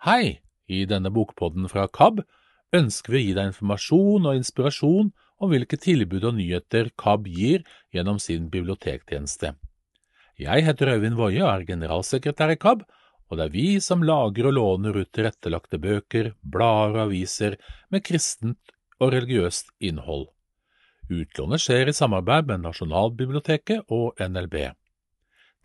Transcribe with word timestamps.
Hei! 0.00 0.40
I 0.64 0.86
denne 0.88 1.10
bokpodden 1.12 1.66
fra 1.68 1.82
KAB 1.92 2.22
ønsker 2.72 3.12
vi 3.12 3.18
å 3.18 3.20
gi 3.20 3.32
deg 3.36 3.48
informasjon 3.50 4.28
og 4.30 4.38
inspirasjon 4.38 5.10
om 5.12 5.50
hvilke 5.52 5.76
tilbud 5.76 6.22
og 6.24 6.38
nyheter 6.38 6.88
KAB 7.02 7.26
gir 7.28 7.66
gjennom 7.92 8.16
sin 8.24 8.46
bibliotektjeneste. 8.54 9.50
Jeg 10.40 10.64
heter 10.64 10.94
Øyvind 10.94 11.18
Woie 11.18 11.42
og 11.42 11.50
er 11.50 11.66
generalsekretær 11.68 12.54
i 12.54 12.56
KAB, 12.62 12.86
og 13.28 13.36
det 13.36 13.44
er 13.44 13.52
vi 13.58 13.66
som 13.84 14.06
lager 14.08 14.48
og 14.48 14.56
låner 14.56 14.96
ut 15.02 15.12
tilrettelagte 15.12 15.82
bøker, 15.84 16.32
blader 16.40 16.96
og 16.96 17.02
aviser 17.10 17.58
med 17.92 18.06
kristent 18.08 18.72
og 19.04 19.12
religiøst 19.12 19.68
innhold. 19.84 20.30
Utlånet 21.12 21.60
skjer 21.60 21.92
i 21.92 21.96
samarbeid 22.00 22.48
med 22.48 22.64
Nasjonalbiblioteket 22.64 23.92
og 23.92 24.16
NLB. 24.16 24.62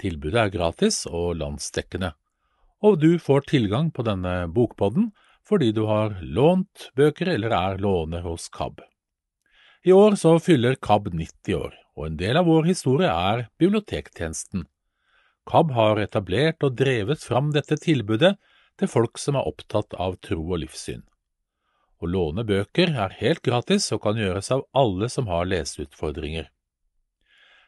Tilbudet 0.03 0.43
er 0.43 0.55
gratis 0.59 1.05
og 1.07 1.37
landsdekkende 1.39 2.11
og 2.83 2.99
du 2.99 3.15
får 3.19 3.47
tilgang 3.51 3.91
på 3.91 4.03
denne 4.07 4.45
bokpodden 4.51 5.11
fordi 5.45 5.71
du 5.71 5.85
har 5.85 6.17
lånt 6.21 6.89
bøker 6.97 7.29
eller 7.35 7.53
er 7.53 7.81
låner 7.81 8.25
hos 8.25 8.49
KAB. 8.49 8.81
I 9.85 9.93
år 9.93 10.15
så 10.17 10.39
fyller 10.41 10.79
KAB 10.81 11.11
90 11.13 11.57
år, 11.59 11.73
og 11.93 12.07
en 12.07 12.15
del 12.17 12.39
av 12.39 12.47
vår 12.49 12.65
historie 12.71 13.11
er 13.11 13.45
bibliotektjenesten. 13.61 14.65
KAB 15.45 15.75
har 15.77 16.01
etablert 16.01 16.65
og 16.65 16.79
drevet 16.79 17.21
fram 17.21 17.51
dette 17.53 17.77
tilbudet 17.77 18.33
til 18.79 18.89
folk 18.89 19.21
som 19.21 19.37
er 19.37 19.45
opptatt 19.45 19.93
av 20.01 20.17
tro 20.25 20.41
og 20.41 20.63
livssyn. 20.63 21.05
Å 22.01 22.09
låne 22.09 22.43
bøker 22.43 22.91
er 22.97 23.13
helt 23.21 23.43
gratis 23.45 23.87
og 23.93 24.01
kan 24.03 24.17
gjøres 24.19 24.49
av 24.51 24.65
alle 24.75 25.07
som 25.13 25.29
har 25.29 25.45
leseutfordringer. 25.47 26.49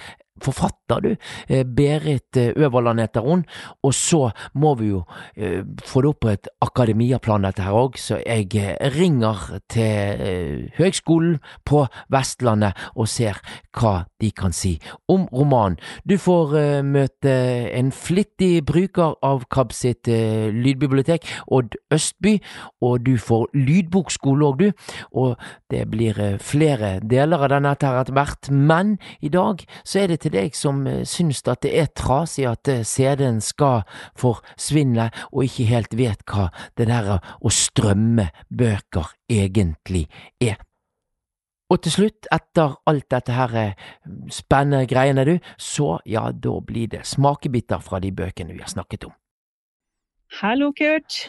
forfatter, 0.43 1.01
du. 1.01 1.15
Eh, 1.47 1.63
Berit 1.63 2.37
eh, 2.37 2.53
Øverland 2.55 2.99
heter 2.99 3.21
hun. 3.21 3.45
Og 3.83 3.93
så 3.93 4.29
må 4.53 4.75
vi 4.75 4.91
jo 4.91 5.03
eh, 5.35 5.63
få 5.85 6.01
det 6.01 6.11
opp 6.11 6.19
på 6.25 6.33
et 6.33 6.49
akademiaplan, 6.61 7.47
dette 7.47 7.63
her 7.65 7.75
òg, 7.75 7.99
så 7.99 8.19
jeg 8.23 8.49
ringer 8.95 9.59
til 9.71 10.69
Høgskolen 10.77 11.39
på 11.67 11.85
Vestlandet 12.11 12.75
og 12.95 13.09
ser 13.11 13.39
hva 13.75 14.05
de 14.25 14.31
kan 14.35 14.53
si 14.55 14.75
om 15.11 15.27
romanen. 15.33 15.77
Du 16.05 16.17
får 16.21 16.55
møte 16.85 17.33
en 17.77 17.91
flittig 17.93 18.63
bruker 18.67 19.15
av 19.25 19.45
KAB 19.53 19.73
sitt 19.75 20.09
lydbibliotek, 20.09 21.25
Odd 21.53 21.77
Østby, 21.93 22.37
og 22.85 23.05
du 23.05 23.15
får 23.21 23.47
lydbokskole 23.55 24.49
òg, 24.49 24.63
du. 24.65 24.71
Og 25.13 25.35
det 25.71 25.85
blir 25.91 26.19
flere 26.43 26.95
deler 27.05 27.45
av 27.45 27.53
denne 27.55 27.73
etter 27.75 28.11
hvert, 28.15 28.49
men 28.51 28.95
i 29.21 29.31
dag 29.33 29.63
så 29.83 30.03
er 30.03 30.13
det 30.13 30.21
til 30.25 30.35
deg 30.35 30.57
som 30.57 30.83
syns 31.07 31.43
at 31.51 31.63
det 31.65 31.73
er 31.77 31.91
trasig 31.97 32.47
at 32.49 32.69
CD-en 32.87 33.41
skal 33.43 33.83
forsvinne, 34.19 35.09
og 35.31 35.47
ikke 35.47 35.69
helt 35.69 35.97
vet 35.97 36.23
hva 36.29 36.49
det 36.77 36.89
der 36.89 37.17
å 37.17 37.51
strømme 37.53 38.29
bøker 38.49 39.13
egentlig 39.31 40.07
er. 40.41 40.57
Og 41.73 41.81
til 41.81 41.95
slutt, 41.95 42.27
etter 42.33 42.75
alt 42.85 43.07
dette 43.09 43.33
her 43.33 43.55
eh, 43.57 43.85
spennende 44.29 44.85
greiene, 44.89 45.25
du, 45.25 45.35
så 45.57 45.97
ja, 46.05 46.27
da 46.31 46.59
blir 46.61 46.91
det 46.91 47.05
smakebiter 47.09 47.81
fra 47.81 47.99
de 48.03 48.11
bøkene 48.13 48.53
vi 48.53 48.61
har 48.61 48.69
snakket 48.69 49.07
om. 49.09 49.15
Hallo, 50.41 50.71
Kurt. 50.77 51.25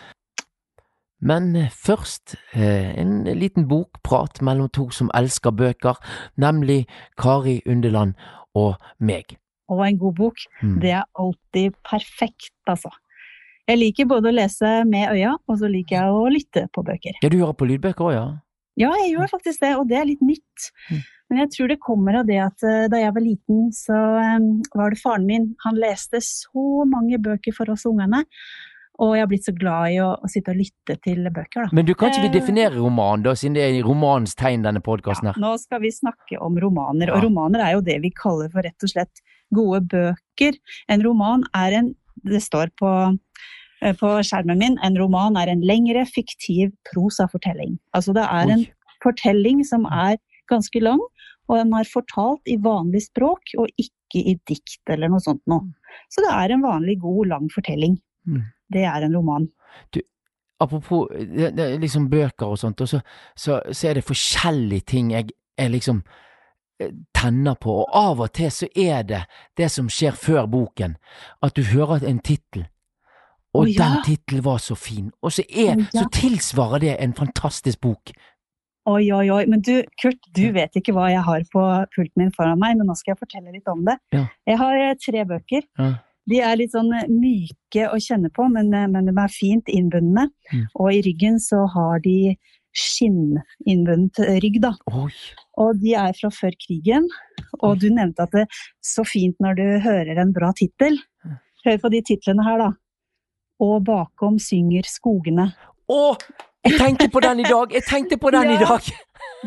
Men 1.20 1.54
først 1.72 2.36
en 2.52 3.24
liten 3.24 3.64
bokprat 3.68 4.42
mellom 4.44 4.68
to 4.68 4.90
som 4.92 5.08
elsker 5.16 5.54
bøker, 5.56 5.96
nemlig 6.36 6.84
Kari 7.16 7.62
Underland 7.66 8.14
og 8.54 8.76
meg. 8.98 9.38
Og 9.72 9.82
en 9.86 9.98
god 9.98 10.14
bok, 10.14 10.44
mm. 10.62 10.76
det 10.82 10.92
er 10.98 11.04
alltid 11.18 11.74
perfekt, 11.88 12.52
altså. 12.68 12.92
Jeg 13.66 13.80
liker 13.80 14.06
både 14.06 14.30
å 14.30 14.36
lese 14.36 14.68
med 14.86 15.10
øya, 15.16 15.32
og 15.48 15.56
så 15.58 15.70
liker 15.70 15.96
jeg 15.96 16.12
å 16.14 16.28
lytte 16.30 16.66
på 16.70 16.84
bøker. 16.86 17.16
Ja, 17.24 17.30
du 17.32 17.40
hører 17.40 17.56
på 17.58 17.66
lydbøker 17.66 18.06
òg, 18.06 18.12
ja? 18.14 18.26
Ja, 18.76 18.92
jeg 19.00 19.14
gjør 19.14 19.30
faktisk 19.32 19.62
det, 19.64 19.74
og 19.80 19.88
det 19.90 20.00
er 20.00 20.08
litt 20.08 20.24
nytt. 20.24 20.70
Mm. 20.90 21.02
Men 21.26 21.42
jeg 21.42 21.52
tror 21.54 21.72
det 21.72 21.82
kommer 21.82 22.20
av 22.20 22.28
det 22.28 22.38
at 22.44 22.64
uh, 22.66 22.86
da 22.92 23.00
jeg 23.00 23.14
var 23.16 23.24
liten, 23.24 23.66
så 23.74 23.96
um, 24.36 24.48
var 24.76 24.94
det 24.94 25.00
faren 25.00 25.26
min. 25.26 25.50
Han 25.64 25.78
leste 25.80 26.20
så 26.22 26.86
mange 26.86 27.18
bøker 27.22 27.56
for 27.56 27.72
oss 27.72 27.86
ungene. 27.88 28.22
Og 29.02 29.12
jeg 29.12 29.26
har 29.26 29.28
blitt 29.28 29.44
så 29.44 29.52
glad 29.52 29.92
i 29.92 29.98
å, 30.00 30.12
å 30.16 30.28
sitte 30.30 30.54
og 30.54 30.60
lytte 30.60 30.96
til 31.04 31.26
bøker, 31.28 31.66
da. 31.66 31.76
Men 31.76 31.88
du 31.88 31.92
kan 31.98 32.12
ikke 32.12 32.22
vi 32.22 32.30
eh, 32.30 32.36
definere 32.38 32.78
roman, 32.78 33.24
da, 33.26 33.34
siden 33.36 33.58
det 33.58 33.66
er 33.66 33.80
romanens 33.84 34.32
tegn, 34.38 34.64
denne 34.64 34.80
podkasten 34.84 35.28
her? 35.28 35.36
Ja, 35.36 35.42
nå 35.44 35.52
skal 35.60 35.82
vi 35.82 35.92
snakke 35.92 36.40
om 36.40 36.56
romaner, 36.62 37.12
og 37.12 37.26
romaner 37.26 37.64
er 37.66 37.74
jo 37.76 37.84
det 37.84 37.98
vi 38.04 38.12
kaller 38.16 38.48
for 38.54 38.64
rett 38.64 38.86
og 38.86 38.92
slett 38.92 39.22
gode 39.54 39.82
bøker. 39.92 40.56
En 40.92 41.04
roman 41.04 41.44
er 41.56 41.80
en 41.82 41.94
Det 42.26 42.40
står 42.40 42.70
på, 42.80 42.88
eh, 42.88 43.44
på 44.00 44.12
skjermen 44.24 44.60
min, 44.60 44.78
en 44.84 44.96
roman 44.98 45.36
er 45.40 45.52
en 45.52 45.64
lengre, 45.66 46.06
fiktiv 46.08 46.72
prosafortelling. 46.90 47.76
Altså 47.96 48.14
det 48.16 48.24
er 48.24 48.52
en 48.54 48.64
fortelling 49.04 49.60
som 49.68 49.84
er 49.90 50.16
ganske 50.50 50.80
lang, 50.80 51.02
og 51.46 51.60
den 51.60 51.74
er 51.76 51.88
fortalt 51.90 52.48
i 52.50 52.56
vanlig 52.62 53.04
språk, 53.06 53.52
og 53.60 53.68
ikke 53.76 54.22
i 54.32 54.36
dikt 54.48 54.90
eller 54.90 55.12
noe 55.12 55.22
sånt 55.22 55.42
noe. 55.50 55.68
Så 56.10 56.24
det 56.24 56.32
er 56.32 56.54
en 56.54 56.64
vanlig, 56.64 56.98
god, 57.04 57.26
lang 57.34 57.50
fortelling. 57.52 57.98
Mm 58.26 58.44
det 58.68 58.84
er 58.84 59.02
en 59.02 59.16
roman. 59.16 59.48
Du, 59.90 60.00
apropos 60.58 61.08
det, 61.10 61.50
det, 61.50 61.78
liksom 61.80 62.10
bøker 62.10 62.46
og 62.46 62.58
sånt, 62.58 62.80
og 62.80 62.88
så, 62.88 63.00
så, 63.34 63.60
så, 63.72 63.88
er 63.88 63.94
det 63.98 64.06
forskjellige 64.06 64.86
ting 64.86 65.12
jeg, 65.12 65.30
jeg 65.58 65.70
liksom 65.70 66.02
eh, 66.80 66.92
tenner 67.14 67.54
på, 67.54 67.80
og 67.82 67.92
av 67.92 68.24
og 68.26 68.32
til 68.34 68.50
så 68.52 68.68
er 68.74 69.02
det 69.02 69.22
det 69.56 69.70
som 69.72 69.90
skjer 69.92 70.16
før 70.18 70.46
boken, 70.50 70.96
at 71.42 71.56
du 71.56 71.62
hører 71.72 72.06
en 72.06 72.18
tittel. 72.18 72.66
Og 73.56 73.70
ja. 73.72 73.82
den 73.82 74.02
tittelen 74.06 74.44
var 74.44 74.62
så 74.62 74.76
fin, 74.78 75.10
og 75.22 75.32
så, 75.32 75.44
er, 75.48 75.76
ja. 75.80 75.86
så 75.92 76.06
tilsvarer 76.14 76.84
det 76.84 76.96
en 77.02 77.14
fantastisk 77.16 77.80
bok. 77.84 78.12
Oi, 78.86 79.08
oi, 79.10 79.26
oi. 79.34 79.42
Men 79.50 79.62
du, 79.66 79.80
Kurt, 79.98 80.20
du 80.36 80.44
vet 80.54 80.76
ikke 80.78 80.94
hva 80.94 81.08
jeg 81.10 81.24
har 81.26 81.46
på 81.50 81.62
pulten 81.96 82.22
min 82.22 82.34
foran 82.34 82.60
meg, 82.62 82.76
men 82.78 82.86
nå 82.86 82.94
skal 82.94 83.16
jeg 83.16 83.22
fortelle 83.24 83.54
litt 83.54 83.66
om 83.70 83.82
det. 83.88 83.96
Ja. 84.14 84.26
Jeg 84.46 84.60
har 84.60 84.82
eh, 84.82 84.92
tre 85.02 85.24
bøker. 85.26 85.64
De 86.30 86.38
er 86.42 86.58
litt 86.58 86.74
sånn 86.74 86.92
myke 87.10 87.88
å 87.90 87.98
kjenne 88.02 88.30
på, 88.34 88.46
men, 88.50 88.70
men 88.70 89.10
de 89.10 89.14
er 89.14 89.34
fint 89.34 89.68
innbundne. 89.70 90.28
Mm. 90.52 90.62
Og 90.78 90.94
i 90.94 91.02
ryggen 91.06 91.40
så 91.42 91.64
har 91.70 92.02
de 92.06 92.36
skinninnbundet 92.76 94.40
rygg, 94.44 94.60
da. 94.62 94.72
Oi. 94.92 95.10
Og 95.62 95.78
de 95.80 95.94
er 95.98 96.14
fra 96.18 96.30
før 96.34 96.54
krigen. 96.60 97.06
Og 97.62 97.78
du 97.82 97.88
nevnte 97.90 98.26
at 98.26 98.34
det 98.34 98.44
er 98.44 98.64
så 98.84 99.06
fint 99.06 99.38
når 99.42 99.58
du 99.58 99.66
hører 99.86 100.20
en 100.22 100.34
bra 100.36 100.52
tittel. 100.56 100.98
Hør 101.66 101.78
på 101.82 101.92
de 101.94 102.02
titlene 102.06 102.44
her, 102.46 102.60
da. 102.62 102.72
Og 103.62 103.78
bakom 103.86 104.36
synger 104.42 104.84
skogene. 104.88 105.48
Å! 105.88 106.00
Jeg 106.66 106.78
tenkte 106.80 107.08
på 107.12 107.22
den 107.24 107.40
i 107.40 107.46
dag! 107.46 107.72
Jeg 107.72 107.84
tenkte 107.86 108.18
på 108.20 108.32
den 108.34 108.50
i 108.52 108.58
dag! 108.64 108.88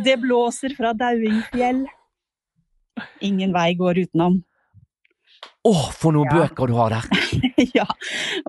Det 0.06 0.16
blåser 0.22 0.74
fra 0.78 0.94
Dauingfjell. 0.98 1.84
Ingen 3.28 3.54
vei 3.56 3.74
går 3.80 4.00
utenom. 4.06 4.40
Å, 5.68 5.74
for 5.96 6.16
noen 6.16 6.30
Ja. 6.32 6.42
bøker 6.48 6.72
du 6.72 6.76
har 6.80 6.96
der! 6.96 7.06
ja. 7.78 7.86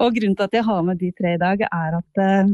Og 0.01 0.15
grunnen 0.17 0.37
til 0.39 0.47
at 0.47 0.57
jeg 0.57 0.65
har 0.67 0.83
med 0.87 1.01
de 1.03 1.11
tre 1.19 1.35
i 1.37 1.41
dag, 1.43 1.65
er 1.67 1.99
at 1.99 2.23
eh, 2.25 2.53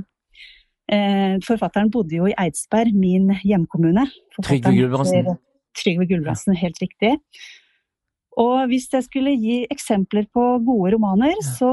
eh, 0.96 1.36
forfatteren 1.46 1.92
bodde 1.92 2.18
jo 2.18 2.26
i 2.30 2.34
Eidsberg, 2.46 2.96
min 2.96 3.30
hjemkommune. 3.44 4.08
Trygve 4.40 4.72
Gulbrandsen. 4.76 5.30
Trygve 5.76 6.08
Gulbrandsen, 6.10 6.56
helt 6.58 6.80
riktig. 6.82 7.14
Og 8.40 8.66
hvis 8.72 8.88
jeg 8.92 9.04
skulle 9.06 9.32
gi 9.40 9.62
eksempler 9.72 10.26
på 10.32 10.42
gode 10.64 10.96
romaner, 10.96 11.38
så 11.44 11.70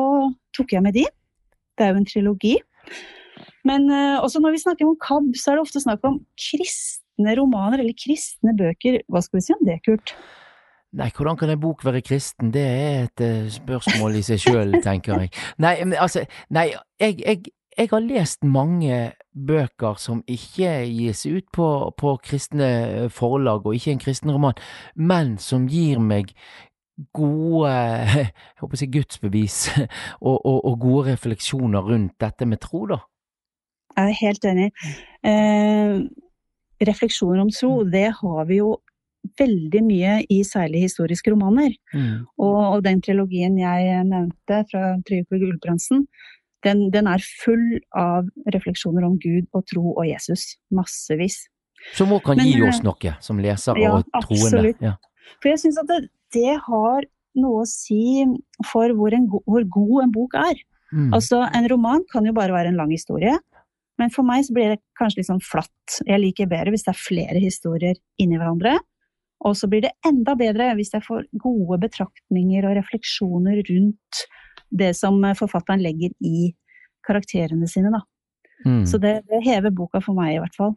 tok 0.56 0.76
jeg 0.78 0.84
med 0.86 0.96
de. 1.00 1.08
Det 1.78 1.86
er 1.86 1.94
jo 1.94 2.02
en 2.02 2.10
trilogi. 2.10 2.56
Men 3.68 3.90
eh, 3.90 4.20
også 4.20 4.42
når 4.44 4.56
vi 4.56 4.64
snakker 4.64 4.88
om 4.88 5.00
KAB, 5.02 5.34
så 5.40 5.52
er 5.52 5.58
det 5.58 5.66
ofte 5.66 5.81
snakk 5.84 6.06
om 6.08 6.22
kristne 6.50 7.36
romaner, 7.40 7.81
eller 7.81 7.96
kristne 7.98 8.56
bøker. 8.60 9.02
Hva 9.08 9.24
skal 9.24 9.40
vi 9.40 9.46
si 9.46 9.56
om 9.56 9.66
det, 9.68 9.80
Kurt? 9.88 10.16
Nei, 10.94 11.10
hvordan 11.16 11.38
kan 11.40 11.50
en 11.50 11.62
bok 11.62 11.81
være 11.86 12.04
kristen? 12.06 12.52
Det 12.54 12.62
er 12.62 13.08
et 13.08 13.24
eh, 13.25 13.50
spørsmål 13.50 14.20
i 14.20 14.25
seg 14.25 14.44
sjøl, 14.44 14.78
tenker 14.88 15.24
jeg. 15.24 15.34
Nei, 15.64 15.78
men 15.88 15.98
altså, 15.98 16.28
nei, 16.54 16.70
jeg, 17.02 17.18
jeg, 17.24 17.54
jeg 17.78 17.90
har 17.90 18.04
lest 18.06 18.44
mange 18.46 19.00
bøker 19.34 19.98
som 19.98 20.22
ikke 20.30 20.84
gis 20.86 21.25
ut 21.25 21.48
på, 21.56 21.70
på 21.98 22.18
kristne 22.25 22.70
eh, 22.84 23.10
forlag, 23.10 23.66
og 23.66 23.80
ikke 23.80 23.96
en 23.96 24.04
kristen 24.04 24.36
roman, 24.36 24.60
men 24.94 25.38
som 25.42 25.66
gir 25.72 26.04
meg 26.04 26.36
gode 27.16 27.72
jeg 28.18 28.30
håper 28.62 28.80
si 28.80 28.90
gudsbevis 28.94 29.57
og, 30.28 30.38
og, 30.38 30.60
og 30.66 30.80
gode 30.81 31.07
refleksjoner 31.12 31.90
rundt 31.90 32.16
dette 32.22 32.48
med 32.50 32.62
tro, 32.63 32.86
da. 32.92 33.01
Jeg 33.94 34.10
er 34.10 34.19
helt 34.24 34.45
enig. 34.50 34.69
Eh, 35.30 36.00
refleksjoner 36.88 37.44
om 37.44 37.51
tro, 37.54 37.84
det 37.86 38.07
har 38.18 38.48
vi 38.50 38.57
jo 38.57 38.72
veldig 39.40 39.81
mye 39.86 40.16
i 40.34 40.42
særlig 40.44 40.84
historiske 40.88 41.31
romaner. 41.31 41.75
Mm. 41.94 42.25
Og, 42.42 42.60
og 42.74 42.80
den 42.86 43.01
trilogien 43.06 43.56
jeg 43.60 44.04
nevnte 44.10 44.63
fra 44.72 44.96
Trygve 45.07 45.39
Gulbrandsen, 45.44 46.07
den, 46.63 46.88
den 46.94 47.07
er 47.12 47.24
full 47.44 47.80
av 48.00 48.28
refleksjoner 48.56 49.06
om 49.07 49.18
Gud 49.22 49.48
og 49.54 49.66
tro 49.69 49.94
og 49.94 50.06
Jesus. 50.07 50.54
Massevis. 50.74 51.44
Som 51.98 52.13
òg 52.16 52.24
kan 52.25 52.39
Men, 52.39 52.48
gi 52.48 52.60
eh, 52.62 52.68
oss 52.69 52.80
noe, 52.86 53.16
som 53.24 53.39
leser 53.44 53.80
ja, 53.81 53.98
og 53.98 54.06
troende. 54.07 54.44
absolutt. 54.48 54.84
Ja. 54.84 54.96
For 55.42 55.51
jeg 55.51 55.63
syns 55.63 55.80
at 55.81 55.89
det, 55.92 56.00
det 56.34 56.58
har 56.68 57.08
noe 57.40 57.64
å 57.64 57.70
si 57.70 58.24
for 58.70 58.94
hvor, 58.98 59.16
en, 59.16 59.26
hvor 59.30 59.66
god 59.78 59.96
en 60.04 60.14
bok 60.14 60.38
er. 60.38 60.62
Mm. 60.94 61.10
Altså, 61.16 61.42
en 61.56 61.68
roman 61.72 62.04
kan 62.12 62.26
jo 62.28 62.36
bare 62.38 62.54
være 62.54 62.74
en 62.74 62.80
lang 62.82 62.94
historie. 62.94 63.34
Men 64.02 64.10
for 64.14 64.26
meg 64.26 64.46
så 64.46 64.56
blir 64.56 64.74
det 64.74 64.82
kanskje 64.98 65.22
litt 65.22 65.30
sånn 65.30 65.44
flatt. 65.46 66.00
Jeg 66.08 66.22
liker 66.22 66.50
bedre 66.50 66.74
hvis 66.74 66.86
det 66.86 66.94
er 66.94 67.02
flere 67.02 67.42
historier 67.42 68.00
inni 68.22 68.40
hverandre. 68.40 68.78
Og 69.44 69.58
så 69.60 69.68
blir 69.70 69.84
det 69.86 69.94
enda 70.08 70.38
bedre 70.40 70.72
hvis 70.78 70.94
jeg 70.96 71.06
får 71.06 71.26
gode 71.42 71.82
betraktninger 71.84 72.66
og 72.68 72.78
refleksjoner 72.80 73.62
rundt 73.70 74.24
det 74.74 74.94
som 74.98 75.20
forfatteren 75.38 75.84
legger 75.84 76.14
i 76.26 76.50
karakterene 77.06 77.68
sine, 77.70 77.92
da. 77.94 78.02
Mm. 78.64 78.86
Så 78.88 78.98
det, 79.04 79.18
det 79.28 79.42
hever 79.44 79.74
boka 79.76 80.00
for 80.02 80.16
meg, 80.16 80.38
i 80.38 80.40
hvert 80.40 80.56
fall. 80.56 80.72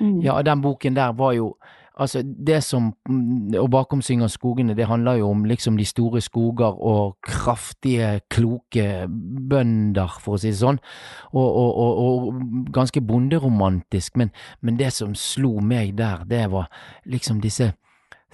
Mm. 0.00 0.20
Ja, 0.24 0.38
den 0.44 0.62
boken 0.64 0.96
der 0.96 1.12
var 1.16 1.34
jo 1.36 1.52
Altså, 1.96 2.22
det 2.46 2.64
som 2.64 2.92
mm, 3.08 3.54
Og 3.60 3.70
bakom 3.70 4.02
synger 4.02 4.26
skogene, 4.28 4.74
det 4.76 4.86
handler 4.86 5.12
jo 5.12 5.30
om 5.30 5.44
liksom 5.44 5.76
de 5.76 5.84
store 5.84 6.20
skoger 6.20 6.76
og 6.82 7.16
kraftige, 7.22 8.20
kloke 8.30 9.06
bønder, 9.50 10.18
for 10.20 10.36
å 10.36 10.40
si 10.40 10.52
det 10.52 10.60
sånn. 10.60 10.80
Og, 11.32 11.48
og, 11.48 11.70
og, 11.76 12.02
og 12.04 12.68
ganske 12.74 13.00
bonderomantisk. 13.00 14.16
Men, 14.16 14.30
men 14.60 14.76
det 14.76 14.92
som 14.92 15.14
slo 15.16 15.56
meg 15.60 15.96
der, 15.98 16.24
det 16.28 16.46
var 16.52 16.68
liksom 17.06 17.40
disse 17.40 17.72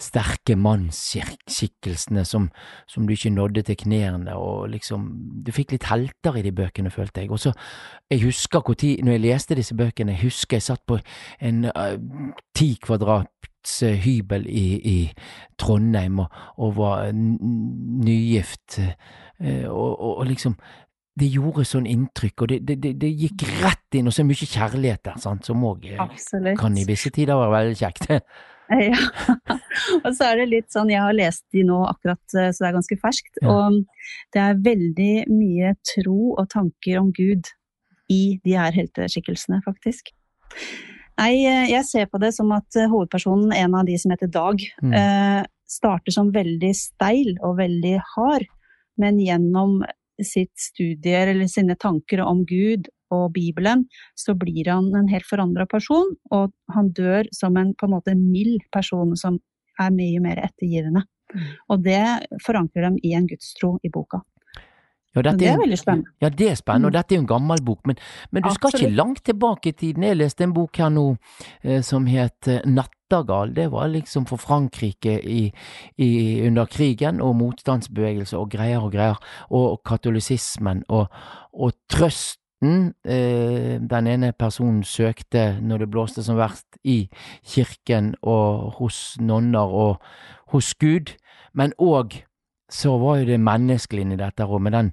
sterke 0.03 0.57
mannsskikkelsene 0.57 2.25
som, 2.27 2.49
som 2.89 3.07
du 3.07 3.13
ikke 3.15 3.31
nådde 3.31 3.63
til 3.69 3.77
knærne, 3.85 4.35
og 4.35 4.71
liksom 4.73 5.11
Du 5.47 5.53
fikk 5.53 5.73
litt 5.73 5.87
helter 5.91 6.37
i 6.39 6.43
de 6.43 6.53
bøkene, 6.53 6.91
følte 6.91 7.21
jeg. 7.21 7.31
Og 7.31 7.39
så, 7.39 7.53
jeg 8.11 8.23
husker 8.25 8.61
hvor 8.61 8.75
tid, 8.75 9.03
når 9.03 9.13
jeg 9.13 9.25
leste 9.27 9.59
disse 9.59 9.75
bøkene, 9.75 10.13
jeg 10.13 10.27
husker 10.27 10.57
jeg 10.57 10.63
satt 10.63 10.83
på 10.87 10.99
en 11.41 11.65
eh, 11.65 11.97
ti 12.55 12.77
uh, 12.89 12.95
eh, 12.95 13.25
hybel 14.05 14.47
i, 14.49 14.67
i 14.89 14.99
Trondheim 15.61 16.23
og, 16.25 16.39
og 16.59 16.77
var 16.77 17.11
nygift, 17.13 18.79
eh, 18.79 19.67
og, 19.69 20.01
og, 20.01 20.25
liksom 20.27 20.57
det 21.21 21.29
gjorde 21.29 21.67
sånn 21.69 21.87
inntrykk, 21.91 22.45
og 22.45 22.49
det, 22.49 22.63
det, 22.69 22.79
det, 22.81 22.95
det 23.03 23.11
gikk 23.11 23.45
rett 23.61 23.99
inn, 23.99 24.09
og 24.09 24.15
så 24.17 24.25
mye 24.25 24.49
kjærlighet 24.49 25.03
der, 25.05 25.19
sant, 25.21 25.45
som 25.45 25.65
òg 25.69 25.91
kan 26.57 26.79
i 26.81 26.87
visse 26.89 27.13
tider 27.13 27.37
være 27.37 27.55
veldig 27.59 27.79
kjekt. 27.83 28.09
Ja. 28.73 28.97
og 29.99 30.15
så 30.17 30.31
er 30.31 30.39
det 30.39 30.45
litt 30.49 30.71
sånn, 30.73 30.89
jeg 30.89 31.03
har 31.03 31.13
lest 31.13 31.43
de 31.53 31.61
nå 31.69 31.83
akkurat, 31.85 32.23
eh, 32.39 32.49
så 32.55 32.63
det 32.63 32.69
er 32.71 32.77
ganske 32.79 32.97
ferskt. 33.03 33.41
Ja. 33.43 33.53
Og 33.53 33.83
det 34.33 34.41
er 34.41 34.63
veldig 34.65 35.11
mye 35.29 35.75
tro 35.91 36.31
og 36.31 36.47
tanker 36.55 37.03
om 37.03 37.11
Gud 37.13 37.51
i 38.09 38.39
de 38.47 38.57
her 38.57 38.73
helteskikkelsene, 38.73 39.61
faktisk. 39.67 40.15
Nei, 41.21 41.45
eh, 41.45 41.67
jeg 41.71 41.85
ser 41.87 42.07
på 42.11 42.21
det 42.23 42.33
som 42.37 42.51
at 42.57 42.79
eh, 42.79 42.89
hovedpersonen, 42.91 43.53
en 43.55 43.75
av 43.79 43.87
de 43.87 43.99
som 44.01 44.15
heter 44.15 44.31
Dag, 44.33 44.63
Mm. 44.83 44.95
eh, 44.95 45.45
starter 45.69 46.13
som 46.13 46.33
veldig 46.33 46.73
steil 46.77 47.37
og 47.43 47.59
veldig 47.59 48.01
hard, 48.17 48.47
men 48.99 49.19
gjennom 49.19 49.83
sitt 50.21 50.53
studier 50.57 51.29
eller 51.29 51.49
sine 51.49 51.77
tanker 51.77 52.21
om 52.21 52.45
Gud 52.45 52.89
og 53.11 53.33
Bibelen, 53.33 53.87
så 54.17 54.35
blir 54.39 54.69
han 54.69 54.95
en 54.95 55.09
helt 55.09 55.25
forandra 55.25 55.67
person, 55.69 56.15
og 56.31 56.53
han 56.73 56.91
dør 56.93 57.25
som 57.33 57.57
en 57.57 57.75
på 57.75 57.87
en 57.87 57.95
måte 57.97 58.15
mild 58.17 58.61
person 58.73 59.17
som 59.17 59.39
er 59.81 59.91
mye 59.91 60.21
mer 60.21 60.37
ettergivende. 60.37 61.05
Mm. 61.35 61.49
Og 61.71 61.83
det 61.83 62.05
forankrer 62.45 62.83
dem 62.89 62.99
i 63.03 63.15
en 63.15 63.27
gudstro 63.27 63.79
i 63.83 63.89
boka. 63.89 64.21
Ja, 65.15 65.23
dette 65.23 65.37
det 65.39 65.49
er 65.49 65.59
veldig 65.61 65.77
spennende. 65.79 66.11
Ja, 66.23 66.29
det 66.29 66.47
er 66.51 66.55
spennende, 66.57 66.87
og 66.87 66.93
Mm. 66.93 66.97
dette 66.99 67.13
er 67.13 67.17
jo 67.19 67.23
en 67.23 67.27
gammel 67.27 67.63
bok, 67.65 67.81
men, 67.87 67.97
men 68.31 68.43
du 68.43 68.49
skal 68.51 68.69
Absolutt. 68.69 68.83
ikke 68.89 68.97
langt 68.97 69.25
tilbake 69.25 69.69
i 69.69 69.73
tiden. 69.73 70.03
Jeg 70.05 70.17
leste 70.17 70.45
en 70.45 70.55
bok 70.55 70.77
her 70.77 70.89
nå 70.89 71.17
eh, 71.65 71.81
som 71.83 72.07
het 72.07 72.49
eh, 72.49 72.61
Nattergal. 72.65 73.53
Det 73.55 73.71
var 73.71 73.89
liksom 73.93 74.27
for 74.27 74.37
Frankrike 74.41 75.19
i, 75.25 75.53
i, 75.99 76.11
under 76.47 76.65
krigen, 76.67 77.21
og 77.21 77.37
motstandsbevegelse 77.37 78.39
og 78.39 78.51
greier 78.51 78.81
og 78.81 78.93
greier, 78.93 79.21
og 79.51 79.83
katolisismen, 79.85 80.85
og, 80.89 81.09
og 81.53 81.73
trøsten 81.93 82.95
eh, 83.05 83.79
den 83.81 84.07
ene 84.07 84.33
personen 84.33 84.83
søkte 84.83 85.59
når 85.61 85.79
det 85.85 85.91
blåste 85.91 86.23
som 86.25 86.37
verst 86.41 86.79
i 86.85 87.09
kirken 87.45 88.15
og 88.23 88.73
hos 88.79 89.17
nonner 89.21 89.69
og 89.69 90.01
hos 90.55 90.73
Gud, 90.75 91.13
men 91.53 91.73
òg 91.79 92.23
så 92.73 92.95
var 93.01 93.21
jo 93.21 93.27
det 93.29 93.41
menneskelige 93.41 94.07
inni 94.07 94.17
dette, 94.21 94.47
rommet, 94.49 94.73
med 94.73 94.79
den 94.79 94.93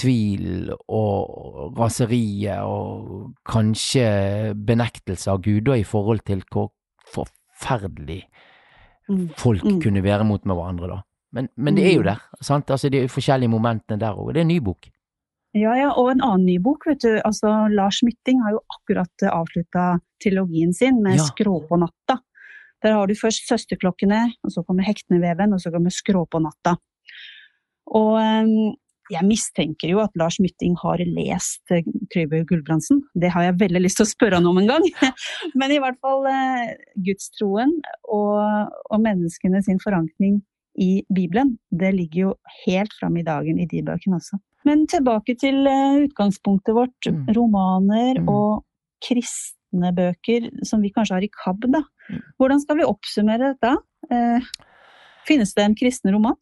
tvil 0.00 0.70
og 0.88 1.74
raseriet 1.78 2.62
og 2.62 3.32
kanskje 3.50 4.54
benektelse 4.54 5.30
av 5.32 5.40
guder 5.44 5.80
i 5.80 5.84
forhold 5.86 6.22
til 6.26 6.42
hvor 6.50 6.70
forferdelig 7.14 8.22
Mm. 9.10 9.28
folk 9.36 9.64
Mm. 9.64 9.80
kunne 9.82 10.02
være 10.04 10.24
mot 10.24 10.44
med 10.46 10.54
hverandre, 10.54 10.86
da. 10.88 11.00
Men, 11.32 11.48
men 11.56 11.74
det 11.74 11.84
er 11.86 11.94
jo 11.94 12.00
Mm. 12.02 12.06
der, 12.06 12.20
sant? 12.42 12.70
Altså, 12.70 12.88
det 12.88 13.02
jo 13.02 13.08
forskjellige 13.08 13.50
momentene 13.50 13.98
der 13.98 14.14
òg, 14.14 14.32
det 14.34 14.36
er 14.38 14.46
en 14.46 14.48
ny 14.48 14.58
bok. 14.60 14.86
Ja, 15.54 15.74
ja, 15.74 15.90
og 15.98 16.10
en 16.12 16.20
annen 16.22 16.46
ny 16.46 16.58
bok, 16.62 16.86
vet 16.86 17.00
du. 17.02 17.20
Altså, 17.24 17.68
Lars 17.74 18.02
Mytting 18.06 18.40
har 18.44 18.52
jo 18.52 18.60
akkurat 18.70 19.10
avslutta 19.32 19.98
trilogien 20.22 20.72
sin 20.72 21.02
med 21.02 21.16
Ja. 21.18 21.24
Skrå 21.24 21.66
på 21.68 21.76
natta. 21.78 22.20
Der 22.82 22.94
har 22.96 23.06
du 23.10 23.14
først 23.18 23.48
Søsterklokkene, 23.50 24.22
og 24.44 24.52
så 24.54 24.62
kommer 24.66 24.86
hekteneveven, 24.86 25.52
og 25.56 25.60
så 25.60 25.72
kommer 25.74 25.92
Skrå 25.94 26.24
på 26.30 26.40
natta. 26.42 26.76
Og 27.90 28.14
ehm, 28.20 28.72
jeg 29.10 29.26
mistenker 29.26 29.90
jo 29.90 29.98
at 30.04 30.14
Lars 30.18 30.38
Mytting 30.42 30.76
har 30.78 31.02
lest 31.02 31.72
eh, 31.74 31.86
Trygve 32.14 32.44
Gulbrandsen. 32.46 33.02
Det 33.18 33.32
har 33.34 33.48
jeg 33.48 33.58
veldig 33.64 33.82
lyst 33.82 33.98
til 34.00 34.06
å 34.06 34.12
spørre 34.12 34.38
han 34.38 34.46
om 34.46 34.60
en 34.60 34.70
gang. 34.70 34.86
Men 35.58 35.74
i 35.74 35.80
hvert 35.82 35.98
fall 36.04 36.28
eh, 36.30 36.76
gudstroen 37.08 37.74
og, 38.06 38.70
og 38.90 39.02
menneskene 39.02 39.62
sin 39.66 39.82
forankring 39.82 40.38
i 40.80 41.02
Bibelen, 41.12 41.56
det 41.74 41.90
ligger 41.96 42.20
jo 42.28 42.34
helt 42.62 42.94
fram 43.00 43.18
i 43.18 43.26
dagen 43.26 43.58
i 43.60 43.66
de 43.68 43.82
bøkene 43.84 44.20
også. 44.20 44.38
Men 44.68 44.86
tilbake 44.92 45.34
til 45.40 45.66
eh, 45.66 46.04
utgangspunktet 46.06 46.76
vårt, 46.76 46.96
Mm. 47.10 47.24
romaner 47.34 48.20
Mm. 48.20 48.28
og 48.28 48.62
kristne 49.02 49.56
bøker 49.96 50.48
som 50.66 50.82
vi 50.82 50.92
kanskje 50.94 51.18
har 51.18 51.26
i 51.26 51.30
KAB, 51.32 51.68
da. 51.70 51.82
Mm. 52.10 52.22
Hvordan 52.40 52.62
skal 52.62 52.80
vi 52.80 52.88
oppsummere 52.88 53.52
dette? 53.52 53.74
Eh, 54.10 54.48
finnes 55.28 55.54
det 55.54 55.66
en 55.66 55.76
kristen 55.78 56.12
roman? 56.14 56.38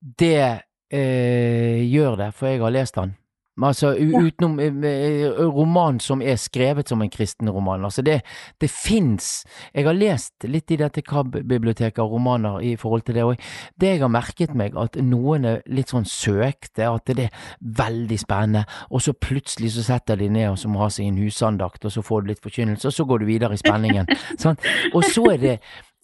Det 0.00 0.64
eh, 0.92 1.80
gjør 1.84 2.16
det, 2.20 2.30
for 2.36 2.50
jeg 2.50 2.62
har 2.64 2.74
lest 2.74 2.96
den. 2.96 3.14
Altså 3.62 3.92
utenom 3.94 4.58
eh, 4.58 4.72
eh, 4.90 5.28
roman 5.38 6.00
som 6.02 6.22
er 6.22 6.34
skrevet 6.40 6.88
som 6.90 7.02
en 7.02 7.10
kristen 7.10 7.50
roman. 7.50 7.84
Altså 7.86 8.02
det, 8.02 8.20
det 8.60 8.70
fins. 8.70 9.44
Jeg 9.74 9.86
har 9.86 9.94
lest 9.94 10.46
litt 10.48 10.74
i 10.74 10.78
dette 10.80 11.04
KAB-biblioteket 11.06 12.02
av 12.02 12.10
romaner 12.10 12.58
i 12.66 12.74
forhold 12.80 13.06
til 13.06 13.14
det, 13.14 13.24
og 13.24 13.46
det 13.80 13.92
jeg 13.92 14.02
har 14.02 14.10
merket 14.10 14.58
meg, 14.58 14.74
at 14.74 14.98
noen 14.98 15.46
er 15.46 15.62
litt 15.70 15.94
sånn 15.94 16.08
søkte, 16.08 16.88
at 16.90 17.06
det 17.06 17.28
er 17.28 17.48
veldig 17.62 18.18
spennende, 18.18 18.64
og 18.90 19.04
så 19.06 19.14
plutselig 19.14 19.74
så 19.76 19.86
setter 19.86 20.18
de 20.18 20.28
ned 20.34 20.50
og 20.50 20.58
så 20.58 20.70
må 20.70 20.82
ha 20.82 20.90
seg 20.90 21.12
en 21.12 21.22
husandakt, 21.22 21.86
og 21.86 21.94
så 21.94 22.02
får 22.02 22.24
du 22.24 22.32
litt 22.32 22.44
forkynnelse, 22.44 22.90
og 22.90 22.98
så 22.98 23.06
går 23.06 23.22
du 23.22 23.30
videre 23.30 23.54
i 23.54 23.62
spenningen. 23.62 24.10
sånn. 24.42 24.58
Og 24.92 25.06
så 25.06 25.28
er 25.36 25.42
det 25.42 25.56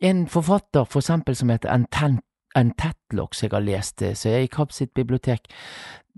en 0.07 0.27
forfatter 0.31 0.87
for 0.87 1.03
eksempel 1.03 1.37
som 1.37 1.51
heter 1.51 1.73
Anten- 1.75 2.23
en 2.55 2.73
Tetlock 2.75 3.35
som 3.35 3.47
jeg 3.47 3.55
har 3.55 3.63
lest, 3.63 4.03
eh, 4.03 4.15
som 4.15 4.33
er 4.33 4.45
i 4.45 4.51
KAB 4.51 4.73
sitt 4.73 4.95
bibliotek. 4.95 5.47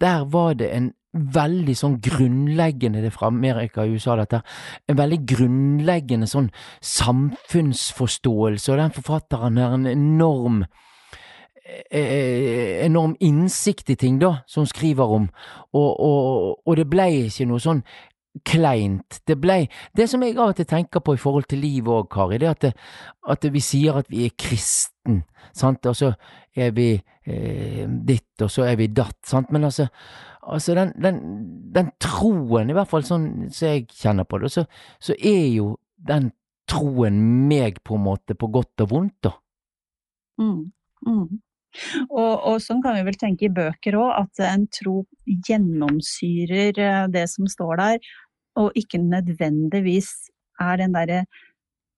Der 0.00 0.24
var 0.24 0.54
det 0.54 0.70
en 0.72 0.92
veldig 1.12 1.74
sånn 1.76 1.98
grunnleggende, 2.02 3.02
det 3.02 3.10
er 3.10 3.16
fra 3.16 3.28
Amerika 3.28 3.84
og 3.84 3.96
USA 3.96 4.16
dette, 4.16 4.42
en 4.88 4.98
veldig 4.98 5.20
grunnleggende 5.28 6.28
sånn 6.30 6.48
samfunnsforståelse, 6.80 8.72
og 8.72 8.80
den 8.80 8.94
forfatteren 8.96 9.60
har 9.60 9.76
en 9.76 9.90
enorm 9.90 10.62
eh, 11.90 12.86
enorm 12.86 13.16
innsikt 13.20 13.92
i 13.92 13.98
ting, 14.00 14.18
da, 14.22 14.38
som 14.46 14.64
hun 14.64 14.72
skriver 14.72 15.18
om, 15.18 15.28
og, 15.72 15.90
og, 15.92 16.62
og 16.64 16.80
det 16.80 16.88
ble 16.90 17.10
ikke 17.26 17.50
noe 17.50 17.62
sånn 17.62 17.84
kleint. 18.48 19.20
Det 19.28 19.36
ble 19.36 19.66
Det 19.92 20.06
som 20.08 20.22
jeg 20.24 20.38
av 20.38 20.54
og 20.54 20.56
til 20.56 20.68
tenker 20.68 21.02
på 21.04 21.14
i 21.14 21.20
forhold 21.20 21.44
til 21.50 21.60
livet 21.60 21.92
òg, 21.92 22.08
Kari, 22.12 22.38
det 22.40 22.48
er 22.48 22.56
at, 22.56 22.62
det, 22.64 22.72
at 23.28 23.44
vi 23.52 23.60
sier 23.60 24.00
at 24.00 24.08
vi 24.08 24.24
er 24.24 24.36
kristen, 24.38 25.22
sant, 25.52 25.84
og 25.86 25.96
så 25.96 26.14
er 26.56 26.72
vi 26.72 26.94
eh, 26.96 27.84
ditt, 27.84 28.32
og 28.40 28.50
så 28.50 28.64
er 28.70 28.78
vi 28.80 28.88
datt, 28.88 29.20
sant, 29.28 29.52
men 29.52 29.68
altså 29.68 29.90
Altså, 30.42 30.74
den, 30.74 30.90
den, 30.98 31.18
den 31.74 31.92
troen, 32.02 32.70
i 32.70 32.74
hvert 32.74 32.90
fall 32.90 33.04
sånn 33.06 33.26
som 33.54 33.68
jeg 33.68 33.86
kjenner 33.94 34.26
på 34.26 34.40
det, 34.42 34.50
så, 34.50 34.64
så 35.02 35.14
er 35.14 35.46
jo 35.52 35.76
den 36.02 36.32
troen 36.70 37.20
meg, 37.48 37.78
på 37.86 37.94
en 37.98 38.06
måte, 38.08 38.34
på 38.38 38.48
godt 38.50 38.84
og 38.84 38.90
vondt, 38.90 39.18
da. 39.28 39.36
Mm. 40.42 40.72
Mm. 41.06 41.40
Og, 42.10 42.32
og 42.50 42.58
sånn 42.62 42.82
kan 42.84 42.98
vi 42.98 43.06
vel 43.06 43.18
tenke 43.20 43.46
i 43.46 43.54
bøker 43.54 43.96
òg, 44.00 44.10
at 44.24 44.42
en 44.48 44.66
tro 44.74 45.02
gjennomsyrer 45.48 46.80
eh, 46.82 47.06
det 47.12 47.26
som 47.32 47.48
står 47.50 47.74
der, 47.80 48.10
og 48.60 48.76
ikke 48.78 49.00
nødvendigvis 49.00 50.10
er 50.60 50.82
den 50.82 50.96
derre 50.96 51.22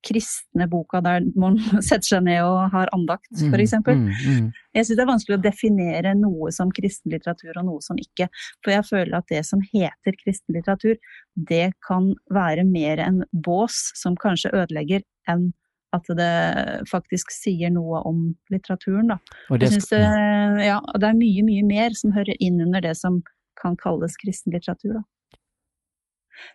kristne 0.04 0.66
boka 0.70 1.00
der 1.04 1.24
man 1.38 1.56
setter 1.88 2.06
seg 2.06 2.26
ned 2.26 2.42
og 2.44 2.70
har 2.74 2.92
andakt, 2.96 3.30
for 3.40 3.62
eksempel. 3.62 3.98
Mm, 4.00 4.12
mm, 4.12 4.52
Jeg 4.76 4.86
syns 4.86 4.98
det 4.98 5.04
er 5.04 5.10
vanskelig 5.10 5.38
å 5.38 5.44
definere 5.44 6.14
noe 6.18 6.52
som 6.54 6.72
kristen 6.74 7.14
litteratur 7.14 7.56
og 7.60 7.68
noe 7.70 7.84
som 7.84 7.98
ikke. 8.00 8.28
For 8.64 8.74
jeg 8.74 8.86
føler 8.90 9.18
at 9.18 9.28
det 9.32 9.42
som 9.48 9.62
heter 9.72 10.18
kristen 10.20 10.56
litteratur, 10.56 10.96
det 11.34 11.66
kan 11.86 12.12
være 12.34 12.66
mer 12.68 13.02
en 13.04 13.22
bås 13.32 13.86
som 13.98 14.18
kanskje 14.20 14.54
ødelegger, 14.54 15.04
enn 15.30 15.52
at 15.94 16.08
det 16.18 16.32
faktisk 16.90 17.30
sier 17.30 17.70
noe 17.70 18.00
om 18.08 18.26
litteraturen, 18.50 19.12
da. 19.12 19.18
Og 19.46 19.60
det 19.62 19.70
Jeg 19.70 19.84
synes 19.84 19.92
ja, 20.66 20.80
det 20.98 21.06
er 21.06 21.18
mye, 21.18 21.44
mye 21.46 21.66
mer 21.68 21.94
som 21.94 22.14
hører 22.16 22.34
inn 22.42 22.58
under 22.64 22.82
det 22.82 22.96
som 22.98 23.20
kan 23.60 23.76
kalles 23.78 24.18
kristenlitteratur, 24.18 24.98
da. 24.98 25.04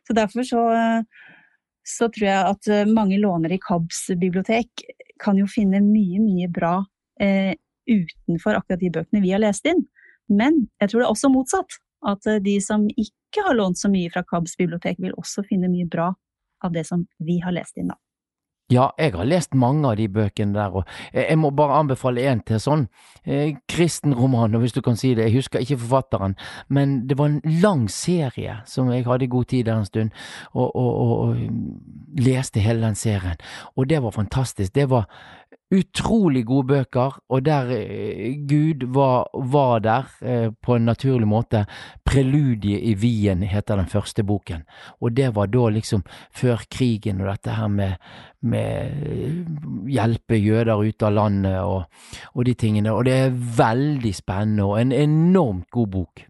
Så 0.08 0.14
derfor 0.14 0.44
så, 0.44 0.62
så 1.90 2.10
tror 2.14 2.28
jeg 2.28 2.54
at 2.54 2.70
eh, 2.72 2.88
mange 2.90 3.18
lånere 3.22 3.58
i 3.58 3.64
KABs 3.64 4.06
bibliotek 4.22 4.86
kan 5.22 5.40
jo 5.40 5.48
finne 5.50 5.82
mye, 5.84 6.22
mye 6.24 6.50
bra 6.54 6.78
eh, 7.22 7.54
utenfor 7.90 8.60
akkurat 8.60 8.82
de 8.82 8.92
bøkene 8.94 9.24
vi 9.24 9.34
har 9.34 9.42
lest 9.44 9.66
inn. 9.70 9.82
Men 10.30 10.68
jeg 10.80 10.92
tror 10.92 11.02
det 11.02 11.08
er 11.08 11.14
også 11.16 11.32
motsatt. 11.34 11.80
At 12.08 12.28
eh, 12.30 12.42
de 12.44 12.56
som 12.64 12.86
ikke 12.94 13.44
har 13.48 13.58
lånt 13.58 13.82
så 13.82 13.92
mye 13.92 14.12
fra 14.14 14.24
KABs 14.28 14.56
bibliotek, 14.60 15.02
vil 15.02 15.18
også 15.20 15.44
finne 15.50 15.72
mye 15.72 15.90
bra 15.90 16.12
av 16.64 16.76
det 16.76 16.86
som 16.88 17.06
vi 17.26 17.40
har 17.44 17.56
lest 17.56 17.80
inn, 17.80 17.92
da. 17.92 17.98
Ja, 18.70 18.92
jeg 19.02 19.16
har 19.16 19.26
lest 19.26 19.56
mange 19.58 19.88
av 19.90 19.96
de 19.98 20.06
bøkene 20.14 20.54
der, 20.54 20.76
og 20.78 20.84
jeg 21.14 21.38
må 21.42 21.50
bare 21.58 21.80
anbefale 21.82 22.22
en 22.30 22.44
til 22.46 22.60
sånn 22.62 22.84
eh, 23.26 23.56
kristen 23.72 24.14
roman, 24.14 24.60
hvis 24.62 24.76
du 24.76 24.82
kan 24.86 25.00
si 25.00 25.16
det, 25.18 25.26
jeg 25.26 25.40
husker 25.40 25.66
ikke 25.66 25.80
forfatteren, 25.82 26.36
men 26.70 27.00
det 27.10 27.18
var 27.18 27.32
en 27.32 27.60
lang 27.64 27.88
serie 27.90 28.60
som 28.70 28.92
jeg 28.94 29.08
hadde 29.08 29.32
god 29.34 29.50
tid 29.50 29.66
der 29.66 29.82
en 29.82 29.90
stund, 29.90 30.14
og, 30.54 30.70
og, 30.70 30.92
og, 31.02 31.14
og 31.26 32.22
leste 32.22 32.62
hele 32.62 32.86
den 32.86 33.00
serien, 33.00 33.42
og 33.74 33.90
det 33.90 34.04
var 34.06 34.14
fantastisk. 34.14 34.76
Det 34.76 34.86
var 34.90 35.10
utrolig 35.70 36.46
gode 36.46 36.68
bøker, 36.68 37.20
og 37.30 37.46
der 37.46 37.70
eh, 37.76 38.38
Gud 38.50 38.88
var, 38.94 39.30
var 39.34 39.80
der 39.80 40.10
eh, 40.22 40.50
på 40.62 40.76
en 40.76 40.88
naturlig 40.90 41.28
måte. 41.28 41.66
Preludiet 42.06 42.82
i 42.82 42.96
Wien 42.98 43.44
heter 43.44 43.78
den 43.78 43.90
første 43.90 44.24
boken, 44.24 44.66
og 45.02 45.14
det 45.18 45.36
var 45.36 45.52
da 45.54 45.70
liksom 45.70 46.04
før 46.34 46.66
krigen 46.72 47.22
og 47.22 47.30
dette 47.30 47.54
her 47.60 47.70
med, 47.70 47.94
med 48.42 49.06
eh, 49.10 49.40
hjelpe 49.92 50.40
jøder 50.40 50.84
ut 50.86 51.04
av 51.04 51.16
landet 51.16 51.60
og, 51.62 51.84
og 52.34 52.48
de 52.48 52.56
tingene, 52.60 52.94
og 52.94 53.06
det 53.08 53.16
er 53.26 53.38
veldig 53.60 54.14
spennende 54.16 54.68
og 54.68 54.80
en 54.80 54.96
enormt 54.96 55.70
god 55.72 55.94
bok. 55.96 56.26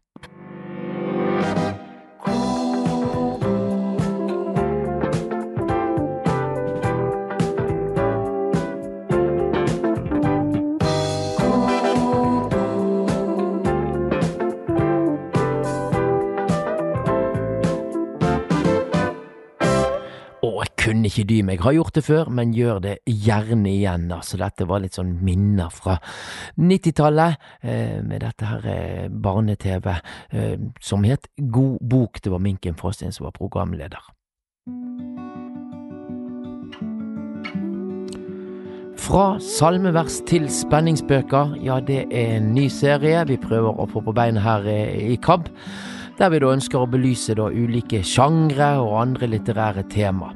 Ikke 21.09 21.25
dy 21.29 21.39
meg. 21.45 21.63
Har 21.65 21.75
gjort 21.75 21.97
det 21.97 22.03
før, 22.05 22.29
men 22.33 22.53
gjør 22.55 22.81
det 22.83 22.95
gjerne 23.05 23.71
igjen. 23.71 24.07
Altså, 24.15 24.39
dette 24.41 24.67
var 24.69 24.83
litt 24.83 24.97
sånn 24.97 25.15
minner 25.25 25.73
fra 25.73 25.97
90-tallet, 26.59 27.49
eh, 27.63 27.99
med 28.05 28.23
dette 28.25 28.47
her 28.49 28.69
eh, 28.69 29.09
barne-TV 29.09 29.91
eh, 29.91 30.55
som 30.81 31.05
het 31.07 31.29
God 31.37 31.79
bok. 31.81 32.21
Det 32.23 32.33
var 32.33 32.43
Minken 32.43 32.79
Frostin 32.79 33.15
som 33.15 33.27
var 33.27 33.35
programleder. 33.37 34.01
Fra 38.99 39.39
salmevers 39.41 40.19
til 40.29 40.49
spenningsbøker, 40.53 41.55
ja, 41.65 41.79
det 41.81 42.03
er 42.11 42.35
en 42.37 42.51
ny 42.53 42.67
serie 42.69 43.23
vi 43.25 43.39
prøver 43.41 43.79
å 43.79 43.87
få 43.89 44.03
på 44.05 44.13
beina 44.13 44.43
her 44.43 44.67
eh, 44.69 45.13
i 45.15 45.17
KAB 45.23 45.49
der 46.19 46.33
vi 46.33 46.41
da 46.43 46.51
ønsker 46.51 46.81
å 46.81 46.89
belyse 46.91 47.35
da 47.37 47.47
ulike 47.47 48.01
sjangre 48.03 48.73
og 48.83 48.97
andre 48.99 49.29
litterære 49.31 49.85
tema. 49.91 50.33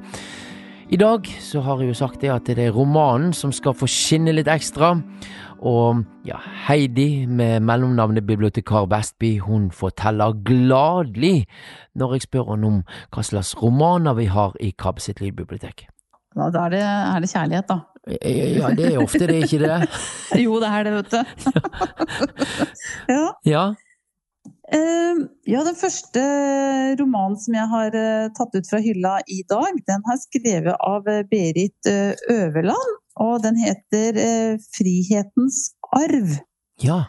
I 0.93 0.97
dag 0.97 1.25
så 1.41 1.57
har 1.65 1.79
jeg 1.81 1.89
jo 1.89 1.95
sagt 1.97 2.21
det 2.21 2.29
at 2.29 2.45
det 2.45 2.62
er 2.62 2.75
romanen 2.75 3.31
som 3.33 3.50
skal 3.55 3.73
få 3.73 3.88
skinne 3.89 4.29
litt 4.35 4.50
ekstra, 4.51 4.91
og 5.65 6.03
ja, 6.27 6.38
Heidi 6.67 7.25
med 7.25 7.63
mellomnavnet 7.65 8.27
bibliotekar 8.27 8.85
Vestby, 8.91 9.39
hun 9.41 9.71
forteller 9.73 10.35
gladelig 10.45 11.47
når 11.97 12.13
jeg 12.13 12.25
spør 12.27 12.51
henne 12.51 12.69
om 12.69 12.77
hva 13.09 13.23
slags 13.25 13.55
romaner 13.57 14.13
vi 14.19 14.27
har 14.29 14.53
i 14.62 14.69
KAB 14.77 15.01
sitt 15.01 15.23
lydbibliotek. 15.23 15.88
Da 16.38 16.51
er 16.67 16.75
det, 16.75 16.83
er 16.85 17.25
det 17.25 17.31
kjærlighet, 17.31 17.73
da. 17.73 17.79
Ja, 18.13 18.69
det 18.77 18.91
er 18.91 19.01
ofte 19.01 19.25
det, 19.31 19.39
ikke 19.47 19.63
det? 19.63 19.79
Jo, 20.43 20.59
det 20.62 20.69
er 20.69 20.85
det, 20.85 20.93
vet 21.00 21.12
du. 21.13 21.50
ja. 23.15 23.25
Ja, 23.50 23.65
ja, 24.72 25.63
den 25.67 25.75
første 25.75 26.22
romanen 27.00 27.36
som 27.39 27.55
jeg 27.58 27.67
har 27.72 27.96
eh, 28.00 28.29
tatt 28.38 28.53
ut 28.55 28.70
fra 28.70 28.79
hylla 28.84 29.17
i 29.27 29.41
dag, 29.50 29.75
den 29.89 30.05
har 30.05 30.15
jeg 30.15 30.24
skrevet 30.29 30.77
av 30.79 31.10
eh, 31.12 31.25
Berit 31.27 31.89
eh, 31.89 32.13
Øverland. 32.32 33.00
Og 33.22 33.43
den 33.43 33.60
heter 33.62 34.17
'Frihetens 34.74 35.75
arv'. 35.93 36.39
ja. 36.82 37.03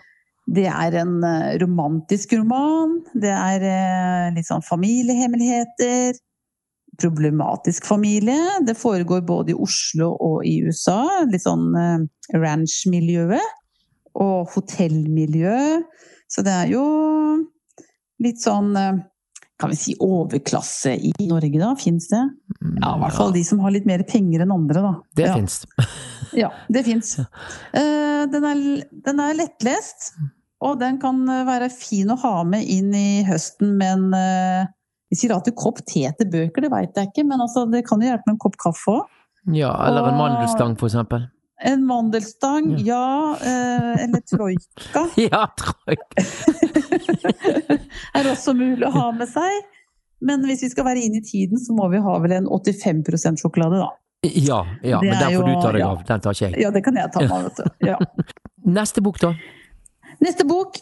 Det 0.44 0.66
er 0.68 0.92
en 1.00 1.24
romantisk 1.56 2.34
roman. 2.36 2.98
Det 3.16 3.32
er 3.32 3.62
litt 4.34 4.44
sånn 4.44 4.60
familiehemmeligheter. 4.60 6.18
Problematisk 7.00 7.86
familie. 7.88 8.60
Det 8.60 8.76
foregår 8.76 9.24
både 9.24 9.54
i 9.54 9.56
Oslo 9.56 10.10
og 10.20 10.44
i 10.44 10.58
USA. 10.66 11.24
Litt 11.32 11.46
sånn 11.46 11.72
ranch-miljøet. 12.36 13.40
Og 14.20 14.52
hotellmiljø. 14.52 15.80
Så 16.30 16.42
det 16.46 16.54
er 16.54 16.70
jo 16.72 16.84
litt 18.24 18.40
sånn 18.42 18.72
eh, 18.78 19.02
kan 19.60 19.70
vi 19.70 19.76
si 19.78 19.94
overklasse 20.02 20.96
i 20.98 21.12
Norge, 21.28 21.58
da? 21.60 21.70
Fins 21.78 22.08
det? 22.10 22.22
Ja, 22.80 22.94
i 22.96 23.00
hvert 23.04 23.14
fall 23.14 23.34
de 23.36 23.44
som 23.46 23.60
har 23.62 23.74
litt 23.74 23.86
mer 23.86 24.02
penger 24.08 24.42
enn 24.42 24.54
andre, 24.54 24.82
da. 24.82 24.94
Det 25.20 25.28
ja. 25.30 25.36
fins. 25.38 25.62
Ja, 26.34 26.48
det 26.66 26.80
fins. 26.82 27.12
Den, 27.70 28.42
er- 28.48 28.86
den 29.06 29.20
er 29.22 29.36
lettlest, 29.38 30.08
og 30.64 30.80
den 30.80 30.96
kan 30.98 31.20
eh, 31.30 31.44
være 31.46 31.68
fin 31.70 32.10
å 32.10 32.16
ha 32.18 32.32
med 32.48 32.66
inn 32.66 32.88
i 32.98 33.22
høsten, 33.28 33.76
men 33.78 34.08
eh, 34.18 34.64
Vi 35.12 35.18
sier 35.20 35.34
alltid 35.36 35.54
kopp 35.54 35.78
te 35.86 36.02
til 36.18 36.26
bøker, 36.32 36.64
det 36.64 36.72
veit 36.72 36.98
jeg 36.98 37.12
ikke, 37.12 37.22
men 37.28 37.44
altså, 37.44 37.68
det 37.70 37.84
kan 37.86 38.02
jo 38.02 38.08
hjelpe 38.08 38.26
med 38.26 38.34
en 38.34 38.40
kopp 38.42 38.56
kaffe 38.58 38.96
òg. 38.96 39.04
Ja, 39.54 39.70
eller 39.86 40.08
en 40.10 40.18
mandelstang, 40.18 40.74
for 40.80 40.88
eksempel. 40.88 41.28
En 41.64 41.84
mandelstang, 41.88 42.74
Ja. 42.84 43.36
eh, 43.40 44.04
eller 44.04 44.20
troika 44.28 45.04
Ja, 45.30 45.46
troika. 45.56 46.24
er 48.18 48.28
også 48.30 48.52
mulig 48.56 48.84
å 48.84 48.92
ha 48.92 49.06
med 49.16 49.30
seg. 49.30 49.70
Men 50.24 50.44
hvis 50.48 50.62
vi 50.64 50.70
skal 50.72 50.86
være 50.88 51.02
inn 51.04 51.16
i 51.18 51.22
tiden, 51.24 51.60
så 51.60 51.74
må 51.76 51.88
vi 51.92 52.00
ha 52.04 52.14
vel 52.22 52.32
en 52.36 52.46
85% 52.48 53.42
sjokolade, 53.42 53.80
da. 53.80 53.90
Ja, 54.24 54.62
ja, 54.80 55.00
men 55.02 55.18
den 55.20 55.34
får 55.36 55.44
du 55.48 55.54
ta 55.60 55.72
deg 55.74 55.82
ja. 55.82 55.90
av. 55.92 56.04
Den 56.08 56.22
tar 56.24 56.36
ikke 56.36 56.46
jeg. 56.48 56.60
Ja, 56.62 56.70
det 56.72 56.80
kan 56.86 56.96
jeg 56.96 57.12
ta 57.12 57.24
meg 57.24 57.34
av, 57.36 57.48
vet 57.48 57.60
du. 57.60 57.88
Ja. 57.90 57.98
Neste 58.78 59.04
bok, 59.04 59.20
da? 59.20 59.34
Neste 60.24 60.46
bok. 60.48 60.78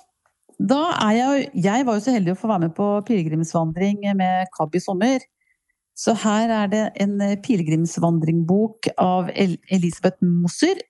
Da 0.63 0.83
er 1.09 1.17
jeg 1.17 1.47
Jeg 1.65 1.87
var 1.89 1.97
jo 1.97 2.03
så 2.05 2.13
heldig 2.15 2.37
å 2.37 2.39
få 2.39 2.47
være 2.53 2.69
med 2.69 2.75
på 2.77 2.87
pilegrimsvandring 3.09 4.05
med 4.19 4.51
KAB 4.55 4.77
i 4.79 4.83
sommer. 4.85 5.25
Så 5.99 6.15
her 6.23 6.51
er 6.51 6.71
det 6.73 6.85
en 7.05 7.19
pilegrimsvandringbok 7.45 8.89
av 8.99 9.29
Elisabeth 9.35 10.25
Mosser. 10.25 10.81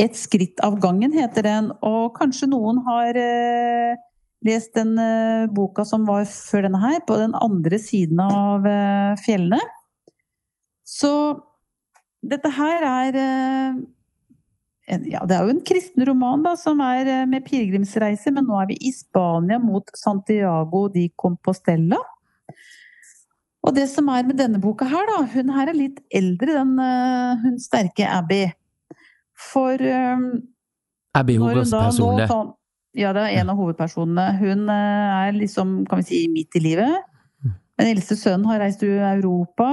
'Et 0.00 0.16
skritt 0.16 0.58
av 0.64 0.80
gangen' 0.80 1.14
heter 1.14 1.44
den, 1.46 1.70
og 1.84 2.16
kanskje 2.16 2.48
noen 2.50 2.80
har 2.86 3.16
eh, 3.20 4.00
lest 4.42 4.74
den 4.74 4.96
eh, 4.98 5.46
boka 5.52 5.84
som 5.86 6.06
var 6.08 6.24
før 6.26 6.66
denne 6.66 6.80
her, 6.82 7.00
på 7.06 7.18
den 7.20 7.36
andre 7.38 7.78
siden 7.78 8.22
av 8.24 8.66
eh, 8.66 9.14
fjellene. 9.22 9.60
Så 10.82 11.12
dette 12.22 12.50
her 12.56 12.86
er 12.88 13.18
eh, 13.20 13.82
en, 14.92 15.04
ja, 15.06 15.22
det 15.28 15.36
er 15.36 15.46
jo 15.46 15.54
en 15.54 15.64
kristen 15.66 16.04
roman 16.08 16.42
da, 16.44 16.56
som 16.58 16.80
er 16.84 17.06
eh, 17.06 17.28
med 17.28 17.46
pilegrimsreise, 17.46 18.32
men 18.34 18.48
nå 18.48 18.58
er 18.62 18.72
vi 18.72 18.80
i 18.88 18.92
Spania 18.96 19.60
mot 19.62 19.92
Santiago 19.98 20.88
de 20.92 21.08
Compostela. 21.20 22.00
Og 23.62 23.74
det 23.76 23.86
som 23.92 24.08
er 24.10 24.26
med 24.26 24.40
denne 24.40 24.58
boka 24.62 24.88
her, 24.90 25.06
da, 25.06 25.20
hun 25.34 25.52
her 25.54 25.70
er 25.70 25.78
litt 25.78 26.00
eldre, 26.14 26.56
den 26.56 26.74
eh, 26.82 27.44
hun 27.44 27.60
sterke 27.62 28.08
Abby. 28.10 28.42
For 29.38 29.78
um, 29.78 30.26
Abby 31.18 31.38
nå 31.38 31.62
sånn- 32.28 32.52
Ja, 32.98 33.14
det 33.16 33.22
er 33.22 33.40
en 33.40 33.48
av 33.48 33.56
hovedpersonene. 33.56 34.26
Hun 34.40 34.68
eh, 34.68 35.28
er 35.28 35.32
liksom, 35.38 35.86
kan 35.88 36.02
vi 36.02 36.08
si, 36.10 36.20
midt 36.28 36.58
i 36.58 36.64
livet. 36.66 37.06
Den 37.80 37.88
eldste 37.94 38.18
sønnen 38.20 38.44
har 38.50 38.60
reist 38.60 38.82
til 38.82 38.98
Europa, 39.00 39.70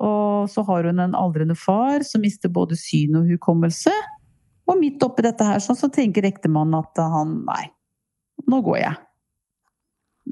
og 0.00 0.48
så 0.50 0.64
har 0.66 0.88
hun 0.88 1.02
en 1.02 1.14
aldrende 1.14 1.54
far 1.58 2.02
som 2.06 2.22
mister 2.24 2.48
både 2.48 2.78
syn 2.80 3.18
og 3.20 3.28
hukommelse. 3.28 3.92
Og 4.70 4.78
midt 4.80 5.02
oppi 5.04 5.26
dette 5.26 5.44
her 5.44 5.60
så 5.60 5.76
tenker 5.92 6.24
ektemannen 6.24 6.78
at 6.78 6.98
han 7.12 7.42
Nei, 7.44 7.66
nå 8.48 8.62
går 8.64 8.78
jeg. 8.80 8.96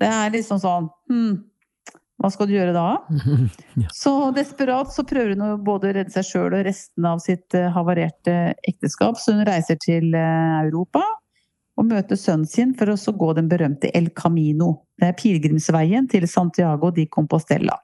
Det 0.00 0.08
er 0.08 0.32
liksom 0.32 0.60
sånn 0.62 0.88
hm, 1.10 1.49
Hva 2.20 2.28
skal 2.28 2.50
du 2.50 2.52
gjøre 2.52 2.74
da? 2.76 2.98
Så 4.02 4.12
desperat 4.36 4.92
så 4.92 5.06
prøver 5.08 5.32
hun 5.32 5.46
å 5.46 5.54
både 5.64 5.94
redde 5.96 6.12
seg 6.12 6.26
sjøl 6.28 6.58
og 6.58 6.66
resten 6.66 7.08
av 7.08 7.22
sitt 7.24 7.56
eh, 7.56 7.70
havarerte 7.72 8.52
ekteskap, 8.68 9.16
så 9.16 9.38
hun 9.38 9.46
reiser 9.48 9.80
til 9.80 10.12
eh, 10.12 10.58
Europa 10.66 11.02
og 11.80 11.88
møter 11.88 12.18
sønnen 12.20 12.48
sin 12.50 12.74
for 12.76 12.92
å 12.92 12.98
så 13.00 13.14
gå 13.16 13.30
den 13.38 13.48
berømte 13.48 13.88
El 13.96 14.10
Camino. 14.12 14.82
Det 15.00 15.08
er 15.08 15.16
pilegrimsveien 15.16 16.10
til 16.12 16.28
Santiago 16.28 16.92
de 16.92 17.06
Compostela. 17.08 17.78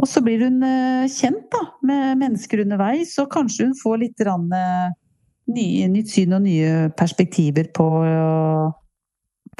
Og 0.00 0.08
så 0.08 0.24
blir 0.24 0.46
hun 0.46 0.62
eh, 0.64 1.04
kjent 1.12 1.44
da, 1.52 1.64
med 1.84 2.22
mennesker 2.24 2.64
underveis, 2.64 3.12
og 3.20 3.28
kanskje 3.36 3.68
hun 3.68 3.76
får 3.82 4.00
litt 4.06 4.24
rann, 4.24 4.48
nye, 5.52 5.88
nytt 5.92 6.08
syn 6.08 6.38
og 6.38 6.46
nye 6.46 6.88
perspektiver 6.96 7.68
på, 7.76 7.88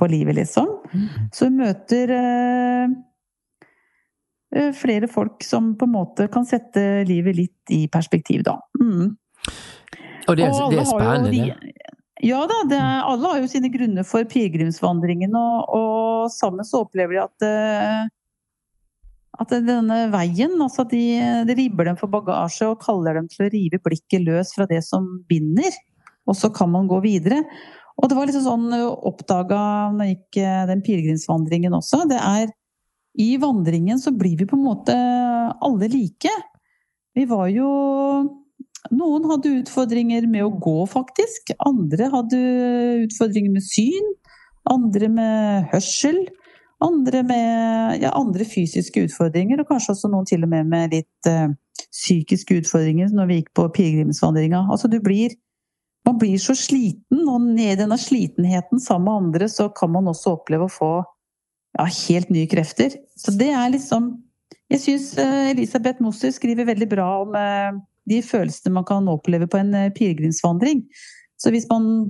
på 0.01 0.09
livet, 0.09 0.41
liksom. 0.41 0.79
Så 1.29 1.51
hun 1.51 1.61
møter 1.61 2.17
flere 4.77 5.09
folk 5.11 5.45
som 5.45 5.73
på 5.79 5.89
en 5.89 5.95
måte 5.95 6.29
kan 6.33 6.47
sette 6.47 7.05
livet 7.09 7.39
litt 7.39 7.75
i 7.75 7.85
perspektiv, 7.93 8.45
da. 8.47 8.59
Mm. 8.81 9.15
Og 10.29 10.37
det, 10.39 10.49
Og 10.49 10.73
det 10.73 10.81
er 10.83 10.89
spennende, 10.89 11.33
de-. 11.35 11.73
Ja 12.25 12.45
da, 12.49 12.61
er, 12.73 13.01
alle 13.05 13.31
har 13.33 13.41
jo 13.43 13.49
sine 13.51 13.69
grunner 13.73 14.07
for 14.09 14.25
pilegrimsvandringen, 14.31 15.35
og, 15.37 15.73
og 15.77 16.31
sammen 16.33 16.65
så 16.65 16.85
opplever 16.87 17.19
de 17.19 17.25
at 17.25 17.47
eh, 17.49 18.05
at 19.43 19.51
denne 19.67 19.97
veien, 20.13 20.53
altså 20.63 20.85
de, 20.87 21.03
de 21.49 21.57
ribber 21.59 21.89
dem 21.89 21.97
for 21.99 22.13
bagasje 22.13 22.69
og 22.71 22.83
kaller 22.85 23.19
dem 23.19 23.27
til 23.33 23.47
å 23.47 23.51
rive 23.51 23.81
blikket 23.83 24.23
løs 24.23 24.53
fra 24.55 24.67
det 24.71 24.79
som 24.87 25.09
binder. 25.29 25.75
Og 26.31 26.39
så 26.39 26.53
kan 26.55 26.71
man 26.73 26.87
gå 26.89 27.01
videre. 27.05 27.41
Og 27.99 28.09
det 28.11 28.17
var 28.17 28.31
liksom 28.31 28.45
sånn 28.47 28.69
oppdaga 28.79 29.61
når 29.95 30.07
jeg 30.07 30.17
gikk 30.17 30.39
eh, 30.43 30.63
den 30.71 30.85
pilegrimsvandringen 30.87 31.75
også. 31.77 32.05
Det 32.11 32.21
er 32.21 32.47
I 33.15 33.37
vandringen 33.39 33.99
så 34.03 34.11
blir 34.15 34.39
vi 34.39 34.47
på 34.47 34.57
en 34.57 34.67
måte 34.67 34.95
alle 35.63 35.89
like. 35.93 36.33
Vi 37.15 37.27
var 37.31 37.49
jo 37.53 37.69
Noen 38.93 39.25
hadde 39.31 39.55
utfordringer 39.63 40.27
med 40.29 40.45
å 40.45 40.51
gå, 40.61 40.83
faktisk. 40.91 41.55
Andre 41.65 42.11
hadde 42.13 42.41
utfordringer 43.07 43.55
med 43.55 43.65
syn. 43.65 44.11
Andre 44.69 45.09
med 45.09 45.71
hørsel. 45.73 46.19
Andre 46.85 47.23
med 47.25 48.03
ja, 48.03 48.11
andre 48.13 48.45
fysiske 48.45 49.07
utfordringer, 49.07 49.63
og 49.63 49.71
kanskje 49.71 49.95
også 49.95 50.11
noen 50.13 50.29
til 50.29 50.45
og 50.45 50.51
med 50.53 50.69
med 50.69 50.93
litt 50.93 51.31
uh, 51.31 51.55
psykiske 51.95 52.59
utfordringer 52.61 53.13
når 53.15 53.31
vi 53.31 53.39
gikk 53.41 53.55
på 53.57 53.69
pilegrimsvandringa. 53.79 54.67
Altså 54.69 54.91
du 54.93 55.01
blir 55.01 55.39
Man 56.05 56.19
blir 56.21 56.37
så 56.37 56.53
sliten, 56.53 57.23
og 57.25 57.41
ned 57.41 57.71
i 57.71 57.77
denne 57.81 57.97
slitenheten 57.97 58.77
sammen 58.77 59.07
med 59.07 59.15
andre, 59.23 59.47
så 59.49 59.71
kan 59.73 59.89
man 59.89 60.11
også 60.11 60.35
oppleve 60.35 60.67
å 60.67 60.73
få 60.73 60.91
ja, 61.79 61.87
helt 61.87 62.31
nye 62.35 62.49
krefter. 62.51 62.95
Så 63.19 63.35
det 63.39 63.51
er 63.55 63.73
liksom 63.75 64.15
Jeg 64.73 64.81
syns 64.81 65.11
eh, 65.21 65.51
Elisabeth 65.53 66.03
Mosser 66.03 66.33
skriver 66.33 66.67
veldig 66.67 66.87
bra 66.89 67.07
om 67.23 67.35
eh, 67.37 67.75
de 68.09 68.21
følelsene 68.25 68.73
man 68.73 68.87
kan 68.89 69.09
oppleve 69.13 69.47
på 69.51 69.59
en 69.61 69.75
eh, 69.77 69.91
pilegrimsvandring. 69.95 70.81
Så 71.37 71.53
hvis 71.53 71.67
man 71.69 72.09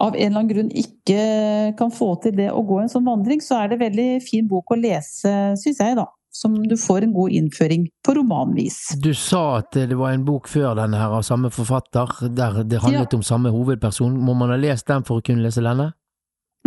av 0.00 0.16
en 0.16 0.32
eller 0.32 0.40
annen 0.40 0.50
grunn 0.50 0.70
ikke 0.74 1.74
kan 1.78 1.92
få 1.94 2.14
til 2.24 2.34
det 2.38 2.48
å 2.52 2.62
gå 2.66 2.80
en 2.80 2.90
sånn 2.90 3.06
vandring, 3.06 3.42
så 3.44 3.62
er 3.62 3.72
det 3.72 3.80
veldig 3.82 4.08
fin 4.24 4.48
bok 4.50 4.72
å 4.72 4.78
lese, 4.80 5.34
syns 5.60 5.82
jeg, 5.82 5.98
da. 5.98 6.06
Som 6.34 6.56
du 6.70 6.76
får 6.78 7.04
en 7.04 7.12
god 7.14 7.34
innføring 7.34 7.88
på 8.06 8.14
romanvis. 8.20 8.78
Du 9.02 9.10
sa 9.18 9.58
at 9.58 9.74
det 9.74 9.98
var 9.98 10.14
en 10.14 10.24
bok 10.24 10.46
før 10.48 10.76
denne 10.78 10.98
her 11.00 11.16
av 11.16 11.24
samme 11.26 11.50
forfatter, 11.54 12.12
der 12.38 12.62
det 12.62 12.82
handlet 12.84 13.16
om 13.18 13.24
samme 13.26 13.50
hovedperson. 13.50 14.14
Må 14.14 14.36
man 14.38 14.54
ha 14.54 14.58
lest 14.60 14.86
den 14.90 15.06
for 15.06 15.18
å 15.18 15.26
kunne 15.26 15.42
lese 15.42 15.64
denne? 15.64 15.90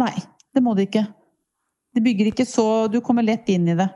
Nei, 0.04 0.14
det 0.54 0.64
må 0.66 0.76
du 0.76 0.84
ikke. 0.84 1.06
Det 1.94 2.02
bygger 2.04 2.32
ikke 2.32 2.46
så 2.50 2.88
Du 2.92 3.00
kommer 3.06 3.26
lett 3.26 3.50
inn 3.54 3.68
i 3.70 3.76
det. 3.78 3.90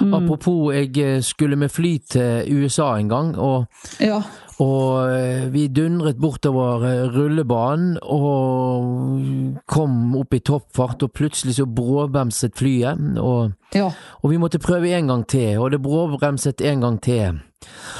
Mm. 0.00 0.14
Apropos, 0.14 0.72
jeg 0.74 0.92
eh, 1.02 1.20
skulle 1.26 1.56
med 1.58 1.70
fly 1.74 1.96
til 2.10 2.62
USA 2.62 2.92
en 2.98 3.08
gang, 3.08 3.32
og 3.38 3.66
Ja. 4.00 4.20
Og 4.58 5.10
eh, 5.12 5.52
vi 5.52 5.66
dundret 5.68 6.16
bortover 6.16 6.84
eh, 6.88 7.08
rullebanen 7.12 7.98
og 8.02 9.58
kom 9.68 10.14
opp 10.16 10.32
i 10.34 10.40
toppfart, 10.40 11.02
og 11.02 11.12
plutselig 11.12 11.58
så 11.58 11.66
bråbremset 11.66 12.54
flyet. 12.56 13.18
Og, 13.18 13.52
Ja. 13.74 13.90
og 14.22 14.30
vi 14.30 14.38
måtte 14.38 14.58
prøve 14.62 14.94
en 14.96 15.08
gang 15.08 15.26
til, 15.26 15.58
og 15.58 15.70
det 15.70 15.82
bråbremset 15.82 16.60
en 16.60 16.80
gang 16.80 17.00
til. 17.02 17.40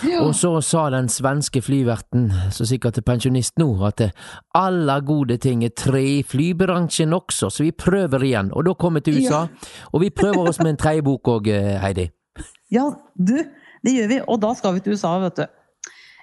Ja. 0.05 0.20
Og 0.22 0.35
så 0.37 0.50
sa 0.64 0.87
den 0.92 1.09
svenske 1.12 1.62
flyverten, 1.64 2.29
som 2.52 2.68
sikkert 2.68 2.98
er 3.00 3.07
pensjonist 3.07 3.57
nå, 3.61 3.68
at 3.87 4.02
eh, 4.05 4.14
alle 4.55 4.98
gode 5.07 5.38
ting 5.42 5.64
er 5.64 5.74
tre 5.76 6.02
i 6.18 6.22
flybransjen 6.26 7.16
også, 7.16 7.50
så 7.50 7.64
vi 7.64 7.72
prøver 7.72 8.24
igjen. 8.29 8.52
Og 8.52 8.66
da 8.68 8.76
kom 8.79 8.98
vi 8.98 9.07
til 9.07 9.20
USA, 9.22 9.46
og 9.92 10.05
vi 10.05 10.11
prøver 10.11 10.50
oss 10.50 10.61
med 10.62 10.74
en 10.74 10.81
tredje 10.81 11.07
bok 11.07 11.33
òg, 11.37 11.52
Heidi. 11.83 12.11
Ja, 12.72 12.90
du, 13.14 13.37
det 13.85 13.94
gjør 13.94 14.11
vi. 14.11 14.20
Og 14.26 14.42
da 14.42 14.52
skal 14.59 14.76
vi 14.76 14.85
til 14.85 14.96
USA, 14.96 15.16
vet 15.22 15.40
du. 15.40 15.46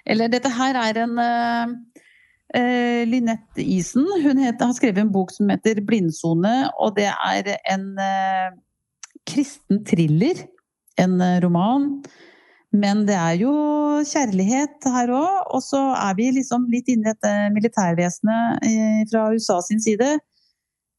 Eller 0.04 0.28
dette 0.32 0.50
her 0.52 0.76
er 0.76 1.00
en 1.00 1.16
uh, 1.16 3.02
Lynette 3.08 3.64
Isen. 3.64 4.04
Hun 4.04 4.42
heter, 4.42 4.68
har 4.68 4.76
skrevet 4.76 5.00
en 5.00 5.12
bok 5.14 5.32
som 5.32 5.48
heter 5.50 5.80
'Blindsone', 5.80 6.70
og 6.78 6.96
det 6.98 7.08
er 7.08 7.54
en 7.72 7.86
uh, 7.96 8.52
kristen 9.26 9.84
thriller. 9.88 10.44
En 11.00 11.18
eh, 11.20 11.40
roman. 11.42 11.88
Men 12.74 13.04
det 13.06 13.14
er 13.14 13.36
jo 13.38 13.54
kjærlighet 14.08 14.86
her 14.90 15.12
òg. 15.14 15.50
Og 15.54 15.62
så 15.62 15.80
er 15.94 16.16
vi 16.18 16.30
liksom 16.34 16.66
litt 16.72 16.90
inne 16.90 17.06
i 17.06 17.12
dette 17.12 17.34
militærvesenet 17.54 18.66
eh, 18.66 19.02
fra 19.10 19.28
USA 19.34 19.60
sin 19.62 19.82
side. 19.82 20.16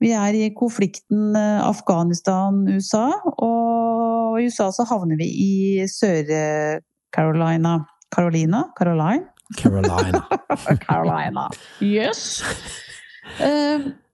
Vi 0.04 0.12
er 0.16 0.36
i 0.36 0.50
konflikten 0.56 1.36
eh, 1.40 1.60
Afghanistan-USA, 1.64 3.06
og 3.44 4.40
i 4.40 4.48
USA 4.48 4.70
så 4.76 4.88
havner 4.88 5.20
vi 5.20 5.28
i 5.28 5.56
Sør-Carolina. 5.92 7.78
Carolina? 8.16 8.64
Caroline? 8.78 9.28
Carolina. 9.60 10.24
Carolina. 10.88 11.50
Yes! 11.84 12.44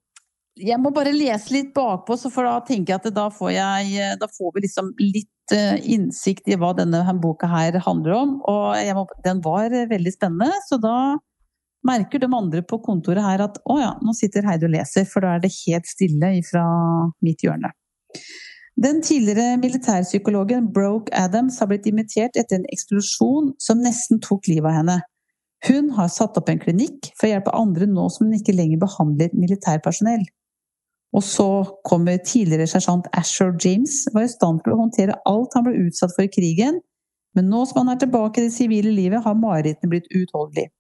Eh, 0.60 0.68
jeg 0.68 0.80
må 0.82 0.92
bare 0.96 1.14
lese 1.16 1.54
litt 1.54 1.74
bakpå, 1.76 2.18
for 2.30 2.48
da 2.48 2.60
tenker 2.66 2.94
jeg 2.94 3.02
at 3.02 3.16
da 3.16 3.30
får, 3.34 3.52
jeg, 3.56 4.16
da 4.20 4.28
får 4.28 4.56
vi 4.56 4.66
liksom 4.66 4.94
litt 5.00 5.56
eh, 5.56 5.80
innsikt 5.94 6.48
i 6.52 6.58
hva 6.60 6.74
denne 6.78 7.04
boka 7.22 7.48
her 7.48 7.80
handler 7.86 8.18
om. 8.18 8.38
Og 8.50 8.96
må, 8.98 9.06
den 9.26 9.44
var 9.46 9.70
veldig 9.70 10.16
spennende, 10.16 10.52
så 10.68 10.80
da 10.82 11.18
merker 11.88 12.22
de 12.22 12.30
andre 12.30 12.62
på 12.62 12.78
kontoret 12.86 13.24
her 13.26 13.42
at 13.42 13.58
å 13.66 13.80
ja, 13.82 13.96
nå 14.06 14.14
sitter 14.14 14.46
Heidi 14.46 14.68
og 14.68 14.76
leser, 14.76 15.08
for 15.10 15.26
da 15.26 15.36
er 15.36 15.44
det 15.44 15.54
helt 15.64 15.90
stille 15.90 16.36
fra 16.46 16.66
mitt 17.26 17.42
hjørne. 17.42 17.74
Den 18.82 19.02
tidligere 19.04 19.58
militærpsykologen 19.62 20.70
Broke 20.74 21.12
Adams 21.18 21.60
har 21.60 21.70
blitt 21.70 21.90
imitert 21.90 22.38
etter 22.40 22.58
en 22.58 22.70
eksplosjon 22.72 23.52
som 23.62 23.82
nesten 23.84 24.22
tok 24.24 24.48
livet 24.50 24.70
av 24.72 24.78
henne. 24.80 25.00
Hun 25.68 25.92
har 25.98 26.10
satt 26.10 26.38
opp 26.40 26.50
en 26.50 26.62
klinikk 26.62 27.12
for 27.18 27.28
å 27.28 27.34
hjelpe 27.34 27.54
andre 27.54 27.86
nå 27.90 28.08
som 28.14 28.30
hun 28.30 28.40
ikke 28.40 28.56
lenger 28.58 28.82
behandler 28.82 29.36
militærpersonell. 29.38 30.24
Og 31.12 31.24
så 31.28 31.48
kommer 31.88 32.22
tidligere 32.24 32.70
sersjant 32.72 33.10
Asher 33.18 33.52
James, 33.60 34.06
var 34.14 34.26
i 34.26 34.32
stand 34.32 34.62
til 34.64 34.76
å 34.76 34.80
håndtere 34.80 35.18
alt 35.28 35.58
han 35.58 35.66
ble 35.66 35.76
utsatt 35.88 36.14
for 36.16 36.24
i 36.24 36.32
krigen, 36.32 36.80
men 37.36 37.50
nå 37.52 37.64
som 37.68 37.82
han 37.82 37.94
er 37.94 38.00
tilbake 38.00 38.40
i 38.40 38.48
det 38.48 38.56
sivile 38.56 38.92
livet, 38.96 39.24
har 39.24 39.40
marerittene 39.40 39.92
blitt 39.92 40.10
uutholdelige. 40.12 40.72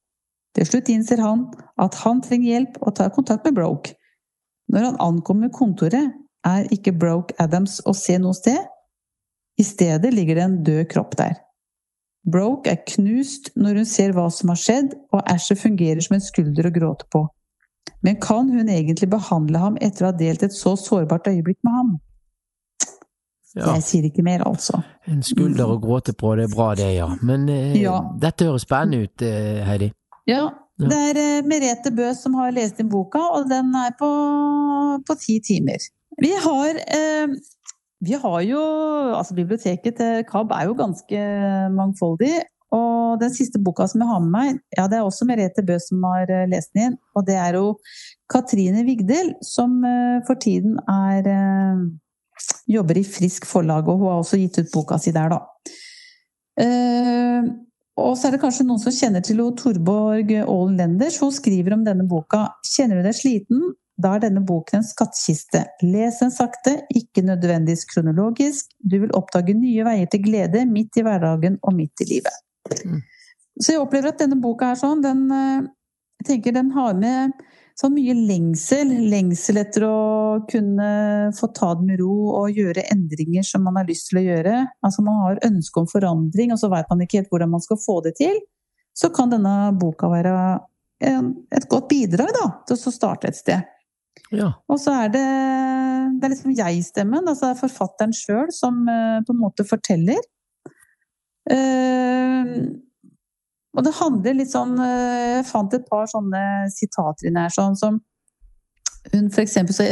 Til 0.55 0.67
slutt 0.67 0.89
innser 0.91 1.21
han 1.23 1.45
at 1.79 1.95
han 2.03 2.19
trenger 2.23 2.49
hjelp 2.49 2.79
og 2.81 2.95
tar 2.97 3.13
kontakt 3.15 3.45
med 3.47 3.55
Broke. 3.59 3.95
Når 4.71 4.89
han 4.89 4.99
ankommer 5.03 5.51
kontoret, 5.55 6.11
er 6.47 6.67
ikke 6.73 6.95
Broke 6.97 7.35
Adams 7.39 7.79
å 7.87 7.93
se 7.95 8.17
noe 8.19 8.35
sted. 8.35 8.59
I 9.59 9.63
stedet 9.67 10.11
ligger 10.13 10.39
det 10.39 10.43
en 10.43 10.59
død 10.65 10.83
kropp 10.91 11.15
der. 11.19 11.37
Broke 12.31 12.69
er 12.69 12.83
knust 12.85 13.51
når 13.57 13.81
hun 13.81 13.87
ser 13.89 14.13
hva 14.15 14.27
som 14.33 14.51
har 14.51 14.59
skjedd, 14.59 14.95
og 15.13 15.23
Asher 15.29 15.57
fungerer 15.57 16.03
som 16.03 16.17
en 16.17 16.23
skulder 16.23 16.67
å 16.67 16.73
gråte 16.73 17.07
på. 17.13 17.25
Men 18.03 18.17
kan 18.21 18.49
hun 18.49 18.69
egentlig 18.69 19.09
behandle 19.09 19.59
ham 19.61 19.75
etter 19.81 20.05
å 20.07 20.09
ha 20.11 20.17
delt 20.17 20.43
et 20.43 20.53
så 20.57 20.73
sårbart 20.79 21.27
øyeblikk 21.29 21.59
med 21.63 21.73
ham? 21.77 21.91
Ja. 23.55 23.73
Jeg 23.75 23.83
sier 23.83 24.05
ikke 24.07 24.23
mer, 24.23 24.45
altså. 24.47 24.79
En 25.11 25.19
skulder 25.27 25.73
å 25.73 25.79
gråte 25.83 26.13
på, 26.17 26.31
det 26.39 26.45
er 26.47 26.53
bra 26.55 26.69
det, 26.79 26.87
ja. 26.95 27.09
Men 27.21 27.49
eh, 27.51 27.75
Ja. 27.81 27.97
dette 28.21 28.47
høres 28.47 28.63
spennende 28.63 29.03
ut, 29.03 29.21
eh, 29.27 29.59
Heidi. 29.67 29.91
Ja, 30.27 30.49
Ja. 30.79 30.87
det 30.87 30.99
er 31.09 31.19
eh, 31.19 31.41
Merete 31.45 31.91
Bø 31.93 32.13
som 32.15 32.33
har 32.39 32.51
lest 32.55 32.79
inn 32.79 32.89
boka, 32.89 33.19
og 33.19 33.49
den 33.49 33.73
er 33.75 33.91
på, 33.99 34.09
på 35.05 35.17
ti 35.19 35.39
timer. 35.43 35.83
Vi 36.21 36.31
har, 36.45 36.79
eh, 36.87 37.27
vi 38.01 38.13
har 38.13 38.39
jo 38.41 38.61
Altså, 39.11 39.35
biblioteket 39.35 39.97
til 39.97 40.23
KAB 40.23 40.51
er 40.55 40.65
jo 40.69 40.73
ganske 40.73 41.19
mangfoldig. 41.75 42.39
Og 42.71 43.19
den 43.19 43.33
siste 43.35 43.59
boka 43.59 43.87
som 43.91 44.03
jeg 44.03 44.09
har 44.11 44.21
med 44.23 44.31
meg, 44.31 44.59
ja, 44.77 44.85
det 44.87 44.99
er 44.99 45.07
også 45.07 45.27
Merete 45.27 45.63
Bø 45.67 45.75
som 45.83 46.03
har 46.07 46.29
eh, 46.31 46.47
lest 46.51 46.71
den 46.75 46.91
inn. 46.91 46.99
Og 47.17 47.25
det 47.27 47.35
er 47.35 47.57
jo 47.59 47.65
Katrine 48.31 48.85
Vigdel, 48.87 49.33
som 49.43 49.81
eh, 49.87 50.21
for 50.27 50.39
tiden 50.39 50.77
er 50.87 51.27
eh, 51.27 51.83
Jobber 52.71 53.01
i 53.01 53.03
Frisk 53.05 53.45
forlag, 53.49 53.89
og 53.89 53.99
hun 53.99 54.13
har 54.13 54.21
også 54.21 54.39
gitt 54.39 54.61
ut 54.61 54.71
boka 54.73 54.97
si 55.01 55.11
der, 55.15 55.35
da. 55.35 55.41
Og 58.01 58.15
så 58.17 58.27
er 58.27 58.33
det 58.33 58.41
kanskje 58.41 58.65
noen 58.65 58.79
som 58.81 58.93
kjenner 58.95 59.21
til 59.25 59.37
henne, 59.37 59.57
Torborg 59.59 60.31
Aalen 60.39 60.77
Lenders. 60.79 61.19
Hun 61.21 61.33
skriver 61.35 61.75
om 61.75 61.83
denne 61.85 62.07
boka. 62.09 62.47
Kjenner 62.65 63.01
du 63.01 63.05
deg 63.05 63.17
sliten? 63.17 63.65
Da 64.01 64.15
er 64.15 64.23
denne 64.23 64.41
boken 64.47 64.79
en 64.79 64.87
skattkiste. 64.87 65.65
Les 65.85 66.21
den 66.23 66.31
sakte, 66.33 66.79
ikke 66.97 67.25
nødvendigvis 67.27 67.85
kronologisk. 67.91 68.71
Du 68.79 68.97
vil 69.03 69.13
oppdage 69.17 69.53
nye 69.57 69.85
veier 69.85 70.09
til 70.09 70.23
glede 70.25 70.63
midt 70.69 70.97
i 70.97 71.05
hverdagen 71.05 71.59
og 71.61 71.75
midt 71.77 72.01
i 72.01 72.09
livet. 72.15 72.39
Mm. 72.85 73.01
Så 73.61 73.73
jeg 73.73 73.81
opplever 73.81 74.11
at 74.11 74.21
denne 74.21 74.39
boka 74.41 74.71
er 74.71 74.79
sånn, 74.79 75.03
den, 75.03 75.25
eh, 75.35 75.69
jeg 76.21 76.27
tenker 76.29 76.55
den 76.55 76.71
har 76.75 76.93
med 76.97 77.35
så 77.81 77.89
mye 77.91 78.13
lengsel. 78.15 78.91
Lengsel 79.09 79.59
etter 79.61 79.85
å 79.87 79.99
kunne 80.49 80.89
få 81.37 81.49
ta 81.55 81.73
det 81.77 81.87
med 81.87 82.01
ro 82.01 82.15
og 82.41 82.57
gjøre 82.57 82.85
endringer 82.93 83.45
som 83.47 83.63
man 83.65 83.79
har 83.79 83.87
lyst 83.89 84.11
til 84.11 84.21
å 84.21 84.25
gjøre. 84.25 84.55
Altså 84.85 85.05
man 85.05 85.21
har 85.25 85.43
ønske 85.47 85.81
om 85.81 85.89
forandring, 85.89 86.53
og 86.53 86.61
så 86.61 86.69
vet 86.71 86.89
man 86.91 87.03
ikke 87.05 87.21
helt 87.21 87.31
hvordan 87.33 87.53
man 87.55 87.63
skal 87.63 87.79
få 87.81 87.99
det 88.05 88.15
til. 88.19 88.37
Så 88.97 89.09
kan 89.15 89.31
denne 89.31 89.71
boka 89.79 90.09
være 90.11 90.33
en, 91.07 91.31
et 91.49 91.69
godt 91.71 91.87
bidrag 91.89 92.33
da, 92.35 92.47
til 92.67 92.77
å 92.77 92.93
starte 92.93 93.31
et 93.31 93.39
sted. 93.39 93.69
Ja. 94.35 94.51
Og 94.71 94.79
så 94.79 94.93
er 95.05 95.11
det, 95.11 95.23
det 96.19 96.27
er 96.27 96.33
liksom 96.33 96.55
jeg-stemmen, 96.55 97.25
altså 97.25 97.49
det 97.49 97.55
er 97.55 97.63
forfatteren 97.63 98.13
sjøl 98.15 98.51
som 98.55 98.83
eh, 98.91 99.19
på 99.25 99.33
en 99.33 99.41
måte 99.41 99.65
forteller. 99.67 100.19
Eh, 101.49 102.53
og 103.71 103.85
det 103.87 103.95
handler 103.97 104.35
litt 104.37 104.51
sånn 104.51 104.75
eh, 104.77 105.39
Jeg 105.39 105.45
fant 105.49 105.73
et 105.73 105.87
par 105.89 106.05
sånne 106.11 106.41
sitater 106.69 107.29
inni 107.29 107.41
her, 107.41 107.53
sånn 107.55 107.77
som 107.79 107.97
hun 109.09 109.31
eksempel 109.41 109.73
så 109.73 109.85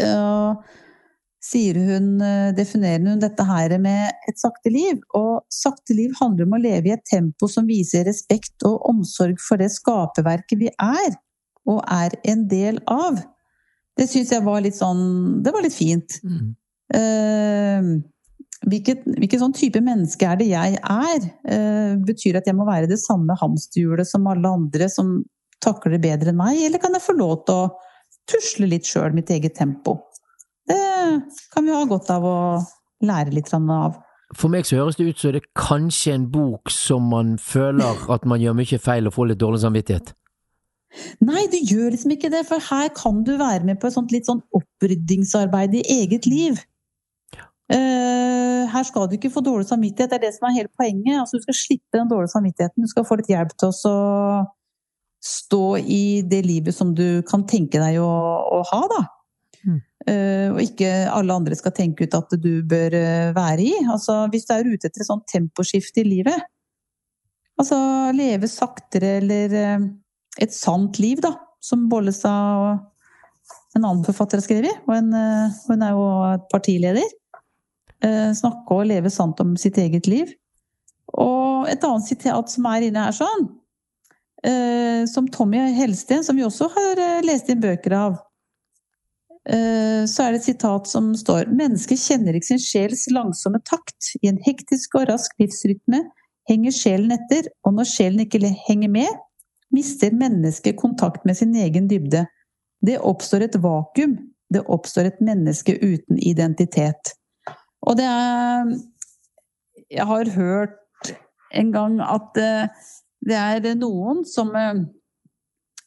sier 1.43 1.77
hun, 1.79 2.19
eh, 2.21 2.51
definerer 2.55 3.07
hun 3.07 3.21
dette 3.21 3.43
her 3.47 3.77
med 3.79 4.11
et 4.27 4.39
sakte 4.39 4.71
liv. 4.71 4.99
Og 5.15 5.45
sakte 5.53 5.95
liv 5.95 6.13
handler 6.19 6.45
om 6.45 6.57
å 6.57 6.61
leve 6.61 6.91
i 6.91 6.95
et 6.95 7.05
tempo 7.07 7.47
som 7.47 7.67
viser 7.69 8.05
respekt 8.07 8.65
og 8.67 8.85
omsorg 8.89 9.39
for 9.41 9.61
det 9.61 9.71
skaperverket 9.73 10.59
vi 10.59 10.69
er, 10.69 11.17
og 11.69 11.83
er 11.87 12.15
en 12.27 12.47
del 12.51 12.79
av. 12.87 13.21
Det 13.97 14.07
syns 14.09 14.31
jeg 14.31 14.45
var 14.45 14.61
litt 14.63 14.77
sånn 14.77 15.41
Det 15.43 15.51
var 15.51 15.63
litt 15.63 15.75
fint. 15.75 16.19
Mm. 16.23 16.55
Eh, 16.95 17.89
hvilket, 18.67 19.05
hvilken 19.07 19.41
sånn 19.43 19.55
type 19.55 19.79
menneske 19.83 20.27
er 20.27 20.39
det 20.39 20.49
jeg 20.49 20.79
er? 20.79 21.27
Eh, 21.47 21.93
betyr 22.03 22.35
det 22.35 22.43
at 22.43 22.49
jeg 22.51 22.57
må 22.57 22.67
være 22.67 22.89
det 22.91 22.99
samme 23.01 23.37
hamsterhjulet 23.39 24.07
som 24.07 24.27
alle 24.27 24.51
andre 24.51 24.89
som 24.91 25.19
takler 25.63 25.95
det 25.95 26.03
bedre 26.03 26.33
enn 26.33 26.39
meg, 26.39 26.59
eller 26.65 26.81
kan 26.81 26.95
jeg 26.95 27.05
få 27.05 27.15
lov 27.19 27.41
til 27.47 27.63
å 27.63 27.69
tusle 28.29 28.67
litt 28.69 28.87
sjøl, 28.87 29.15
mitt 29.15 29.31
eget 29.33 29.55
tempo? 29.59 29.97
Det 30.69 30.77
kan 31.53 31.65
vi 31.65 31.73
ha 31.73 31.81
godt 31.89 32.11
av 32.13 32.27
å 32.27 32.37
lære 33.05 33.33
litt 33.33 33.51
av. 33.55 33.97
For 34.37 34.51
meg 34.53 34.67
så 34.67 34.77
høres 34.77 34.99
det 34.99 35.07
ut 35.09 35.19
som 35.19 35.33
det 35.33 35.41
er 35.41 35.51
kanskje 35.57 36.13
en 36.13 36.27
bok 36.29 36.69
som 36.73 37.09
man 37.09 37.37
føler 37.41 38.05
at 38.15 38.27
man 38.29 38.41
gjør 38.41 38.57
mye 38.59 38.81
feil 38.81 39.09
og 39.09 39.15
får 39.15 39.31
litt 39.31 39.41
dårlig 39.41 39.63
samvittighet. 39.63 40.13
Nei, 41.21 41.43
du 41.51 41.57
gjør 41.57 41.93
liksom 41.93 42.15
ikke 42.15 42.31
det, 42.33 42.43
for 42.49 42.63
her 42.65 42.89
kan 42.97 43.21
du 43.25 43.35
være 43.37 43.65
med 43.67 43.77
på 43.79 43.89
et 43.89 43.95
sånt 43.95 44.13
litt 44.13 44.25
sånn 44.29 44.41
oppryddingsarbeid 44.57 45.75
i 45.77 45.85
eget 45.99 46.25
liv. 46.29 46.57
Eh, 47.69 48.65
her 48.69 48.85
skal 48.87 49.05
du 49.05 49.13
ikke 49.17 49.29
få 49.29 49.43
dårlig 49.45 49.67
samvittighet, 49.69 50.09
det 50.09 50.17
er 50.17 50.23
det 50.25 50.33
som 50.35 50.47
er 50.49 50.55
hele 50.57 50.71
poenget. 50.73 51.19
Altså, 51.21 51.37
du 51.37 51.45
skal 51.45 51.57
slippe 51.57 51.99
den 51.99 52.09
dårlige 52.09 52.33
samvittigheten, 52.33 52.85
du 52.85 52.89
skal 52.89 53.05
få 53.05 53.19
litt 53.19 53.29
hjelp 53.29 53.53
til 53.53 53.69
å 53.69 53.93
stå 55.29 55.63
i 55.83 56.03
det 56.25 56.41
livet 56.47 56.73
som 56.73 56.95
du 56.97 57.21
kan 57.29 57.43
tenke 57.49 57.81
deg 57.81 57.99
å, 58.01 58.09
å 58.09 58.61
ha, 58.71 58.81
da. 58.89 59.01
Mm. 59.67 59.79
Eh, 60.09 60.47
og 60.53 60.61
ikke 60.63 60.89
alle 61.11 61.35
andre 61.35 61.57
skal 61.59 61.75
tenke 61.77 62.07
ut 62.07 62.17
at 62.17 62.33
du 62.41 62.63
bør 62.65 62.95
eh, 62.97 63.29
være 63.37 63.67
i. 63.67 63.73
Altså, 63.83 64.23
hvis 64.33 64.49
du 64.49 64.55
er 64.55 64.71
ute 64.71 64.89
etter 64.89 65.03
et 65.03 65.11
sånt 65.11 65.27
temposkifte 65.29 66.01
i 66.01 66.07
livet, 66.07 66.49
altså 67.59 67.77
leve 68.15 68.47
saktere 68.49 69.17
eller 69.19 69.57
et 70.39 70.53
sant 70.55 70.97
liv, 71.03 71.19
da, 71.21 71.35
som 71.61 71.89
Bollestad 71.91 72.63
og 72.63 73.75
en 73.75 73.83
annen 73.83 74.05
forfatter 74.07 74.39
har 74.39 74.45
skrevet, 74.45 74.85
og 74.87 74.95
en, 74.95 75.11
hun 75.67 75.83
er 75.83 75.93
jo 75.93 76.05
partileder. 76.49 77.18
Eh, 78.05 78.31
Snakke 78.35 78.77
og 78.77 78.87
leve 78.87 79.11
sant 79.11 79.39
om 79.43 79.55
sitt 79.59 79.77
eget 79.81 80.07
liv. 80.07 80.31
Og 81.19 81.67
et 81.67 81.83
annet 81.83 82.07
sitat 82.07 82.51
som 82.51 82.67
er 82.69 82.87
inne 82.87 83.07
her 83.07 83.15
sånn, 83.15 83.47
eh, 84.45 85.03
som 85.09 85.27
Tommy 85.27 85.59
Helsten, 85.75 86.23
som 86.23 86.37
vi 86.37 86.45
også 86.47 86.69
har 86.75 87.01
eh, 87.03 87.21
lest 87.27 87.49
inn 87.51 87.63
bøker 87.63 87.97
av, 87.97 88.19
så 89.49 90.21
er 90.21 90.35
det 90.35 90.41
et 90.41 90.47
sitat 90.51 90.85
som 90.85 91.07
står 91.17 91.47
Mennesket 91.57 91.97
kjenner 91.97 92.35
ikke 92.37 92.51
sin 92.51 92.59
sjels 92.61 93.07
langsomme 93.09 93.57
takt. 93.65 94.11
I 94.21 94.29
en 94.29 94.37
hektisk 94.45 94.93
og 94.99 95.07
rask 95.09 95.31
livsrytme 95.41 96.03
henger 96.51 96.75
sjelen 96.75 97.15
etter, 97.15 97.47
og 97.65 97.73
når 97.79 97.87
sjelen 97.89 98.21
ikke 98.27 98.51
henger 98.67 98.91
med, 98.93 99.09
mister 99.73 100.13
mennesket 100.13 100.77
kontakt 100.77 101.25
med 101.25 101.39
sin 101.39 101.55
egen 101.57 101.87
dybde. 101.89 102.27
Det 102.85 102.99
oppstår 102.99 103.47
et 103.47 103.57
vakuum. 103.63 104.19
Det 104.53 104.61
oppstår 104.69 105.09
et 105.09 105.23
menneske 105.23 105.79
uten 105.81 106.19
identitet. 106.21 107.15
Og 107.89 107.97
det 107.97 108.05
er 108.05 108.69
Jeg 109.89 110.05
har 110.05 110.31
hørt 110.35 110.77
en 111.49 111.71
gang 111.73 111.97
at 112.05 112.37
eh, 112.37 112.87
det 113.25 113.35
er 113.35 113.75
noen 113.79 114.21
som 114.29 114.51
eh, 114.55 114.83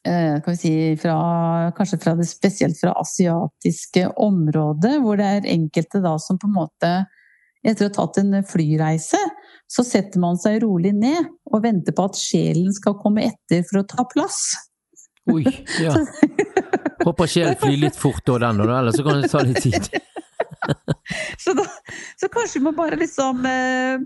eh, 0.03 0.41
kan 0.43 0.51
vi 0.51 0.59
si 0.59 0.73
fra, 0.99 1.71
Kanskje 1.77 2.01
fra 2.03 2.15
det, 2.19 2.27
spesielt 2.27 2.79
fra 2.81 2.91
asiatiske 2.99 4.09
området, 4.19 4.97
hvor 5.01 5.19
det 5.21 5.29
er 5.37 5.51
enkelte 5.53 6.03
da 6.03 6.17
som 6.19 6.39
på 6.41 6.51
en 6.51 6.57
måte 6.57 6.93
Etter 7.63 7.87
å 7.87 7.87
ha 7.87 7.95
tatt 7.95 8.17
en 8.19 8.41
flyreise, 8.43 9.19
så 9.71 9.85
setter 9.87 10.19
man 10.19 10.35
seg 10.35 10.57
rolig 10.65 10.91
ned 10.97 11.29
og 11.47 11.61
venter 11.63 11.95
på 11.95 12.09
at 12.09 12.19
sjelen 12.19 12.73
skal 12.75 12.97
komme 12.99 13.23
etter 13.29 13.63
for 13.69 13.79
å 13.79 13.85
ta 13.87 14.03
plass. 14.11 14.41
Oi, 15.31 15.45
ja. 15.79 15.93
Håper 17.07 17.31
sjelen 17.31 17.55
flyr 17.61 17.79
litt 17.85 17.95
fort 17.95 18.19
da, 18.27 18.35
den, 18.43 18.59
ellers 18.67 18.99
så 18.99 19.05
kan 19.07 19.23
det 19.23 19.31
ta 19.31 19.45
litt 19.47 19.63
tid. 19.63 19.87
Så, 21.43 21.53
da, 21.57 21.63
så 22.19 22.29
kanskje 22.31 22.59
vi 22.59 22.65
må 22.67 22.71
bare 22.77 22.95
liksom 22.99 23.41
eh, 23.49 24.03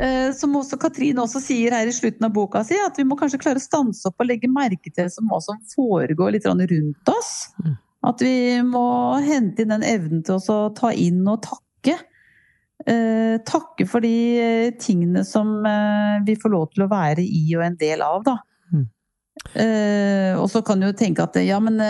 eh, 0.00 0.30
Som 0.36 0.56
også 0.56 0.78
Katrine 0.80 1.20
også 1.24 1.42
sier 1.44 1.74
her 1.76 1.90
i 1.90 1.94
slutten 1.94 2.24
av 2.28 2.32
boka 2.36 2.62
si, 2.66 2.78
at 2.80 2.96
vi 2.98 3.04
må 3.08 3.18
kanskje 3.20 3.40
klare 3.42 3.60
å 3.60 3.64
stanse 3.64 4.08
opp 4.08 4.20
og 4.24 4.30
legge 4.30 4.48
merke 4.52 4.92
til 4.94 5.10
som, 5.12 5.28
hva 5.28 5.40
som 5.44 5.60
foregår 5.74 6.36
litt 6.36 6.48
rundt 6.48 7.12
oss. 7.12 7.32
Mm. 7.64 7.76
At 8.08 8.22
vi 8.22 8.34
må 8.64 8.86
hente 9.24 9.64
inn 9.64 9.72
den 9.74 9.84
evnen 9.86 10.22
til 10.24 10.38
å 10.38 10.60
ta 10.76 10.92
inn 10.94 11.24
og 11.28 11.42
takke. 11.44 11.96
Eh, 12.86 13.40
takke 13.42 13.84
for 13.90 14.04
de 14.06 14.14
eh, 14.38 14.68
tingene 14.78 15.24
som 15.26 15.56
eh, 15.66 16.20
vi 16.24 16.36
får 16.38 16.52
lov 16.54 16.68
til 16.72 16.84
å 16.86 16.92
være 16.92 17.24
i 17.26 17.42
og 17.58 17.64
en 17.66 17.76
del 17.80 18.04
av, 18.06 18.22
da. 18.28 18.36
Mm. 18.70 18.84
Eh, 19.58 20.32
og 20.38 20.46
så 20.52 20.62
kan 20.66 20.78
du 20.80 20.86
jo 20.88 20.94
tenke 20.98 21.26
at 21.26 21.36
ja, 21.42 21.58
men 21.62 21.82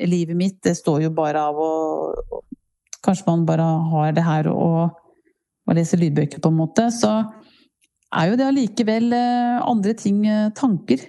livet 0.00 0.36
mitt 0.40 0.58
det 0.64 0.72
står 0.80 1.04
jo 1.06 1.12
bare 1.16 1.44
av 1.52 1.60
å- 1.60 2.40
Kanskje 3.02 3.28
man 3.28 3.46
bare 3.48 3.66
har 3.92 4.12
det 4.16 4.24
her 4.26 4.48
og, 4.52 4.98
og 5.66 5.78
leser 5.78 6.00
lydbøker, 6.00 6.42
på 6.42 6.52
en 6.52 6.60
måte. 6.60 6.86
Så 6.94 7.10
er 8.12 8.30
jo 8.30 8.38
det 8.38 8.46
allikevel 8.46 9.12
eh, 9.16 9.58
andre 9.66 9.96
ting, 9.98 10.22
eh, 10.28 10.50
tanker. 10.56 11.02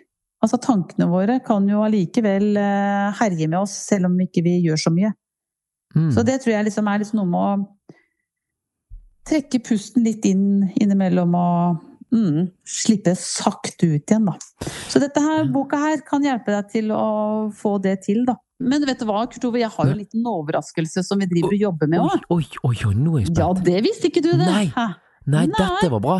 Altså 0.43 0.59
tankene 0.59 1.07
våre 1.11 1.37
kan 1.45 1.67
jo 1.69 1.83
allikevel 1.85 2.57
eh, 2.59 3.13
herje 3.19 3.47
med 3.47 3.61
oss, 3.61 3.75
selv 3.87 4.09
om 4.09 4.17
ikke 4.25 4.43
vi 4.45 4.57
gjør 4.65 4.81
så 4.87 4.93
mye. 4.93 5.13
Mm. 5.95 6.09
Så 6.15 6.25
det 6.25 6.39
tror 6.41 6.55
jeg 6.55 6.67
liksom 6.67 6.89
er 6.89 7.01
liksom 7.01 7.21
noe 7.21 7.29
med 7.29 7.39
å 7.39 8.03
trekke 9.29 9.61
pusten 9.63 10.03
litt 10.03 10.25
inn 10.27 10.65
innimellom 10.81 11.35
og 11.37 11.83
mm, 12.11 12.39
slippe 12.67 13.13
sakte 13.19 13.87
ut 13.93 14.11
igjen, 14.11 14.27
da. 14.27 14.35
Så 14.91 14.99
dette 14.99 15.21
her, 15.23 15.45
boka 15.53 15.79
her 15.79 16.03
kan 16.07 16.25
hjelpe 16.25 16.51
deg 16.55 16.71
til 16.73 16.91
å 16.95 17.05
få 17.55 17.77
det 17.83 18.01
til, 18.07 18.25
da. 18.27 18.35
Men 18.61 18.85
vet 18.85 18.99
du 19.01 19.07
hva, 19.09 19.23
Kurt 19.31 19.45
Ove, 19.47 19.59
jeg 19.63 19.71
har 19.73 19.87
jo 19.89 19.95
en 19.95 20.01
liten 20.01 20.27
overraskelse 20.29 21.03
som 21.05 21.19
vi 21.19 21.27
driver 21.31 21.55
og 21.55 21.63
jobber 21.65 21.89
med 21.89 22.03
òg. 22.03 22.27
oi, 22.35 22.43
oi, 22.69 22.75
oi, 22.89 22.93
nå 22.95 23.17
er 23.17 23.25
jeg 23.25 23.33
Ja, 23.39 23.49
det 23.57 23.79
visste 23.85 24.11
ikke 24.11 24.23
du, 24.23 24.29
det. 24.37 24.45
Nei. 24.45 24.67
Nei, 25.25 25.47
Nei. 25.47 25.57
dette 25.57 25.89
var 25.91 26.03
bra. 26.03 26.19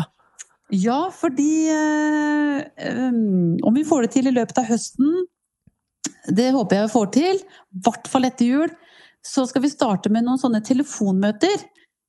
Ja, 0.72 0.98
fordi 1.12 1.68
eh, 1.70 2.88
um, 2.96 3.56
Om 3.62 3.74
vi 3.76 3.84
får 3.86 4.06
det 4.06 4.14
til 4.16 4.30
i 4.30 4.34
løpet 4.34 4.58
av 4.62 4.66
høsten, 4.70 5.12
det 6.32 6.50
håper 6.54 6.78
jeg 6.78 6.88
vi 6.88 6.94
får 6.94 7.10
til, 7.14 7.38
i 7.44 7.84
hvert 7.84 8.08
fall 8.08 8.26
etter 8.26 8.48
jul, 8.48 8.74
så 9.24 9.44
skal 9.48 9.64
vi 9.64 9.72
starte 9.72 10.12
med 10.12 10.24
noen 10.24 10.40
sånne 10.40 10.62
telefonmøter. 10.64 11.62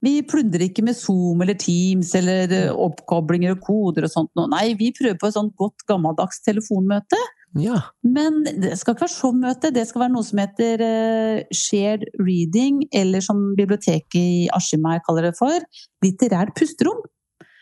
Vi 0.03 0.19
plundrer 0.27 0.65
ikke 0.67 0.83
med 0.85 0.97
Zoom 0.97 1.41
eller 1.43 1.57
Teams 1.59 2.13
eller 2.17 2.51
eh, 2.51 2.71
oppkoblinger 2.71 3.55
og 3.55 3.63
koder 3.65 4.07
og 4.07 4.13
sånt 4.13 4.31
noe. 4.39 4.49
Nei, 4.51 4.69
vi 4.79 4.91
prøver 4.95 5.19
på 5.19 5.29
et 5.29 5.37
sånt 5.37 5.55
godt 5.59 5.85
gammeldags 5.89 6.41
telefonmøte. 6.45 7.19
Ja. 7.55 7.77
Men 8.03 8.41
det 8.43 8.73
skal 8.79 8.95
ikke 8.95 9.05
være 9.05 9.15
sånn 9.15 9.39
møte, 9.39 9.71
det 9.71 9.85
skal 9.87 10.05
være 10.05 10.13
noe 10.15 10.27
som 10.27 10.41
heter 10.41 10.81
eh, 10.83 11.55
shared 11.55 12.03
reading, 12.19 12.83
eller 12.95 13.23
som 13.23 13.41
biblioteket 13.55 14.19
i 14.19 14.47
Askimai 14.55 14.97
kaller 15.05 15.29
det 15.29 15.37
for, 15.39 15.63
litterært 16.03 16.55
pusterom. 16.59 16.99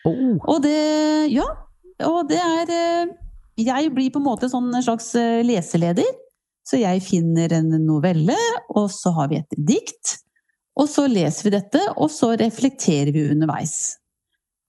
Oh, 0.09 0.35
Og 0.51 0.63
det, 0.65 0.73
ja, 1.31 1.45
og 2.03 2.25
det 2.27 2.41
er 2.43 2.71
eh, 2.75 3.13
Jeg 3.61 3.93
blir 3.95 4.09
på 4.11 4.19
en 4.19 4.25
måte 4.25 4.49
sånn 4.51 4.73
slags 4.83 5.13
eh, 5.15 5.39
leseleder. 5.45 6.09
Så 6.63 6.79
jeg 6.79 7.03
finner 7.03 7.51
en 7.59 7.69
novelle, 7.83 8.35
og 8.71 8.87
så 8.91 9.11
har 9.17 9.29
vi 9.31 9.41
et 9.41 9.57
dikt. 9.67 10.17
Og 10.79 10.87
så 10.89 11.05
leser 11.11 11.49
vi 11.49 11.53
dette, 11.53 11.81
og 11.99 12.09
så 12.11 12.31
reflekterer 12.39 13.11
vi 13.13 13.27
underveis. 13.29 13.99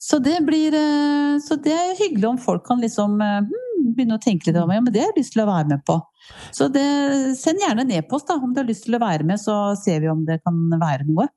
Så 0.04 0.18
det 0.20 0.38
blir 0.44 0.74
eh, 0.76 1.36
Så 1.44 1.56
det 1.64 1.72
er 1.72 1.94
hyggelig 1.98 2.28
om 2.34 2.40
folk 2.40 2.66
kan 2.66 2.82
liksom 2.82 3.16
eh, 3.24 3.38
hmm, 3.44 3.92
begynne 3.94 4.18
å 4.18 4.22
tenke 4.22 4.50
litt 4.50 4.60
om 4.60 4.72
ja, 4.72 4.82
men 4.82 4.92
det 4.92 5.04
har 5.04 5.12
jeg 5.12 5.22
lyst 5.22 5.36
til 5.36 5.44
å 5.44 5.48
være 5.50 5.70
med 5.70 5.84
på. 5.86 5.98
Så 6.56 6.68
det, 6.72 6.84
send 7.40 7.62
gjerne 7.62 7.84
en 7.84 7.96
e-post 7.98 8.32
om 8.34 8.52
du 8.52 8.62
har 8.62 8.68
lyst 8.68 8.86
til 8.88 8.96
å 8.96 9.02
være 9.02 9.26
med, 9.28 9.40
så 9.40 9.74
ser 9.80 10.00
vi 10.04 10.12
om 10.12 10.24
det 10.28 10.40
kan 10.44 10.60
være 10.80 11.08
noe. 11.08 11.28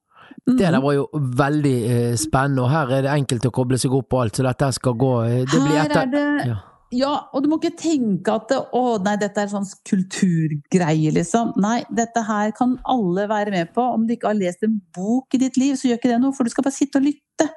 Mm. 0.44 0.58
det 0.60 0.68
der 0.68 0.82
var 0.84 0.94
jo 0.96 1.06
veldig 1.40 1.76
eh, 1.88 2.16
spennende, 2.20 2.66
og 2.66 2.72
her 2.72 2.90
er 2.98 3.06
det 3.06 3.14
enkelt 3.14 3.46
å 3.48 3.52
koble 3.56 3.80
seg 3.80 3.94
opp 3.96 4.10
på 4.12 4.20
alt, 4.20 4.36
så 4.36 4.44
dette 4.44 4.68
skal 4.76 4.98
gå 5.00 5.12
Det 5.48 5.62
blir 5.62 5.78
Her 5.78 5.86
etter 5.86 6.02
er 6.02 6.12
det 6.12 6.50
ja. 6.50 6.58
Ja, 6.96 7.14
og 7.36 7.44
du 7.44 7.50
må 7.52 7.58
ikke 7.60 7.76
tenke 7.76 8.32
at 8.32 8.48
det, 8.48 8.58
å 8.76 8.96
nei, 9.04 9.18
dette 9.20 9.44
er 9.44 9.50
sånn 9.52 9.66
kulturgreie, 9.90 11.12
liksom. 11.18 11.52
Nei, 11.60 11.82
dette 11.92 12.24
her 12.24 12.54
kan 12.56 12.78
alle 12.88 13.26
være 13.28 13.52
med 13.52 13.74
på. 13.76 13.84
Om 13.98 14.06
du 14.08 14.14
ikke 14.16 14.30
har 14.32 14.38
lest 14.40 14.64
en 14.64 14.78
bok 14.96 15.36
i 15.36 15.42
ditt 15.42 15.60
liv, 15.60 15.76
så 15.76 15.90
gjør 15.90 16.00
ikke 16.00 16.14
det 16.14 16.22
noe, 16.24 16.36
for 16.38 16.48
du 16.48 16.54
skal 16.54 16.64
bare 16.64 16.78
sitte 16.78 17.02
og 17.02 17.10
lytte. 17.10 17.50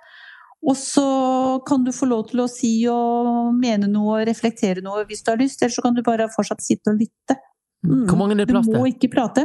Og 0.60 0.76
så 0.76 1.04
kan 1.66 1.84
du 1.86 1.92
få 1.96 2.04
lov 2.10 2.26
til 2.30 2.40
å 2.44 2.48
si 2.52 2.72
og 2.92 3.54
mene 3.56 3.86
noe 3.88 4.18
og 4.18 4.26
reflektere 4.28 4.82
noe 4.84 5.06
hvis 5.08 5.22
du 5.24 5.30
har 5.32 5.38
lyst, 5.40 5.62
eller 5.62 5.72
så 5.72 5.80
kan 5.84 5.94
du 5.96 6.02
bare 6.04 6.26
fortsatt 6.34 6.60
sitte 6.64 6.92
og 6.92 6.98
lytte. 7.00 7.34
Mm, 7.86 8.02
Hvor 8.10 8.18
mange 8.20 8.32
er 8.36 8.40
det 8.42 8.48
plass 8.50 8.68
Du 8.68 8.76
må 8.76 8.84
ikke 8.90 9.08
prate. 9.12 9.42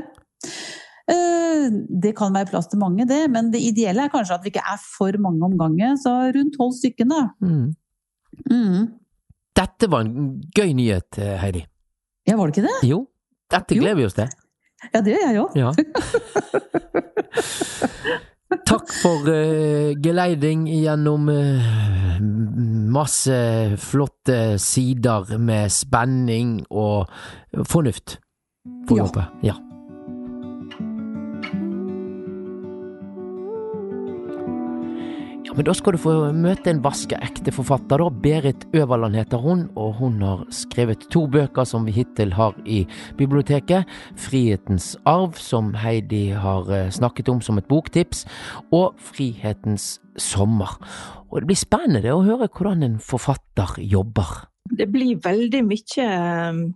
Eh, 1.07 1.69
Det 2.03 2.11
kan 2.17 2.33
være 2.35 2.49
plass 2.51 2.67
til 2.67 2.79
mange, 2.81 3.05
det, 3.07 3.21
men 3.31 3.51
det 3.53 3.61
ideelle 3.63 4.03
er 4.05 4.09
kanskje 4.11 4.35
at 4.35 4.43
vi 4.43 4.49
ikke 4.51 4.65
er 4.73 4.79
for 4.83 5.11
mange 5.23 5.43
om 5.47 5.55
gangen. 5.57 5.95
Så 6.01 6.11
rundt 6.35 6.53
tolv 6.57 6.73
stykker, 6.75 7.05
da. 7.07 7.21
Mm. 7.39 7.71
Mm. 8.51 8.87
Dette 9.55 9.87
var 9.87 9.99
en 10.03 10.41
gøy 10.51 10.73
nyhet, 10.75 11.17
eh, 11.17 11.37
Heidi. 11.39 11.63
Ja, 12.27 12.35
var 12.35 12.47
det 12.51 12.57
ikke 12.57 12.67
det? 12.67 12.75
Jo, 12.89 13.05
dette 13.53 13.75
gleder 13.79 13.95
vi 14.01 14.05
oss 14.09 14.19
til. 14.19 14.27
Ja, 14.91 14.99
det 14.99 15.15
gjør 15.15 15.31
jeg 15.31 15.39
òg. 15.45 15.55
Ja. 15.55 15.71
Takk 18.65 18.91
for 19.01 19.25
uh, 19.27 19.93
geleiding 20.01 20.67
gjennom 20.69 21.29
uh, 21.29 22.19
masse 22.93 23.37
flotte 23.81 24.57
sider 24.61 25.37
med 25.41 25.71
spenning 25.73 26.59
og 26.69 27.09
fornuft. 27.65 28.19
Får 28.87 28.95
vi 28.95 29.01
Ja. 29.01 29.05
håpe. 29.09 29.25
Ja. 29.43 29.55
Men 35.55 35.63
da 35.63 35.71
skal 35.71 35.95
du 35.95 35.99
få 36.03 36.13
møte 36.35 36.67
en 36.67 36.81
vaskeekte 36.83 37.53
forfatter, 37.55 38.01
da. 38.01 38.09
Berit 38.11 38.65
Øverland 38.75 39.15
heter 39.15 39.39
hun, 39.39 39.61
og 39.79 39.93
hun 40.01 40.17
har 40.19 40.41
skrevet 40.51 41.05
to 41.13 41.21
bøker 41.31 41.63
som 41.63 41.85
vi 41.87 41.93
hittil 41.95 42.33
har 42.35 42.57
i 42.65 42.81
biblioteket. 43.15 43.87
'Frihetens 44.19 44.97
arv', 45.07 45.39
som 45.39 45.73
Heidi 45.79 46.35
har 46.35 46.67
eh, 46.71 46.91
snakket 46.91 47.29
om 47.29 47.39
som 47.41 47.57
et 47.57 47.67
boktips, 47.71 48.25
og 48.71 48.95
'Frihetens 48.99 50.01
sommer'. 50.19 50.75
Og 51.31 51.41
det 51.41 51.47
blir 51.47 51.59
spennende 51.59 52.11
å 52.11 52.25
høre 52.25 52.49
hvordan 52.51 52.83
en 52.83 52.99
forfatter 52.99 53.79
jobber. 53.79 54.47
det 54.77 54.91
blir 54.91 55.15
veldig 55.23 55.63
mye 55.63 56.73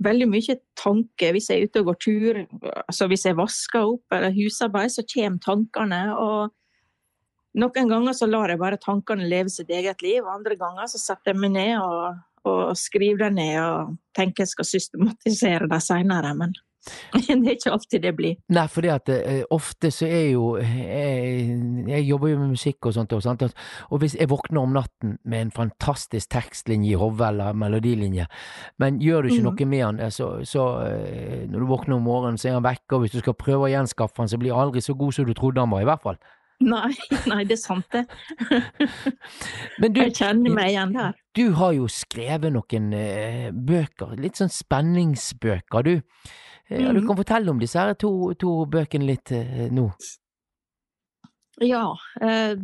Veldig 0.00 0.28
mye 0.32 0.54
tanke 0.80 1.28
hvis 1.32 1.50
jeg 1.50 1.60
er 1.60 1.66
ute 1.68 1.80
og 1.80 1.90
går 1.90 1.96
tur. 2.00 2.38
Altså 2.88 3.06
hvis 3.06 3.26
jeg 3.26 3.36
vasker 3.36 3.84
opp 3.84 4.14
eller 4.16 4.32
husarbeid, 4.32 4.88
så 4.88 5.04
kommer 5.04 5.38
tankene. 5.44 6.16
Og 6.16 6.54
noen 7.58 7.90
ganger 7.90 8.14
så 8.16 8.28
lar 8.30 8.52
jeg 8.52 8.60
bare 8.60 8.80
tankene 8.80 9.28
leve 9.28 9.50
sitt 9.52 9.70
eget 9.74 10.02
liv, 10.06 10.26
andre 10.28 10.56
ganger 10.60 10.90
så 10.90 11.00
setter 11.02 11.32
jeg 11.32 11.42
meg 11.42 11.54
ned 11.56 11.76
og, 11.82 12.20
og 12.46 12.74
skriver 12.78 13.26
dem 13.26 13.38
ned 13.40 13.56
og 13.64 13.94
tenker 14.16 14.44
jeg 14.44 14.54
skal 14.54 14.68
systematisere 14.68 15.70
dem 15.70 15.82
seinere. 15.82 16.34
Men 16.38 16.54
det 17.12 17.34
er 17.34 17.56
ikke 17.58 17.72
alltid 17.74 18.02
det 18.06 18.12
blir. 18.16 18.36
Nei, 18.54 18.64
fordi 18.72 18.90
at 18.94 19.10
eh, 19.12 19.42
ofte 19.52 19.90
så 19.92 20.06
er 20.08 20.30
jo 20.30 20.44
jeg, 20.56 21.50
jeg 21.90 22.06
jobber 22.06 22.32
jo 22.32 22.38
med 22.40 22.54
musikk 22.54 22.88
og 22.88 22.94
sånt, 22.96 23.12
og, 23.12 23.22
sånt, 23.24 23.44
og- 23.44 24.00
hvis 24.00 24.16
jeg 24.16 24.30
våkner 24.30 24.62
om 24.62 24.72
natten 24.78 25.18
med 25.24 25.46
en 25.46 25.52
fantastisk 25.54 26.30
tekstlinje 26.32 26.94
i 26.94 26.98
hodet 27.00 27.28
eller 27.28 27.52
melodilinje, 27.52 28.26
men 28.78 29.00
gjør 29.02 29.22
du 29.22 29.32
ikke 29.34 29.42
mm. 29.42 29.50
noe 29.50 29.70
med 29.74 29.84
den, 29.84 30.00
eh, 30.06 30.14
så, 30.14 30.32
så 30.48 30.66
eh, 30.86 31.46
når 31.50 31.58
du 31.58 31.70
våkner 31.74 31.98
om 31.98 32.06
morgenen, 32.08 32.38
så 32.40 32.48
er 32.48 32.60
han 32.60 32.68
vekke, 32.68 32.94
og 32.94 33.04
hvis 33.04 33.18
du 33.18 33.20
skal 33.24 33.36
prøve 33.36 33.68
å 33.68 33.72
gjenskaffe 33.74 34.22
han, 34.22 34.32
så 34.32 34.40
blir 34.40 34.54
han 34.54 34.68
aldri 34.70 34.84
så 34.84 34.96
god 34.96 35.18
som 35.18 35.28
du 35.28 35.34
trodde 35.34 35.60
han 35.60 35.74
var, 35.74 35.84
i 35.84 35.90
hvert 35.90 36.06
fall. 36.06 36.22
Nei, 36.60 36.90
nei, 37.30 37.40
det 37.48 37.56
er 37.56 37.60
sant 37.62 37.86
det. 37.94 38.02
Men 39.80 39.94
du, 39.94 40.00
Jeg 40.02 40.14
kjenner 40.18 40.52
meg 40.54 40.74
igjen 40.74 40.92
der. 40.96 41.16
du 41.36 41.44
har 41.56 41.72
jo 41.76 41.86
skrevet 41.88 42.52
noen 42.52 42.90
eh, 42.96 43.48
bøker, 43.54 44.12
litt 44.20 44.36
sånn 44.40 44.52
spenningsbøker, 44.52 45.86
du. 45.86 45.94
Eh, 46.68 46.84
mm. 46.84 46.98
Du 46.98 47.06
kan 47.08 47.16
fortelle 47.22 47.50
om 47.54 47.60
disse 47.62 47.80
her 47.80 47.94
to, 47.98 48.12
to 48.40 48.58
bøkene 48.70 49.08
litt 49.08 49.32
eh, 49.32 49.68
nå. 49.72 49.88
Ja, 51.64 51.86
eh, 52.20 52.54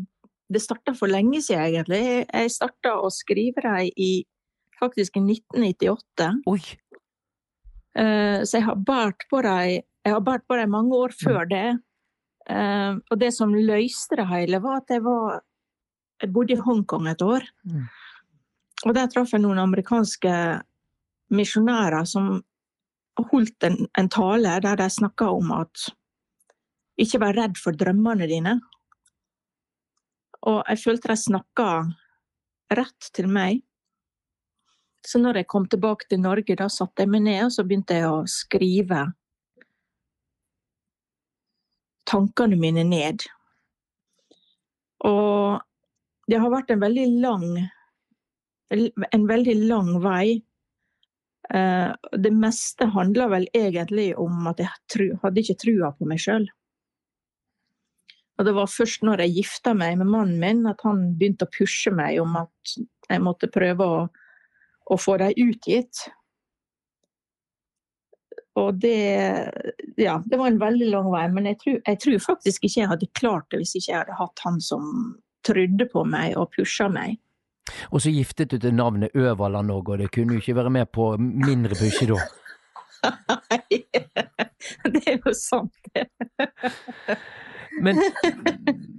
det 0.53 0.63
starta 0.63 0.93
for 0.97 1.11
lenge 1.11 1.41
siden 1.43 1.65
egentlig. 1.67 2.03
Jeg 2.29 2.53
starta 2.55 2.99
å 3.03 3.09
skrive 3.13 3.65
dem 3.65 3.89
i 3.97 4.11
faktisk 4.79 5.17
i 5.19 5.25
1998. 5.25 6.29
Oi! 6.53 6.61
Eh, 7.97 8.45
Så 8.45 8.59
jeg 8.61 8.67
har 8.69 8.77
båret 8.77 9.25
på 9.33 9.41
dem 9.47 9.81
jeg 10.07 10.13
har 10.15 10.21
båret 10.23 10.45
på 10.47 10.55
dem 10.61 10.71
mange 10.71 10.95
år 10.95 11.11
før 11.19 11.49
det. 11.51 11.65
Eh, 12.51 12.95
Og 13.11 13.19
det 13.19 13.33
som 13.35 13.55
løste 13.55 14.17
det 14.21 14.29
hele, 14.31 14.61
var 14.63 14.83
at 14.83 14.91
jeg 14.91 15.03
var 15.03 15.43
Jeg 16.23 16.33
bodde 16.33 16.55
i 16.55 16.57
Hongkong 16.57 17.09
et 17.11 17.21
år. 17.21 17.43
Mm. 17.69 17.85
Og 18.87 18.95
der 18.95 19.07
traff 19.07 19.35
jeg 19.35 19.43
noen 19.43 19.59
amerikanske 19.61 20.63
misjonærer 21.29 22.07
som 22.09 22.39
holdt 23.21 23.67
en, 23.69 23.77
en 23.99 24.09
tale 24.09 24.55
der 24.65 24.77
de 24.81 24.87
snakka 24.89 25.29
om 25.29 25.53
at 25.53 25.91
ikke 26.97 27.21
vær 27.21 27.37
redd 27.37 27.61
for 27.61 27.77
drømmene 27.77 28.29
dine. 28.31 28.55
Og 30.49 30.63
jeg 30.71 30.81
følte 30.87 31.13
de 31.13 31.17
snakka 31.21 31.69
rett 32.81 33.11
til 33.13 33.29
meg. 33.29 33.61
Så 35.07 35.21
når 35.21 35.43
jeg 35.43 35.51
kom 35.53 35.69
tilbake 35.69 36.09
til 36.09 36.21
Norge, 36.25 36.57
da 36.57 36.71
satte 36.73 37.05
jeg 37.05 37.13
meg 37.13 37.27
ned 37.29 37.45
og 37.45 37.53
så 37.53 37.65
begynte 37.67 38.01
jeg 38.01 38.09
å 38.09 38.25
skrive 38.31 39.05
tankene 42.09 42.59
mine 42.61 42.85
ned. 42.87 43.27
Og 45.07 45.62
det 46.31 46.40
har 46.42 46.53
vært 46.53 46.73
en 46.75 46.83
veldig 46.83 47.09
lang 47.23 47.49
en 48.71 49.27
veldig 49.27 49.55
lang 49.69 50.01
vei. 50.03 50.42
Eh, 51.55 51.92
Det 52.12 52.33
meste 52.33 52.87
handler 52.87 53.29
vel 53.29 53.49
egentlig 53.55 54.16
om 54.19 54.47
at 54.47 54.59
jeg 54.59 55.19
hadde 55.23 55.40
ikke 55.40 55.61
trua 55.62 55.92
på 55.92 56.07
meg 56.07 56.19
sjøl. 56.19 56.49
Og 58.37 58.45
det 58.45 58.53
var 58.53 58.69
først 58.69 59.03
når 59.07 59.23
jeg 59.25 59.37
gifta 59.38 59.73
meg 59.75 59.97
med 59.99 60.11
mannen 60.12 60.40
min, 60.40 60.66
at 60.66 60.83
han 60.85 61.14
begynte 61.16 61.47
å 61.47 61.53
pushe 61.55 61.92
meg 61.95 62.21
om 62.21 62.37
at 62.37 62.77
jeg 63.09 63.23
måtte 63.23 63.49
prøve 63.49 63.87
å, 63.87 64.01
å 64.92 64.97
få 65.01 65.16
dem 65.23 65.33
utgitt. 65.47 66.09
Og 68.57 68.81
det 68.81 69.53
Ja, 70.01 70.16
det 70.25 70.38
var 70.38 70.49
en 70.49 70.61
veldig 70.61 70.88
lang 70.92 71.11
vei, 71.12 71.27
men 71.33 71.47
jeg 71.51 71.59
tror, 71.62 71.79
jeg 71.87 72.01
tror 72.03 72.19
faktisk 72.25 72.64
ikke 72.64 72.81
jeg 72.81 72.90
hadde 72.90 73.12
klart 73.16 73.47
det 73.51 73.61
hvis 73.62 73.77
ikke 73.79 73.92
jeg 73.92 74.01
hadde 74.01 74.19
hatt 74.19 74.42
han 74.45 74.59
som 74.64 74.90
trodde 75.47 75.87
på 75.92 76.05
meg 76.09 76.37
og 76.37 76.51
pusha 76.57 76.88
meg. 76.92 77.21
Og 77.90 78.03
så 78.03 78.12
giftet 78.14 78.53
du 78.53 78.59
til 78.62 78.75
navnet 78.75 79.14
Øverland 79.14 79.73
òg, 79.75 79.92
og 79.92 80.03
det 80.03 80.11
kunne 80.14 80.37
jo 80.37 80.42
ikke 80.42 80.59
være 80.59 80.73
med 80.75 80.90
på 80.95 81.14
mindre 81.19 81.79
pushe 81.79 82.09
da. 82.11 82.21
Nei, 83.51 83.81
det 84.92 85.03
er 85.07 85.19
jo 85.21 85.33
sant, 85.37 85.75
det. 85.95 86.09
Men, 87.83 87.99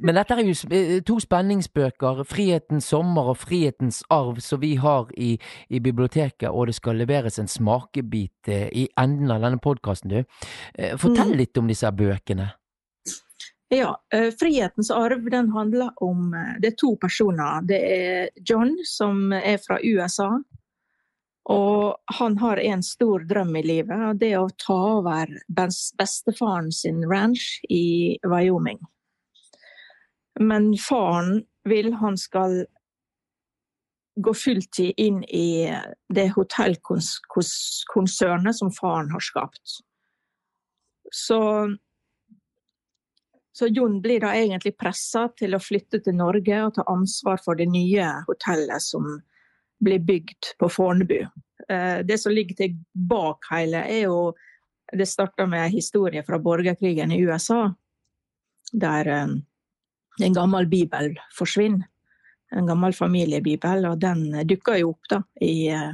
men 0.01 0.15
dette 0.15 0.35
er 0.35 0.43
jo 0.45 0.53
eh, 0.71 0.99
to 1.05 1.17
spenningsbøker, 1.23 2.23
'Frihetens 2.23 2.89
sommer' 2.91 3.31
og 3.31 3.37
'Frihetens 3.37 4.03
arv', 4.09 4.41
som 4.41 4.61
vi 4.61 4.75
har 4.75 5.09
i, 5.17 5.37
i 5.69 5.79
biblioteket, 5.79 6.49
og 6.49 6.67
det 6.67 6.75
skal 6.75 6.95
leveres 7.01 7.39
en 7.39 7.47
smakebit 7.47 8.47
eh, 8.47 8.69
i 8.71 8.87
enden 8.97 9.31
av 9.31 9.41
denne 9.41 9.59
podkasten, 9.59 10.09
du. 10.09 10.23
Eh, 10.75 10.97
Fortell 10.97 11.33
Mm. 11.33 11.37
litt 11.37 11.57
om 11.57 11.67
disse 11.67 11.91
bøkene. 11.91 12.51
Ja, 13.69 13.95
Frihetens 14.39 14.89
arv 14.91 15.25
den 15.29 15.49
handler 15.51 15.89
om 16.01 16.31
Det 16.61 16.69
er 16.71 16.75
to 16.79 16.95
personer. 17.01 17.61
Det 17.67 17.79
er 17.83 18.29
John, 18.49 18.77
som 18.85 19.33
er 19.33 19.57
fra 19.57 19.77
USA. 19.83 20.29
Og 21.47 21.95
han 22.19 22.35
har 22.41 22.59
en 22.59 22.81
stor 22.83 23.23
drøm 23.27 23.55
i 23.55 23.61
livet, 23.63 24.01
og 24.09 24.17
det 24.19 24.33
er 24.33 24.39
å 24.43 24.49
ta 24.59 24.75
over 24.97 25.27
bes- 25.47 25.93
bestefaren 25.99 26.71
sin 26.75 27.05
ranch 27.07 27.61
i 27.71 28.17
Wyoming. 28.27 28.79
Men 30.39 30.77
faren 30.77 31.45
vil 31.67 31.93
han 32.01 32.17
skal 32.19 32.65
gå 34.17 34.33
fulltid 34.33 34.93
inn 34.97 35.23
i 35.23 35.73
det 36.13 36.33
hotellkonsernet 36.35 38.55
som 38.57 38.71
faren 38.73 39.11
har 39.13 39.19
skapt. 39.23 39.81
Så 41.13 41.67
så 43.57 43.65
Jon 43.73 44.01
blir 44.01 44.19
da 44.21 44.35
egentlig 44.37 44.75
pressa 44.77 45.23
til 45.33 45.55
å 45.57 45.63
flytte 45.63 45.97
til 46.05 46.13
Norge 46.13 46.59
og 46.61 46.75
ta 46.75 46.83
ansvar 46.91 47.39
for 47.41 47.57
det 47.57 47.65
nye 47.73 48.05
hotellet 48.27 48.83
som 48.85 49.07
blir 49.79 49.99
bygd 49.99 50.53
på 50.59 50.69
Fornebu. 50.69 51.19
Eh, 51.69 51.99
Det 52.05 52.17
som 52.17 52.31
ligger 52.31 52.55
til 52.55 52.77
bak 52.93 53.37
hele, 53.51 53.77
er 53.77 54.01
jo 54.07 54.33
Det 54.97 55.05
starta 55.05 55.45
med 55.45 55.65
en 55.65 55.71
historie 55.71 56.23
fra 56.23 56.37
borgerkrigen 56.39 57.11
i 57.11 57.19
USA, 57.27 57.73
der 58.71 59.07
eh, 59.07 59.27
en 60.21 60.33
gammel 60.33 60.65
bibel 60.65 61.19
forsvinner. 61.35 61.87
En 62.51 62.67
gammel 62.67 62.93
familiebibel, 62.93 63.85
og 63.85 63.99
den 63.99 64.47
dukker 64.47 64.77
jo 64.79 64.89
opp 64.89 65.09
da 65.09 65.21
i, 65.41 65.67
eh, 65.67 65.91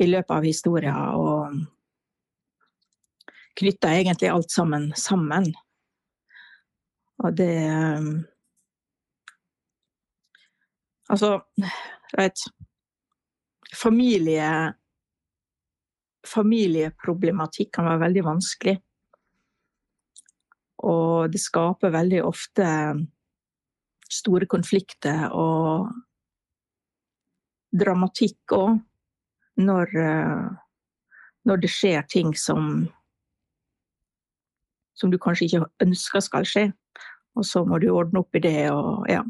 i 0.00 0.06
løpet 0.06 0.30
av 0.30 0.42
historien. 0.42 0.94
Og 0.94 1.54
knytter 3.58 3.88
egentlig 3.94 4.28
alt 4.28 4.50
sammen 4.50 4.92
sammen. 4.96 5.54
Og 7.18 7.36
det 7.36 8.26
Altså, 11.08 11.40
jeg 12.12 12.18
vet 12.18 12.40
Familie 13.78 14.50
Familieproblematikk 16.28 17.70
kan 17.76 17.86
være 17.88 18.02
veldig 18.02 18.24
vanskelig. 18.26 18.74
Og 20.88 21.30
det 21.32 21.40
skaper 21.40 21.94
veldig 21.94 22.20
ofte 22.26 22.66
store 24.08 24.48
konflikter 24.50 25.28
og 25.30 25.88
dramatikk 27.78 28.54
òg, 28.56 28.76
når, 29.62 29.96
når 31.48 31.62
det 31.62 31.72
skjer 31.72 32.06
ting 32.10 32.34
som 32.38 32.86
som 34.98 35.12
du 35.12 35.18
kanskje 35.22 35.46
ikke 35.46 35.66
ønsker 35.84 36.22
skal 36.24 36.46
skje. 36.48 36.64
Og 37.38 37.46
så 37.46 37.62
må 37.66 37.78
du 37.78 37.90
ordne 37.94 38.24
opp 38.24 38.34
i 38.34 38.42
det 38.42 38.70
og 38.72 39.06
ja. 39.10 39.22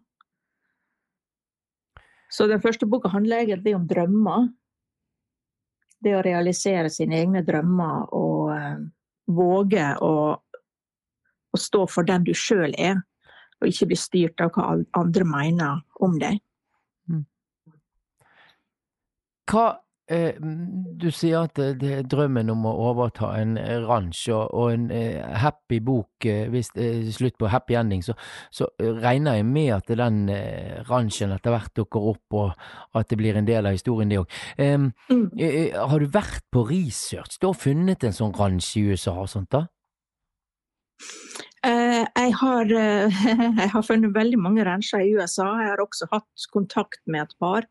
Så 2.29 2.47
den 2.47 2.61
første 2.61 2.87
boka 2.87 3.11
handler 3.13 3.45
egentlig 3.45 3.75
om 3.77 3.87
drømmer. 3.89 4.49
Det 6.05 6.15
å 6.15 6.23
realisere 6.23 6.91
sine 6.93 7.19
egne 7.19 7.43
drømmer 7.47 8.13
og 8.15 8.53
uh, 8.53 8.83
våge 9.35 9.87
å, 10.05 10.13
å 11.51 11.59
stå 11.59 11.87
for 11.91 12.07
den 12.07 12.27
du 12.29 12.35
sjøl 12.37 12.77
er, 12.79 13.01
og 13.59 13.73
ikke 13.73 13.89
bli 13.91 13.99
styrt 13.99 14.45
av 14.45 14.53
hva 14.55 14.77
andre 15.01 15.27
mener 15.27 15.83
om 16.05 16.15
deg. 16.21 16.39
Hva 19.49 19.65
eh, 19.73 19.83
Du 20.09 21.11
sier 21.13 21.45
at 21.45 21.59
det, 21.59 21.83
det 21.83 21.91
er 21.93 22.07
drømmen 22.09 22.49
om 22.49 22.65
å 22.65 22.73
overta 22.89 23.35
en 23.37 23.59
eh, 23.61 23.77
ranch 23.85 24.23
og, 24.33 24.71
en 24.73 24.87
eh, 24.95 25.21
happy 25.43 25.83
bok, 25.85 26.25
eh, 26.25 26.47
hvis 26.49 26.73
det 26.73 26.87
er 26.89 27.11
slutt 27.13 27.37
på 27.41 27.51
happy 27.53 27.77
ending, 27.77 28.01
så, 28.07 28.17
så 28.55 28.71
eh, 28.81 28.95
regner 29.05 29.37
jeg 29.37 29.49
med 29.51 29.71
at 29.77 29.93
den 30.01 30.23
eh, 30.33 30.81
ranchen 30.89 31.35
etter 31.37 31.53
hvert 31.53 31.75
dukker 31.77 32.09
opp, 32.15 32.39
og 32.41 32.97
at 32.97 33.13
det 33.13 33.21
blir 33.21 33.37
en 33.37 33.49
del 33.49 33.69
av 33.69 33.77
historien, 33.77 34.09
det 34.09 34.23
òg. 34.23 34.39
Mm. 34.59 34.89
har 35.77 36.01
du 36.01 36.09
vært 36.13 36.45
på 36.53 36.65
research 36.71 37.37
da, 37.43 37.53
og 37.53 37.61
funnet 37.61 38.05
en 38.05 38.17
sånn 38.17 38.33
ranch 38.39 38.73
i 38.81 38.87
USA 38.89 39.19
og 39.21 39.29
sånt, 39.29 39.53
da? 39.53 39.67
Uh, 41.67 42.07
jeg, 42.07 42.33
har, 42.39 42.71
uh, 42.71 43.25
jeg 43.61 43.71
har 43.75 43.85
funnet 43.85 44.15
veldig 44.15 44.39
mange 44.41 44.65
rancher 44.65 45.03
i 45.03 45.13
USA. 45.19 45.51
Jeg 45.59 45.73
har 45.75 45.83
også 45.83 46.09
hatt 46.13 46.47
kontakt 46.55 47.03
med 47.11 47.27
et 47.27 47.35
par 47.43 47.67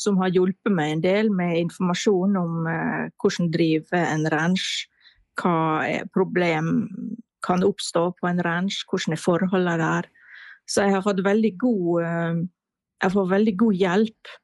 som 0.00 0.18
har 0.18 0.32
hjulpet 0.34 0.72
meg 0.74 0.96
en 0.96 1.04
del 1.04 1.30
med 1.30 1.58
informasjon 1.66 2.36
om 2.40 2.66
eh, 2.70 3.12
hvordan 3.20 3.52
drive 3.54 4.00
en 4.00 4.26
ranch, 4.32 4.88
hva 5.40 5.84
problem 6.14 6.88
kan 7.44 7.64
oppstå 7.66 8.08
på 8.18 8.28
en 8.30 8.42
ranch, 8.44 8.82
hvordan 8.88 9.16
er 9.16 9.20
forholdene 9.20 9.76
der. 9.80 10.08
Så 10.70 10.86
jeg 10.86 10.96
har 10.96 11.04
fått 11.04 11.24
veldig 11.24 11.52
god, 11.60 12.02
eh, 12.02 12.42
jeg 13.04 13.28
veldig 13.34 13.56
god 13.60 13.80
hjelp 13.82 14.34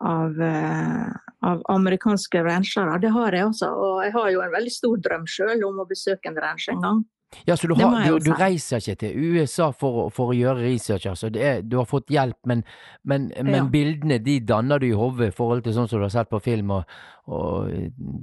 av, 0.00 0.40
eh, 0.40 1.10
av 1.42 1.62
amerikanske 1.68 2.42
ranchere. 2.44 2.98
Det 3.00 3.10
har 3.12 3.32
jeg 3.32 3.46
også, 3.50 3.68
og 3.68 4.02
jeg 4.04 4.12
har 4.12 4.30
jo 4.30 4.42
en 4.42 4.54
veldig 4.54 4.72
stor 4.72 4.96
drøm 4.96 5.26
sjøl 5.26 5.64
om 5.68 5.82
å 5.82 5.88
besøke 5.88 6.30
en 6.30 6.40
ranch 6.42 6.68
en 6.72 6.82
gang. 6.82 7.04
Ja, 7.46 7.56
så 7.60 7.68
du, 7.68 7.74
har, 7.76 7.92
du, 8.08 8.18
du 8.24 8.30
reiser 8.32 8.80
ikke 8.80 8.94
til 9.02 9.16
USA 9.36 9.66
for, 9.76 10.08
for 10.14 10.32
å 10.32 10.36
gjøre 10.36 10.62
research, 10.64 11.04
altså. 11.10 11.28
Det 11.32 11.42
er, 11.44 11.58
du 11.62 11.76
har 11.76 11.84
fått 11.84 12.08
hjelp, 12.08 12.38
men, 12.48 12.62
men, 13.04 13.26
men 13.36 13.54
Ja. 13.54 13.64
bildene 13.68 14.16
de 14.24 14.38
danner 14.40 14.80
du 14.80 14.86
i 14.88 14.96
hodet 14.96 15.28
i 15.28 15.36
forhold 15.36 15.62
til 15.66 15.74
sånn 15.76 15.88
som 15.90 16.00
du 16.00 16.06
har 16.06 16.14
sett 16.14 16.30
på 16.32 16.40
film 16.40 16.70
og, 16.78 16.88
og 17.28 17.68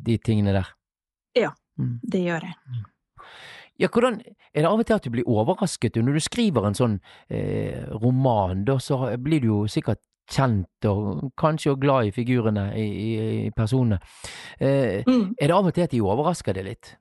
de 0.10 0.18
tingene 0.18 0.56
der. 0.58 0.74
Ja, 1.38 1.54
Mm. 1.78 2.00
det 2.08 2.20
gjør 2.24 2.44
jeg. 2.48 2.56
Ja, 3.84 3.88
hvordan 3.92 4.22
Er 4.56 4.62
det 4.64 4.70
av 4.70 4.80
og 4.80 4.86
til 4.88 4.96
at 4.96 5.04
du 5.04 5.10
blir 5.12 5.26
overrasket 5.28 5.98
når 6.00 6.14
du 6.16 6.20
skriver 6.24 6.64
en 6.70 6.78
sånn 6.78 6.94
eh, 7.30 7.82
roman? 8.00 8.62
Da 8.64 8.78
så 8.80 9.18
blir 9.20 9.42
du 9.44 9.48
jo 9.50 9.58
sikkert 9.68 10.00
kjent 10.32 10.88
og 10.88 11.34
kanskje 11.38 11.74
også 11.74 11.82
glad 11.84 12.08
i 12.08 12.14
figurene, 12.16 12.70
i, 12.80 12.86
i, 12.88 13.10
i 13.48 13.52
personene. 13.52 14.00
Eh, 14.58 15.04
Mm. 15.06 15.36
er 15.38 15.48
det 15.52 15.58
av 15.58 15.68
og 15.68 15.74
til 15.76 15.84
at 15.84 15.92
de 15.92 16.00
overrasker 16.02 16.56
deg 16.56 16.64
litt? 16.72 16.96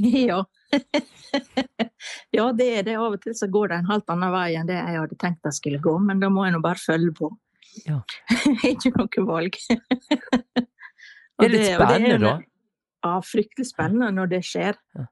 Ja. 0.30 0.44
ja, 2.36 2.52
det 2.52 2.66
er 2.78 2.82
det. 2.86 2.96
Av 2.96 3.12
og 3.12 3.22
til 3.22 3.34
så 3.36 3.48
går 3.50 3.72
det 3.72 3.80
en 3.80 3.88
halvt 3.90 4.12
annen 4.14 4.32
vei 4.32 4.48
enn 4.56 4.68
det 4.68 4.78
jeg 4.78 4.98
hadde 5.02 5.18
tenkt 5.20 5.48
jeg 5.48 5.58
skulle 5.58 5.80
gå, 5.82 5.96
men 6.04 6.22
da 6.22 6.30
må 6.32 6.46
jeg 6.46 6.54
nå 6.56 6.60
bare 6.64 6.80
følge 6.80 7.12
på. 7.18 7.30
Ja. 7.86 8.00
Ikke 8.72 8.92
noe 8.96 9.26
valg. 9.28 9.58
Det 9.60 11.46
er 11.46 11.52
litt 11.52 11.66
det 11.66 11.74
spennende, 11.74 12.20
da. 12.22 12.36
Ja, 13.04 13.16
fryktelig 13.24 13.70
spennende 13.70 14.10
når 14.14 14.32
det 14.34 14.42
skjer. 14.46 14.78
Ja. 14.96 15.06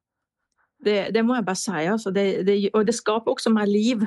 Det, 0.85 0.97
det 1.15 1.25
må 1.27 1.39
jeg 1.39 1.47
bare 1.47 1.59
si. 1.59 1.85
Altså. 1.91 2.13
Det, 2.15 2.27
det, 2.47 2.59
og 2.73 2.87
det 2.87 2.95
skaper 2.97 3.35
også 3.35 3.53
mer 3.55 3.69
liv. 3.69 4.05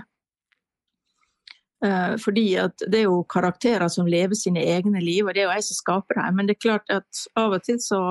Uh, 1.81 2.13
fordi 2.21 2.45
at 2.61 2.83
det 2.93 2.99
er 2.99 3.07
jo 3.07 3.23
karakterer 3.25 3.89
som 3.89 4.05
lever 4.05 4.37
sine 4.37 4.61
egne 4.61 5.01
liv, 5.01 5.25
og 5.25 5.33
det 5.33 5.41
er 5.41 5.47
jo 5.49 5.55
jeg 5.57 5.65
som 5.67 5.79
skaper 5.79 6.21
dem. 6.21 6.37
Men 6.37 6.47
det 6.47 6.55
er 6.55 6.67
klart 6.67 6.93
at 6.93 7.25
av 7.35 7.57
og 7.57 7.65
til 7.65 7.81
så 7.81 8.01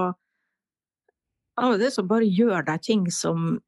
Av 1.60 1.74
og 1.74 1.82
til 1.82 1.92
så 1.92 2.04
bare 2.08 2.28
gjør 2.28 2.64
de 2.66 2.76
ting 2.82 3.06
som 3.12 3.60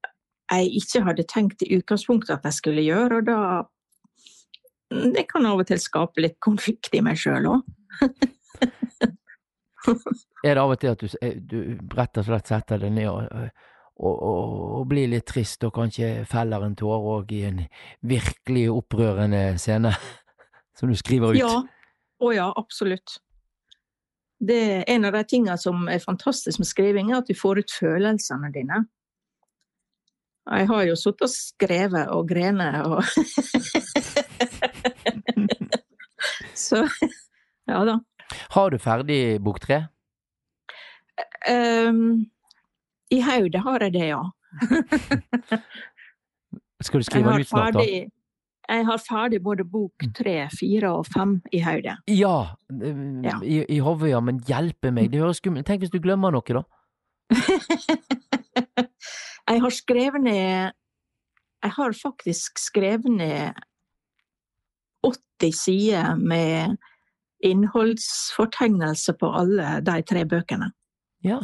jeg 0.52 0.70
ikke 0.80 1.04
hadde 1.06 1.24
tenkt 1.28 1.64
i 1.64 1.76
utgangspunktet 1.78 2.34
at 2.36 2.46
jeg 2.48 2.58
skulle 2.58 2.84
gjøre, 2.84 3.20
og 3.20 3.28
da 3.28 3.38
Det 4.92 5.24
kan 5.30 5.46
av 5.48 5.62
og 5.62 5.66
til 5.66 5.78
skape 5.80 6.20
litt 6.20 6.36
konflikt 6.44 6.92
i 6.92 7.00
meg 7.00 7.16
sjøl 7.16 7.46
òg. 7.48 7.62
Er 10.44 10.54
det 10.54 10.60
av 10.60 10.70
og 10.70 10.78
til 10.78 10.92
at 10.92 11.00
du, 11.00 11.08
eh, 11.24 11.38
du 11.38 11.78
rett 11.96 12.18
og 12.20 12.26
slett 12.26 12.50
setter 12.50 12.78
deg 12.82 12.92
ned 12.94 13.08
og, 13.08 13.24
og, 13.96 14.12
og, 14.12 14.52
og 14.78 14.84
blir 14.90 15.08
litt 15.10 15.26
trist, 15.26 15.64
og 15.64 15.72
kanskje 15.74 16.26
feller 16.28 16.66
en 16.66 16.76
tåre 16.78 17.16
òg 17.16 17.32
i 17.34 17.40
en 17.48 17.64
virkelig 18.04 18.68
opprørende 18.70 19.42
scene 19.62 19.94
som 20.78 20.92
du 20.92 20.96
skriver 20.98 21.34
ut? 21.34 21.40
Ja. 21.40 21.56
Å 22.22 22.30
ja, 22.30 22.52
absolutt. 22.54 23.16
Det 24.42 24.58
er 24.58 24.84
en 24.90 25.04
av 25.06 25.14
de 25.14 25.22
tingene 25.28 25.54
som 25.60 25.86
er 25.90 26.02
fantastisk 26.02 26.58
med 26.58 26.66
skriving, 26.66 27.12
er 27.12 27.20
at 27.20 27.28
du 27.30 27.34
får 27.38 27.62
ut 27.62 27.74
følelsene 27.78 28.50
dine. 28.54 28.80
Jeg 30.50 30.66
har 30.66 30.82
jo 30.88 30.96
sittet 30.98 31.22
og 31.28 31.30
skrevet 31.30 32.08
og 32.10 32.26
grenet 32.26 32.82
og 32.82 33.04
Så 36.58 36.82
ja 37.70 37.84
da. 37.86 38.00
Har 38.50 38.70
du 38.70 38.78
ferdig 38.82 39.38
bok 39.42 39.60
tre? 39.62 39.84
Um, 41.46 42.26
I 43.10 43.20
hodet 43.22 43.62
har 43.62 43.86
jeg 43.86 43.94
det, 43.94 44.06
ja. 44.10 44.22
Skal 46.82 47.00
du 47.00 47.06
skrive 47.06 47.30
den 47.30 47.40
ut 47.40 47.48
snart, 47.48 47.74
da? 47.74 47.86
Jeg 48.68 48.84
har 48.86 48.98
ferdig 49.02 49.40
både 49.42 49.64
bok 49.68 50.04
tre, 50.14 50.48
fire 50.54 50.92
og 50.94 51.06
fem 51.10 51.34
i 51.52 51.60
hodet. 51.64 51.96
Ja, 52.08 52.54
eh, 52.70 53.00
Ja. 53.26 53.38
i, 53.42 53.62
i 53.68 53.78
hodet, 53.82 54.10
ja, 54.12 54.20
men 54.20 54.38
hjelpe 54.48 54.92
meg, 54.94 55.10
det 55.12 55.20
høres 55.20 55.40
skummelt 55.42 55.66
Tenk 55.66 55.82
hvis 55.82 55.90
du 55.92 55.98
glemmer 56.00 56.30
noe, 56.32 56.42
da? 56.46 56.62
jeg 59.50 59.60
har 59.64 59.70
skrevet 59.74 60.22
ned 60.22 60.72
Jeg 61.62 61.70
har 61.76 61.92
faktisk 61.96 62.58
skrevet 62.58 63.10
ned 63.10 63.52
80 65.06 65.52
sider 65.58 66.16
med 66.18 66.76
innholdsfortegnelse 67.42 69.14
på 69.18 69.30
alle 69.34 69.80
de 69.82 69.96
tre 70.06 70.22
bøkene. 70.30 70.68
Ja. 71.26 71.40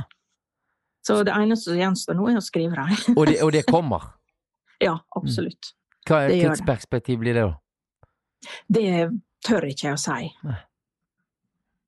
Så 1.07 1.23
det 1.27 1.35
eneste 1.35 1.73
som 1.73 1.79
gjenstår 1.81 2.14
nå, 2.19 2.29
er 2.31 2.39
å 2.39 2.45
skrive 2.45 2.77
dem. 2.79 3.16
Og 3.16 3.27
det, 3.27 3.41
og 3.43 3.51
det 3.55 3.64
kommer. 3.75 4.12
ja, 4.83 4.97
absolutt. 5.19 5.73
Hva 6.09 6.23
det. 6.29 6.39
tidsperspektiv 6.41 7.21
blir 7.21 7.37
det, 7.37 7.45
da? 7.45 7.57
Det 8.69 8.85
tør 9.45 9.67
ikke 9.69 9.91
jeg 9.91 9.97
å 9.97 10.01
si. 10.01 10.31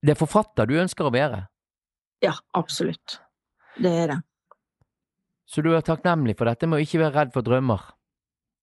Det 0.01 0.15
er 0.15 0.19
forfatter 0.19 0.69
du 0.69 0.77
ønsker 0.81 1.09
å 1.09 1.15
være, 1.15 1.47
Ja, 2.21 2.35
absolutt. 2.55 3.19
Det 3.81 3.91
er 3.91 4.07
det. 4.13 4.19
så 5.49 5.63
du 5.65 5.73
er 5.75 5.81
takknemlig 5.81 6.37
for 6.37 6.45
dette 6.51 6.67
med 6.69 6.79
å 6.79 6.85
ikke 6.85 7.01
være 7.01 7.15
redd 7.17 7.33
for 7.33 7.43
drømmer 7.43 7.81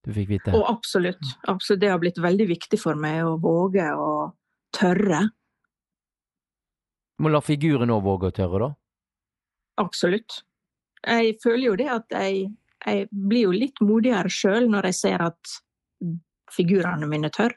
du 0.06 0.12
fikk 0.14 0.28
vite. 0.30 0.54
Og 0.56 0.64
absolutt. 0.70 1.20
absolutt. 1.48 1.80
Det 1.82 1.90
har 1.90 1.98
blitt 2.00 2.18
veldig 2.22 2.46
viktig 2.48 2.78
for 2.80 2.96
meg 2.96 3.26
å 3.26 3.34
våge 3.42 3.84
å 3.92 4.30
tørre. 4.72 5.26
Må 7.18 7.32
la 7.32 7.40
figuren 7.42 7.90
òg 7.90 8.04
våge 8.06 8.30
å 8.30 8.34
tørre, 8.34 8.60
da. 8.62 8.70
Absolutt. 9.82 10.42
Jeg 11.04 11.36
føler 11.42 11.64
jo 11.66 11.76
det 11.78 11.88
at 11.92 12.14
jeg, 12.14 12.48
jeg 12.86 13.08
blir 13.10 13.48
jo 13.48 13.54
litt 13.54 13.80
modigere 13.84 14.30
sjøl 14.32 14.68
når 14.70 14.90
jeg 14.90 14.98
ser 15.00 15.24
at 15.28 15.56
figurene 16.54 17.08
mine 17.10 17.30
tør. 17.34 17.54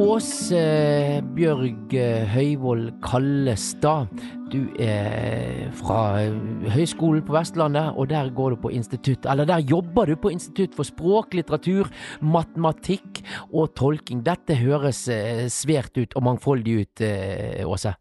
Åse 0.00 0.60
Bjørg 1.36 1.92
eh, 1.98 2.22
Høyvold 2.32 2.86
Kallestad, 3.04 4.08
du 4.48 4.62
er 4.80 5.68
fra 5.76 6.22
Høgskolen 6.72 7.20
på 7.26 7.34
Vestlandet, 7.36 7.92
og 8.00 8.08
der 8.08 8.30
går 8.32 8.54
du 8.54 8.60
på 8.62 8.72
institutt, 8.72 9.28
eller 9.28 9.48
der 9.50 9.60
jobber 9.60 10.08
du 10.08 10.16
på 10.16 10.32
Institutt 10.32 10.72
for 10.78 10.88
språk, 10.88 11.36
litteratur, 11.36 11.90
matematikk 12.24 13.20
og 13.52 13.74
tolking. 13.76 14.24
Dette 14.24 14.56
høres 14.62 15.04
eh, 15.12 15.44
svært 15.52 16.00
ut 16.00 16.16
og 16.16 16.24
mangfoldig 16.30 16.78
ut, 16.80 17.04
eh, 17.04 17.68
Åse. 17.68 17.92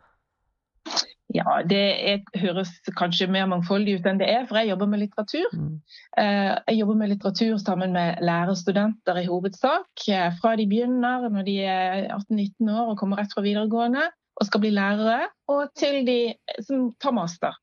Ja, 1.30 1.60
det 1.70 1.80
er, 2.10 2.22
høres 2.42 2.72
kanskje 2.98 3.28
mer 3.30 3.46
mangfoldig 3.52 4.00
ut 4.00 4.08
enn 4.10 4.18
det 4.18 4.30
er, 4.34 4.48
for 4.50 4.58
jeg 4.58 4.72
jobber 4.72 4.88
med 4.90 5.04
litteratur. 5.04 5.52
Mm. 5.54 5.76
Eh, 6.18 6.56
Jeg 6.72 6.80
jobber 6.80 6.98
med 6.98 7.12
litteratur 7.12 7.60
sammen 7.62 7.94
med 7.94 8.18
lærerstudenter 8.26 9.20
i 9.22 9.28
hovedsak. 9.30 10.08
eh, 10.10 10.32
Fra 10.42 10.56
de 10.58 10.66
begynner 10.66 11.30
når 11.30 11.46
de 11.46 11.58
er 11.62 12.08
18-19 12.18 12.72
år 12.74 12.90
og 12.90 12.98
kommer 12.98 13.22
rett 13.22 13.34
fra 13.36 13.46
videregående 13.46 14.08
og 14.40 14.48
skal 14.48 14.62
bli 14.64 14.72
lærere, 14.72 15.28
og 15.52 15.70
til 15.78 16.06
de 16.08 16.34
som 16.66 16.94
tar 17.02 17.12
master. 17.12 17.54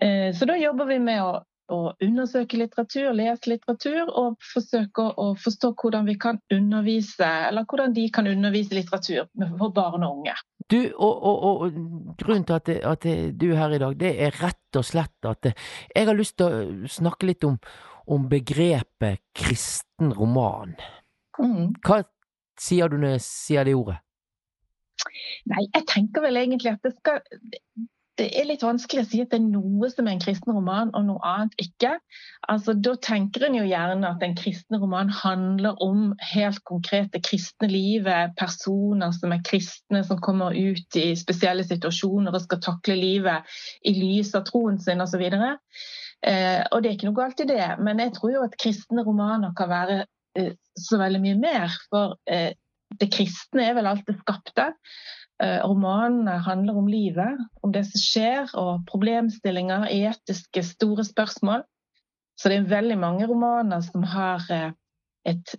Eh, 0.00 0.30
Så 0.36 0.46
da 0.46 0.54
jobber 0.54 0.86
vi 0.86 0.98
med 1.00 1.22
å, 1.22 1.42
å 1.72 1.94
undersøke 2.04 2.58
litteratur, 2.60 3.12
lese 3.16 3.48
litteratur, 3.48 4.10
og 4.10 4.36
forsøke 4.52 5.06
å 5.20 5.30
forstå 5.40 5.72
hvordan 5.80 6.08
vi 6.08 6.16
kan 6.20 6.40
undervise, 6.52 7.28
eller 7.48 7.64
hvordan 7.68 7.94
de 7.96 8.08
kan 8.12 8.28
undervise 8.28 8.76
litteratur 8.76 9.28
for 9.58 9.72
barn 9.76 10.04
og 10.04 10.20
unge. 10.20 10.36
Du, 10.70 10.78
og, 10.96 11.24
og, 11.28 11.44
og 11.44 12.16
grunnen 12.20 12.46
til 12.48 12.56
at, 12.56 12.70
at 12.94 13.08
du 13.36 13.46
er 13.50 13.58
her 13.60 13.76
i 13.76 13.80
dag, 13.82 13.96
det 14.00 14.12
er 14.26 14.38
rett 14.40 14.78
og 14.80 14.86
slett 14.86 15.28
at 15.28 15.42
det, 15.44 15.54
jeg 15.94 16.08
har 16.08 16.16
lyst 16.16 16.38
til 16.40 16.48
å 16.48 16.90
snakke 16.90 17.28
litt 17.28 17.44
om, 17.48 17.58
om 18.12 18.28
begrepet 18.28 19.24
kristen 19.36 20.12
roman. 20.16 20.76
Mm. 21.40 21.74
Hva 21.84 22.02
sier 22.60 22.88
du 22.88 22.98
når 23.00 23.16
jeg 23.16 23.26
sier 23.26 23.68
det 23.68 23.76
ordet? 23.76 24.00
Nei, 25.50 25.66
jeg 25.66 25.84
tenker 25.90 26.24
vel 26.24 26.38
egentlig 26.40 26.76
at 26.76 26.84
det 26.86 26.94
skal 26.94 27.20
Det 28.14 28.28
er 28.38 28.46
litt 28.46 28.62
vanskelig 28.62 29.02
å 29.02 29.06
si 29.10 29.20
at 29.24 29.32
det 29.32 29.40
er 29.40 29.46
noe 29.48 29.88
som 29.90 30.06
er 30.06 30.14
en 30.14 30.22
kristen 30.22 30.54
roman, 30.54 30.92
og 30.94 31.06
noe 31.08 31.22
annet 31.26 31.56
ikke. 31.58 31.96
Altså, 32.46 32.76
Da 32.78 32.94
tenker 33.02 33.46
en 33.46 33.56
jo 33.58 33.64
gjerne 33.66 34.06
at 34.06 34.22
en 34.22 34.36
kristen 34.38 34.78
roman 34.78 35.10
handler 35.10 35.80
om 35.82 36.12
helt 36.34 36.62
konkrete 36.68 37.18
kristne 37.18 37.66
livet, 37.72 38.36
personer 38.38 39.10
som 39.16 39.34
er 39.34 39.42
kristne, 39.46 40.04
som 40.06 40.22
kommer 40.22 40.54
ut 40.54 41.00
i 41.00 41.08
spesielle 41.18 41.66
situasjoner 41.66 42.34
og 42.34 42.46
skal 42.46 42.62
takle 42.62 42.98
livet 43.00 43.56
i 43.82 43.96
lys 43.98 44.34
av 44.38 44.46
troen 44.46 44.78
sin 44.78 45.02
osv. 45.02 45.24
Eh, 46.24 46.62
og 46.70 46.82
det 46.82 46.90
er 46.90 46.94
ikke 46.94 47.10
noe 47.10 47.18
galt 47.18 47.42
i 47.42 47.50
det, 47.50 47.66
men 47.82 47.98
jeg 47.98 48.14
tror 48.14 48.36
jo 48.36 48.44
at 48.46 48.58
kristne 48.62 49.02
romaner 49.02 49.56
kan 49.58 49.72
være 49.72 50.04
eh, 50.38 50.54
så 50.78 51.02
veldig 51.02 51.24
mye 51.24 51.40
mer. 51.42 51.74
For 51.90 52.14
eh, 52.30 52.52
det 53.00 53.10
kristne 53.10 53.66
er 53.66 53.74
vel 53.74 53.90
alt 53.90 54.06
det 54.06 54.16
skapte. 54.22 54.70
Eh, 55.42 55.60
Romanene 55.66 56.38
handler 56.46 56.76
om 56.78 56.88
livet, 56.88 57.40
om 57.62 57.72
det 57.74 57.84
som 57.88 58.00
skjer, 58.00 58.52
og 58.54 58.84
problemstillinger, 58.90 59.88
etiske, 59.90 60.62
store 60.62 61.04
spørsmål. 61.06 61.64
Så 62.38 62.50
det 62.50 62.60
er 62.60 62.70
veldig 62.70 62.98
mange 62.98 63.26
romaner 63.30 63.82
som 63.86 64.06
har 64.14 64.44
eh, 64.54 64.70
et 65.26 65.56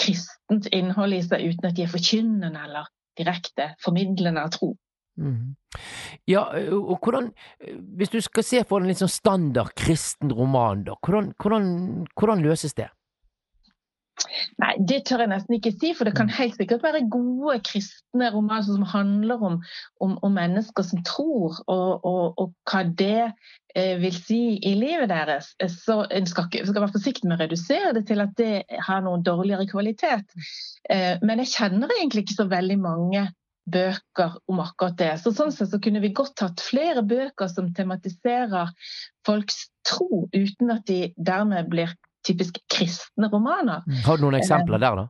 kristent 0.00 0.68
innhold 0.72 1.16
i 1.16 1.22
seg, 1.24 1.44
uten 1.44 1.68
at 1.68 1.76
de 1.76 1.84
er 1.84 1.92
forkynnende 1.92 2.64
eller 2.64 2.88
direkte 3.18 3.74
formidlende 3.84 4.42
av 4.42 4.52
tro. 4.54 4.72
Mm. 5.14 5.54
Ja, 6.26 6.40
og 6.74 6.98
hvordan 7.04 7.28
Hvis 7.94 8.10
du 8.10 8.20
skal 8.20 8.42
se 8.42 8.64
for 8.66 8.80
deg 8.80 8.88
en 8.88 8.90
litt 8.90 8.98
sånn 8.98 9.12
standard 9.12 9.70
kristen 9.78 10.32
roman, 10.34 10.82
da, 10.88 10.96
hvordan, 11.06 11.30
hvordan, 11.38 11.68
hvordan 12.18 12.42
løses 12.42 12.74
det? 12.74 12.88
Nei, 14.62 14.70
det 14.78 15.00
tør 15.08 15.24
jeg 15.24 15.30
nesten 15.32 15.56
ikke 15.56 15.72
si, 15.74 15.90
for 15.96 16.06
det 16.06 16.14
kan 16.16 16.30
helt 16.30 16.54
sikkert 16.58 16.84
være 16.84 17.02
gode 17.10 17.56
kristne 17.66 18.30
romaner 18.30 18.66
som 18.68 18.86
handler 18.86 19.42
om, 19.48 19.58
om, 20.04 20.14
om 20.22 20.36
mennesker 20.38 20.86
som 20.86 21.02
tror, 21.06 21.58
og, 21.66 22.06
og, 22.06 22.38
og 22.40 22.52
hva 22.70 22.84
det 22.86 23.24
eh, 23.74 23.96
vil 24.02 24.14
si 24.14 24.40
i 24.62 24.74
livet 24.78 25.10
deres. 25.10 25.52
Så 25.58 26.04
en 26.06 26.30
skal, 26.30 26.48
ikke, 26.50 26.66
skal 26.70 26.86
være 26.86 26.94
forsiktig 26.94 27.28
med 27.28 27.38
å 27.38 27.42
redusere 27.42 27.94
det 27.96 28.06
til 28.10 28.22
at 28.24 28.36
det 28.38 28.52
har 28.88 29.02
noen 29.04 29.26
dårligere 29.26 29.66
kvalitet. 29.70 30.36
Eh, 30.90 31.18
men 31.24 31.42
jeg 31.42 31.54
kjenner 31.56 31.98
egentlig 31.98 32.28
ikke 32.28 32.42
så 32.42 32.48
veldig 32.52 32.78
mange 32.84 33.26
bøker 33.64 34.38
om 34.50 34.60
akkurat 34.60 34.96
det. 35.00 35.12
Så 35.22 35.32
sånn 35.34 35.52
sett 35.54 35.72
så 35.72 35.80
kunne 35.82 36.02
vi 36.04 36.14
godt 36.14 36.42
hatt 36.44 36.62
flere 36.62 37.02
bøker 37.02 37.48
som 37.50 37.72
tematiserer 37.74 38.72
folks 39.26 39.66
tro, 39.88 40.26
uten 40.36 40.74
at 40.74 40.84
de 40.88 41.08
dermed 41.16 41.70
blir 41.72 41.94
typisk 42.26 42.60
kristne 42.72 43.28
romaner. 43.32 43.84
Har 44.06 44.18
du 44.18 44.26
noen 44.26 44.38
eksempler 44.40 44.82
der, 44.82 45.02
da? 45.02 45.08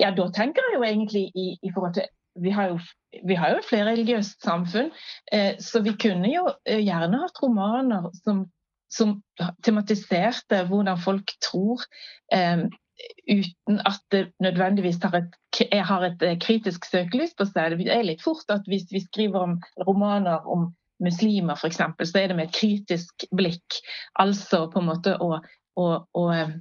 Ja, 0.00 0.10
da 0.14 0.26
tenker 0.34 0.64
jeg 0.66 0.78
jo 0.78 0.86
egentlig 0.86 1.28
i, 1.38 1.52
i 1.62 1.70
forhold 1.74 1.94
til 1.98 2.08
vi 2.40 2.50
har, 2.54 2.70
jo, 2.70 2.78
vi 3.26 3.34
har 3.34 3.50
jo 3.50 3.58
et 3.58 3.66
flerreligiøst 3.66 4.44
samfunn, 4.46 4.92
eh, 5.34 5.58
så 5.58 5.82
vi 5.82 5.96
kunne 5.98 6.30
jo 6.30 6.44
eh, 6.62 6.78
gjerne 6.78 7.18
hatt 7.24 7.40
romaner 7.42 8.06
som, 8.22 8.44
som 8.92 9.16
tematiserte 9.66 10.62
hvordan 10.70 11.00
folk 11.02 11.34
tror, 11.42 11.82
eh, 12.32 12.68
uten 13.30 13.80
at 13.86 14.00
det 14.12 14.32
nødvendigvis 14.42 15.00
har 15.02 15.16
et, 15.18 15.62
har 15.72 16.04
et 16.06 16.22
eh, 16.22 16.38
kritisk 16.38 16.84
søkelys 16.84 17.34
på 17.38 17.46
seg. 17.48 17.78
Det 17.80 17.88
er 17.92 18.06
litt 18.06 18.22
fort 18.24 18.50
at 18.52 18.68
hvis 18.70 18.88
vi 18.92 19.02
skriver 19.04 19.46
om 19.46 19.56
romaner 19.88 20.46
om 20.46 20.70
muslimer 21.00 21.56
f.eks., 21.56 21.80
så 21.80 22.20
er 22.20 22.30
det 22.30 22.36
med 22.36 22.48
et 22.48 22.56
kritisk 22.56 23.24
blikk. 23.36 23.80
Altså 24.20 24.66
på 24.72 24.82
en 24.82 24.90
måte 24.90 25.16
å, 25.16 25.38
å, 25.78 25.86
å 26.16 26.24
eh, 26.34 26.52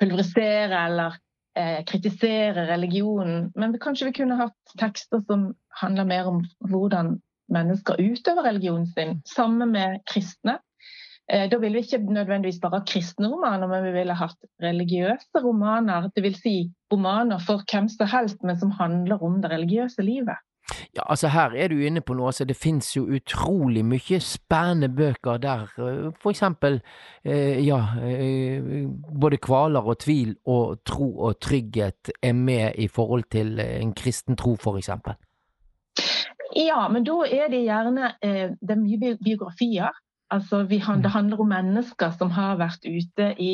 pulverisere 0.00 0.82
eller 0.88 1.18
eh, 1.58 1.82
kritisere 1.88 2.66
religionen. 2.70 3.50
Men 3.56 3.76
kanskje 3.82 4.10
vi 4.10 4.18
kunne 4.20 4.38
hatt 4.40 4.76
tekster 4.80 5.24
som 5.26 5.50
handler 5.80 6.08
mer 6.08 6.30
om 6.30 6.44
hvordan 6.70 7.16
mennesker 7.52 8.00
utøver 8.02 8.48
religionen 8.48 8.88
sin, 8.90 9.20
sammen 9.28 9.74
med 9.74 10.00
kristne. 10.10 10.58
Eh, 11.32 11.48
da 11.50 11.58
ville 11.58 11.80
vi 11.80 11.86
ikke 11.86 12.02
nødvendigvis 12.04 12.60
bare 12.62 12.80
ha 12.80 12.86
kristne 12.86 13.30
romaner, 13.32 13.66
men 13.70 13.86
vi 13.86 13.94
ville 13.96 14.14
hatt 14.18 14.50
religiøse 14.62 15.42
romaner. 15.42 16.10
Dvs. 16.14 16.42
Si 16.42 16.56
romaner 16.92 17.42
for 17.42 17.64
hvem 17.66 17.88
som 17.90 18.10
helst, 18.10 18.42
men 18.46 18.58
som 18.60 18.74
handler 18.78 19.22
om 19.22 19.40
det 19.42 19.50
religiøse 19.50 20.06
livet. 20.06 20.38
Ja, 20.96 21.02
altså 21.10 21.28
Her 21.28 21.50
er 21.54 21.68
du 21.68 21.76
inne 21.78 22.00
på 22.02 22.14
noe. 22.14 22.26
altså 22.32 22.44
Det 22.44 22.56
finnes 22.56 22.88
jo 22.96 23.04
utrolig 23.06 23.84
mye 23.86 24.18
spennende 24.20 24.88
bøker 24.88 25.38
der 25.38 25.62
eh, 25.78 26.08
for 26.22 26.30
eksempel 26.30 26.80
eh, 27.24 27.60
ja, 27.66 27.78
eh, 28.02 28.88
både 29.20 29.36
kvaler 29.38 29.86
og 29.86 29.98
tvil 30.02 30.34
og 30.46 30.80
tro 30.84 31.12
og 31.28 31.38
trygghet 31.40 32.10
er 32.22 32.32
med 32.32 32.72
i 32.82 32.88
forhold 32.88 33.24
til 33.30 33.58
eh, 33.60 33.76
en 33.82 33.94
kristen 33.94 34.36
tro, 34.36 34.56
for 34.56 34.76
eksempel. 34.78 35.14
Ja, 36.56 36.88
men 36.88 37.04
da 37.04 37.20
er 37.30 37.48
det 37.52 37.62
gjerne 37.66 38.10
eh, 38.22 38.50
Det 38.60 38.70
er 38.74 38.80
mye 38.80 38.98
bi- 38.98 39.18
biografier. 39.24 39.92
Altså, 40.30 40.64
vi, 40.66 40.80
det 41.02 41.10
handler 41.14 41.40
om 41.40 41.48
mennesker 41.48 42.10
som 42.18 42.32
har 42.34 42.56
vært 42.58 42.82
ute 42.82 43.28
i, 43.38 43.52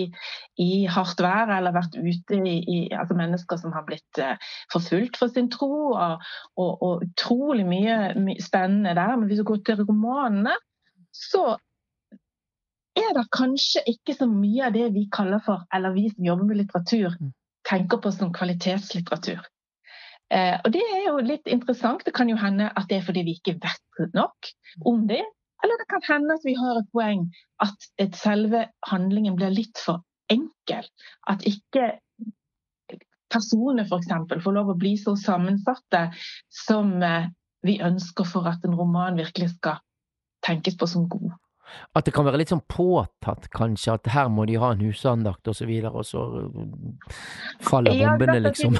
i 0.57 0.87
hardt 0.89 1.21
vær, 1.21 1.51
eller 1.53 1.75
vært 1.75 1.99
ute 1.99 2.39
i, 2.49 2.55
i 2.65 2.79
altså 2.97 3.17
Mennesker 3.19 3.61
som 3.61 3.75
har 3.77 3.85
blitt 3.85 4.21
eh, 4.23 4.41
forfulgt 4.73 5.19
for 5.21 5.29
sin 5.29 5.51
tro, 5.53 5.93
og, 5.93 6.25
og, 6.57 6.71
og 6.83 7.05
utrolig 7.05 7.67
mye, 7.69 7.99
mye 8.17 8.41
spennende 8.41 8.95
der. 8.97 9.19
Men 9.19 9.29
hvis 9.29 9.43
du 9.43 9.49
går 9.51 9.61
til 9.67 9.85
romanene, 9.85 10.57
så 11.13 11.59
er 12.97 13.13
det 13.17 13.27
kanskje 13.37 13.85
ikke 13.93 14.17
så 14.17 14.29
mye 14.29 14.67
av 14.69 14.75
det 14.77 14.89
vi 14.97 15.07
kaller 15.13 15.45
for, 15.45 15.67
eller 15.75 15.93
vi 15.97 16.09
som 16.13 16.25
jobber 16.25 16.49
med 16.49 16.63
litteratur, 16.63 17.17
Mm. 17.21 17.33
tenker 17.69 18.01
på 18.03 18.11
som 18.11 18.33
kvalitetslitteratur. 18.33 19.45
Eh, 20.33 20.57
og 20.65 20.73
det 20.73 20.83
er 20.83 21.05
jo 21.07 21.19
litt 21.21 21.47
interessant. 21.47 22.05
Det 22.05 22.15
kan 22.17 22.29
jo 22.29 22.37
hende 22.41 22.71
at 22.73 22.89
det 22.89 22.99
er 22.99 23.07
fordi 23.07 23.23
vi 23.29 23.37
ikke 23.37 23.59
vet 23.61 24.15
nok 24.17 24.51
om 24.89 25.07
det. 25.09 25.23
Eller 25.63 25.79
det 25.79 25.89
kan 25.91 26.03
hende 26.09 26.35
at 26.39 26.47
vi 26.47 26.55
har 26.59 26.81
et 26.81 26.89
poeng 26.95 27.27
at 27.63 27.91
et 28.03 28.17
selve 28.19 28.67
handlingen 28.89 29.37
blir 29.39 29.53
litt 29.55 29.79
for 29.79 30.03
enkel. 30.33 30.89
At 31.31 31.45
ikke 31.47 31.93
personene 33.33 33.87
f.eks. 33.87 34.11
får 34.45 34.57
lov 34.57 34.73
å 34.73 34.79
bli 34.79 34.97
så 35.01 35.15
sammensatte 35.17 36.09
som 36.53 36.99
eh, 37.03 37.31
vi 37.63 37.79
ønsker 37.85 38.27
for 38.29 38.49
at 38.51 38.65
en 38.67 38.77
roman 38.77 39.17
virkelig 39.21 39.55
skal 39.55 39.81
tenkes 40.45 40.77
på 40.79 40.89
som 40.91 41.07
god. 41.09 41.31
At 41.97 42.05
det 42.05 42.13
kan 42.13 42.27
være 42.27 42.43
litt 42.43 42.53
sånn 42.53 42.65
påtatt, 42.69 43.47
kanskje, 43.55 43.95
at 43.95 44.11
her 44.13 44.29
må 44.33 44.45
de 44.49 44.59
ha 44.61 44.73
en 44.75 44.83
husandakt 44.83 45.49
og 45.49 45.57
så 45.57 45.69
videre, 45.69 45.95
og 45.95 46.05
så 46.05 46.25
uh, 46.43 47.23
faller 47.65 47.97
bombene, 47.97 48.43
liksom. 48.49 48.77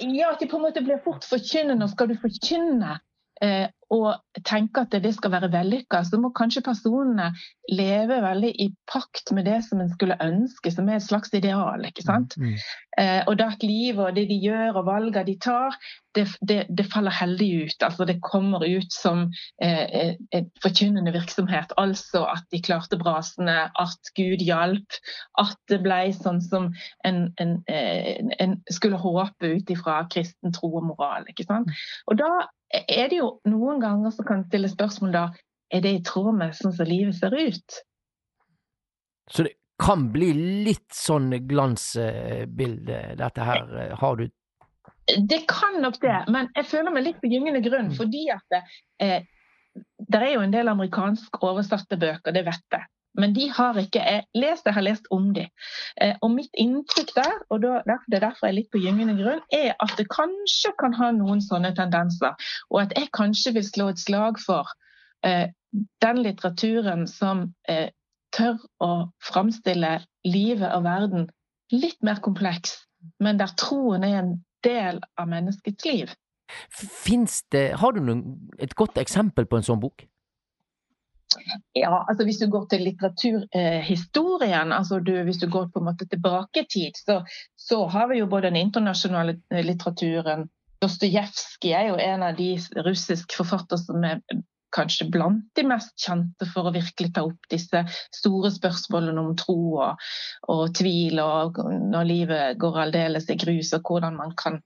Ja, 0.00 0.32
at 0.32 0.40
de 0.40 0.48
på 0.50 0.58
en 0.58 0.64
måte 0.64 0.82
blir 0.82 1.02
fort 1.04 1.26
forkynnende. 1.28 1.86
Og 1.86 1.92
skal 1.92 2.08
du 2.10 2.16
forkynne 2.18 2.96
eh, 3.44 3.68
og 3.92 4.44
tenke 4.46 4.84
at 4.84 4.94
det 5.04 5.14
skal 5.16 5.32
være 5.34 5.50
vellykka, 5.52 6.02
så 6.06 6.18
må 6.20 6.30
kanskje 6.36 6.64
personene 6.64 7.30
leve 7.72 8.20
veldig 8.24 8.52
i 8.60 8.68
pakt 8.90 9.32
med 9.36 9.46
det 9.48 9.60
som 9.66 9.80
en 9.80 9.92
skulle 9.92 10.18
ønske, 10.22 10.72
som 10.72 10.88
er 10.88 10.98
et 10.98 11.06
slags 11.06 11.32
ideal. 11.36 11.84
ikke 11.84 12.04
sant? 12.04 12.36
Mm. 12.40 12.56
Eh, 13.00 13.20
og 13.26 13.38
da 13.38 13.50
at 13.54 13.62
livet 13.66 14.04
og 14.04 14.16
det 14.16 14.26
de 14.30 14.38
gjør 14.42 14.80
og 14.80 14.86
valgene 14.86 15.26
de 15.26 15.36
tar, 15.42 15.76
det, 16.14 16.28
det, 16.46 16.58
det 16.70 16.86
faller 16.92 17.14
heldig 17.14 17.50
ut. 17.64 17.82
Altså 17.82 18.06
det 18.08 18.20
kommer 18.22 18.64
ut 18.64 18.92
som 18.92 19.26
eh, 19.62 20.14
en 20.34 20.50
forkynnende 20.62 21.12
virksomhet. 21.14 21.72
Altså 21.80 22.24
at 22.30 22.44
de 22.52 22.62
klarte 22.62 22.98
brasene, 23.00 23.56
at 23.80 24.12
Gud 24.16 24.44
hjalp, 24.44 24.98
at 25.40 25.56
det 25.70 25.80
ble 25.84 26.00
sånn 26.16 26.42
som 26.44 26.70
en, 27.06 27.24
en, 27.40 27.56
en, 27.68 28.34
en 28.40 28.58
skulle 28.70 29.00
håpe 29.00 29.56
ut 29.56 29.74
ifra 29.74 30.02
kristen 30.12 30.54
tro 30.54 30.70
og 30.78 30.86
moral. 30.92 31.26
ikke 31.30 31.48
sant? 31.48 31.72
Og 32.10 32.20
da 32.20 32.30
er 32.74 33.10
det 33.10 33.18
jo 33.20 33.28
noen 33.48 33.73
ganger 33.80 34.14
så 34.14 34.24
kan 34.26 34.44
stille 34.46 34.70
spørsmål 34.70 35.12
da, 35.14 35.24
er 35.74 35.82
det 35.84 35.92
i 35.96 36.02
tråd 36.06 36.34
med 36.38 36.56
sånn 36.56 36.74
som 36.76 36.88
livet 36.88 37.16
ser 37.18 37.34
ut? 37.34 37.82
Så 39.30 39.46
det 39.46 39.54
kan 39.82 40.08
bli 40.12 40.30
litt 40.66 40.94
sånn 40.94 41.32
glansbilde, 41.48 42.98
dette 43.18 43.46
her. 43.48 43.94
Har 44.00 44.16
du 44.20 44.28
Det 45.28 45.40
kan 45.50 45.80
nok 45.82 45.98
det, 46.00 46.18
men 46.32 46.48
jeg 46.54 46.68
føler 46.70 46.94
meg 46.94 47.04
litt 47.04 47.20
på 47.20 47.28
gyngende 47.28 47.60
grunn. 47.64 47.90
Mm. 47.92 47.96
Fordi 47.98 48.22
at 48.32 48.44
det, 48.52 48.60
eh, 49.04 49.26
det 49.98 50.20
er 50.20 50.32
jo 50.36 50.44
en 50.44 50.54
del 50.54 50.70
amerikansk 50.70 51.42
oversatte 51.42 51.98
bøker, 52.00 52.32
det 52.32 52.44
vet 52.46 52.76
jeg. 52.76 52.86
Men 53.18 53.34
de 53.36 53.48
har 53.52 53.78
ikke 53.78 54.02
jeg 54.02 54.24
lest, 54.34 54.66
jeg 54.66 54.74
har 54.74 54.86
lest 54.86 55.06
om 55.14 55.28
de. 55.36 55.46
Eh, 56.02 56.14
og 56.22 56.32
mitt 56.34 56.50
inntrykk 56.58 57.14
der, 57.16 57.34
og 57.50 57.62
det 57.62 57.74
er 57.80 58.20
derfor 58.20 58.48
jeg 58.48 58.52
er 58.52 58.58
litt 58.58 58.70
på 58.74 58.82
gyngende 58.82 59.16
grunn, 59.20 59.42
er 59.54 59.74
at 59.82 59.94
det 59.98 60.08
kanskje 60.12 60.74
kan 60.80 60.96
ha 60.98 61.10
noen 61.14 61.42
sånne 61.44 61.74
tendenser. 61.78 62.34
Og 62.70 62.82
at 62.84 62.96
jeg 62.98 63.12
kanskje 63.14 63.54
vil 63.58 63.68
slå 63.68 63.90
et 63.92 64.02
slag 64.02 64.40
for 64.42 64.72
eh, 65.26 65.52
den 66.02 66.22
litteraturen 66.26 67.06
som 67.10 67.46
eh, 67.70 67.90
tør 68.34 68.58
å 68.82 68.90
framstille 69.22 70.00
livet 70.26 70.70
og 70.74 70.84
verden 70.86 71.28
litt 71.72 72.00
mer 72.06 72.20
kompleks, 72.24 72.82
men 73.22 73.38
der 73.38 73.52
troen 73.58 74.04
er 74.06 74.18
en 74.20 74.34
del 74.64 75.00
av 75.20 75.28
menneskets 75.30 75.86
liv. 75.86 76.12
Fins 76.70 77.42
det 77.52 77.78
Har 77.80 77.94
du 77.94 78.02
noen, 78.04 78.50
et 78.60 78.74
godt 78.76 78.98
eksempel 79.00 79.46
på 79.48 79.58
en 79.58 79.66
sånn 79.66 79.80
bok? 79.80 80.04
Ja, 81.74 82.04
altså 82.08 82.24
Hvis 82.24 82.40
du 82.40 82.46
går 82.50 82.66
til 82.70 82.84
litteraturhistorien, 82.86 84.72
altså 84.72 85.00
du, 85.00 85.12
hvis 85.26 85.40
du 85.42 85.48
går 85.50 85.68
på 85.72 85.82
en 85.82 85.88
måte 85.90 86.08
tilbake 86.10 86.64
i 86.64 86.68
tid, 86.70 86.98
så, 86.98 87.20
så 87.56 87.84
har 87.86 88.08
vi 88.12 88.20
jo 88.22 88.30
både 88.30 88.50
den 88.50 88.60
internasjonale 88.66 89.38
eh, 89.50 89.64
litteraturen. 89.66 90.48
Dostojevskij 90.82 91.72
er 91.72 91.86
jo 91.92 92.00
en 92.00 92.22
av 92.26 92.36
de 92.36 92.50
russiske 92.84 93.38
forfattere 93.38 93.80
som 93.80 94.04
er 94.04 94.20
kanskje 94.74 95.06
blant 95.10 95.44
de 95.56 95.64
mest 95.68 95.94
kjente 96.02 96.48
for 96.50 96.68
å 96.68 96.74
virkelig 96.74 97.12
ta 97.14 97.22
opp 97.26 97.50
disse 97.50 97.84
store 98.14 98.50
spørsmålene 98.54 99.22
om 99.22 99.36
tro 99.38 99.58
og, 99.84 100.02
og 100.50 100.64
tvil, 100.76 101.20
og 101.22 101.60
når 101.92 102.08
livet 102.10 102.58
går 102.60 102.80
aldeles 102.86 103.30
i 103.30 103.38
grus, 103.40 103.72
og 103.76 103.86
hvordan 103.86 104.18
man 104.18 104.34
kan 104.40 104.60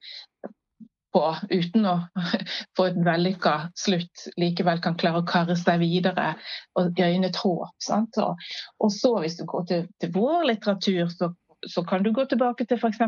på, 1.18 1.26
uten 1.50 1.88
å 1.88 1.96
få 2.78 2.88
et 2.90 3.00
vellykka 3.06 3.54
slutt, 3.78 4.28
likevel 4.40 4.82
kan 4.84 4.96
klare 5.00 5.22
å 5.22 5.28
karre 5.28 5.56
seg 5.58 5.82
videre 5.82 6.34
og 6.78 6.98
øyne 7.02 7.30
et 7.30 7.42
håp. 7.42 7.74
Og, 8.22 8.46
og 8.84 8.94
så 8.94 9.12
hvis 9.22 9.38
du 9.40 9.44
går 9.48 9.68
til, 9.70 9.84
til 10.00 10.14
vår 10.14 10.48
litteratur, 10.52 11.08
så, 11.12 11.32
så 11.66 11.84
kan 11.88 12.04
du 12.04 12.12
gå 12.14 12.26
tilbake 12.30 12.68
til 12.68 12.78
f.eks. 12.78 13.02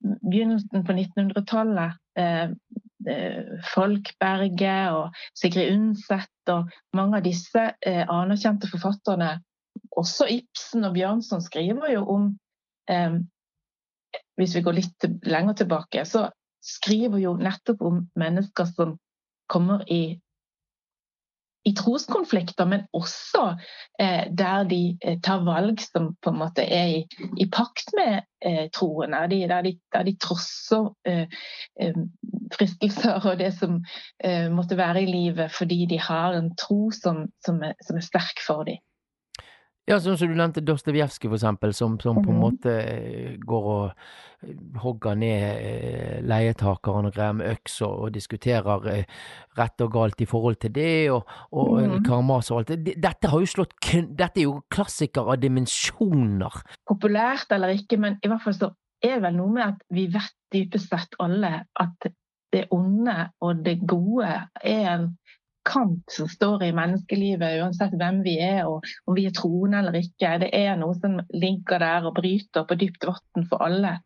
begynnelsen 0.00 0.86
på 0.86 0.96
1900-tallet. 0.96 2.00
Eh, 2.18 2.54
eh, 3.10 3.58
Folkberget 3.74 4.94
og 4.94 5.18
Sigrid 5.36 5.74
Undset 5.74 6.54
og 6.54 6.70
mange 6.96 7.18
av 7.18 7.26
disse 7.26 7.66
eh, 7.84 8.04
anerkjente 8.08 8.70
forfatterne, 8.70 9.36
også 9.98 10.28
Ibsen 10.30 10.86
og 10.86 10.94
Bjørnson, 10.96 11.42
skriver 11.42 11.92
jo 11.96 12.04
om 12.16 12.32
eh, 12.90 13.20
Hvis 14.38 14.54
vi 14.56 14.62
går 14.66 14.74
litt 14.78 15.04
lenger 15.26 15.54
tilbake, 15.58 16.02
så 16.06 16.28
skriver 16.64 17.20
jo 17.20 17.36
nettopp 17.36 17.82
om 17.84 18.04
mennesker 18.18 18.68
som 18.70 18.96
kommer 19.50 19.84
i, 19.92 20.16
i 21.68 21.72
troskonflikter, 21.76 22.68
men 22.68 22.86
også 22.96 23.44
eh, 24.00 24.30
der 24.32 24.64
de 24.68 24.80
eh, 25.04 25.18
tar 25.24 25.44
valg 25.44 25.82
som 25.84 26.14
på 26.24 26.32
en 26.32 26.40
måte 26.40 26.64
er 26.64 26.94
i, 26.98 27.26
i 27.40 27.48
pakt 27.52 27.92
med 27.96 28.24
eh, 28.44 28.66
troen. 28.72 29.12
Der 29.16 29.28
de, 29.32 29.42
der 29.48 29.68
de, 29.68 29.74
der 29.92 30.08
de 30.08 30.16
trosser 30.20 30.90
eh, 31.08 31.28
eh, 31.80 32.00
fristelser 32.56 33.20
og 33.20 33.38
det 33.40 33.52
som 33.58 33.82
eh, 34.24 34.48
måtte 34.52 34.80
være 34.80 35.04
i 35.04 35.12
livet, 35.12 35.52
fordi 35.52 35.84
de 35.90 36.00
har 36.00 36.36
en 36.38 36.54
tro 36.56 36.88
som, 36.96 37.26
som, 37.44 37.62
er, 37.62 37.76
som 37.84 38.00
er 38.00 38.08
sterk 38.08 38.44
for 38.46 38.64
dem. 38.68 38.80
Ja, 39.86 39.98
sånn 40.00 40.16
som 40.16 40.30
du 40.30 40.34
nevnte 40.38 40.62
Dostojevskij, 40.64 41.28
for 41.28 41.36
eksempel, 41.36 41.74
som, 41.76 41.98
som 42.00 42.16
på 42.24 42.30
en 42.32 42.38
Mhm. 42.38 42.40
måte 42.40 42.72
eh, 42.72 43.36
går 43.36 43.64
og 43.64 43.90
eh, 44.42 44.54
hogger 44.80 45.14
ned 45.14 45.42
eh, 45.60 46.22
leietakeren 46.24 47.04
og 47.10 47.12
greier 47.12 47.34
med 47.36 47.50
øks 47.52 47.82
og, 47.84 47.98
og 48.06 48.12
diskuterer 48.14 49.04
rett 49.58 49.80
og 49.84 49.92
galt 49.92 50.20
i 50.24 50.28
forhold 50.30 50.56
til 50.64 50.72
det, 50.72 51.10
og, 51.12 51.26
og 51.52 51.82
Mhm. 51.82 52.02
Karmas 52.06 52.50
og 52.50 52.58
alt 52.62 52.68
det. 52.84 52.96
Dette 53.02 53.28
har 53.28 53.38
jo 53.44 53.46
slått 53.46 53.74
Dette 54.16 54.40
er 54.40 54.44
jo 54.48 54.62
klassiker 54.70 55.28
av 55.30 55.36
dimensjoner. 55.40 56.62
populært 56.88 57.52
eller 57.52 57.68
ikke, 57.76 57.98
men 58.00 58.18
i 58.24 58.28
hvert 58.28 58.42
fall 58.42 58.54
så 58.54 58.72
er 59.02 59.16
det 59.16 59.22
vel 59.22 59.36
noe 59.36 59.52
med 59.52 59.64
at 59.68 59.82
vi 59.92 60.06
vet 60.06 60.32
dypest 60.52 60.88
sett 60.88 61.14
alle 61.20 61.66
at 61.80 62.12
det 62.52 62.68
onde 62.70 63.30
og 63.42 63.62
det 63.64 63.80
gode 63.86 64.48
er 64.64 64.94
en 64.94 65.18
kamp 65.64 66.10
som 66.12 66.28
står 66.28 66.64
i 66.66 66.72
menneskelivet, 66.76 67.58
uansett 67.62 67.94
hvem 67.98 68.22
vi 68.24 68.36
er 68.42 68.64
og 68.68 68.84
om 69.08 69.16
vi 69.16 69.26
er 69.28 69.34
troende 69.36 69.80
eller 69.80 69.98
ikke. 70.00 70.36
Det 70.44 70.50
er 70.56 70.76
noe 70.80 70.96
som 70.98 71.18
ligger 71.34 71.82
der 71.82 72.08
og 72.08 72.16
bryter 72.18 72.66
på 72.68 72.78
dypt 72.80 73.06
vann 73.08 73.48
for 73.50 73.64
alle. 73.64 73.98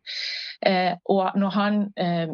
Eh, 0.65 0.93
og 1.11 1.39
når 1.39 1.55
han 1.55 1.79
eh, 1.99 2.31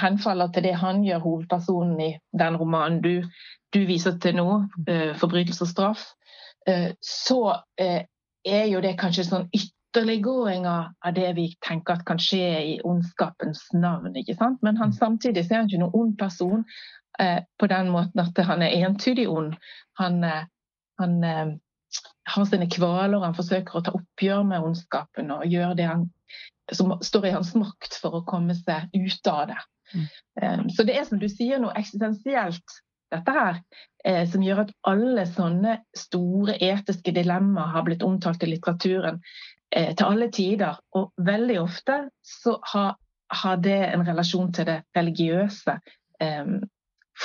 henfaller 0.00 0.52
til 0.52 0.66
det 0.68 0.74
han 0.80 1.04
gjør, 1.04 1.22
hovedpersonen 1.24 2.00
i 2.00 2.10
den 2.38 2.56
romanen 2.60 3.02
du, 3.04 3.22
du 3.74 3.84
viser 3.88 4.18
til 4.18 4.36
nå, 4.36 4.48
eh, 4.88 5.14
'Forbrytelse 5.14 5.64
og 5.64 5.72
straff', 5.72 6.08
eh, 6.66 6.90
så 7.02 7.40
eh, 7.78 8.02
er 8.44 8.66
jo 8.72 8.80
det 8.80 8.98
kanskje 9.00 9.24
sånn 9.28 9.48
ytterliggåinger 9.56 10.90
av 11.04 11.14
det 11.16 11.30
vi 11.36 11.46
tenker 11.64 11.94
at 11.94 12.04
kan 12.06 12.18
skje 12.20 12.48
i 12.74 12.74
ondskapens 12.84 13.66
navn. 13.72 14.16
ikke 14.16 14.36
sant? 14.36 14.62
Men 14.62 14.76
han, 14.76 14.92
samtidig 14.92 15.44
så 15.44 15.54
er 15.54 15.62
han 15.62 15.70
ikke 15.70 15.84
noen 15.84 16.00
ond 16.00 16.18
person 16.18 16.64
på 17.60 17.66
den 17.70 17.90
måten 17.94 18.20
at 18.24 18.38
han 18.48 18.62
er 18.62 18.74
entydig 18.86 19.28
ond. 19.30 19.54
Han, 20.00 20.24
eh, 20.24 20.46
han 20.98 21.24
eh, 21.24 21.52
har 22.24 22.44
sine 22.44 22.68
kvaler, 22.70 23.22
han 23.22 23.36
forsøker 23.36 23.78
å 23.78 23.84
ta 23.84 23.94
oppgjør 23.94 24.42
med 24.48 24.66
ondskapen 24.66 25.30
og 25.34 25.46
gjøre 25.50 25.76
det 25.78 25.88
han, 25.90 26.08
som 26.72 26.96
står 27.04 27.28
i 27.28 27.34
hans 27.36 27.52
makt 27.58 28.00
for 28.02 28.18
å 28.18 28.24
komme 28.28 28.56
seg 28.58 28.90
ut 28.96 29.30
av 29.30 29.46
det. 29.52 29.60
Mm. 29.94 30.06
Eh, 30.40 30.64
så 30.76 30.86
det 30.88 30.98
er 30.98 31.06
som 31.08 31.20
du 31.22 31.28
sier 31.30 31.62
noe 31.62 31.76
eksistensielt 31.78 32.80
dette 33.14 33.34
her, 33.36 33.60
eh, 34.04 34.24
som 34.30 34.42
gjør 34.42 34.64
at 34.64 34.74
alle 34.90 35.26
sånne 35.30 35.78
store 35.96 36.56
etiske 36.58 37.14
dilemmaer 37.14 37.74
har 37.76 37.86
blitt 37.86 38.02
omtalt 38.02 38.42
i 38.42 38.50
litteraturen 38.50 39.20
eh, 39.70 39.92
til 39.94 40.06
alle 40.08 40.30
tider. 40.34 40.80
Og 40.98 41.12
veldig 41.22 41.60
ofte 41.62 42.00
så 42.26 42.58
har, 42.72 42.96
har 43.44 43.60
det 43.62 43.80
en 43.92 44.06
relasjon 44.06 44.50
til 44.56 44.66
det 44.72 44.80
religiøse. 44.96 45.78
Eh, 46.20 46.56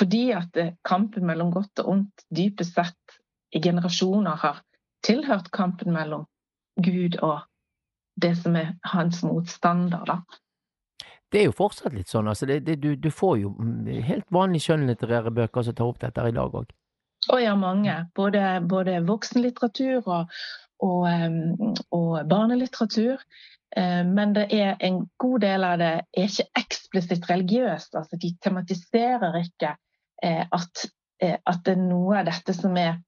fordi 0.00 0.30
at 0.32 0.56
eh, 0.56 0.74
kampen 0.86 1.26
mellom 1.28 1.52
godt 1.52 1.82
og 1.84 1.92
ondt 1.94 2.24
dypest 2.32 2.78
sett 2.78 3.20
i 3.54 3.60
generasjoner 3.60 4.38
har 4.40 4.62
tilhørt 5.04 5.50
kampen 5.52 5.92
mellom 5.92 6.26
Gud 6.80 7.18
og 7.20 7.40
det 8.20 8.34
som 8.40 8.56
er 8.56 8.74
hans 8.92 9.22
motstander. 9.24 10.04
da. 10.06 10.20
Det 11.30 11.40
er 11.40 11.46
jo 11.46 11.54
fortsatt 11.56 11.94
litt 11.94 12.10
sånn, 12.10 12.28
altså. 12.28 12.46
Det, 12.48 12.60
det, 12.66 12.80
du, 12.82 12.94
du 12.98 13.10
får 13.14 13.36
jo 13.44 13.52
mm, 13.54 13.86
helt 14.06 14.26
vanlige 14.34 14.66
skjønnlitterære 14.66 15.32
bøker 15.34 15.66
som 15.66 15.76
tar 15.78 15.92
opp 15.92 16.00
dette 16.02 16.26
i 16.26 16.34
dag 16.36 16.56
òg. 16.62 16.72
Å 17.30 17.38
ja, 17.38 17.54
mange. 17.58 17.94
Både, 18.16 18.42
både 18.66 18.98
voksenlitteratur 19.06 20.08
og, 20.08 20.32
og, 20.82 21.06
og 21.94 22.10
barnelitteratur. 22.30 23.22
Eh, 23.76 24.02
men 24.06 24.34
det 24.34 24.48
er 24.56 24.74
en 24.82 25.04
god 25.20 25.44
del 25.44 25.66
av 25.68 25.78
det 25.82 25.92
er 26.00 26.26
ikke 26.26 26.48
eksplisitt 26.58 27.30
religiøst. 27.30 27.94
altså 27.94 28.18
De 28.18 28.32
tematiserer 28.42 29.38
ikke 29.44 29.76
at, 30.22 30.86
eh, 31.22 31.36
at 31.38 31.64
det 31.64 31.76
er 31.76 31.82
noe 31.82 32.20
av 32.20 32.28
dette 32.30 32.54
som 32.56 32.76
er 32.80 32.98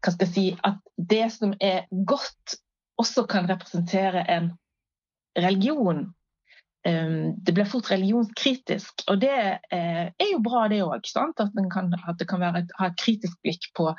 hva 0.00 0.14
skal 0.14 0.26
jeg 0.28 0.34
si, 0.34 0.46
At 0.64 0.78
det 0.96 1.26
som 1.34 1.52
er 1.60 1.84
godt, 1.90 2.56
også 3.00 3.26
kan 3.28 3.48
representere 3.50 4.24
en 4.32 4.50
religion. 5.36 6.06
Det 6.80 7.52
blir 7.52 7.68
fort 7.68 7.90
religionskritisk, 7.92 9.02
og 9.12 9.20
det 9.20 9.34
er 9.68 10.30
jo 10.30 10.38
bra, 10.40 10.62
det 10.72 10.78
òg. 10.80 11.04
At, 11.20 11.42
at, 11.44 12.16
det 12.16 12.28
kan 12.28 12.40
være 12.40 12.62
et, 12.62 12.72
ha 12.78 12.88
et 12.88 12.96
kritisk 12.96 13.36
blikk 13.44 13.68
på, 13.76 13.90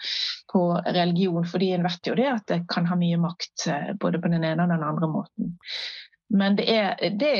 på, 0.49 0.63
religion, 0.89 1.45
fordi 1.45 1.69
en 1.75 1.85
vet 1.85 2.09
jo 2.09 2.17
det 2.17 2.29
at 2.31 2.47
det 2.49 2.63
kan 2.73 2.89
ha 2.89 2.97
mye 2.97 3.21
makt 3.21 3.67
både 4.01 4.21
på 4.23 4.33
den 4.33 4.41
ene 4.41 4.65
og 4.65 4.73
den 4.73 4.87
andre 4.89 5.11
måten. 5.13 5.53
Men 6.33 6.55
det, 6.55 6.65
er, 6.71 6.95
det, 7.19 7.31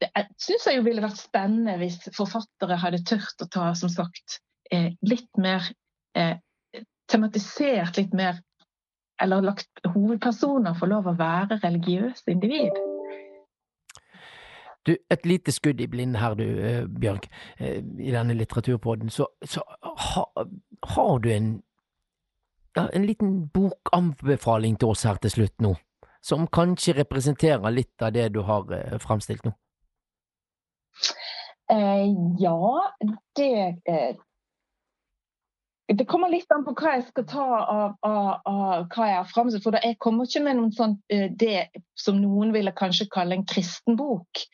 det 0.00 0.08
syns 0.36 0.66
jeg 0.68 0.76
jo 0.76 0.84
ville 0.84 1.00
vært 1.00 1.22
spennende 1.22 1.78
hvis 1.80 2.02
forfattere 2.12 2.76
hadde 2.82 3.00
tørt 3.08 3.40
å 3.40 3.48
ta, 3.48 3.70
som 3.78 3.88
sagt, 3.92 4.40
eh, 4.72 4.92
litt 5.00 5.30
mer 5.40 5.72
eh, 6.18 6.36
Tematisert 7.10 7.96
litt 7.98 8.12
mer 8.14 8.36
Eller 9.20 9.42
lagt 9.42 9.80
hovedpersoner 9.82 10.76
få 10.78 10.86
lov 10.86 11.08
å 11.10 11.16
være 11.18 11.58
religiøse 11.64 12.30
individ. 12.30 12.76
Du, 14.86 14.94
et 15.10 15.26
lite 15.26 15.52
skudd 15.52 15.80
i 15.82 15.88
blinde 15.90 16.20
her, 16.20 16.36
du, 16.38 16.44
eh, 16.44 16.84
Bjørg. 16.86 17.26
I 17.58 18.14
denne 18.14 18.36
litteraturpodden. 18.38 19.10
Så, 19.12 19.26
så 19.44 19.64
ha, 19.82 20.24
har 20.94 21.18
du 21.20 21.28
en, 21.34 21.50
ja, 22.78 22.86
en 22.86 23.04
liten 23.04 23.34
bokanbefaling 23.52 24.78
til 24.80 24.94
oss 24.94 25.04
her 25.08 25.20
til 25.20 25.34
slutt 25.34 25.56
nå? 25.66 25.74
Som 26.20 26.46
kanskje 26.52 26.98
representerer 27.00 27.72
litt 27.74 28.02
av 28.02 28.12
det 28.12 28.28
du 28.34 28.42
har 28.44 28.66
fremstilt 28.68 29.02
framstilt 29.06 29.48
nå? 29.48 29.54
Eh, 31.72 32.06
ja, 32.38 32.92
det 33.36 33.52
eh, 33.84 34.16
Det 35.98 36.04
kommer 36.06 36.28
litt 36.30 36.50
an 36.54 36.62
på 36.62 36.74
hva 36.78 36.92
jeg 36.96 37.06
skal 37.08 37.24
ta 37.26 37.44
av, 37.58 37.94
av, 38.06 38.28
av 38.46 38.84
hva 38.92 39.06
jeg 39.08 39.16
har 39.16 39.30
framstilt. 39.30 39.64
For 39.64 39.78
jeg 39.82 39.98
kommer 39.98 40.28
ikke 40.28 40.42
med 40.44 40.58
noen 40.60 40.74
sånn, 40.74 40.94
eh, 41.10 41.26
det 41.34 41.82
som 41.98 42.20
noen 42.22 42.52
ville 42.54 42.74
kanskje 42.78 43.08
kalle 43.10 43.34
en 43.34 43.46
kristen 43.50 43.98
bok. 43.98 44.44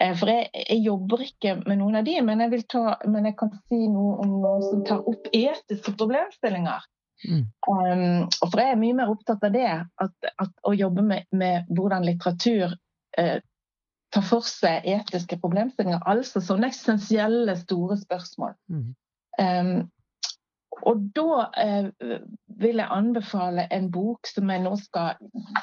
Eh, 0.00 0.14
for 0.16 0.32
jeg, 0.32 0.48
jeg, 0.56 0.80
jobber 0.86 1.24
ikke 1.26 1.58
med 1.66 1.82
noen 1.82 2.00
av 2.00 2.08
de, 2.08 2.16
men 2.24 2.44
jeg, 2.44 2.64
ta, 2.72 2.96
men 3.04 3.28
jeg 3.28 3.36
kan 3.40 3.52
si 3.58 3.82
noe 3.92 4.16
om 4.24 4.38
noen 4.40 4.64
som 4.64 4.84
tar 4.88 5.04
opp 5.12 5.28
etiske 5.36 5.96
problemstillinger. 6.00 6.88
Mm. 7.24 7.44
Um, 7.70 8.28
for 8.44 8.60
jeg 8.60 8.74
er 8.74 8.80
mye 8.80 8.96
mer 8.98 9.10
opptatt 9.12 9.44
av 9.46 9.54
det, 9.54 9.72
at, 10.04 10.30
at 10.42 10.52
å 10.68 10.74
jobbe 10.76 11.04
med, 11.06 11.26
med 11.32 11.68
hvordan 11.72 12.04
litteratur 12.06 12.76
uh, 13.18 13.38
tar 14.14 14.26
for 14.26 14.46
seg 14.46 14.86
etiske 14.96 15.40
problemstillinger. 15.42 16.04
Altså 16.06 16.42
sånne 16.44 16.70
essensielle, 16.74 17.56
store 17.64 17.98
spørsmål. 18.02 18.56
Mm. 18.72 18.88
Um, 19.40 19.76
og 20.86 21.06
da 21.16 21.46
uh, 21.56 22.16
vil 22.60 22.82
jeg 22.82 22.92
anbefale 22.92 23.64
en 23.72 23.88
bok 23.92 24.28
som 24.28 24.52
jeg 24.52 24.62
nå 24.64 24.74
skal 24.80 25.16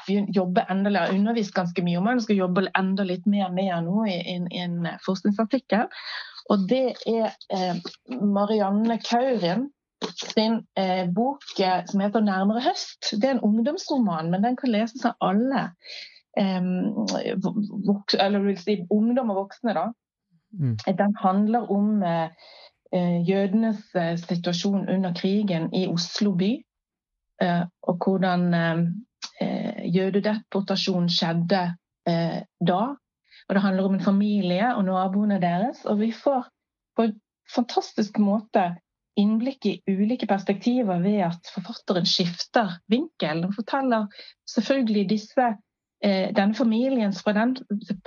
jobbe 0.08 0.64
enda 0.70 0.90
Jeg 0.90 1.00
har 1.00 1.14
undervist 1.14 1.54
ganske 1.54 1.82
mye 1.86 2.00
om, 2.00 2.10
jeg 2.10 2.26
skal 2.26 2.42
jobbe 2.42 2.66
enda 2.78 3.06
litt 3.06 3.26
mer 3.30 3.54
med 3.54 3.86
nå 3.86 4.06
i, 4.10 4.18
i, 4.34 4.38
i 4.50 4.64
en 4.66 4.90
forskningsartikkel. 5.06 5.86
Og 6.52 6.66
det 6.68 6.98
er 7.08 7.30
uh, 7.54 7.78
Marianne 8.20 8.98
Kaurin 9.06 9.68
sin 10.12 10.66
eh, 10.78 11.06
bok 11.14 11.42
eh, 11.60 11.84
som 11.86 12.00
heter 12.00 12.20
'Nærmere 12.20 12.60
høst'. 12.60 13.16
Det 13.16 13.24
er 13.24 13.34
en 13.34 13.40
ungdomsroman, 13.40 14.30
men 14.30 14.44
den 14.44 14.56
kan 14.56 14.70
leses 14.70 15.04
av 15.04 15.14
alle. 15.20 15.70
Eh, 16.38 16.62
vok 17.86 18.10
si 18.58 18.86
ungdom 18.90 19.30
og 19.30 19.36
voksne, 19.36 19.74
da. 19.74 19.86
Mm. 20.52 20.76
Den 20.98 21.16
handler 21.20 21.70
om 21.70 22.02
eh, 22.02 22.28
eh 22.92 23.28
jødenes 23.28 23.82
situasjon 24.28 24.88
under 24.88 25.12
krigen 25.14 25.74
i 25.74 25.88
Oslo 25.88 26.34
by. 26.34 26.64
og 27.82 27.96
hvordan 28.04 28.54
jødedeportasjonen 29.94 31.08
skjedde 31.08 31.74
da. 32.68 32.94
Og 33.48 33.54
det 33.54 33.62
handler 33.62 33.84
om 33.84 33.94
en 33.94 34.04
familie 34.04 34.76
og 34.76 34.84
naboene 34.84 35.40
deres. 35.40 35.84
Og 35.84 36.00
vi 36.00 36.12
får 36.12 36.46
på 36.96 37.02
en 37.02 37.20
fantastisk 37.54 38.18
måte 38.18 38.76
innblikk 39.20 39.66
i 39.66 39.74
ulike 39.88 40.26
perspektiver 40.26 41.02
ved 41.02 41.20
at 41.28 41.52
forfatteren 41.54 42.06
skifter 42.06 42.78
vinkel. 42.90 43.42
Den 43.44 43.54
forteller 43.54 44.06
selvfølgelig 44.50 45.08
disse, 45.10 45.48
eh, 46.04 46.34
denne 46.36 46.54
familiens 46.54 47.22
fra 47.22 47.32
den 47.32 47.56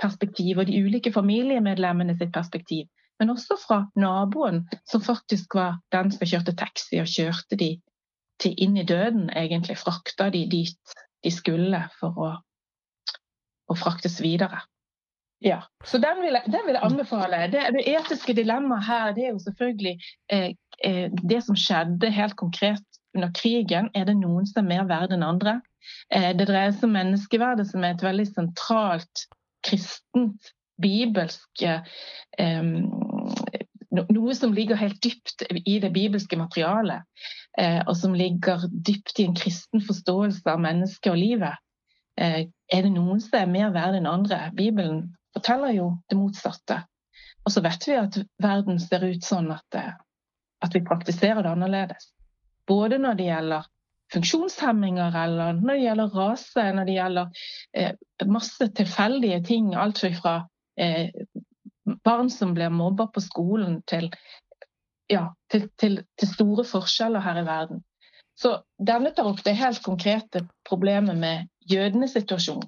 perspektiv 0.00 0.58
og 0.58 0.66
de 0.68 0.82
ulike 0.84 1.12
familiemedlemmene 1.12 2.16
sitt 2.18 2.32
perspektiv. 2.32 2.86
Men 3.18 3.30
også 3.30 3.56
fra 3.66 3.82
naboen, 3.96 4.68
som 4.86 5.02
faktisk 5.02 5.54
var 5.54 5.80
den 5.92 6.12
som 6.14 6.26
kjørte 6.26 6.54
taxi 6.54 7.00
og 7.02 7.10
kjørte 7.10 7.58
de 7.58 7.72
til 8.38 8.54
inn 8.62 8.76
i 8.78 8.86
døden, 8.86 9.30
egentlig. 9.34 9.78
Frakta 9.78 10.30
de 10.30 10.46
dit 10.50 10.98
de 11.24 11.30
skulle 11.34 11.80
for 11.98 12.20
å, 12.22 12.32
å 13.66 13.78
fraktes 13.78 14.20
videre. 14.22 14.60
Ja, 15.42 15.60
så 15.84 15.98
den 16.02 16.22
vil, 16.22 16.34
jeg, 16.34 16.50
den 16.50 16.64
vil 16.66 16.74
jeg 16.74 16.84
anbefale. 16.84 17.44
Det, 17.52 17.62
det, 17.76 17.84
etiske 17.86 18.34
dilemmaet 18.34 18.86
her 18.86 19.12
det 19.14 19.26
er 19.26 19.34
jo 19.34 19.42
selvfølgelig 19.44 19.92
eh, 20.34 20.48
det 20.78 21.40
som 21.42 21.56
skjedde 21.58 22.10
helt 22.14 22.36
konkret 22.38 22.98
under 23.16 23.32
krigen. 23.34 23.90
Er 23.94 24.06
det 24.08 24.16
noen 24.18 24.46
som 24.46 24.62
er 24.62 24.68
mer 24.68 24.86
verd 24.88 25.14
enn 25.16 25.26
andre? 25.26 25.58
Eh, 26.12 26.30
det 26.36 26.48
dreier 26.48 26.74
seg 26.74 26.88
om 26.88 26.96
menneskeverdet, 26.96 27.68
som 27.70 27.84
er 27.84 27.96
et 27.96 28.04
veldig 28.04 28.26
sentralt 28.30 29.26
kristent, 29.66 30.52
bibelsk 30.78 31.64
eh, 31.66 32.74
Noe 33.88 34.34
som 34.36 34.52
ligger 34.52 34.76
helt 34.76 34.98
dypt 35.02 35.46
i 35.48 35.78
det 35.80 35.88
bibelske 35.94 36.36
materialet, 36.36 37.06
eh, 37.58 37.80
og 37.88 37.94
som 37.96 38.12
ligger 38.14 38.66
dypt 38.70 39.16
i 39.18 39.24
en 39.24 39.34
kristen 39.34 39.80
forståelse 39.82 40.44
av 40.52 40.60
mennesket 40.60 41.08
og 41.10 41.16
livet. 41.18 41.56
Eh, 42.20 42.44
er 42.68 42.84
det 42.84 42.92
noen 42.92 43.22
som 43.24 43.38
er 43.40 43.48
mer 43.50 43.72
verd 43.74 43.96
enn 43.96 44.10
andre? 44.10 44.50
Bibelen 44.54 45.06
forteller 45.34 45.72
jo 45.72 45.88
det 46.12 46.18
motsatte. 46.20 46.82
Og 47.48 47.54
så 47.54 47.64
vet 47.64 47.88
vi 47.88 47.96
at 47.96 48.20
verden 48.44 48.78
ser 48.82 49.08
ut 49.08 49.24
sånn 49.24 49.48
at, 49.56 49.80
eh, 49.80 49.96
at 50.64 50.74
vi 50.74 50.84
praktiserer 50.84 51.42
det 51.42 51.50
annerledes. 51.50 52.10
Både 52.66 52.98
når 52.98 53.18
det 53.18 53.28
gjelder 53.28 53.66
funksjonshemminger, 54.12 55.16
eller 55.24 55.58
når 55.58 55.74
det 55.74 55.84
gjelder 55.84 56.16
rase, 56.16 56.64
når 56.74 56.88
det 56.88 56.96
gjelder 56.96 57.42
eh, 57.76 57.92
masse 58.26 58.70
tilfeldige 58.76 59.42
ting. 59.44 59.74
Alt 59.76 60.00
fra 60.20 60.34
eh, 60.80 61.10
barn 62.04 62.30
som 62.30 62.54
blir 62.54 62.72
mobba 62.72 63.08
på 63.12 63.20
skolen, 63.20 63.82
til, 63.88 64.10
ja, 65.10 65.28
til, 65.50 65.68
til, 65.80 66.02
til, 66.18 66.32
store 66.32 66.64
forskjeller 66.64 67.24
her 67.24 67.42
i 67.42 67.46
verden. 67.46 67.84
Så 68.38 68.54
denne 68.78 69.10
tar 69.14 69.28
opp 69.28 69.40
det 69.44 69.56
helt 69.58 69.82
konkrete 69.82 70.44
problemet 70.68 71.16
med 71.18 71.48
jødenes 71.68 72.14
situasjon. 72.14 72.62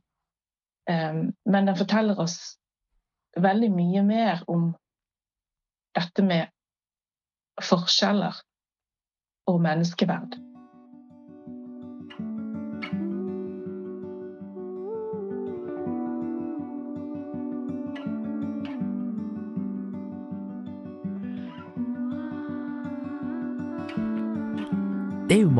Um, 0.91 1.29
men 1.47 1.69
den 1.69 1.77
forteller 1.79 2.19
oss 2.19 2.57
veldig 3.39 3.69
mye 3.71 4.03
mer 4.03 4.41
om 4.51 4.73
dette 5.95 6.25
med 6.27 6.51
forskjeller 7.65 8.41
og 9.51 9.61
menneskeverd. 9.65 10.39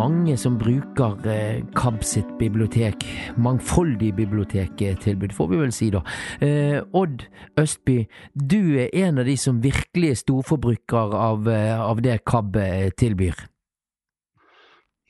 Mange 0.01 0.37
som 0.41 0.57
bruker 0.61 1.19
eh, 1.29 1.61
KAB 1.77 2.01
sitt 2.07 2.31
bibliotek, 2.41 3.05
mangfoldig 3.41 4.15
bibliotektilbud, 4.17 5.35
får 5.37 5.51
vi 5.51 5.61
vel 5.61 5.75
si 5.75 5.91
da. 5.93 6.01
Eh, 6.45 6.79
Odd 6.97 7.27
Østby, 7.61 7.99
du 8.35 8.77
er 8.81 8.95
en 9.05 9.21
av 9.21 9.29
de 9.29 9.37
som 9.41 9.61
virkelig 9.65 10.15
er 10.15 10.21
storforbruker 10.23 11.17
av, 11.21 11.49
eh, 11.53 11.77
av 11.77 12.01
det 12.05 12.21
KAB 12.25 12.59
tilbyr? 13.01 13.45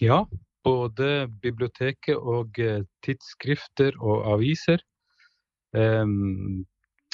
Ja, 0.01 0.25
både 0.65 1.29
biblioteket 1.43 2.17
og 2.17 2.59
tidsskrifter 3.05 3.99
og 4.01 4.25
aviser. 4.35 4.81
Um, 5.77 6.65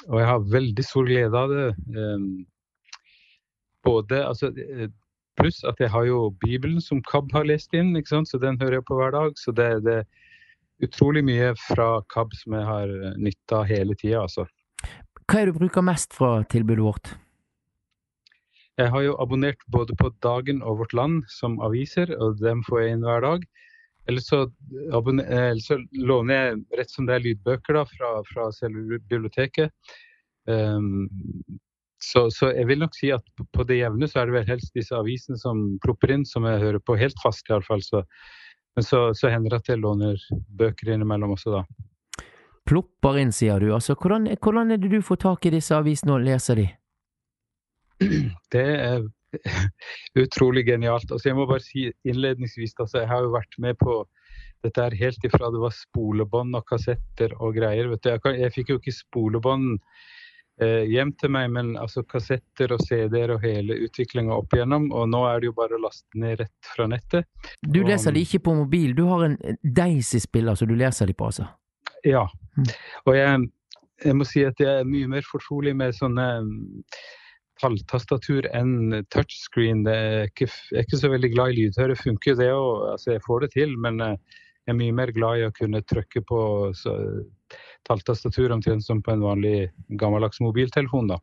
og 0.07 0.21
jeg 0.21 0.29
har 0.31 0.53
veldig 0.53 0.85
stor 0.87 1.09
glede 1.09 1.41
av 1.41 1.51
det. 1.51 1.67
Um, 1.93 2.47
både 3.85 4.23
altså 4.23 4.53
Pluss 5.37 5.63
at 5.69 5.81
jeg 5.83 5.93
har 5.93 6.07
jo 6.09 6.31
Bibelen 6.43 6.81
som 6.81 7.03
KAB 7.05 7.35
har 7.37 7.49
lest 7.49 7.75
inn, 7.77 7.93
så 8.07 8.41
den 8.41 8.59
hører 8.61 8.81
jeg 8.81 8.87
på 8.89 8.97
hver 8.99 9.13
dag. 9.13 9.37
Så 9.37 9.53
det, 9.53 9.69
det 9.85 10.01
er 10.01 10.87
utrolig 10.87 11.25
mye 11.25 11.53
fra 11.67 12.01
KAB 12.13 12.35
som 12.41 12.57
jeg 12.57 12.69
har 12.71 12.95
nytta 13.21 13.61
av 13.61 13.69
hele 13.71 13.97
tida, 13.99 14.25
altså. 14.25 14.47
Hva 15.27 15.41
er 15.41 15.49
det 15.49 15.57
du 15.57 15.63
bruker 15.65 15.85
mest 15.85 16.15
fra 16.15 16.39
tilbudet 16.49 16.85
vårt? 16.87 17.15
Jeg 18.77 18.93
har 18.93 19.03
jo 19.07 19.15
abonnert 19.23 19.63
både 19.73 19.97
på 19.97 20.11
Dagen 20.25 20.61
og 20.61 20.83
Vårt 20.83 20.93
Land 20.97 21.23
som 21.33 21.57
aviser, 21.65 22.13
og 22.21 22.43
dem 22.43 22.61
får 22.67 22.83
jeg 22.83 22.97
inn 22.97 23.07
hver 23.09 23.25
dag. 23.25 23.47
Eller 24.07 24.23
så, 24.23 24.43
eller 24.93 25.63
så 25.65 25.79
låner 25.93 26.35
jeg 26.35 26.59
rett 26.79 26.93
som 26.93 27.09
det 27.09 27.17
er 27.17 27.25
lydbøker 27.25 27.75
da, 27.75 27.87
fra, 27.91 28.11
fra 28.29 28.51
selve 28.55 29.01
biblioteket. 29.09 29.73
Um, 30.47 31.09
så, 32.07 32.29
så, 32.31 32.53
jeg 32.55 32.69
vil 32.69 32.79
nok 32.85 32.95
si 32.95 33.11
at 33.15 33.25
på 33.55 33.65
det 33.67 33.81
jevne 33.81 34.07
så 34.07 34.21
er 34.21 34.29
det 34.29 34.37
vel 34.37 34.51
helst 34.53 34.77
disse 34.77 34.95
avisene 34.95 35.39
som 35.41 35.65
plopper 35.83 36.13
inn, 36.15 36.27
som 36.29 36.47
jeg 36.47 36.63
hører 36.63 36.83
på 36.87 36.95
helt 37.01 37.19
fast 37.23 37.51
iallfall. 37.51 37.83
Så, 37.83 38.05
men 38.79 38.87
så, 38.87 39.09
så 39.19 39.33
hender 39.33 39.57
det 39.57 39.63
at 39.65 39.71
jeg 39.73 39.83
låner 39.83 40.23
bøker 40.61 40.93
innimellom 40.95 41.35
også, 41.35 41.57
da. 41.59 42.27
Plopper 42.67 43.19
inn, 43.23 43.35
sier 43.35 43.63
du. 43.63 43.73
Altså, 43.75 43.97
hvordan, 43.99 44.29
hvordan 44.43 44.75
er 44.75 44.81
det 44.83 44.91
du 44.93 45.01
får 45.03 45.23
tak 45.25 45.47
i 45.47 45.55
disse 45.57 45.75
avisene 45.75 46.15
og 46.17 46.27
leser 46.27 46.63
de? 46.63 46.69
Det 48.55 48.67
er 48.77 49.07
utrolig 50.23 50.67
genialt. 50.69 51.11
Altså, 51.11 51.31
jeg 51.31 51.39
må 51.39 51.47
bare 51.51 51.65
si 51.65 51.89
innledningsvis 52.07 52.77
altså, 52.79 53.03
jeg 53.03 53.11
har 53.11 53.27
jo 53.27 53.35
vært 53.35 53.59
med 53.63 53.79
på 53.83 54.05
dette 54.65 54.83
er 54.83 54.99
helt 54.99 55.27
ifra 55.27 55.51
det 55.53 55.61
var 55.63 55.75
spolebånd 55.75 56.55
og 56.59 56.67
kassetter 56.71 57.35
og 57.39 57.55
greier. 57.59 57.91
vet 57.91 58.03
du. 58.03 58.13
Jeg, 58.15 58.23
kan, 58.23 58.39
jeg 58.39 58.55
fikk 58.55 58.73
jo 58.73 58.79
ikke 58.81 58.95
spolebånd 58.95 59.77
hjem 60.65 61.11
til 61.21 61.33
meg, 61.35 61.51
men 61.53 61.75
altså 61.77 62.01
kassetter 62.09 62.73
og 62.73 62.81
CD-er 62.87 63.35
og 63.35 63.43
hele 63.45 63.77
utviklinga 63.85 64.33
opp 64.33 64.55
igjennom. 64.57 64.87
Og 64.97 65.11
nå 65.13 65.21
er 65.29 65.43
det 65.43 65.51
jo 65.51 65.57
bare 65.59 65.77
å 65.77 65.83
laste 65.83 66.17
ned 66.17 66.41
rett 66.41 66.71
fra 66.73 66.87
nettet. 66.89 67.29
Du 67.61 67.83
leser 67.85 68.17
de 68.17 68.23
ikke 68.25 68.41
på 68.47 68.57
mobil, 68.57 68.95
du 68.97 69.05
har 69.11 69.27
en 69.27 69.37
Daisy-spiller 69.61 70.57
som 70.57 70.71
du 70.71 70.77
leser 70.79 71.11
de 71.11 71.17
på, 71.17 71.29
altså? 71.29 71.51
Ja. 72.07 72.25
Og 73.05 73.13
jeg, 73.17 73.45
jeg 74.05 74.17
må 74.17 74.27
si 74.29 74.47
at 74.49 74.61
jeg 74.63 74.81
er 74.81 74.89
mye 74.89 75.13
mer 75.17 75.29
fortrolig 75.29 75.75
med 75.77 75.97
sånne 75.97 76.27
talltastatur 77.61 78.49
enn 78.57 79.05
touchscreen. 79.13 79.85
Er 79.89 80.31
ikke, 80.31 80.49
jeg 80.49 80.81
er 80.81 80.89
ikke 80.89 81.01
så 81.01 81.13
veldig 81.13 81.33
glad 81.35 81.53
i 81.53 81.61
lydhøre. 81.61 81.99
Funker 82.01 82.37
det 82.39 82.51
òg, 82.53 82.91
altså 82.95 83.15
jeg 83.15 83.25
får 83.27 83.47
det 83.47 83.53
til, 83.57 83.77
men 83.81 84.03
eh, 84.05 84.43
jeg 84.67 84.75
er 84.75 84.81
mye 84.81 84.97
mer 84.99 85.13
glad 85.15 85.41
i 85.41 85.47
å 85.47 85.55
kunne 85.55 85.85
trykke 85.87 86.25
på 86.27 86.41
så, 86.77 86.97
talltastatur 87.87 88.55
omtrent 88.55 88.85
som 88.85 89.03
på 89.03 89.15
en 89.15 89.25
vanlig 89.25 89.71
gammeldags 90.01 90.43
mobiltelefon. 90.45 91.11
da. 91.15 91.21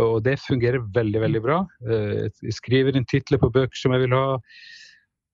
Og 0.00 0.20
det 0.24 0.38
fungerer 0.44 0.84
veldig, 0.94 1.20
veldig 1.24 1.42
bra. 1.44 1.60
Eh, 1.88 2.28
jeg 2.30 2.56
skriver 2.56 2.96
inn 2.96 3.08
titler 3.10 3.40
på 3.42 3.50
bøker 3.52 3.76
som 3.76 3.96
jeg 3.96 4.06
vil 4.06 4.16
ha, 4.16 4.38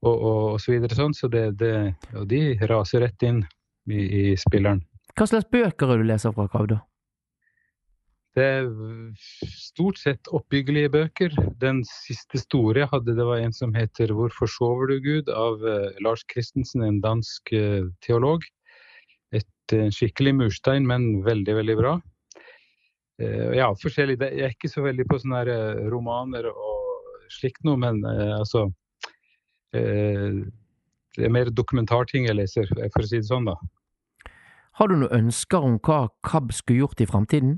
og, 0.07 0.15
og, 0.15 0.43
og 0.55 0.59
så 0.63 0.75
videre 0.75 0.97
sånn, 0.97 1.15
så 1.17 1.29
det, 1.33 1.49
det, 1.61 1.73
og 2.17 2.29
de 2.31 2.43
raser 2.71 3.05
rett 3.05 3.27
inn 3.27 3.43
i, 3.91 4.01
i 4.01 4.25
spilleren. 4.41 4.83
Hva 5.17 5.29
slags 5.29 5.49
bøker 5.53 5.93
er 5.93 6.01
du 6.03 6.09
leser 6.09 6.35
fra 6.37 6.49
Kavda? 6.53 6.83
Det 8.37 8.45
er 8.45 8.67
stort 9.49 9.97
sett 9.97 10.29
oppbyggelige 10.37 10.91
bøker. 10.93 11.37
Den 11.57 11.81
siste 11.89 12.37
store 12.43 12.83
jeg 12.83 12.91
hadde, 12.91 13.15
det 13.17 13.25
var 13.25 13.41
en 13.41 13.55
som 13.57 13.73
heter 13.73 14.13
'Hvorfor 14.13 14.51
sover 14.53 14.93
du, 14.93 14.99
Gud?' 15.01 15.33
av 15.33 15.65
uh, 15.65 15.89
Lars 16.05 16.21
Christensen, 16.29 16.85
en 16.85 17.01
dansk 17.01 17.53
uh, 17.57 17.89
teolog. 18.05 18.45
Et 19.35 19.75
uh, 19.75 19.89
skikkelig 19.95 20.35
murstein, 20.43 20.87
men 20.87 21.25
veldig, 21.27 21.57
veldig 21.63 21.81
bra. 21.81 21.97
ja, 23.17 23.71
forskjellig. 23.81 24.19
Jeg 24.21 24.45
er 24.45 24.51
ikke 24.53 24.69
så 24.69 24.83
veldig 24.85 25.07
på 25.09 25.17
sånne 25.17 25.55
romaner 25.89 26.51
og 26.51 27.31
slikt 27.33 27.63
noe, 27.65 27.79
men 27.81 28.03
altså 28.05 28.67
Det 29.73 31.25
er 31.25 31.33
mer 31.33 31.49
dokumentarting 31.49 32.29
jeg 32.29 32.37
leser, 32.37 32.69
for 32.69 33.01
å 33.01 33.09
si 33.09 33.17
det 33.17 33.31
sånn, 33.31 33.49
da. 33.49 33.57
Har 34.77 34.93
du 34.93 34.99
noen 35.01 35.25
ønsker 35.25 35.65
om 35.65 35.79
hva 35.81 36.11
KAB 36.29 36.53
skulle 36.53 36.83
gjort 36.83 37.01
i 37.01 37.09
framtiden? 37.09 37.55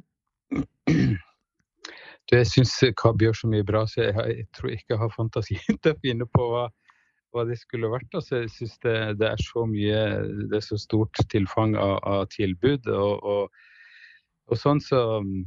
Jeg 2.31 2.47
syns 2.47 2.75
KAB 3.01 3.25
gjør 3.25 3.39
så 3.41 3.49
mye 3.51 3.65
bra, 3.67 3.87
så 3.89 4.05
jeg, 4.05 4.15
jeg, 4.15 4.47
tror 4.55 4.71
ikke 4.75 4.95
jeg 4.95 5.01
har 5.01 5.15
fantasi 5.15 5.57
til 5.83 5.95
å 5.95 5.99
finne 6.05 6.29
på 6.31 6.47
hva, 6.53 6.67
hva 7.35 7.45
det 7.49 7.59
skulle 7.61 7.91
vært. 7.93 8.09
Altså, 8.17 8.43
jeg 8.43 8.53
syns 8.55 8.79
det, 8.85 8.97
det, 9.21 9.33
er 9.33 9.43
så 9.43 9.65
mye 9.69 10.01
Det 10.51 10.61
er 10.61 10.65
så 10.65 10.79
stort 10.81 11.21
tilfang 11.33 11.77
av, 11.79 11.99
av 12.09 12.27
tilbud 12.35 12.89
og, 12.95 13.25
og, 13.33 13.67
og, 14.49 14.57
sånn, 14.59 14.81
så 14.85 15.03
mm, 15.25 15.43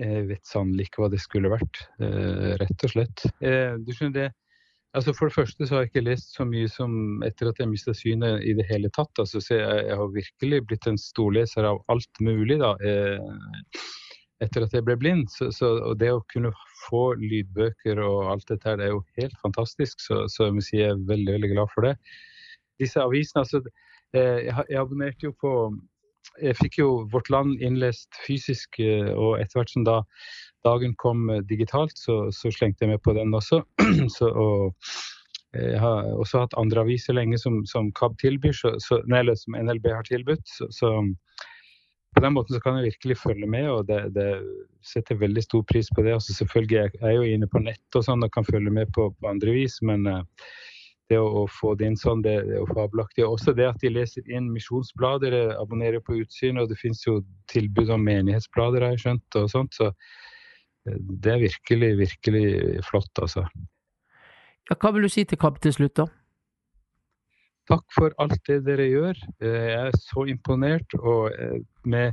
jeg 0.00 0.24
vet 0.30 0.48
sannelig 0.48 0.88
ikke 0.88 1.04
hva 1.04 1.10
det 1.12 1.20
skulle 1.22 1.52
vært, 1.52 1.84
eh, 2.02 2.54
rett 2.60 2.86
og 2.88 2.94
slett. 2.96 3.26
Eh, 3.44 3.76
du 3.78 3.92
skjønner 3.94 4.18
det 4.22 4.30
Altså 4.94 5.10
For 5.10 5.26
det 5.26 5.34
første 5.34 5.66
så 5.66 5.74
har 5.74 5.80
jeg 5.82 5.90
ikke 5.90 6.04
lest 6.06 6.36
så 6.36 6.44
mye 6.46 6.68
som 6.70 7.22
etter 7.26 7.48
at 7.50 7.58
jeg 7.58 7.66
mista 7.66 7.90
synet 7.98 8.44
i 8.46 8.52
det 8.54 8.62
hele 8.68 8.86
tatt. 8.94 9.10
Altså, 9.18 9.40
så 9.42 9.56
jeg, 9.56 9.80
jeg, 9.88 9.96
har 9.98 10.12
virkelig 10.14 10.60
blitt 10.70 10.86
en 10.86 11.00
storleser 11.02 11.66
av 11.66 11.80
alt 11.90 12.20
mulig. 12.22 12.60
da. 12.62 12.76
Eh, 14.44 14.48
etter 14.48 14.66
at 14.66 14.74
jeg 14.74 14.84
ble 14.86 14.96
blind. 15.00 15.30
Så, 15.32 15.50
så, 15.54 15.74
og 15.90 15.98
det 16.00 16.12
å 16.12 16.22
kunne 16.32 16.52
få 16.84 17.14
lydbøker 17.20 18.00
og 18.02 18.30
alt 18.32 18.46
dette 18.50 18.68
her, 18.68 18.78
det 18.78 18.88
er 18.88 18.94
jo 18.94 19.02
helt 19.18 19.36
fantastisk. 19.42 20.00
Så, 20.00 20.24
så 20.28 20.48
jeg 20.48 20.56
må 20.56 20.64
si 20.64 20.78
jeg 20.80 20.92
er 20.92 21.08
veldig, 21.08 21.38
veldig 21.38 21.52
glad 21.54 21.74
for 21.74 21.88
det. 21.88 21.96
Disse 22.82 23.02
avisene, 23.02 23.44
altså 23.44 23.62
eh, 24.16 24.48
jeg, 24.48 24.78
abonnerte 24.80 25.28
jo 25.28 25.34
på 25.40 25.52
Jeg 26.40 26.56
fikk 26.58 26.78
jo 26.80 26.88
Vårt 27.12 27.28
Land 27.30 27.60
innlest 27.62 28.08
fysisk, 28.26 28.80
eh, 28.80 29.12
og 29.12 29.38
etter 29.38 29.60
hvert 29.60 29.70
som 29.70 29.84
da 29.86 29.98
dagen 30.66 30.96
kom 30.98 31.28
eh, 31.30 31.44
digitalt, 31.46 31.94
så, 32.00 32.32
så 32.34 32.50
slengte 32.50 32.82
jeg 32.82 32.94
med 32.94 33.02
på 33.04 33.14
den 33.14 33.34
også. 33.36 33.60
så, 34.16 34.30
og 34.32 34.74
jeg 35.54 35.78
har 35.78 36.08
også 36.18 36.42
hatt 36.42 36.56
andre 36.58 36.82
aviser 36.82 37.14
lenge 37.14 37.38
som, 37.38 37.60
som 37.70 37.92
KAB 37.94 38.16
tilbyr, 38.18 38.56
så, 38.56 38.98
nei, 39.06 39.20
eller 39.22 39.38
som 39.38 39.54
NLB 39.54 39.86
har 39.94 40.08
tilbudt. 40.08 40.42
Så, 40.50 40.90
på 42.14 42.22
den 42.22 42.34
måten 42.36 42.54
så 42.54 42.60
kan 42.62 42.78
jeg 42.78 42.92
virkelig 42.92 43.16
følge 43.18 43.46
med, 43.50 43.66
og 43.70 43.88
det, 43.88 44.00
det 44.14 44.28
setter 44.86 45.18
veldig 45.18 45.42
stor 45.42 45.64
pris 45.70 45.90
på 45.94 46.04
det. 46.06 46.14
Altså 46.14 46.36
selvfølgelig 46.36 46.76
jeg 46.76 46.92
er 47.00 47.10
jeg 47.10 47.16
jo 47.16 47.34
inne 47.36 47.48
på 47.50 47.62
nett 47.64 47.98
og 47.98 48.06
sånn 48.06 48.22
og 48.24 48.32
kan 48.34 48.46
følge 48.46 48.70
med 48.74 48.92
på, 48.94 49.08
på 49.18 49.30
andre 49.30 49.54
vis, 49.56 49.80
men 49.82 50.06
uh, 50.06 50.22
det 51.10 51.18
å, 51.20 51.26
å, 51.42 51.44
få 51.50 51.74
det 51.78 51.90
inn 51.90 51.98
sånn, 52.00 52.22
det, 52.24 52.36
det 52.46 52.56
er 52.56 52.62
jo 52.62 52.70
fabelaktig. 52.70 53.26
Også 53.26 53.54
det 53.56 53.66
at 53.68 53.82
de 53.82 53.92
leser 53.92 54.30
inn 54.30 54.52
misjonsblader, 54.54 55.36
abonnerer 55.58 56.02
på 56.04 56.20
Utsyn, 56.22 56.60
og 56.62 56.70
det 56.70 56.78
finnes 56.80 57.02
jo 57.04 57.18
tilbud 57.52 57.92
om 57.92 58.06
menighetsblader, 58.06 58.86
har 58.86 58.94
jeg 58.94 59.04
skjønt, 59.04 59.40
og 59.42 59.50
sånt. 59.52 59.76
Så 59.76 59.90
uh, 59.90 60.98
det 61.24 61.34
er 61.34 61.46
virkelig, 61.48 61.94
virkelig 62.04 62.46
flott, 62.88 63.12
altså. 63.18 63.48
Ja, 64.70 64.78
hva 64.80 64.94
vil 64.94 65.04
du 65.04 65.12
si 65.12 65.26
til 65.28 65.40
KAB 65.40 65.58
til 65.60 65.74
slutt, 65.76 65.98
da? 65.98 66.08
Takk 67.70 67.84
for 67.96 68.12
alt 68.20 68.40
det 68.48 68.60
dere 68.66 68.86
gjør. 68.90 69.18
Eh, 69.40 69.64
jeg 69.70 69.88
er 69.88 69.98
så 70.02 70.26
imponert 70.28 70.96
og 71.00 71.32
eh, 71.32 71.60
med 71.88 72.12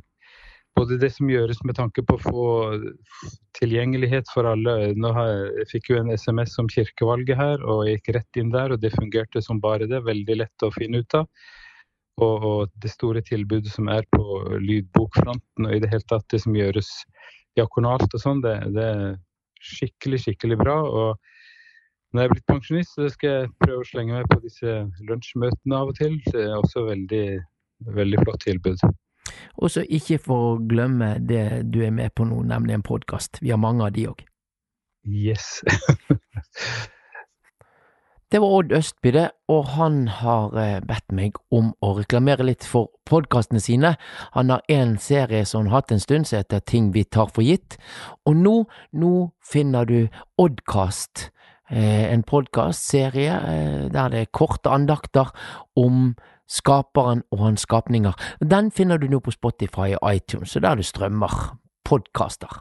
både 0.78 0.96
det 1.02 1.10
som 1.12 1.30
gjøres 1.30 1.60
med 1.68 1.76
tanke 1.76 2.04
på 2.08 2.16
å 2.16 2.22
få 2.24 2.44
tilgjengelighet 3.60 4.30
for 4.32 4.48
alle. 4.48 4.94
Nå 4.96 5.12
har 5.18 5.32
jeg, 5.32 5.66
fikk 5.74 5.90
jo 5.92 5.98
en 6.00 6.14
SMS 6.16 6.56
om 6.62 6.70
kirkevalget 6.72 7.36
her, 7.38 7.66
og 7.68 7.84
jeg 7.86 8.00
gikk 8.00 8.14
rett 8.16 8.40
inn 8.40 8.54
der. 8.54 8.72
Og 8.72 8.80
det 8.80 8.94
fungerte 8.96 9.44
som 9.44 9.60
bare 9.64 9.90
det. 9.92 10.00
Veldig 10.08 10.40
lett 10.40 10.66
å 10.66 10.72
finne 10.76 11.04
ut 11.04 11.18
av. 11.20 11.28
Og, 12.22 12.48
og 12.48 12.72
det 12.84 12.94
store 12.94 13.24
tilbudet 13.26 13.72
som 13.74 13.90
er 13.92 14.08
på 14.14 14.24
lydbokfronten, 14.62 15.68
og 15.68 15.76
i 15.76 15.82
det 15.84 15.92
hele 15.92 16.08
tatt 16.08 16.28
det 16.32 16.42
som 16.44 16.56
gjøres 16.56 16.90
diakonalt 17.58 18.08
og 18.08 18.22
sånn, 18.24 18.44
det, 18.44 18.56
det, 18.76 18.88
er 18.88 19.16
skikkelig, 19.62 20.22
skikkelig 20.26 20.60
bra. 20.62 20.78
og 20.88 21.41
når 22.12 22.22
jeg 22.22 22.28
er 22.28 22.34
blitt 22.34 22.50
pensjonist, 22.50 22.96
så 22.96 23.08
skal 23.12 23.30
jeg 23.30 23.52
prøve 23.64 23.84
å 23.84 23.88
slenge 23.88 24.18
meg 24.18 24.32
på 24.32 24.42
disse 24.44 24.74
lunsjmøtene 25.08 25.78
av 25.78 25.94
og 25.94 25.96
til. 25.96 26.18
Det 26.28 26.44
er 26.44 26.58
også 26.58 26.84
veldig, 26.90 27.26
veldig 27.96 28.24
flott 28.26 28.44
tilbud. 28.44 28.84
Og 29.64 29.72
så 29.72 29.86
ikke 29.88 30.20
for 30.20 30.50
å 30.50 30.60
glemme 30.68 31.14
det 31.24 31.46
du 31.72 31.80
er 31.86 31.96
med 31.96 32.12
på 32.18 32.28
nå, 32.28 32.42
nemlig 32.52 32.76
en 32.76 32.84
podkast. 32.84 33.40
Vi 33.42 33.54
har 33.54 33.62
mange 33.62 33.88
av 33.88 33.96
de 33.96 34.10
òg. 34.12 34.26
Yes. 35.08 35.64
det 38.32 38.44
var 38.44 38.60
Odd 38.60 38.76
Østby, 38.76 39.16
det, 39.16 39.26
og 39.48 39.72
han 39.78 40.04
har 40.20 40.52
eh, 40.60 40.78
bedt 40.86 41.16
meg 41.16 41.40
om 41.48 41.72
å 41.80 41.96
reklamere 41.98 42.46
litt 42.46 42.68
for 42.68 42.92
podkastene 43.08 43.64
sine. 43.64 43.96
Han 44.36 44.52
har 44.52 44.68
en 44.68 44.98
serie 45.02 45.46
som 45.48 45.64
han 45.64 45.72
har 45.72 45.82
hatt 45.82 45.96
en 45.96 46.04
stund, 46.04 46.28
som 46.28 46.44
heter 46.44 46.60
Ting 46.60 46.92
vi 46.96 47.08
tar 47.08 47.32
for 47.32 47.46
gitt. 47.46 47.80
Og 48.28 48.36
nå, 48.38 48.58
nå 48.92 49.14
finner 49.48 49.88
du 49.88 50.02
Oddkast 50.42 51.30
en 51.72 52.24
podkastserie 52.24 53.38
eh, 53.38 53.86
der 53.94 54.10
det 54.12 54.22
er 54.22 54.32
korte 54.34 54.70
andakter 54.70 55.32
om 55.76 56.16
skaperen 56.52 57.24
og 57.32 57.40
hans 57.46 57.62
skapninger. 57.62 58.12
Den 58.42 58.72
finner 58.72 58.98
du 58.98 59.08
nå 59.08 59.20
på 59.20 59.32
Spotify 59.32 59.96
og 60.02 60.16
iTunes, 60.16 60.56
og 60.56 60.62
der 60.62 60.76
du 60.76 60.84
strømmer 60.84 61.56
podkaster. 61.88 62.60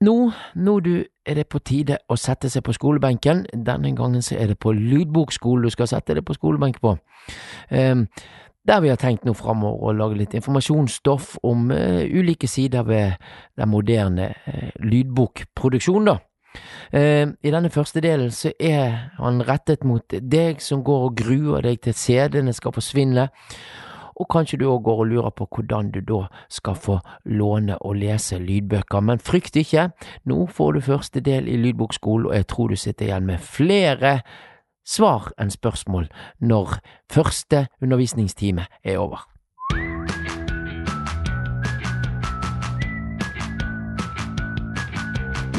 Nå, 0.00 0.30
nå 0.54 0.80
du, 0.80 1.04
er 1.26 1.36
det 1.36 1.48
på 1.52 1.60
tide 1.60 1.98
å 2.08 2.16
sette 2.16 2.48
seg 2.50 2.64
på 2.64 2.72
skolebenken. 2.72 3.44
Denne 3.52 3.92
gangen 3.96 4.22
så 4.24 4.38
er 4.40 4.48
det 4.48 4.58
på 4.58 4.72
lydbokskole 4.72 5.68
du 5.68 5.74
skal 5.74 5.90
sette 5.90 6.16
deg 6.16 6.24
på 6.24 6.34
skolebenk 6.38 6.80
på. 6.80 6.94
Um, 7.68 8.06
der 8.66 8.80
vi 8.80 8.88
har 8.88 8.96
tenkt 9.00 9.26
nå 9.28 9.34
framover 9.36 9.90
å 9.90 9.92
lage 9.96 10.16
litt 10.16 10.34
informasjonsstoff 10.36 11.36
om 11.44 11.68
uh, 11.72 12.00
ulike 12.00 12.48
sider 12.48 12.88
ved 12.88 13.20
den 13.60 13.70
moderne 13.70 14.32
uh, 14.48 14.72
lydbokproduksjonen, 14.80 16.14
da. 16.14 16.16
Eh, 16.92 17.26
I 17.42 17.52
denne 17.52 17.70
første 17.70 18.02
delen 18.02 18.32
så 18.34 18.52
er 18.58 19.12
han 19.18 19.42
rettet 19.46 19.84
mot 19.84 20.04
deg 20.10 20.62
som 20.62 20.84
går 20.84 21.06
og 21.10 21.16
gruer 21.20 21.62
deg 21.66 21.80
til 21.84 21.94
CD-ene 21.94 22.54
skal 22.56 22.74
forsvinne, 22.74 23.28
og 24.20 24.28
kanskje 24.28 24.58
du 24.60 24.66
òg 24.68 24.82
går 24.84 24.98
og 25.00 25.08
lurer 25.08 25.32
på 25.32 25.46
hvordan 25.48 25.90
du 25.94 26.00
da 26.04 26.26
skal 26.52 26.76
få 26.76 26.98
låne 27.24 27.78
og 27.80 27.96
lese 28.02 28.36
lydbøker. 28.38 29.00
Men 29.00 29.22
frykt 29.22 29.56
ikke, 29.56 29.88
nå 30.28 30.44
får 30.46 30.76
du 30.76 30.80
første 30.84 31.24
del 31.24 31.48
i 31.48 31.56
Lydbokskolen, 31.56 32.28
og 32.28 32.36
jeg 32.36 32.46
tror 32.52 32.68
du 32.68 32.76
sitter 32.76 33.08
igjen 33.08 33.30
med 33.30 33.40
flere 33.40 34.18
svar 34.84 35.30
enn 35.40 35.52
spørsmål 35.52 36.10
når 36.44 36.80
første 37.12 37.66
undervisningstime 37.80 38.68
er 38.84 39.00
over. 39.00 39.29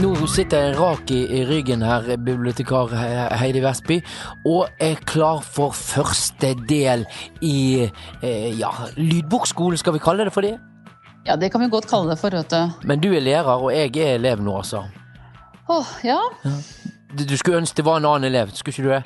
Nå 0.01 0.15
sitter 0.25 0.63
jeg 0.63 0.77
rak 0.79 1.11
i, 1.13 1.43
ryggen 1.45 1.83
her, 1.85 2.07
bibliotekar 2.25 2.89
Heidi 3.37 3.61
Vestby, 3.61 3.99
og 4.49 4.65
er 4.81 4.97
klar 5.05 5.43
for 5.45 5.77
første 5.77 6.55
del 6.69 7.03
i 7.45 7.85
eh, 7.85 8.49
ja, 8.57 8.71
lydbokskolen, 8.97 9.77
skal 9.77 9.93
vi 9.93 10.01
kalle 10.01 10.25
det 10.25 10.33
for 10.33 10.41
det? 10.47 10.55
Ja, 11.27 11.35
det 11.37 11.51
kan 11.53 11.61
vi 11.61 11.69
godt 11.69 11.85
kalle 11.91 12.09
det 12.09 12.17
for, 12.17 12.33
vet 12.33 12.49
du. 12.49 12.81
Men 12.89 12.97
du 13.03 13.13
er 13.13 13.21
lærer, 13.21 13.53
og 13.53 13.69
jeg 13.75 13.93
er 14.01 14.17
elev 14.17 14.41
nå, 14.41 14.57
altså. 14.63 14.81
Åh, 15.69 15.85
ja. 16.07 16.17
Du, 17.13 17.37
skulle 17.37 17.61
ønske 17.61 17.77
det 17.77 17.85
var 17.85 17.97
en 18.01 18.09
annen 18.09 18.25
elev, 18.31 18.49
skulle 18.57 18.73
ikke 18.73 18.87
du 18.87 18.91
det? 18.95 19.03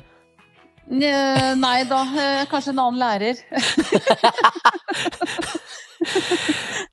Nei 1.60 1.80
da, 1.90 2.00
eh, 2.08 2.48
kanskje 2.48 2.72
en 2.72 2.80
annen 2.86 3.00
lærer. 3.04 3.36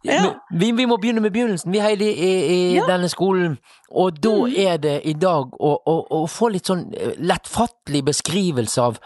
Ja. 0.04 0.34
Vi, 0.52 0.72
vi 0.76 0.86
må 0.86 0.98
begynne 1.00 1.22
med 1.24 1.32
begynnelsen, 1.32 1.72
vi 1.72 1.80
Heidi, 1.80 2.10
i, 2.12 2.32
i 2.54 2.58
Ja. 2.76 2.86
denne 2.90 3.08
skolen. 3.12 3.58
Og 3.92 4.18
da 4.22 4.34
Mm. 4.34 4.56
er 4.68 4.78
det 4.78 4.96
i 5.06 5.14
dag 5.14 5.54
å, 5.60 5.72
å, 5.86 5.96
å 6.12 6.28
få 6.28 6.50
litt 6.52 6.68
sånn 6.68 6.90
eh, 6.98 7.14
lettfattelig 7.20 8.04
beskrivelse 8.10 8.82
av 8.82 9.00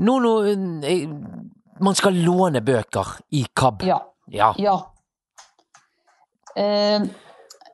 Nå 0.00 0.18
nå 0.22 0.34
eh, 0.86 1.08
man 1.80 1.94
skal 1.98 2.14
låne 2.24 2.60
bøker 2.62 3.16
i 3.32 3.42
KAB. 3.54 3.82
Ja. 3.88 3.98
Ja. 4.30 4.52
Ja. 4.58 4.76
Eh, 6.56 7.00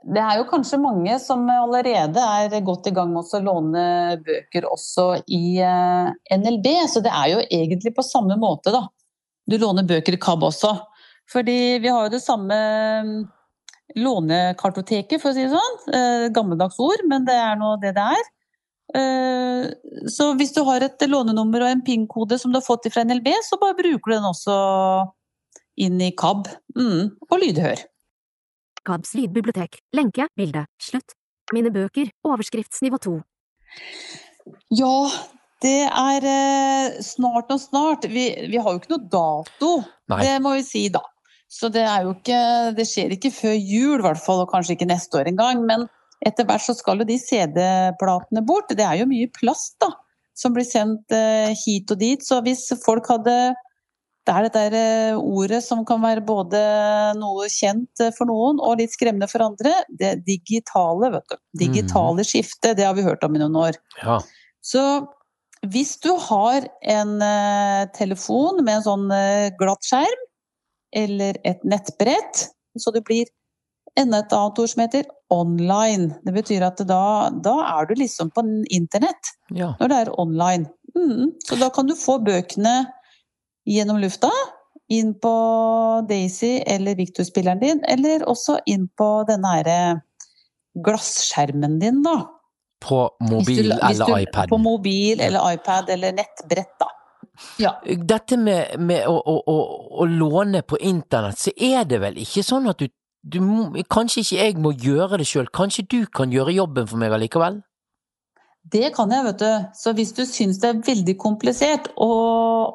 det 0.06 0.22
er 0.22 0.36
jo 0.38 0.44
kanskje 0.50 0.78
mange 0.78 1.16
som 1.22 1.44
allerede 1.50 2.22
er 2.22 2.60
godt 2.64 2.86
i 2.86 2.92
gang 2.94 3.10
med 3.12 3.26
å 3.34 3.40
låne 3.42 3.84
bøker 4.22 4.68
også 4.70 5.08
i 5.34 5.58
eh, 5.58 6.10
NLB, 6.38 6.68
så 6.92 7.02
det 7.02 7.10
er 7.12 7.32
jo 7.34 7.40
egentlig 7.50 7.94
på 7.96 8.04
samme 8.06 8.36
måte, 8.38 8.70
da. 8.74 8.84
Du 9.46 9.58
låner 9.62 9.86
bøker 9.86 10.14
i 10.14 10.20
KAB 10.22 10.46
også. 10.48 10.72
Fordi 11.32 11.78
vi 11.82 11.90
har 11.90 12.06
jo 12.06 12.14
det 12.14 12.22
samme 12.22 12.56
mm, 13.06 13.16
lånekartoteket, 13.98 15.20
for 15.22 15.32
å 15.32 15.36
si 15.36 15.46
det 15.46 15.54
sånn. 15.54 15.78
Eh, 15.94 16.26
gammeldags 16.34 16.78
ord, 16.82 17.02
men 17.10 17.26
det 17.26 17.36
er 17.38 17.58
nå 17.60 17.74
det 17.82 17.94
det 17.96 18.06
er. 18.16 18.30
Eh, 18.94 19.66
så 20.12 20.30
hvis 20.38 20.54
du 20.54 20.62
har 20.68 20.84
et 20.86 21.06
lånenummer 21.10 21.64
og 21.64 21.72
en 21.72 21.84
PIN-kode 21.86 22.38
som 22.38 22.52
du 22.52 22.60
har 22.60 22.66
fått 22.66 22.86
fra 22.92 23.04
NLB, 23.06 23.32
så 23.46 23.58
bare 23.62 23.78
bruker 23.78 24.12
du 24.12 24.16
den 24.16 24.30
også 24.30 24.56
inn 25.82 26.00
i 26.00 26.12
KAB. 26.16 26.46
Mm, 26.78 27.16
og 27.28 27.38
lydhør. 27.42 27.82
KABs 28.86 29.16
lydbibliotek. 29.18 29.80
Lenke. 29.96 30.28
Bilde. 30.38 30.66
Slutt. 30.82 31.16
Mine 31.54 31.72
bøker. 31.74 32.10
Overskriftsnivå 32.26 33.00
2. 33.02 33.16
Ja, 34.78 34.94
det 35.64 35.80
er 35.88 36.26
eh, 36.30 37.02
snart 37.02 37.50
og 37.50 37.60
snart. 37.62 38.06
Vi, 38.10 38.28
vi 38.46 38.62
har 38.62 38.72
jo 38.72 38.80
ikke 38.80 38.94
noe 38.94 39.10
dato, 39.10 39.72
Nei. 40.12 40.22
det 40.22 40.34
må 40.44 40.54
vi 40.58 40.64
si 40.66 40.86
da. 40.94 41.02
Så 41.46 41.70
det 41.72 41.84
er 41.86 42.02
jo 42.02 42.14
ikke 42.16 42.38
Det 42.76 42.86
skjer 42.88 43.14
ikke 43.14 43.30
før 43.34 43.54
jul, 43.54 44.00
i 44.00 44.06
hvert 44.06 44.22
fall, 44.22 44.42
og 44.42 44.50
kanskje 44.50 44.76
ikke 44.76 44.90
neste 44.90 45.20
år 45.20 45.30
engang. 45.30 45.62
Men 45.68 45.86
etter 46.24 46.46
hvert 46.48 46.64
så 46.64 46.74
skal 46.76 47.02
jo 47.02 47.08
de 47.08 47.18
CD-platene 47.20 48.42
bort. 48.46 48.72
Det 48.72 48.84
er 48.84 49.00
jo 49.00 49.10
mye 49.10 49.30
plast, 49.34 49.76
da, 49.82 49.92
som 50.36 50.56
blir 50.56 50.66
sendt 50.66 51.12
eh, 51.14 51.54
hit 51.64 51.92
og 51.92 52.00
dit. 52.02 52.24
Så 52.24 52.40
hvis 52.46 52.68
folk 52.84 53.08
hadde 53.12 53.54
det 54.26 54.34
er 54.34 54.42
dette 54.48 54.58
her, 54.64 54.74
eh, 54.74 55.18
ordet 55.38 55.60
som 55.62 55.84
kan 55.86 56.00
være 56.02 56.24
både 56.26 56.60
noe 57.14 57.46
kjent 57.52 58.02
eh, 58.02 58.10
for 58.16 58.26
noen 58.26 58.58
og 58.58 58.80
litt 58.80 58.96
skremmende 58.96 59.28
for 59.30 59.44
andre. 59.44 59.76
Det 59.86 60.16
digitale, 60.26 61.12
vet 61.14 61.28
du. 61.30 61.38
Digitale 61.62 62.26
skifte, 62.26 62.74
det 62.74 62.88
har 62.88 62.96
vi 62.98 63.06
hørt 63.06 63.22
om 63.22 63.38
i 63.38 63.44
noen 63.44 63.60
år. 63.68 63.78
ja. 64.02 64.18
Så 64.66 64.82
hvis 65.70 65.92
du 66.02 66.08
har 66.26 66.64
en 66.82 67.12
telefon 67.94 68.58
med 68.66 68.80
en 68.80 68.82
sånn 68.82 69.04
glatt 69.60 69.86
skjerm, 69.86 70.25
eller 70.96 71.36
et 71.44 71.64
nettbrett, 71.68 72.46
så 72.80 72.92
det 72.94 73.04
blir 73.06 73.28
enda 74.00 74.20
et 74.22 74.34
annet 74.36 74.58
ord 74.60 74.70
som 74.72 74.82
heter 74.84 75.06
online. 75.32 76.14
Det 76.24 76.34
betyr 76.36 76.64
at 76.66 76.80
da, 76.88 77.30
da 77.30 77.56
er 77.64 77.88
du 77.88 77.96
liksom 78.00 78.32
på 78.34 78.44
internett 78.74 79.32
ja. 79.54 79.72
når 79.80 79.92
det 79.92 80.00
er 80.02 80.12
online. 80.20 80.68
Mm. 80.96 81.32
Så 81.44 81.58
da 81.60 81.70
kan 81.72 81.88
du 81.88 81.96
få 81.98 82.18
bøkene 82.24 82.76
gjennom 83.66 83.98
lufta, 84.00 84.30
inn 84.92 85.14
på 85.18 85.34
Daisy 86.08 86.60
eller 86.62 86.94
Victor-spilleren 86.98 87.60
din, 87.62 87.82
eller 87.90 88.24
også 88.30 88.60
inn 88.70 88.86
på 88.98 89.10
denne 89.28 89.54
her 89.56 90.00
glasskjermen 90.86 91.80
din, 91.82 92.02
da. 92.04 92.20
På 92.84 93.08
mobil 93.24 93.72
du- 93.72 93.78
eller 93.80 94.18
iPad. 94.20 94.48
På 94.52 94.58
mobil 94.58 95.20
eller 95.20 95.52
iPad 95.56 95.90
eller 95.90 96.12
nettbrett, 96.12 96.76
da. 96.78 96.90
Ja. 97.62 97.76
Dette 97.84 98.38
med, 98.40 98.76
med 98.80 99.06
å, 99.08 99.16
å, 99.16 99.36
å, 99.52 99.56
å 100.02 100.08
låne 100.10 100.62
på 100.62 100.78
internett, 100.78 101.40
så 101.40 101.54
er 101.56 101.86
det 101.88 102.00
vel 102.02 102.18
ikke 102.22 102.44
sånn 102.46 102.68
at 102.72 102.82
du, 102.82 102.88
du 103.26 103.40
Kanskje 103.90 104.22
ikke 104.22 104.42
jeg 104.42 104.58
må 104.62 104.72
gjøre 104.72 105.20
det 105.20 105.28
sjøl, 105.28 105.48
kanskje 105.52 105.86
du 105.90 106.00
kan 106.06 106.32
gjøre 106.32 106.54
jobben 106.56 106.86
for 106.90 107.02
meg 107.02 107.16
allikevel? 107.16 107.62
Det 108.66 108.88
kan 108.96 109.12
jeg, 109.14 109.22
vet 109.28 109.42
du. 109.42 109.50
Så 109.78 109.92
hvis 109.94 110.10
du 110.16 110.24
syns 110.26 110.58
det 110.62 110.70
er 110.72 110.82
veldig 110.88 111.14
komplisert 111.22 111.86
å, 112.02 112.10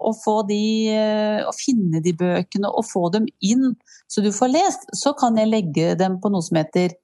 å, 0.07 0.14
få 0.16 0.38
de, 0.47 0.62
eh, 0.93 1.41
å 1.43 1.51
finne 1.55 1.99
de 2.03 2.14
bøkene 2.16 2.70
og 2.70 2.88
få 2.88 3.09
dem 3.12 3.28
inn 3.43 3.74
så 4.07 4.24
du 4.24 4.32
får 4.36 4.53
lest, 4.53 4.88
så 4.95 5.12
kan 5.20 5.36
jeg 5.39 5.51
legge 5.51 5.95
dem 5.99 6.20
på 6.24 6.32
noe 6.32 6.43
som 6.45 6.62
heter 6.62 6.95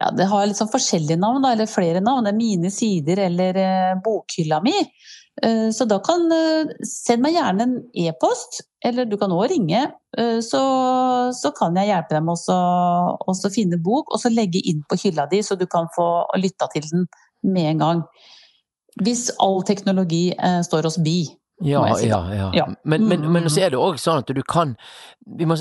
ja, 0.00 0.10
Det 0.14 0.28
har 0.30 0.54
sånn 0.56 0.70
forskjellige 0.70 1.18
navn, 1.20 1.44
eller 1.46 1.70
flere 1.70 2.00
navn. 2.02 2.26
Det 2.26 2.32
er 2.32 2.38
Mine 2.38 2.70
sider 2.74 3.24
eller 3.26 3.58
eh, 3.62 3.98
Bokhylla 4.02 4.62
mi. 4.64 4.74
Eh, 5.40 5.70
så 5.70 5.84
da 5.88 5.96
kan 6.04 6.26
eh, 6.32 6.72
Send 6.84 7.24
meg 7.24 7.38
gjerne 7.38 7.64
en 7.64 7.76
e-post, 7.96 8.60
eller 8.84 9.08
du 9.08 9.16
kan 9.16 9.32
òg 9.32 9.48
ringe. 9.54 9.86
eh, 10.18 10.38
så, 10.44 10.62
så 11.32 11.52
kan 11.56 11.76
jeg 11.80 11.88
hjelpe 11.88 12.18
deg 12.18 12.26
med 12.26 12.36
også 12.36 13.52
finne 13.54 13.80
bok, 13.80 14.12
og 14.12 14.20
så 14.20 14.32
legge 14.32 14.60
inn 14.60 14.84
på 14.84 14.98
hylla 15.00 15.26
di, 15.30 15.40
så 15.42 15.56
du 15.56 15.66
kan 15.66 15.88
få 15.96 16.26
lytta 16.36 16.68
til 16.74 16.84
den 16.90 17.06
med 17.42 17.70
en 17.70 17.78
gang. 17.78 18.02
Hvis 19.00 19.30
all 19.40 19.62
teknologi 19.64 20.34
står 20.36 20.86
oss 20.86 20.98
bi. 21.00 21.24
Ja, 21.64 21.80
si 21.96 22.08
ja, 22.10 22.18
ja. 22.34 22.50
Ja. 22.52 22.66
Men, 22.84 23.06
men, 23.08 23.22
men 23.32 23.46
mm, 23.46 23.48
så 23.54 23.62
er 23.62 23.72
det 23.72 23.78
òg 23.80 23.96
sånn 24.00 24.20
at 24.20 24.30
du 24.34 24.40
kan 24.42 24.72
Vi 25.38 25.46
må 25.46 25.54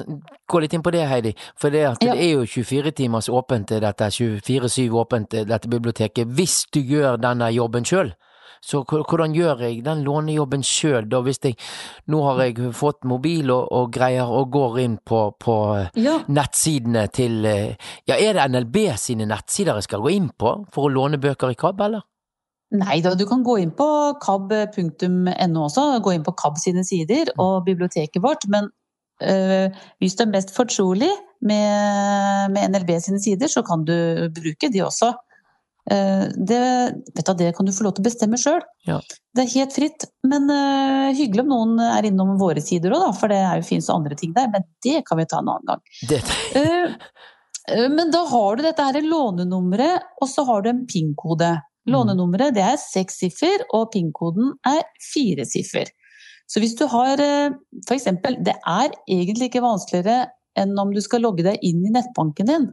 gå 0.50 0.62
litt 0.64 0.74
inn 0.74 0.82
på 0.84 0.92
det, 0.92 1.04
Heidi. 1.08 1.32
For 1.56 1.72
det, 1.72 1.84
det 2.02 2.16
er 2.16 2.32
jo 2.34 2.44
24 2.44 2.92
timers 2.98 3.30
åpent 3.30 3.72
dette, 3.72 4.10
24-7 4.10 4.98
åpent 4.98 5.38
dette 5.48 5.72
biblioteket, 5.72 6.28
hvis 6.28 6.66
du 6.74 6.82
gjør 6.82 7.22
denne 7.22 7.52
jobben 7.56 7.88
sjøl. 7.88 8.12
Så 8.62 8.84
hvordan 8.86 9.34
gjør 9.34 9.64
jeg 9.66 9.80
den 9.86 10.04
lånejobben 10.06 10.62
sjøl, 10.64 11.08
da, 11.10 11.22
hvis 11.26 11.40
jeg 11.44 11.56
Nå 12.14 12.20
har 12.28 12.44
jeg 12.44 12.74
fått 12.78 13.04
mobil 13.10 13.50
og, 13.50 13.72
og 13.74 13.90
greier, 13.94 14.30
og 14.30 14.52
går 14.54 14.78
inn 14.84 14.98
på, 15.06 15.24
på 15.42 15.56
Ja. 15.98 16.20
nettsidene 16.30 17.08
til 17.10 17.46
eh, 17.46 17.76
Ja, 18.08 18.16
er 18.20 18.38
det 18.38 18.46
NLB 18.52 18.78
sine 19.02 19.26
nettsider 19.26 19.80
jeg 19.80 19.88
skal 19.90 20.04
gå 20.06 20.14
inn 20.14 20.30
på 20.38 20.54
for 20.74 20.86
å 20.86 20.94
låne 20.94 21.18
bøker 21.22 21.52
i 21.52 21.58
KAB, 21.58 21.82
eller? 21.88 22.06
Nei 22.72 23.02
da, 23.04 23.16
du 23.20 23.26
kan 23.28 23.42
gå 23.44 23.58
inn 23.60 23.74
på 23.76 23.86
kab.no 24.24 25.66
også, 25.66 25.88
gå 26.06 26.14
inn 26.16 26.24
på 26.24 26.32
KAB 26.40 26.62
sine 26.62 26.86
sider 26.88 27.34
og 27.42 27.66
biblioteket 27.66 28.22
vårt. 28.24 28.46
Men 28.48 28.70
øh, 29.26 29.68
hvis 30.00 30.16
du 30.16 30.24
er 30.24 30.32
mest 30.32 30.54
fortrolig 30.56 31.10
med, 31.42 32.54
med 32.54 32.72
NLB 32.72 32.94
sine 33.04 33.20
sider, 33.20 33.52
så 33.52 33.66
kan 33.68 33.84
du 33.90 34.30
bruke 34.38 34.70
de 34.72 34.86
også. 34.86 35.12
Eh, 35.90 36.26
det, 36.36 36.62
vet 37.16 37.26
du, 37.26 37.34
det 37.40 37.52
kan 37.58 37.66
du 37.66 37.74
få 37.74 37.86
lov 37.88 37.96
til 37.98 38.04
å 38.04 38.10
bestemme 38.10 38.40
sjøl. 38.40 38.62
Ja. 38.88 39.00
Det 39.36 39.46
er 39.46 39.54
helt 39.56 39.76
fritt. 39.76 40.06
Men 40.28 40.48
uh, 40.52 41.10
hyggelig 41.18 41.46
om 41.46 41.52
noen 41.52 41.84
er 41.88 42.08
innom 42.10 42.36
våre 42.40 42.62
sider 42.64 42.94
òg, 42.98 43.14
for 43.18 43.32
det 43.32 43.40
er 43.42 43.62
jo 43.62 43.68
fins 43.70 43.90
andre 43.94 44.18
ting 44.20 44.36
der. 44.38 44.52
Men 44.54 44.68
det 44.86 45.02
kan 45.08 45.20
vi 45.20 45.28
ta 45.30 45.42
en 45.42 45.54
annen 45.56 45.70
gang. 45.74 45.86
Det, 46.10 46.24
Uh, 47.72 47.78
Men 47.88 48.10
da 48.12 48.24
har 48.26 48.58
du 48.58 48.64
dette 48.66 48.84
her 48.84 48.98
lånenummeret, 49.06 50.08
og 50.20 50.28
så 50.28 50.44
har 50.48 50.64
du 50.64 50.72
en 50.72 50.86
PIN-kode. 50.90 51.52
Lånenummeret 51.88 52.56
det 52.58 52.64
er 52.66 52.80
seks 52.82 53.20
siffer, 53.22 53.62
og 53.78 53.92
PIN-koden 53.94 54.50
er 54.68 54.82
fire 55.14 55.46
siffer. 55.48 55.92
Så 56.50 56.60
hvis 56.60 56.74
du 56.76 56.84
har 56.90 57.22
eksempel, 57.94 58.40
det 58.44 58.58
er 58.68 58.90
egentlig 59.06 59.52
ikke 59.52 59.64
vanskeligere 59.64 60.26
enn 60.60 60.74
om 60.82 60.92
du 60.92 61.00
skal 61.06 61.24
logge 61.24 61.46
deg 61.46 61.62
inn 61.64 61.86
i 61.86 61.94
nettbanken 61.94 62.50
din. 62.50 62.68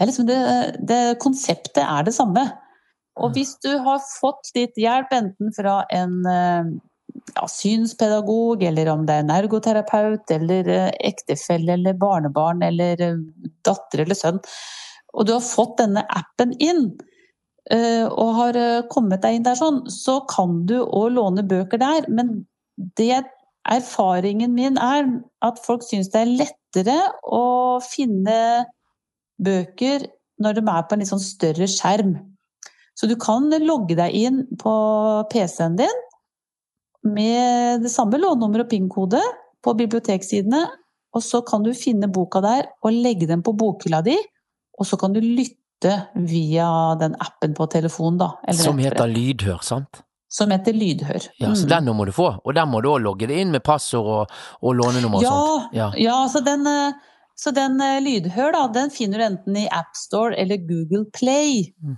Det 0.00 0.06
liksom 0.08 0.26
det, 0.30 0.40
det 0.88 1.00
konseptet 1.20 1.82
er 1.84 2.06
det 2.06 2.14
samme. 2.16 2.46
Og 3.20 3.34
hvis 3.36 3.52
du 3.60 3.74
har 3.84 4.00
fått 4.00 4.48
litt 4.56 4.78
hjelp 4.80 5.12
enten 5.12 5.52
fra 5.52 5.82
en 5.92 6.14
eh, 6.24 6.70
ja, 7.34 7.44
synspedagog, 7.52 8.62
eller 8.64 8.88
om 8.94 9.04
det 9.04 9.18
er 9.18 9.26
en 9.26 9.34
ergoterapeut, 9.34 10.32
eller 10.32 10.70
eh, 10.72 10.88
ektefelle 11.10 11.76
eller 11.76 11.98
barnebarn 12.00 12.64
eller 12.64 13.02
eh, 13.04 13.20
datter 13.66 14.06
eller 14.06 14.16
sønn, 14.16 14.40
og 15.12 15.28
du 15.28 15.34
har 15.34 15.44
fått 15.44 15.76
denne 15.82 16.06
appen 16.16 16.56
inn, 16.62 16.92
og 17.70 18.28
har 18.34 18.56
kommet 18.90 19.20
deg 19.22 19.36
inn 19.36 19.44
der 19.44 19.58
sånn, 19.58 19.82
så 19.90 20.16
kan 20.30 20.62
du 20.66 20.78
òg 20.80 21.12
låne 21.12 21.42
bøker 21.46 21.78
der. 21.78 22.06
Men 22.10 22.30
det 22.98 23.20
erfaringen 23.68 24.54
min 24.56 24.78
er 24.80 25.06
at 25.46 25.60
folk 25.62 25.84
syns 25.86 26.08
det 26.14 26.22
er 26.22 26.32
lettere 26.40 26.96
å 27.26 27.42
finne 27.84 28.38
bøker 29.42 30.06
når 30.40 30.56
de 30.56 30.62
er 30.72 30.84
på 30.88 30.96
en 30.96 31.02
litt 31.02 31.10
sånn 31.10 31.22
større 31.22 31.66
skjerm. 31.68 32.14
Så 32.96 33.08
du 33.08 33.14
kan 33.20 33.48
logge 33.64 33.96
deg 33.96 34.12
inn 34.16 34.42
på 34.60 34.72
PC-en 35.32 35.76
din 35.80 36.00
med 37.06 37.80
det 37.84 37.90
samme 37.92 38.18
lånnummer 38.20 38.64
og 38.64 38.68
PIN-kode 38.72 39.20
på 39.64 39.74
biblioteksidene, 39.78 40.66
og 41.16 41.24
så 41.24 41.40
kan 41.46 41.64
du 41.64 41.72
finne 41.76 42.08
boka 42.12 42.42
der 42.44 42.68
og 42.84 42.92
legge 42.94 43.26
den 43.28 43.42
på 43.44 43.54
bokhylla 43.56 44.02
di, 44.06 44.16
og 44.78 44.86
så 44.88 44.98
kan 45.00 45.12
du 45.16 45.20
lytte 45.24 45.94
via 46.28 46.68
den 47.00 47.16
appen 47.24 47.54
på 47.56 47.66
telefonen, 47.72 48.18
da. 48.20 48.30
eller 48.44 48.60
Som 48.68 48.78
heter 48.78 49.08
Lydhør, 49.08 49.62
sant? 49.64 50.02
Som 50.30 50.52
heter 50.54 50.76
Lydhør. 50.76 51.24
Ja, 51.40 51.54
så 51.56 51.64
Mm. 51.66 51.68
den 51.86 51.96
må 51.96 52.04
du 52.06 52.12
få, 52.12 52.38
og 52.44 52.54
der 52.54 52.66
må 52.66 52.82
du 52.82 52.88
òg 52.92 53.00
logge 53.02 53.26
det 53.26 53.40
inn 53.40 53.50
med 53.50 53.64
passord 53.64 54.06
og, 54.06 54.30
og 54.62 54.74
lånenummer 54.76 55.16
og 55.18 55.22
Ja, 55.22 55.30
sånt. 55.30 55.72
Ja. 55.74 55.90
ja 55.96 56.18
så 56.28 56.44
den, 56.44 56.66
eh, 56.66 56.92
så 57.40 57.52
den 57.56 57.80
eh, 57.80 57.98
lydhør, 58.04 58.52
da, 58.52 58.66
den 58.74 58.92
finner 58.92 59.22
du 59.22 59.24
enten 59.30 59.56
i 59.56 59.66
AppStore 59.72 60.36
eller 60.36 60.60
Google 60.68 61.06
Play. 61.16 61.70
Mm. 61.80 61.96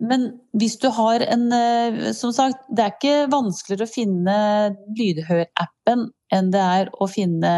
Men 0.00 0.22
hvis 0.56 0.78
du 0.80 0.86
har 0.96 1.20
en 1.28 1.42
eh, 1.52 2.12
Som 2.16 2.32
sagt, 2.32 2.62
det 2.72 2.86
er 2.86 2.94
ikke 2.94 3.16
vanskeligere 3.34 3.84
å 3.84 3.92
finne 3.92 4.36
lydhør-appen 4.96 6.06
enn 6.32 6.50
det 6.54 6.62
er 6.62 6.90
å 6.96 7.08
finne 7.10 7.50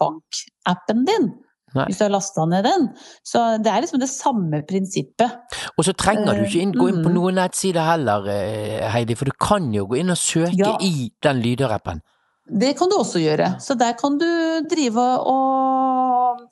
bankappen 0.00 1.04
din. 1.08 1.26
Nei. 1.74 1.88
Hvis 1.88 1.98
du 1.98 2.04
har 2.06 2.12
lasta 2.14 2.44
ned 2.46 2.62
den. 2.66 2.84
Så 3.26 3.40
det 3.62 3.70
er 3.70 3.82
liksom 3.82 4.00
det 4.02 4.08
samme 4.10 4.60
prinsippet. 4.66 5.56
Og 5.74 5.86
så 5.86 5.94
trenger 5.98 6.38
du 6.38 6.44
ikke 6.46 6.62
inn, 6.62 6.74
gå 6.74 6.86
inn 6.92 7.00
på 7.02 7.10
Mm. 7.10 7.16
noen 7.18 7.34
nettsider 7.40 7.82
heller, 7.82 8.28
eh, 8.30 8.88
Heidi, 8.94 9.16
for 9.18 9.24
du 9.26 9.32
kan 9.38 9.72
jo 9.74 9.86
gå 9.86 9.98
inn 9.98 10.10
og 10.10 10.16
søke 10.16 10.54
Ja. 10.56 10.76
i 10.80 11.10
den 11.20 11.42
Lydhør-appen. 11.42 12.00
Det 12.44 12.74
kan 12.76 12.90
du 12.90 12.98
også 13.00 13.22
gjøre. 13.22 13.54
Så 13.60 13.76
der 13.78 13.94
kan 13.96 14.18
du 14.20 14.28
drive 14.68 15.04
og, 15.24 16.42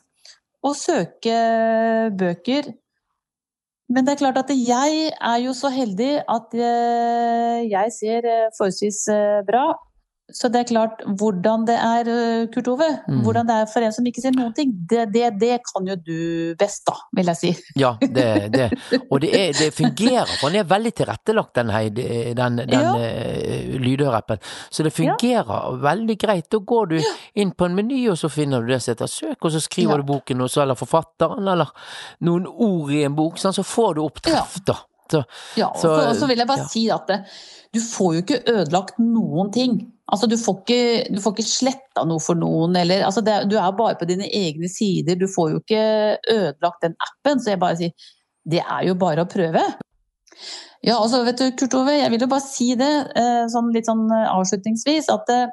og 0.63 0.77
søke 0.77 1.37
bøker. 2.19 2.73
Men 3.93 4.07
det 4.07 4.15
er 4.15 4.23
klart 4.23 4.39
at 4.41 4.53
jeg 4.57 5.11
er 5.13 5.39
jo 5.45 5.53
så 5.53 5.69
heldig 5.69 6.13
at 6.25 6.55
eh, 6.57 7.59
jeg 7.69 7.93
ser 7.93 8.25
eh, 8.25 8.49
forholdsvis 8.57 9.01
eh, 9.13 9.41
bra. 9.49 9.67
Så 10.33 10.49
det 10.49 10.61
er 10.63 10.65
klart, 10.71 11.03
hvordan 11.19 11.65
det 11.67 11.75
er, 11.77 12.09
eh, 12.09 12.47
Kurt 12.55 12.69
Ove, 12.69 12.87
Mm. 13.09 13.23
hvordan 13.25 13.47
det 13.47 13.55
er 13.55 13.67
for 13.67 13.81
en 13.85 13.93
som 13.93 14.05
ikke 14.07 14.23
ser 14.23 14.31
noen 14.33 14.55
ting, 14.55 14.71
det, 14.89 15.13
det, 15.13 15.39
det 15.41 15.59
kan 15.67 15.85
jo 15.87 15.97
du 15.97 16.55
best, 16.57 16.85
da, 16.87 16.95
vil 17.17 17.27
jeg 17.27 17.37
si. 17.37 17.51
Ja, 17.83 17.91
det, 18.01 18.53
det. 18.55 18.69
Og 19.11 19.21
det, 19.21 19.33
er, 19.35 19.53
det 19.53 19.75
fungerer, 19.75 20.25
for 20.41 20.49
den 20.49 20.61
er 20.63 20.69
veldig 20.71 20.93
tilrettelagt, 20.95 21.55
den, 21.59 21.69
Heidi, 21.75 22.07
den, 22.39 22.57
den 22.63 22.71
Ja. 22.71 22.95
lydhørappen. 23.83 24.39
Så 24.71 24.83
det 24.87 24.93
fungerer 24.97 25.77
veldig 25.83 26.17
greit. 26.19 26.49
Da 26.51 26.59
går 26.59 26.87
du 26.95 26.97
inn 27.35 27.53
på 27.53 27.67
en 27.69 27.75
meny, 27.77 28.09
og 28.13 28.17
så 28.17 28.31
finner 28.33 28.63
du 28.63 28.73
det 28.73 28.81
som 28.83 28.95
heter 28.95 29.07
søk, 29.11 29.37
og 29.45 29.53
så 29.53 29.61
skriver 29.61 29.97
Ja. 29.97 30.01
du 30.01 30.03
boken, 30.15 30.41
og 30.41 30.49
så 30.51 30.63
eller 30.63 30.75
forfatteren, 30.79 31.47
eller 31.49 31.69
noen 32.21 32.47
ord 32.47 32.91
i 32.91 33.03
en 33.05 33.15
bok, 33.17 33.37
sånn, 33.37 33.53
så 33.53 33.63
får 33.67 33.95
du 33.97 34.05
opp 34.05 34.23
treff, 34.23 34.61
da. 34.65 34.79
Så, 35.13 35.23
Ja, 35.61 35.71
og 35.71 35.81
Så, 35.81 35.89
så, 35.89 36.07
og 36.09 36.17
så 36.21 36.29
vil 36.31 36.43
jeg 36.43 36.51
bare 36.51 36.65
ja. 36.65 36.71
si 36.73 36.87
at 36.93 37.11
det, 37.11 37.19
du 37.73 37.81
får 37.81 38.15
jo 38.15 38.23
ikke 38.25 38.41
ødelagt 38.53 38.99
noen 39.01 39.53
ting. 39.55 39.79
Altså, 40.13 40.29
du 40.29 40.37
får 40.37 40.59
ikke, 40.61 40.83
du 41.15 41.23
får 41.25 41.37
ikke 41.37 41.49
sletta 41.49 42.03
noe 42.09 42.21
for 42.21 42.37
noen, 42.37 42.77
eller 42.77 43.07
altså, 43.07 43.23
det, 43.25 43.39
Du 43.49 43.57
er 43.57 43.71
bare 43.79 43.97
på 44.01 44.09
dine 44.11 44.29
egne 44.29 44.69
sider, 44.69 45.17
du 45.17 45.25
får 45.31 45.55
jo 45.55 45.63
ikke 45.63 45.87
ødelagt 46.35 46.85
den 46.85 46.99
appen. 47.01 47.41
Så 47.41 47.55
jeg 47.55 47.63
bare 47.63 47.79
sier 47.81 48.11
det 48.53 48.61
er 48.61 48.89
jo 48.89 48.99
bare 48.99 49.25
å 49.25 49.31
prøve. 49.31 49.63
Ja, 50.83 50.97
altså, 50.99 51.23
vet 51.25 51.39
du, 51.39 51.47
Kurt 51.57 51.75
Ove, 51.79 51.95
jeg 51.95 52.11
vil 52.11 52.25
jo 52.25 52.31
bare 52.33 52.45
si 52.45 52.73
det 52.79 52.91
eh, 53.17 53.45
sånn 53.53 53.71
litt 53.75 53.87
sånn 53.87 54.09
eh, 54.11 54.27
avslutningsvis, 54.35 55.09
at 55.15 55.31
eh, 55.31 55.53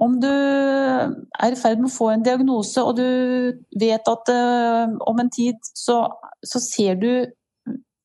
om 0.00 0.14
du 0.22 0.30
er 0.30 1.50
i 1.50 1.58
ferd 1.58 1.82
med 1.82 1.90
å 1.90 1.96
få 1.96 2.12
en 2.12 2.22
diagnose, 2.24 2.78
og 2.78 3.00
du 3.00 3.58
vet 3.82 4.12
at 4.12 4.30
eh, 4.32 4.94
om 5.10 5.20
en 5.20 5.32
tid 5.34 5.58
så, 5.74 6.04
så 6.46 6.62
ser 6.62 7.00
du 7.02 7.10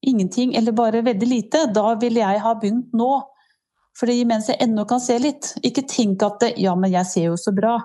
ingenting 0.08 0.56
eller 0.56 0.76
bare 0.76 1.04
veldig 1.06 1.30
lite, 1.30 1.66
da 1.74 1.96
ville 2.02 2.22
jeg 2.22 2.44
ha 2.44 2.54
begynt 2.60 2.94
nå. 2.94 3.10
Fordi 4.00 4.22
mens 4.28 4.50
jeg 4.52 4.60
ennå 4.64 4.84
kan 4.90 5.00
se 5.00 5.18
litt. 5.22 5.54
Ikke 5.64 5.86
tenk 5.88 6.24
at 6.26 6.42
det, 6.44 6.56
ja, 6.60 6.76
men 6.76 6.92
jeg 6.92 7.08
ser 7.08 7.30
jo 7.30 7.38
så 7.40 7.54
bra. 7.56 7.78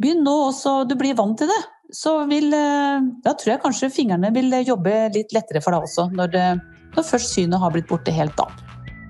Begynn 0.00 0.24
nå, 0.24 0.34
og 0.48 0.56
så 0.56 0.82
du 0.88 0.96
blir 1.00 1.16
vant 1.16 1.38
til 1.40 1.48
det. 1.48 1.60
Så 1.96 2.12
vil 2.30 2.52
eh, 2.54 3.06
Da 3.24 3.34
tror 3.34 3.56
jeg 3.56 3.62
kanskje 3.64 3.90
fingrene 3.92 4.30
vil 4.34 4.52
jobbe 4.62 5.08
litt 5.16 5.32
lettere 5.34 5.62
for 5.64 5.74
deg 5.74 5.88
også, 5.88 6.06
når, 6.14 6.34
det, 6.34 6.44
når 6.94 7.08
først 7.08 7.34
synet 7.34 7.60
har 7.60 7.72
blitt 7.74 7.88
borte 7.90 8.14
helt, 8.14 8.36
da. 8.38 8.46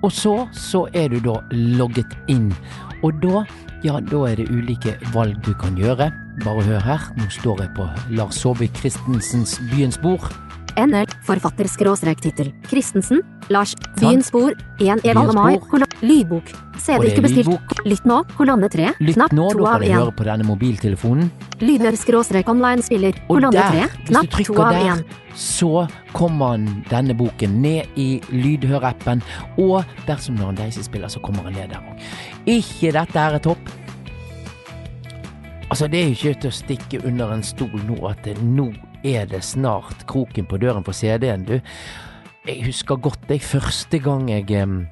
Og 0.01 0.09
så, 0.11 0.33
så 0.57 0.87
er 0.97 1.11
du 1.13 1.19
da 1.21 1.37
logget 1.51 2.15
inn. 2.31 2.49
Og 3.05 3.17
da, 3.21 3.43
ja, 3.85 3.99
da 4.01 4.23
er 4.29 4.41
det 4.41 4.49
ulike 4.49 4.95
valg 5.13 5.37
du 5.45 5.53
kan 5.61 5.77
gjøre. 5.77 6.09
Bare 6.41 6.65
hør 6.65 6.81
her, 6.85 7.05
nå 7.19 7.29
står 7.33 7.65
jeg 7.65 7.75
på 7.77 7.85
Lars 8.17 8.41
Saabye 8.41 8.71
Christensens 8.79 9.59
Byens 9.69 9.99
bord. 10.01 10.25
NL, 10.79 11.07
forfatter-tittel. 11.27 12.51
Christensen, 12.69 13.21
Lars, 13.49 13.75
Byens 13.99 14.27
spor, 14.31 14.53
1 14.79 15.05
Evald 15.05 15.29
og 15.29 15.35
Mai, 15.35 15.59
lydbok. 16.01 16.51
Og 16.73 16.79
CD 16.79 16.97
er 16.97 17.07
ikke 17.11 17.21
bestilt. 17.25 17.47
lydbok. 17.47 17.85
Lytt 17.85 18.05
nå, 18.05 18.23
kolonne 18.37 18.69
3, 18.71 18.93
Lytt 18.99 19.15
knapp 19.17 19.33
nå, 19.33 19.49
2 19.51 19.57
da 19.57 19.57
lytt 19.57 19.61
nå, 19.61 19.63
du 19.63 19.85
kan 19.85 20.01
høre 20.01 20.11
på 20.19 20.27
denne 20.29 20.45
mobiltelefonen. 20.47 21.31
Lydnør-online-spiller, 21.61 23.13
kolonne 23.27 23.65
3, 23.71 23.89
knapp 24.09 24.29
2 24.29 24.35
trykker 24.37 24.63
av 24.63 24.71
der, 24.73 24.85
1. 24.95 25.19
så 25.35 25.87
kommer 26.13 26.57
denne 26.89 27.13
boken 27.17 27.61
ned 27.61 27.83
i 27.95 28.21
lydhørappen, 28.31 29.21
og 29.57 29.83
dersom 30.07 30.35
du 30.37 30.43
har 30.43 30.49
en 30.55 30.61
Daisy-spiller, 30.61 31.07
så 31.07 31.19
kommer 31.19 31.43
han 31.43 31.53
ned 31.53 31.69
der 31.69 31.81
òg. 31.81 31.95
Ikke 32.45 32.91
dette 32.95 33.19
er 33.19 33.39
topp. 33.39 33.69
Altså, 35.71 35.87
det 35.87 35.99
er 36.01 36.07
jo 36.09 36.15
ikke 36.17 36.41
til 36.41 36.49
å 36.49 36.55
stikke 36.55 37.03
under 37.07 37.31
en 37.31 37.43
stol 37.43 37.71
nå 37.87 37.95
at 38.09 38.19
det, 38.25 38.35
nå 38.43 38.73
er 39.03 39.25
det 39.29 39.43
snart 39.43 40.05
kroken 40.09 40.45
på 40.45 40.59
døren 40.61 40.85
for 40.85 40.95
CD-en, 40.95 41.45
du. 41.47 41.59
Jeg 42.47 42.65
husker 42.65 42.97
godt 42.97 43.29
jeg 43.29 43.41
første 43.41 43.99
gang 43.99 44.29
jeg 44.29 44.87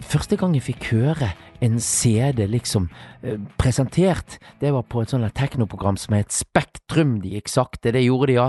Første 0.00 0.36
gang 0.40 0.54
jeg 0.56 0.64
fikk 0.64 0.86
høre 0.94 1.34
en 1.60 1.80
CD 1.80 2.46
liksom 2.48 2.88
eh, 3.22 3.38
presentert, 3.60 4.38
det 4.60 4.72
var 4.72 4.86
på 4.88 5.02
et 5.02 5.12
sånt 5.12 5.28
teknoprogram 5.36 5.98
som 6.00 6.16
het 6.16 6.32
Spektrum. 6.32 7.18
De 7.20 7.34
gikk 7.36 7.50
sakte, 7.52 7.92
det 7.92 8.04
gjorde 8.04 8.30
de, 8.30 8.36
ja. 8.38 8.46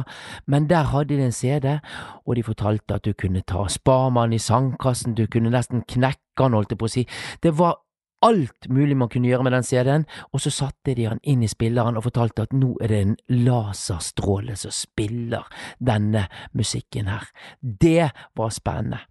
Men 0.47 0.69
der 0.71 0.91
hadde 0.91 1.15
de 1.15 1.27
en 1.27 1.35
CD, 1.35 1.77
og 2.25 2.35
de 2.37 2.45
fortalte 2.47 2.95
at 2.95 3.05
du 3.05 3.13
kunne 3.13 3.43
ta 3.47 3.67
Sparmann 3.71 4.35
i 4.35 4.39
sandkassen, 4.39 5.15
du 5.15 5.25
kunne 5.27 5.51
nesten 5.53 5.83
knekke 5.87 6.21
han, 6.39 6.55
holdt 6.55 6.71
jeg 6.75 6.81
på 6.81 6.89
å 6.89 6.95
si. 6.95 7.05
Det 7.43 7.55
var 7.59 7.81
alt 8.25 8.69
mulig 8.69 8.97
man 8.97 9.09
kunne 9.11 9.29
gjøre 9.29 9.45
med 9.45 9.55
den 9.55 9.67
CD-en, 9.67 10.07
og 10.33 10.41
så 10.43 10.53
satte 10.53 10.95
de 10.97 11.07
han 11.09 11.21
inn 11.23 11.43
i 11.45 11.51
spilleren 11.51 11.97
og 11.99 12.07
fortalte 12.07 12.47
at 12.47 12.55
nå 12.55 12.73
er 12.81 12.91
det 12.91 13.01
en 13.03 13.17
laserstråle 13.45 14.57
som 14.59 14.73
spiller 14.73 15.45
denne 15.77 16.25
musikken 16.57 17.11
her. 17.11 17.29
Det 17.61 18.09
var 18.37 18.55
spennende. 18.55 19.03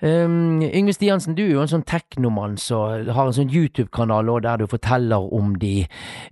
Um, 0.00 0.62
Yngve 0.62 0.92
Stiansen, 0.94 1.34
du 1.34 1.42
er 1.42 1.56
jo 1.56 1.62
en 1.64 1.70
sånn 1.72 1.86
teknomann 1.88 2.54
som 2.62 3.08
har 3.10 3.26
en 3.26 3.34
sånn 3.34 3.50
YouTube-kanal 3.50 4.30
der 4.44 4.60
du 4.60 4.68
forteller 4.70 5.26
om 5.34 5.56
de 5.58 5.88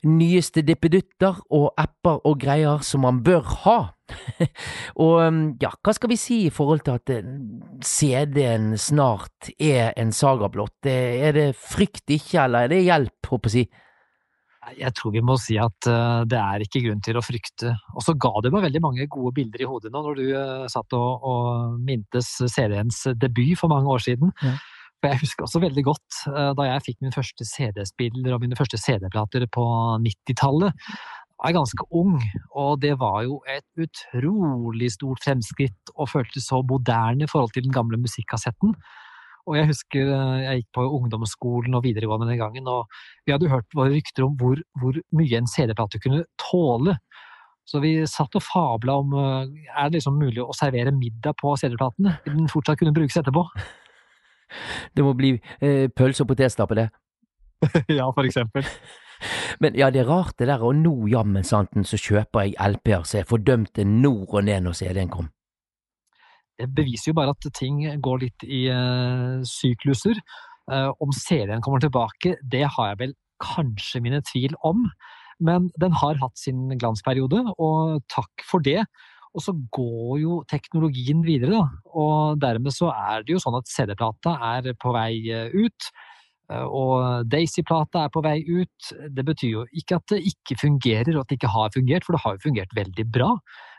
nyeste 0.07 0.62
dippedutter 0.62 1.41
og 1.51 1.73
apper 1.75 2.21
og 2.23 2.39
greier 2.45 2.85
som 2.87 3.03
man 3.03 3.25
bør 3.27 3.43
ha. 3.64 3.79
og 5.03 5.17
um, 5.19 5.41
ja, 5.59 5.73
hva 5.83 5.97
skal 5.97 6.12
vi 6.12 6.21
si 6.21 6.39
i 6.47 6.53
forhold 6.55 6.85
til 6.87 7.01
at 7.01 7.11
eh, 7.11 7.33
CD-en 7.83 8.77
snart 8.79 9.51
er 9.59 9.91
en 9.99 10.14
saga 10.14 10.47
blott? 10.53 10.87
Er 10.87 11.35
det 11.35 11.49
frykt 11.59 12.07
ikke, 12.14 12.45
eller 12.45 12.69
er 12.69 12.75
det 12.77 12.85
hjelp, 12.87 13.33
håper 13.33 13.51
jeg 13.51 13.51
å 13.51 13.57
si? 13.57 13.86
Jeg 14.75 14.93
tror 14.99 15.12
vi 15.14 15.23
må 15.23 15.37
si 15.39 15.57
at 15.62 15.87
eh, 15.91 16.23
det 16.27 16.39
er 16.41 16.64
ikke 16.64 16.83
grunn 16.89 17.03
til 17.05 17.19
å 17.19 17.25
frykte. 17.25 17.75
Og 17.95 18.03
så 18.03 18.17
ga 18.19 18.33
det 18.43 18.51
meg 18.55 18.64
veldig 18.67 18.83
mange 18.83 19.07
gode 19.12 19.35
bilder 19.37 19.62
i 19.62 19.69
hodet 19.71 19.93
nå 19.95 20.03
når 20.03 20.19
du 20.19 20.25
eh, 20.31 20.64
satt 20.73 20.97
og, 20.99 21.27
og 21.31 21.77
mintes 21.87 22.33
CD-ens 22.43 23.05
debut 23.21 23.55
for 23.61 23.71
mange 23.73 23.93
år 23.93 24.03
siden. 24.09 24.35
Ja. 24.43 24.57
For 24.97 25.12
jeg 25.12 25.23
husker 25.23 25.47
også 25.47 25.62
veldig 25.62 25.85
godt 25.87 26.19
eh, 26.33 26.51
da 26.59 26.67
jeg 26.71 26.85
fikk 26.89 26.99
min 27.05 27.14
første 27.14 27.47
CD-spiller 27.47 28.35
og 28.35 28.43
mine 28.43 28.59
første 28.59 28.81
CD-plater 28.81 29.47
på 29.55 29.67
90-tallet. 30.03 30.75
Jeg 31.37 31.53
var 31.53 31.59
ganske 31.59 31.85
ung, 31.93 32.14
og 32.57 32.79
det 32.81 32.95
var 32.99 33.21
jo 33.27 33.43
et 33.53 33.67
utrolig 33.77 34.89
stort 34.95 35.21
fremskritt 35.23 35.93
og 35.95 36.09
føltes 36.09 36.49
så 36.49 36.62
moderne 36.64 37.27
i 37.27 37.31
forhold 37.31 37.53
til 37.53 37.67
den 37.67 37.75
gamle 37.77 38.01
musikkassetten. 38.01 38.73
Og 39.47 39.57
jeg 39.59 39.70
husker 39.70 40.11
eh, 40.11 40.42
jeg 40.42 40.62
gikk 40.62 40.70
på 40.78 40.86
ungdomsskolen 40.99 41.78
og 41.78 41.84
videregående 41.86 42.28
den 42.32 42.40
gangen, 42.40 42.66
og 42.70 42.90
vi 43.26 43.34
hadde 43.34 43.51
hørt 43.53 43.78
våre 43.78 43.94
rykter 43.94 44.26
om 44.26 44.34
hvor, 44.40 44.61
hvor 44.80 44.99
mye 45.16 45.40
en 45.40 45.51
CD-plate 45.51 46.03
kunne 46.03 46.24
tåle. 46.40 46.97
Så 47.66 47.80
vi 47.82 47.97
satt 48.07 48.36
og 48.38 48.44
fabla 48.47 48.99
om 49.03 49.16
eh, 49.18 49.70
er 49.72 49.88
det 49.88 50.01
liksom 50.01 50.18
mulig 50.18 50.42
å 50.42 50.55
servere 50.57 50.94
middag 50.94 51.38
på 51.40 51.55
CD-platene? 51.59 52.18
Vil 52.26 52.38
den 52.40 52.53
fortsatt 52.53 52.78
kunne 52.82 52.94
brukes 52.97 53.18
etterpå? 53.22 53.47
Det 54.94 55.03
må 55.03 55.11
bli 55.18 55.32
eh, 55.59 55.88
pølse 55.90 56.22
og 56.22 56.30
potetstappe, 56.30 56.76
det. 56.78 56.84
ja, 57.99 58.07
for 58.14 58.22
eksempel. 58.22 58.66
Men 59.62 59.74
ja, 59.74 59.88
det 59.90 60.05
er 60.05 60.11
rart 60.11 60.36
det 60.38 60.47
der, 60.47 60.62
og 60.62 60.76
nå 60.78 61.09
jammen 61.11 61.47
santen 61.47 61.86
så 61.88 61.99
kjøper 61.99 62.47
jeg 62.47 62.55
LP-er 62.76 63.03
så 63.03 63.22
jeg 63.22 63.28
fordømte 63.30 63.86
nord 63.88 64.28
og 64.28 64.47
ned 64.47 64.66
når 64.68 64.78
CD-en 64.78 65.11
kom. 65.11 65.30
Det 66.57 66.69
beviser 66.73 67.11
jo 67.13 67.19
bare 67.19 67.35
at 67.37 67.49
ting 67.57 67.83
går 68.03 68.23
litt 68.23 68.47
i 68.47 68.67
eh, 68.73 69.43
sykluser. 69.47 70.21
Eh, 70.73 70.91
om 71.01 71.13
CD-en 71.15 71.63
kommer 71.63 71.83
tilbake, 71.83 72.37
det 72.43 72.65
har 72.75 72.93
jeg 72.93 73.01
vel 73.05 73.15
kanskje 73.43 74.03
mine 74.03 74.23
tvil 74.27 74.57
om. 74.67 74.87
Men 75.39 75.69
den 75.81 75.93
har 76.01 76.17
hatt 76.23 76.41
sin 76.41 76.71
glansperiode, 76.81 77.43
og 77.61 78.01
takk 78.13 78.47
for 78.49 78.65
det. 78.65 78.83
Og 79.37 79.45
så 79.45 79.53
går 79.53 80.21
jo 80.23 80.41
teknologien 80.49 81.21
videre, 81.27 81.59
da. 81.59 81.93
Og 81.93 82.41
dermed 82.41 82.73
så 82.73 82.89
er 82.95 83.25
det 83.25 83.37
jo 83.37 83.43
sånn 83.43 83.59
at 83.59 83.69
CD-plata 83.69 84.37
er 84.57 84.73
på 84.81 84.95
vei 84.97 85.11
eh, 85.29 85.53
ut. 85.53 85.91
Eh, 86.51 86.65
og 86.65 87.29
Daisy-plata 87.31 88.07
er 88.07 88.15
på 88.15 88.25
vei 88.25 88.39
ut. 88.47 88.93
Det 89.13 89.27
betyr 89.29 89.53
jo 89.53 89.67
ikke 89.77 90.01
at 90.01 90.15
det 90.15 90.23
ikke 90.33 90.59
fungerer, 90.65 91.13
og 91.15 91.25
at 91.25 91.31
det 91.31 91.41
ikke 91.41 91.53
har 91.53 91.75
fungert, 91.75 92.07
for 92.07 92.17
det 92.17 92.25
har 92.25 92.39
jo 92.39 92.47
fungert 92.49 92.77
veldig 92.81 93.07
bra. 93.13 93.31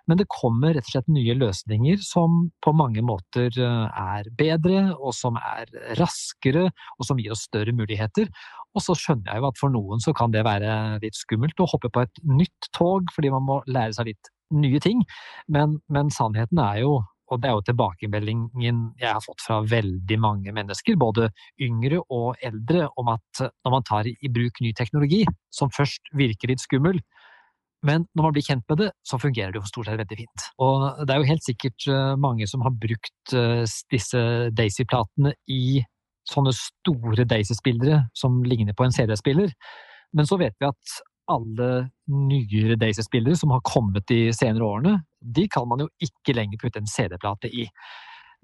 Men 0.07 0.19
det 0.21 0.29
kommer 0.31 0.75
rett 0.75 0.87
og 0.87 0.93
slett 0.93 1.09
nye 1.11 1.35
løsninger 1.37 1.99
som 2.03 2.45
på 2.63 2.73
mange 2.75 3.03
måter 3.05 3.51
eh, 3.51 4.03
er 4.17 4.29
bedre, 4.39 4.85
og 4.95 5.15
som 5.15 5.39
er 5.39 5.67
raskere, 5.99 6.69
og 6.97 7.09
som 7.09 7.19
gir 7.19 7.35
oss 7.35 7.45
større 7.49 7.75
muligheter. 7.75 8.31
Og 8.77 8.83
så 8.83 8.95
skjønner 8.97 9.33
jeg 9.33 9.43
jo 9.43 9.49
at 9.49 9.59
for 9.59 9.73
noen 9.73 10.01
så 10.03 10.13
kan 10.15 10.33
det 10.33 10.45
være 10.47 10.71
litt 11.03 11.17
skummelt 11.17 11.59
å 11.59 11.69
hoppe 11.69 11.91
på 11.93 12.05
et 12.05 12.23
nytt 12.29 12.71
tog, 12.77 13.11
fordi 13.15 13.33
man 13.33 13.45
må 13.47 13.61
lære 13.67 13.97
seg 13.97 14.11
litt 14.11 14.31
nye 14.55 14.79
ting. 14.83 15.03
Men, 15.51 15.79
men 15.91 16.11
sannheten 16.13 16.61
er 16.63 16.83
jo, 16.83 16.99
og 17.27 17.41
det 17.43 17.49
er 17.49 17.57
jo 17.57 17.65
tilbakemeldingen 17.67 18.83
jeg 19.01 19.09
har 19.11 19.23
fått 19.23 19.43
fra 19.43 19.59
veldig 19.67 20.19
mange 20.23 20.53
mennesker, 20.55 20.95
både 20.99 21.31
yngre 21.63 21.99
og 22.13 22.39
eldre, 22.45 22.87
om 23.01 23.11
at 23.17 23.43
når 23.43 23.73
man 23.73 23.87
tar 23.87 24.07
i 24.07 24.31
bruk 24.31 24.61
ny 24.63 24.71
teknologi, 24.77 25.25
som 25.51 25.73
først 25.73 26.13
virker 26.15 26.53
litt 26.53 26.63
skummel, 26.63 27.01
men 27.85 28.07
når 28.17 28.25
man 28.25 28.33
blir 28.33 28.45
kjent 28.45 28.63
med 28.71 28.79
det, 28.81 28.87
så 29.05 29.19
fungerer 29.21 29.53
det 29.53 29.59
jo 29.61 29.69
stort 29.69 29.87
sett 29.87 29.99
veldig 29.99 30.17
fint. 30.17 30.45
Og 30.63 31.03
det 31.05 31.13
er 31.13 31.21
jo 31.21 31.29
helt 31.29 31.45
sikkert 31.45 31.85
eh, 31.91 32.15
mange 32.19 32.47
som 32.49 32.63
har 32.65 32.73
brukt 32.73 33.35
eh, 33.37 33.61
disse 33.93 34.23
Daisy-platene 34.57 35.35
i 35.53 35.83
sånne 36.27 36.53
store 36.57 37.27
Daisy-spillere 37.29 38.07
som 38.17 38.41
ligner 38.43 38.75
på 38.75 38.87
en 38.87 38.95
CD-spiller. 38.95 39.53
Men 40.17 40.27
så 40.27 40.39
vet 40.41 40.57
vi 40.59 40.67
at 40.67 40.97
alle 41.31 41.69
nyere 42.09 42.79
Daisy-spillere 42.79 43.37
som 43.37 43.53
har 43.53 43.63
kommet 43.67 44.07
de 44.09 44.31
senere 44.35 44.65
årene, 44.65 44.95
de 45.21 45.45
kan 45.51 45.67
man 45.69 45.83
jo 45.83 45.89
ikke 46.03 46.35
lenger 46.35 46.59
putte 46.61 46.81
en 46.81 46.89
CD-plate 46.89 47.51
i. 47.51 47.67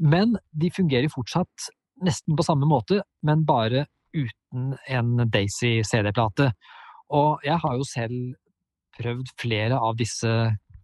Men 0.03 0.37
de 0.51 0.71
fungerer 0.73 1.11
fortsatt 1.11 1.71
nesten 2.03 2.37
på 2.37 2.45
samme 2.45 2.67
måte, 2.69 3.01
men 3.25 3.45
bare 3.47 3.87
uten 4.13 4.73
en 4.93 5.29
Daisy 5.33 5.79
CD-plate. 5.87 6.51
Og 7.13 7.43
jeg 7.45 7.57
har 7.61 7.77
jo 7.77 7.87
selv 7.87 8.35
prøvd 8.97 9.33
flere 9.41 9.79
av 9.79 9.97
disse 9.99 10.29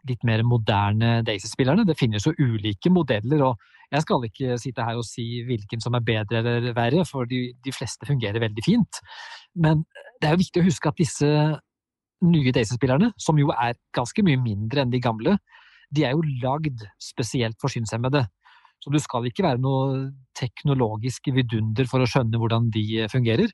litt 0.08 0.24
mer 0.26 0.44
moderne 0.48 1.20
Daisy-spillerne. 1.28 1.86
Det 1.88 1.98
finnes 2.00 2.26
jo 2.26 2.36
ulike 2.40 2.92
modeller, 2.94 3.44
og 3.50 3.94
jeg 3.94 4.06
skal 4.06 4.26
ikke 4.28 4.58
sitte 4.62 4.86
her 4.86 5.00
og 5.00 5.08
si 5.08 5.42
hvilken 5.48 5.82
som 5.84 5.98
er 5.98 6.06
bedre 6.06 6.42
eller 6.42 6.74
verre, 6.78 7.06
for 7.10 7.30
de, 7.30 7.50
de 7.66 7.74
fleste 7.76 8.08
fungerer 8.08 8.42
veldig 8.42 8.66
fint. 8.66 9.02
Men 9.56 9.84
det 10.22 10.30
er 10.30 10.36
jo 10.36 10.44
viktig 10.44 10.64
å 10.64 10.68
huske 10.70 10.92
at 10.92 11.02
disse 11.02 11.32
nye 12.26 12.54
Daisy-spillerne, 12.56 13.14
som 13.20 13.40
jo 13.40 13.54
er 13.56 13.80
ganske 13.96 14.24
mye 14.26 14.40
mindre 14.42 14.84
enn 14.84 14.94
de 14.94 15.02
gamle, 15.04 15.38
de 15.96 16.06
er 16.06 16.14
jo 16.14 16.26
lagd 16.44 16.84
spesielt 17.02 17.58
for 17.62 17.72
synshemmede. 17.74 18.26
Så 18.80 18.92
du 18.94 19.00
skal 19.04 19.28
ikke 19.28 19.44
være 19.44 19.60
noe 19.60 20.10
teknologisk 20.40 21.28
vidunder 21.36 21.88
for 21.90 22.04
å 22.04 22.08
skjønne 22.08 22.40
hvordan 22.40 22.70
de 22.72 22.84
eh, 23.02 23.10
fungerer. 23.12 23.52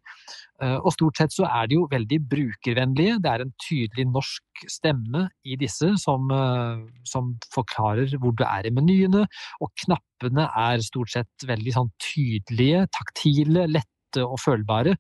Eh, 0.61 0.75
og 0.77 0.93
stort 0.93 1.17
sett 1.17 1.33
så 1.33 1.47
er 1.49 1.69
de 1.69 1.79
jo 1.79 1.87
veldig 1.89 2.19
brukervennlige. 2.29 3.17
Det 3.23 3.31
er 3.31 3.45
en 3.45 3.55
tydelig 3.63 4.05
norsk 4.11 4.65
stemme 4.69 5.25
i 5.41 5.57
disse 5.61 5.95
som, 6.01 6.29
eh, 6.35 6.85
som 7.09 7.33
forklarer 7.55 8.13
hvor 8.21 8.37
du 8.37 8.45
er 8.45 8.69
i 8.69 8.73
menyene. 8.75 9.25
Og 9.65 9.73
knappene 9.85 10.47
er 10.67 10.85
stort 10.85 11.15
sett 11.15 11.49
veldig 11.49 11.75
sånn 11.79 11.91
tydelige, 12.11 12.85
taktile, 12.93 13.65
lette 13.71 14.21
og 14.21 14.37
følbare. 14.39 14.93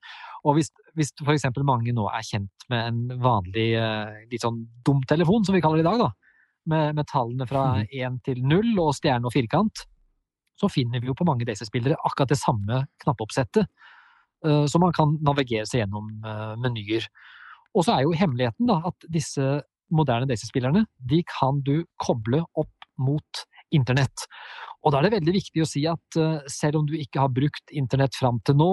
Og 0.45 0.57
hvis, 0.57 0.73
hvis 0.97 1.13
f.eks. 1.21 1.47
mange 1.63 1.93
nå 1.95 2.09
er 2.09 2.25
kjent 2.25 2.69
med 2.73 2.89
en 2.89 3.21
vanlig 3.21 3.71
litt 4.29 4.43
sånn 4.43 4.59
dum 4.85 4.99
telefon, 5.07 5.45
som 5.45 5.55
vi 5.55 5.61
kaller 5.63 5.79
det 5.79 5.85
i 5.85 5.87
dag, 5.87 6.01
da, 6.03 6.41
med, 6.69 6.97
med 6.97 7.07
tallene 7.09 7.47
fra 7.49 7.63
én 7.85 8.17
mm. 8.17 8.23
til 8.27 8.41
null 8.43 8.73
og 8.83 8.91
stjerne 8.97 9.29
og 9.29 9.33
firkant, 9.33 9.85
så 10.59 10.69
finner 10.71 11.03
vi 11.03 11.09
jo 11.09 11.17
på 11.17 11.27
mange 11.27 11.47
Daisy-spillere 11.47 11.97
akkurat 12.07 12.31
det 12.31 12.39
samme 12.39 12.83
knappeoppsettet. 13.03 13.67
Eh, 14.45 14.65
så 14.71 14.81
man 14.81 14.93
kan 14.95 15.17
navigere 15.25 15.67
seg 15.69 15.83
gjennom 15.83 16.11
eh, 16.25 16.53
menyer. 16.61 17.07
Og 17.75 17.85
så 17.85 17.95
er 17.95 18.05
jo 18.05 18.15
hemmeligheten 18.15 18.69
da, 18.69 18.79
at 18.87 19.09
disse 19.11 19.59
moderne 19.93 20.27
Daisy-spillerne 20.29 20.85
de 21.09 21.21
kan 21.29 21.59
du 21.65 21.83
koble 22.01 22.43
opp 22.55 22.71
mot 23.01 23.45
internett. 23.75 24.27
Og 24.85 24.93
da 24.93 24.99
er 24.99 25.07
det 25.07 25.17
veldig 25.17 25.33
viktig 25.35 25.63
å 25.63 25.67
si 25.69 25.83
at 25.89 26.19
eh, 26.19 26.45
selv 26.51 26.81
om 26.81 26.87
du 26.89 26.95
ikke 26.99 27.23
har 27.23 27.33
brukt 27.33 27.75
internett 27.75 28.15
fram 28.17 28.39
til 28.45 28.57
nå, 28.61 28.71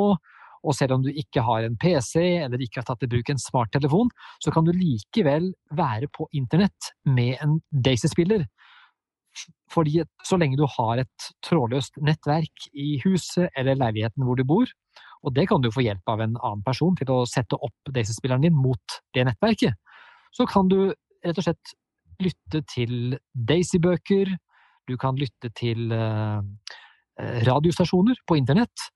og 0.63 0.77
selv 0.79 0.95
om 0.95 1.03
du 1.03 1.11
ikke 1.11 1.43
har 1.43 1.65
en 1.67 1.75
PC 1.81 2.21
eller 2.45 2.61
ikke 2.63 2.79
har 2.81 2.87
tatt 2.87 3.03
i 3.03 3.11
bruk 3.11 3.33
en 3.33 3.41
smarttelefon, 3.43 4.13
så 4.39 4.53
kan 4.55 4.67
du 4.67 4.71
likevel 4.77 5.51
være 5.75 6.07
på 6.15 6.29
internett 6.39 6.93
med 7.03 7.35
en 7.43 7.57
Daisy-spiller. 7.75 8.47
Fordi 9.73 10.03
så 10.27 10.37
lenge 10.37 10.59
du 10.61 10.67
har 10.69 11.01
et 11.01 11.29
trådløst 11.47 11.97
nettverk 12.05 12.67
i 12.77 12.99
huset 13.05 13.49
eller 13.57 13.79
leiligheten 13.81 14.27
hvor 14.27 14.37
du 14.37 14.45
bor, 14.45 14.69
og 15.23 15.35
det 15.37 15.47
kan 15.49 15.63
du 15.63 15.71
få 15.73 15.85
hjelp 15.87 16.09
av 16.11 16.21
en 16.21 16.37
annen 16.37 16.65
person 16.67 16.97
til 16.99 17.11
å 17.15 17.23
sette 17.31 17.57
opp 17.57 17.93
Daisy-spilleren 17.95 18.45
din 18.45 18.57
mot 18.59 18.99
det 19.15 19.25
nettverket, 19.29 19.79
så 20.35 20.47
kan 20.51 20.69
du 20.69 20.93
rett 21.23 21.39
og 21.39 21.47
slett 21.47 21.75
lytte 22.23 22.63
til 22.71 23.17
Daisy-bøker, 23.33 24.33
du 24.91 24.97
kan 25.01 25.19
lytte 25.19 25.51
til 25.57 25.93
uh, 25.95 26.43
radiostasjoner 27.47 28.19
på 28.27 28.39
internett, 28.41 28.89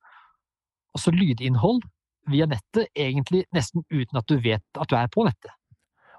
altså 0.97 1.13
lydinnhold 1.15 1.85
via 2.31 2.49
nettet, 2.51 2.91
egentlig 2.99 3.45
nesten 3.55 3.85
uten 3.93 4.19
at 4.19 4.27
du 4.29 4.41
vet 4.43 4.81
at 4.81 4.91
du 4.91 4.97
er 4.99 5.11
på 5.13 5.27
nettet. 5.27 5.53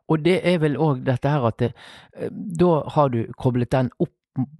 Og 0.08 0.24
det 0.24 0.40
er 0.48 0.62
vel 0.64 0.78
òg 0.80 1.04
dette 1.08 1.32
her 1.32 1.50
at 1.50 1.60
det, 1.60 1.74
eh, 2.16 2.32
da 2.32 2.82
har 2.96 3.12
du 3.14 3.26
koblet 3.38 3.72
den 3.72 3.92
opp 4.00 4.14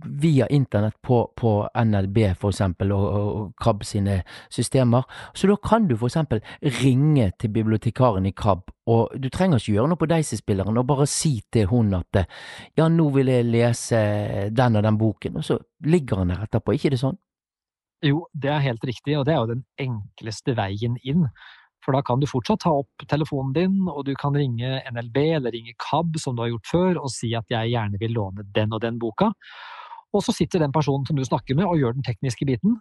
via 0.06 0.48
internett 0.48 1.02
på, 1.02 1.34
på 1.36 1.70
NLB 1.86 2.18
eksempel, 2.50 2.92
og, 2.92 3.06
og 3.14 3.52
KAB 3.62 3.84
sine 3.86 4.16
systemer. 4.50 5.06
Så 5.34 5.48
da 5.48 5.58
kan 5.62 5.88
du 5.88 5.96
eksempel 5.96 6.42
ringe 6.82 7.32
til 7.40 7.54
bibliotekaren 7.54 8.26
i 8.26 8.34
KAB, 8.38 8.72
og 8.90 9.14
du 9.22 9.30
trenger 9.30 9.62
ikke 9.62 9.76
gjøre 9.76 9.92
noe 9.92 10.02
på 10.02 10.10
Daisy-spilleren, 10.10 10.78
og 10.78 10.88
bare 10.90 11.08
si 11.12 11.36
til 11.54 11.70
hun 11.72 11.94
at 11.98 12.24
ja, 12.78 12.88
nå 12.90 13.10
vil 13.16 13.32
jeg 13.32 13.48
lese 13.48 14.02
den 14.50 14.80
og 14.80 14.84
den 14.88 14.98
boken, 14.98 15.38
og 15.38 15.46
så 15.46 15.60
ligger 15.86 16.24
han 16.24 16.34
der 16.34 16.48
etterpå. 16.48 16.74
Ikke 16.78 16.94
det 16.94 17.02
sånn? 17.04 17.20
Jo, 18.06 18.28
det 18.34 18.52
er 18.54 18.66
helt 18.66 18.84
riktig, 18.86 19.18
og 19.18 19.26
det 19.26 19.34
er 19.34 19.42
jo 19.42 19.54
den 19.56 19.64
enkleste 19.82 20.54
veien 20.58 21.00
inn. 21.02 21.26
For 21.88 21.96
da 21.96 22.02
kan 22.04 22.20
du 22.20 22.28
fortsatt 22.28 22.66
ta 22.66 22.74
opp 22.82 23.06
telefonen 23.08 23.54
din, 23.56 23.76
og 23.88 24.02
du 24.10 24.12
kan 24.20 24.36
ringe 24.36 24.82
NLB 24.92 25.18
eller 25.38 25.54
ringe 25.56 25.72
KAB, 25.80 26.18
som 26.20 26.36
du 26.36 26.42
har 26.44 26.50
gjort 26.52 26.68
før, 26.68 26.98
og 27.00 27.14
si 27.14 27.30
at 27.40 27.48
jeg 27.48 27.72
gjerne 27.72 28.02
vil 28.02 28.12
låne 28.12 28.44
den 28.58 28.76
og 28.76 28.82
den 28.84 28.98
boka. 29.00 29.30
Og 30.12 30.26
så 30.26 30.36
sitter 30.36 30.60
den 30.60 30.76
personen 30.76 31.08
som 31.08 31.16
du 31.16 31.24
snakker 31.24 31.56
med 31.56 31.64
og 31.64 31.80
gjør 31.80 31.96
den 31.96 32.04
tekniske 32.04 32.44
biten. 32.50 32.76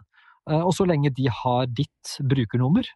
Eh, 0.51 0.59
og 0.59 0.73
så 0.75 0.83
lenge 0.89 1.13
de 1.15 1.29
har 1.31 1.69
ditt 1.71 2.17
brukernummer, 2.19 2.89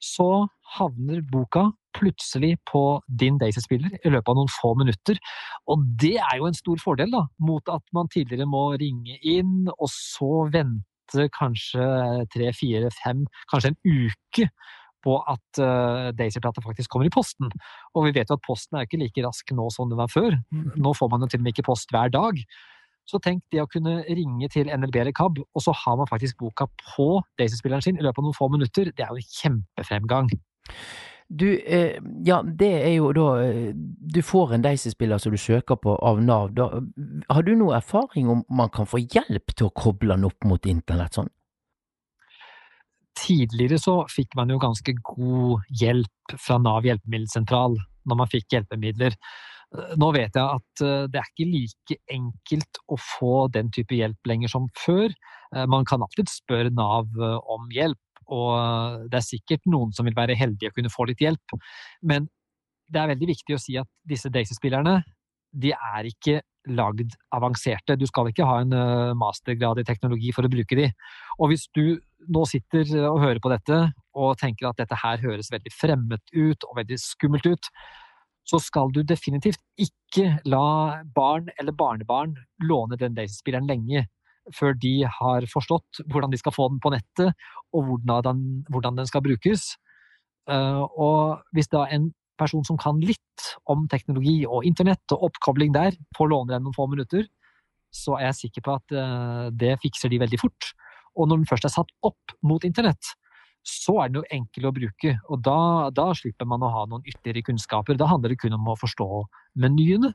så 0.00 0.46
havner 0.76 1.20
boka 1.28 1.66
plutselig 1.96 2.54
på 2.68 2.82
din 3.20 3.36
Daisy-spiller 3.40 3.98
i 4.00 4.12
løpet 4.12 4.32
av 4.32 4.40
noen 4.40 4.52
få 4.56 4.72
minutter. 4.80 5.20
Og 5.68 5.84
det 6.00 6.14
er 6.16 6.40
jo 6.40 6.48
en 6.48 6.56
stor 6.56 6.80
fordel, 6.80 7.12
da, 7.12 7.26
mot 7.44 7.68
at 7.72 7.84
man 7.96 8.08
tidligere 8.12 8.48
må 8.48 8.70
ringe 8.80 9.20
inn, 9.20 9.68
og 9.76 9.92
så 9.92 10.46
vente 10.52 11.28
kanskje 11.36 11.84
tre, 12.32 12.50
fire, 12.56 12.88
fem, 13.04 13.24
kanskje 13.52 13.74
en 13.74 13.80
uke 13.84 14.50
på 15.06 15.16
at 15.22 15.60
uh, 15.62 16.12
Daisy-plata 16.18 16.64
faktisk 16.64 16.92
kommer 16.92 17.08
i 17.08 17.14
posten. 17.14 17.52
Og 17.94 18.08
vi 18.08 18.14
vet 18.18 18.32
jo 18.32 18.38
at 18.38 18.46
posten 18.46 18.78
er 18.78 18.88
ikke 18.88 19.00
like 19.04 19.26
rask 19.26 19.54
nå 19.54 19.68
som 19.74 19.92
den 19.92 20.00
var 20.00 20.10
før. 20.12 20.34
Mm. 20.50 20.72
Nå 20.82 20.94
får 20.98 21.12
man 21.12 21.24
jo 21.24 21.30
til 21.30 21.42
og 21.42 21.46
med 21.46 21.54
ikke 21.54 21.68
post 21.70 21.94
hver 21.94 22.10
dag. 22.14 22.42
Så 23.06 23.20
tenk 23.22 23.44
det 23.54 23.62
å 23.62 23.68
kunne 23.70 24.00
ringe 24.02 24.48
til 24.50 24.66
NLB 24.66 24.96
eller 25.04 25.14
KAB, 25.14 25.38
og 25.38 25.62
så 25.62 25.74
har 25.84 25.98
man 26.00 26.08
faktisk 26.10 26.40
boka 26.42 26.66
på 26.82 27.20
Daisy-spilleren 27.38 27.84
sin 27.84 28.00
i 28.00 28.02
løpet 28.02 28.18
av 28.18 28.26
noen 28.26 28.36
få 28.36 28.48
minutter. 28.50 28.90
Det 28.90 29.04
er 29.04 29.12
jo 29.12 29.22
en 29.22 29.36
kjempefremgang. 29.36 30.32
Du, 31.28 31.46
eh, 31.58 31.98
ja, 32.26 32.40
det 32.42 32.70
er 32.86 32.92
jo 33.00 33.08
da 33.10 33.24
eh, 33.42 33.72
Du 33.74 34.20
får 34.22 34.52
en 34.54 34.62
Daisy-spiller 34.62 35.18
som 35.18 35.34
du 35.34 35.38
søker 35.42 35.78
på 35.82 35.96
av 35.98 36.20
Nav. 36.22 36.52
Da, 36.54 36.68
har 37.30 37.46
du 37.46 37.54
noe 37.58 37.74
erfaring 37.78 38.30
om 38.30 38.44
man 38.46 38.70
kan 38.74 38.86
få 38.86 39.02
hjelp 39.02 39.54
til 39.54 39.66
å 39.66 39.74
koble 39.74 40.14
den 40.14 40.28
opp 40.28 40.46
mot 40.46 40.70
internett 40.70 41.18
sånn? 41.18 41.30
Tidligere 43.16 43.78
så 43.80 43.98
fikk 44.12 44.36
man 44.36 44.50
jo 44.52 44.60
ganske 44.60 44.92
god 45.00 45.66
hjelp 45.80 46.36
fra 46.42 46.58
Nav 46.60 46.86
hjelpemiddelsentral 46.86 47.78
når 48.06 48.18
man 48.20 48.30
fikk 48.30 48.52
hjelpemidler. 48.54 49.16
Nå 49.98 50.10
vet 50.14 50.36
jeg 50.38 50.44
at 50.46 50.82
eh, 50.84 51.06
det 51.10 51.20
er 51.20 51.30
ikke 51.30 51.48
like 51.50 51.96
enkelt 52.14 52.80
å 52.92 52.98
få 53.02 53.34
den 53.52 53.70
type 53.74 53.96
hjelp 53.98 54.30
lenger 54.30 54.52
som 54.52 54.68
før. 54.78 55.10
Eh, 55.52 55.66
man 55.70 55.86
kan 55.88 56.04
alltid 56.06 56.30
spørre 56.30 56.72
Nav 56.74 57.10
eh, 57.18 57.38
om 57.52 57.66
hjelp, 57.74 58.02
og 58.32 59.06
det 59.10 59.20
er 59.20 59.26
sikkert 59.26 59.66
noen 59.70 59.92
som 59.94 60.06
vil 60.06 60.16
være 60.16 60.38
heldige 60.38 60.72
å 60.72 60.76
kunne 60.76 60.92
få 60.92 61.08
litt 61.10 61.22
hjelp. 61.22 61.56
Men 62.06 62.28
det 62.90 63.02
er 63.02 63.12
veldig 63.12 63.30
viktig 63.32 63.56
å 63.56 63.62
si 63.62 63.76
at 63.78 63.90
disse 64.06 64.30
Daisy-spillerne 64.34 65.00
de 65.56 65.72
er 65.74 66.08
ikke 66.08 66.40
lagd 66.76 67.14
avanserte. 67.34 67.94
Du 67.98 68.06
skal 68.10 68.30
ikke 68.30 68.46
ha 68.46 68.58
en 68.62 68.74
mastergrad 69.18 69.78
i 69.78 69.86
teknologi 69.86 70.32
for 70.34 70.46
å 70.46 70.50
bruke 70.50 70.78
de. 70.78 70.88
Og 71.38 71.52
hvis 71.52 71.68
du 71.78 72.00
nå 72.32 72.42
sitter 72.48 72.88
og 73.08 73.20
hører 73.22 73.40
på 73.42 73.52
dette 73.52 73.78
og 74.16 74.36
tenker 74.40 74.68
at 74.68 74.80
dette 74.80 74.98
her 75.02 75.22
høres 75.22 75.52
veldig 75.52 75.72
fremmed 75.74 76.34
ut 76.34 76.66
og 76.68 76.76
veldig 76.80 76.98
skummelt 77.00 77.46
ut, 77.48 77.70
så 78.46 78.60
skal 78.62 78.92
du 78.94 79.02
definitivt 79.02 79.60
ikke 79.82 80.36
la 80.46 81.02
barn 81.16 81.50
eller 81.58 81.74
barnebarn 81.76 82.36
låne 82.62 82.98
den 83.00 83.16
Daisy-spilleren 83.16 83.68
lenge 83.68 84.06
før 84.54 84.76
de 84.78 85.00
har 85.10 85.46
forstått 85.50 86.04
hvordan 86.06 86.30
de 86.30 86.38
skal 86.38 86.54
få 86.54 86.68
den 86.70 86.78
på 86.82 86.92
nettet, 86.94 87.34
og 87.74 87.88
hvordan, 88.06 88.44
hvordan 88.70 89.00
den 89.00 89.08
skal 89.10 89.24
brukes. 89.24 89.72
Eh, 90.46 90.82
og 90.94 91.42
hvis 91.56 91.70
da 91.72 91.88
en 91.90 92.12
person 92.38 92.64
som 92.68 92.78
kan 92.78 93.00
litt 93.02 93.48
om 93.72 93.86
teknologi 93.90 94.44
og 94.46 94.66
internett 94.68 95.14
og 95.16 95.30
oppkobling 95.30 95.74
der, 95.74 95.96
får 96.16 96.30
låne 96.30 96.54
den 96.54 96.66
noen 96.66 96.76
få 96.76 96.86
minutter, 96.90 97.26
så 97.94 98.18
er 98.20 98.30
jeg 98.30 98.40
sikker 98.42 98.66
på 98.66 98.76
at 98.78 98.94
eh, 98.94 99.46
det 99.56 99.76
fikser 99.82 100.12
de 100.12 100.22
veldig 100.22 100.40
fort. 100.42 100.70
Og 101.16 101.28
når 101.28 101.42
den 101.42 101.48
først 101.50 101.68
er 101.68 101.74
satt 101.74 101.92
opp 102.06 102.36
mot 102.46 102.64
internett, 102.64 103.14
så 103.66 103.96
er 104.02 104.10
den 104.10 104.20
jo 104.20 104.28
enkel 104.30 104.68
å 104.68 104.74
bruke. 104.74 105.16
Og 105.32 105.42
da, 105.42 105.58
da 105.94 106.10
slipper 106.14 106.46
man 106.48 106.62
å 106.62 106.70
ha 106.70 106.86
noen 106.86 107.04
ytterligere 107.06 107.48
kunnskaper. 107.50 107.98
Da 107.98 108.08
handler 108.12 108.34
det 108.34 108.40
kun 108.44 108.54
om 108.54 108.70
å 108.70 108.78
forstå 108.78 109.08
menyene. 109.62 110.12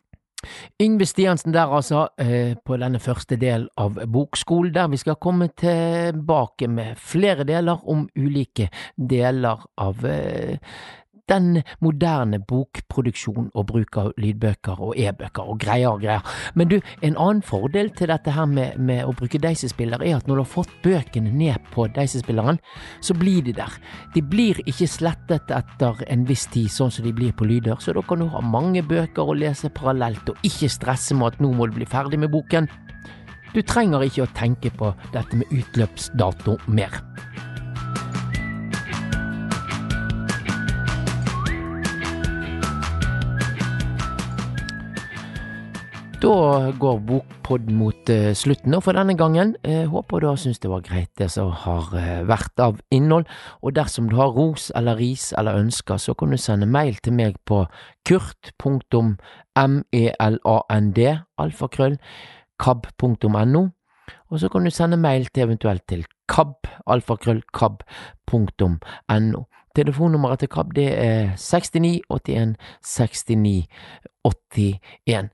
Yngve 0.82 1.06
Stiansen 1.06 1.54
der, 1.54 1.70
altså, 1.70 2.08
eh, 2.18 2.56
på 2.66 2.78
denne 2.82 3.00
første 3.00 3.38
del 3.38 3.68
av 3.78 4.00
Bokskolen, 4.10 4.74
der 4.74 4.88
vi 4.90 4.98
skal 4.98 5.20
komme 5.22 5.52
tilbake 5.54 6.70
med 6.72 6.98
flere 6.98 7.46
deler 7.46 7.84
om 7.90 8.08
ulike 8.18 8.72
deler 8.98 9.62
av 9.78 10.06
eh, 10.06 10.58
den 11.32 11.62
moderne 11.84 12.42
bokproduksjon 12.48 13.50
og 13.56 13.68
bruk 13.72 13.98
av 14.02 14.12
lydbøker 14.22 14.82
og 14.84 14.98
e-bøker 15.00 15.48
og 15.48 15.60
greier 15.62 15.96
og 15.96 16.04
greier. 16.04 16.26
Men 16.56 16.72
du, 16.72 16.78
en 17.02 17.16
annen 17.16 17.44
fordel 17.46 17.92
til 17.96 18.12
dette 18.12 18.34
her 18.36 18.50
med, 18.50 18.78
med 18.80 19.06
å 19.08 19.16
bruke 19.18 19.42
Daisy-spiller, 19.42 20.04
er 20.04 20.20
at 20.20 20.28
når 20.28 20.42
du 20.42 20.44
har 20.44 20.52
fått 20.52 20.74
bøkene 20.84 21.32
ned 21.32 21.72
på 21.74 21.88
Daisy-spilleren, 21.96 22.60
så 23.02 23.16
blir 23.18 23.46
de 23.46 23.56
der. 23.58 23.78
De 24.16 24.24
blir 24.24 24.60
ikke 24.66 24.90
slettet 24.90 25.52
etter 25.56 26.04
en 26.12 26.28
viss 26.28 26.48
tid, 26.52 26.70
sånn 26.72 26.94
som 26.94 27.08
de 27.08 27.16
blir 27.16 27.36
på 27.38 27.48
lyder, 27.48 27.80
så 27.80 27.96
da 27.96 28.04
kan 28.06 28.22
du 28.22 28.30
ha 28.32 28.44
mange 28.44 28.84
bøker 28.86 29.28
å 29.28 29.38
lese 29.38 29.72
parallelt, 29.74 30.30
og 30.30 30.48
ikke 30.48 30.72
stresse 30.72 31.18
med 31.18 31.34
at 31.34 31.44
nå 31.44 31.54
må 31.56 31.70
du 31.70 31.78
bli 31.80 31.90
ferdig 31.90 32.20
med 32.22 32.34
boken. 32.34 32.70
Du 33.52 33.60
trenger 33.68 34.06
ikke 34.06 34.24
å 34.24 34.34
tenke 34.36 34.72
på 34.80 34.94
dette 35.12 35.40
med 35.40 35.52
utløpsdato 35.52 36.56
mer. 36.72 37.02
Da 46.22 46.70
går 46.78 47.00
Bokpod 47.02 47.72
mot 47.74 48.10
uh, 48.14 48.34
slutten 48.38 48.76
for 48.86 48.94
denne 48.94 49.16
gangen. 49.18 49.56
Jeg 49.66 49.88
håper 49.90 50.22
du 50.22 50.28
har 50.30 50.36
syntes 50.38 50.62
det 50.62 50.70
var 50.70 50.84
greit 50.86 51.10
det 51.18 51.32
som 51.34 51.50
har 51.64 51.88
uh, 51.96 52.22
vært 52.30 52.62
av 52.62 52.78
innhold. 52.94 53.26
Og 53.66 53.74
dersom 53.74 54.06
du 54.12 54.16
har 54.20 54.30
ros 54.36 54.70
eller 54.78 55.02
ris 55.02 55.34
eller 55.34 55.58
ønsker, 55.58 55.98
så 55.98 56.14
kan 56.14 56.30
du 56.30 56.38
sende 56.38 56.70
mail 56.70 56.96
til 57.02 57.18
meg 57.18 57.42
på 57.50 57.66
kurt.meland, 58.06 59.18
alfakrøll, 61.42 61.98
kab.no. 62.62 63.64
Og 64.30 64.40
så 64.40 64.50
kan 64.54 64.64
du 64.64 64.70
sende 64.70 64.98
mail 65.02 65.26
til 65.34 65.44
eventuelt 65.48 65.88
til 65.90 66.06
kab, 66.30 66.68
alfakrøll, 66.86 67.42
kab.no. 67.50 68.78
Telefonnummeret 69.76 70.40
til 70.40 70.50
KAB 70.52 70.74
det 70.76 70.88
er 71.00 71.30
69 71.40 72.02
81 72.12 72.56
69 72.84 73.68
81. 74.26 75.30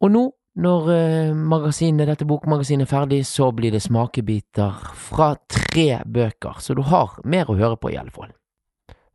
Og 0.00 0.12
nå, 0.12 0.22
når 0.60 0.90
eh, 0.94 1.34
magasinet, 1.36 2.08
dette 2.08 2.26
bokmagasinet 2.28 2.86
er 2.86 2.90
ferdig, 2.90 3.20
så 3.28 3.50
blir 3.52 3.74
det 3.74 3.82
smakebiter 3.84 4.78
fra 4.96 5.34
tre 5.52 6.00
bøker, 6.08 6.60
så 6.60 6.74
du 6.74 6.82
har 6.88 7.18
mer 7.24 7.50
å 7.50 7.58
høre 7.58 7.76
på 7.76 7.92
i 7.92 7.98
alle 8.00 8.14
fall. 8.14 8.32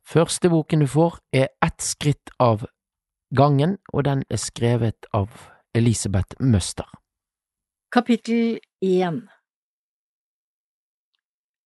Første 0.06 0.52
boken 0.53 0.86
du 0.86 0.88
får, 0.88 1.18
er 1.34 1.49
Ett 1.66 1.82
skritt 1.82 2.30
av 2.40 2.68
gangen, 3.36 3.80
og 3.94 4.06
den 4.06 4.22
er 4.30 4.38
skrevet 4.38 5.10
av 5.14 5.49
Elisabeth 5.74 6.38
Møster. 6.40 6.88
Kapittel 7.91 8.60
1 8.82 9.24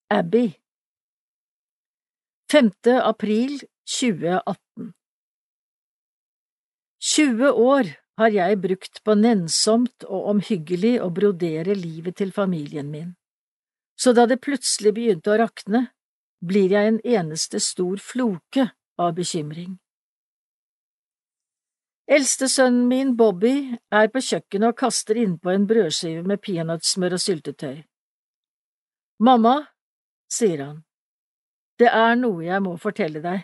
Abbey 0.10 0.54
5. 2.52 2.72
april 3.04 3.60
2018 3.86 4.94
20 7.00 7.52
år 7.54 7.92
har 8.20 8.34
jeg 8.36 8.60
brukt 8.60 9.02
på 9.04 9.16
nennsomt 9.16 10.04
og 10.08 10.28
omhyggelig 10.34 10.98
å 11.04 11.10
brodere 11.16 11.76
livet 11.78 12.20
til 12.20 12.34
familien 12.36 12.92
min, 12.92 13.14
så 14.00 14.14
da 14.16 14.26
det 14.28 14.42
plutselig 14.44 14.94
begynte 14.96 15.32
å 15.32 15.40
rakne, 15.40 15.90
blir 16.40 16.72
jeg 16.72 16.88
en 16.88 17.00
eneste 17.04 17.60
stor 17.64 18.00
floke 18.00 18.70
av 19.00 19.16
bekymring. 19.16 19.78
Eldstesønnen 22.10 22.88
min, 22.90 23.16
Bobby, 23.16 23.78
er 23.94 24.08
på 24.10 24.22
kjøkkenet 24.24 24.72
og 24.72 24.78
kaster 24.80 25.20
innpå 25.20 25.52
en 25.54 25.68
brødskive 25.70 26.24
med 26.26 26.42
peanøttsmør 26.42 27.16
og 27.20 27.22
syltetøy. 27.22 27.84
Mamma, 29.22 29.56
sier 30.32 30.64
han, 30.64 30.80
det 31.80 31.92
er 31.92 32.16
noe 32.18 32.48
jeg 32.48 32.64
må 32.66 32.74
fortelle 32.82 33.22
deg. 33.24 33.44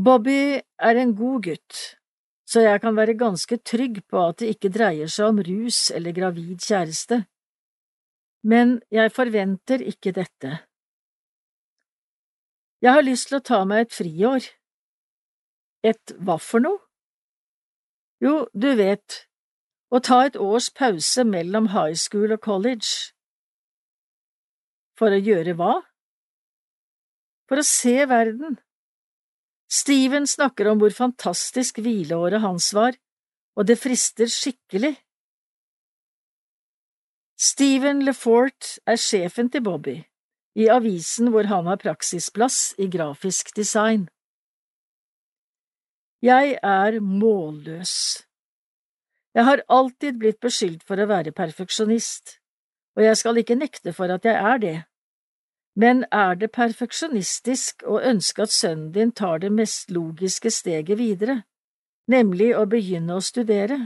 Bobby 0.00 0.56
er 0.58 1.02
en 1.02 1.12
god 1.18 1.44
gutt, 1.50 1.82
så 2.52 2.60
jeg 2.66 2.82
kan 2.82 2.96
være 2.96 3.16
ganske 3.16 3.56
trygg 3.64 4.02
på 4.12 4.20
at 4.28 4.42
det 4.42 4.50
ikke 4.52 4.70
dreier 4.74 5.08
seg 5.08 5.30
om 5.30 5.38
rus 5.46 5.86
eller 5.94 6.12
gravid 6.12 6.58
kjæreste. 6.60 7.22
Men 8.44 8.74
jeg 8.92 9.12
forventer 9.16 9.80
ikke 9.80 10.12
dette. 10.12 10.50
Jeg 12.82 12.92
har 12.92 13.06
lyst 13.06 13.30
til 13.30 13.38
å 13.38 13.46
ta 13.46 13.60
meg 13.64 13.86
et 13.86 13.94
friår. 13.96 14.48
Et 15.86 16.14
hva 16.18 16.36
for 16.42 16.60
noe? 16.64 16.82
Jo, 18.22 18.34
du 18.52 18.68
vet, 18.78 19.22
å 19.88 20.02
ta 20.02 20.20
et 20.26 20.36
års 20.36 20.68
pause 20.76 21.24
mellom 21.24 21.70
high 21.72 21.96
school 21.96 22.34
og 22.36 22.42
college. 22.44 23.14
For 24.98 25.14
å 25.14 25.22
gjøre 25.22 25.56
hva? 25.56 25.78
For 27.48 27.62
å 27.62 27.66
se 27.66 27.96
verden. 28.10 28.60
Steven 29.72 30.26
snakker 30.28 30.68
om 30.68 30.82
hvor 30.82 30.92
fantastisk 30.92 31.78
hvileåret 31.80 32.42
hans 32.44 32.72
var, 32.76 32.98
og 33.56 33.68
det 33.68 33.78
frister 33.80 34.28
skikkelig. 34.28 34.92
Steven 37.40 38.02
LeFort 38.04 38.76
er 38.86 39.00
sjefen 39.00 39.48
til 39.50 39.64
Bobby, 39.64 39.96
i 40.60 40.68
avisen 40.68 41.32
hvor 41.32 41.48
han 41.48 41.70
har 41.70 41.80
praksisplass 41.80 42.74
i 42.78 42.90
grafisk 42.92 43.54
design. 43.56 44.10
Jeg 46.22 46.58
er 46.62 47.00
målløs. 47.00 47.96
Jeg 49.34 49.44
har 49.48 49.64
alltid 49.72 50.20
blitt 50.20 50.38
beskyldt 50.44 50.84
for 50.86 51.00
å 51.00 51.08
være 51.08 51.32
perfeksjonist, 51.32 52.36
og 52.94 53.08
jeg 53.08 53.16
skal 53.18 53.40
ikke 53.40 53.56
nekte 53.56 53.96
for 53.96 54.12
at 54.12 54.28
jeg 54.28 54.36
er 54.36 54.60
det. 54.62 54.78
Men 55.74 56.04
er 56.12 56.36
det 56.36 56.50
perfeksjonistisk 56.52 57.86
å 57.88 58.00
ønske 58.04 58.44
at 58.44 58.52
sønnen 58.52 58.90
din 58.92 59.12
tar 59.12 59.40
det 59.40 59.52
mest 59.52 59.90
logiske 59.90 60.50
steget 60.52 60.98
videre, 60.98 61.42
nemlig 62.12 62.52
å 62.56 62.66
begynne 62.68 63.16
å 63.16 63.24
studere? 63.24 63.78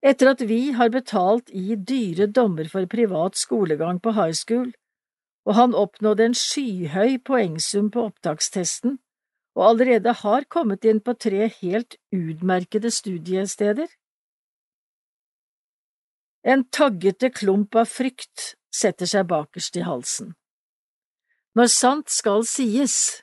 Etter 0.00 0.30
at 0.32 0.40
vi 0.48 0.72
har 0.72 0.88
betalt 0.88 1.50
i 1.52 1.76
dyre 1.76 2.26
dommer 2.26 2.70
for 2.72 2.88
privat 2.88 3.36
skolegang 3.36 4.00
på 4.00 4.14
high 4.16 4.32
school, 4.32 4.70
og 5.44 5.54
han 5.58 5.76
oppnådde 5.76 6.30
en 6.30 6.36
skyhøy 6.36 7.18
poengsum 7.24 7.90
på 7.92 8.06
opptakstesten 8.08 8.98
og 9.58 9.64
allerede 9.66 10.12
har 10.22 10.46
kommet 10.48 10.86
inn 10.88 11.02
på 11.04 11.12
tre 11.20 11.50
helt 11.60 11.96
utmerkede 12.14 12.90
studiesteder? 12.94 13.88
En 16.46 16.64
taggete 16.72 17.28
klump 17.34 17.76
av 17.76 17.90
frykt 17.90 18.54
setter 18.74 19.06
seg 19.06 19.26
bakerst 19.30 19.76
i 19.76 19.84
halsen. 19.86 20.34
Når 21.58 21.72
sant 21.74 22.12
skal 22.12 22.44
sies, 22.46 23.22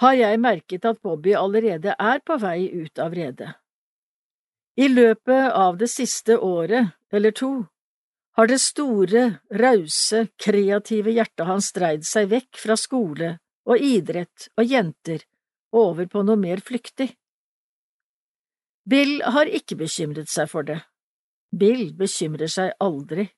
har 0.00 0.16
jeg 0.16 0.40
merket 0.40 0.86
at 0.88 1.02
Bobby 1.04 1.34
allerede 1.38 1.94
er 1.98 2.22
på 2.26 2.38
vei 2.40 2.66
ut 2.72 2.98
av 2.98 3.14
redet. 3.14 3.52
I 4.80 4.88
løpet 4.88 5.52
av 5.52 5.76
det 5.78 5.90
siste 5.92 6.38
året 6.40 6.96
eller 7.12 7.34
to 7.36 7.52
har 8.32 8.48
det 8.48 8.58
store, 8.64 9.24
rause, 9.60 10.26
kreative 10.40 11.12
hjertet 11.12 11.44
hans 11.46 11.68
dreid 11.76 12.06
seg 12.08 12.30
vekk 12.32 12.56
fra 12.56 12.76
skole 12.80 13.34
og 13.68 13.84
idrett 13.84 14.48
og 14.56 14.64
jenter 14.64 15.26
og 15.72 15.80
over 15.82 16.08
på 16.08 16.22
noe 16.24 16.40
mer 16.40 16.62
flyktig. 16.64 17.10
Bill 18.88 19.20
har 19.22 19.46
ikke 19.46 19.76
bekymret 19.84 20.32
seg 20.32 20.48
for 20.50 20.66
det. 20.66 20.80
Bill 21.52 21.92
bekymrer 21.96 22.50
seg 22.50 22.72
aldri. 22.80 23.28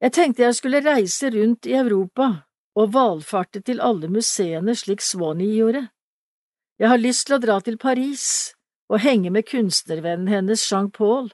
Jeg 0.00 0.12
tenkte 0.16 0.46
jeg 0.46 0.56
skulle 0.56 0.80
reise 0.80 1.28
rundt 1.28 1.66
i 1.68 1.74
Europa 1.76 2.30
og 2.80 2.92
valfarte 2.94 3.60
til 3.60 3.82
alle 3.84 4.08
museene 4.08 4.72
slik 4.74 5.02
Swanee 5.04 5.58
gjorde. 5.58 5.82
Jeg 6.80 6.88
har 6.88 7.00
lyst 7.00 7.26
til 7.28 7.36
å 7.36 7.42
dra 7.42 7.58
til 7.60 7.76
Paris 7.76 8.24
og 8.88 9.02
henge 9.04 9.30
med 9.30 9.44
kunstnervennen 9.50 10.30
hennes 10.32 10.64
Jean 10.64 10.88
Paul. 10.90 11.28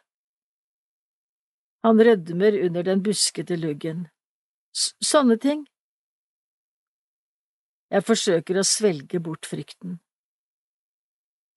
Han 1.86 2.02
rødmer 2.02 2.56
under 2.66 2.82
den 2.82 3.02
buskete 3.06 3.56
luggen. 3.56 4.08
S 4.74 4.96
sånne 4.98 5.36
ting. 5.38 5.62
Jeg 7.94 8.02
forsøker 8.02 8.58
å 8.58 8.64
svelge 8.66 9.20
bort 9.22 9.46
frykten. 9.46 10.00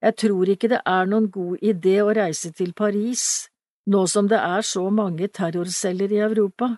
Jeg 0.05 0.15
tror 0.21 0.51
ikke 0.53 0.69
det 0.71 0.83
er 0.85 1.09
noen 1.09 1.31
god 1.33 1.65
idé 1.65 1.97
å 2.03 2.13
reise 2.13 2.53
til 2.53 2.75
Paris, 2.77 3.49
nå 3.89 4.05
som 4.07 4.29
det 4.29 4.37
er 4.37 4.61
så 4.61 4.85
mange 4.93 5.27
terrorceller 5.27 6.13
i 6.13 6.21
Europa. 6.29 6.77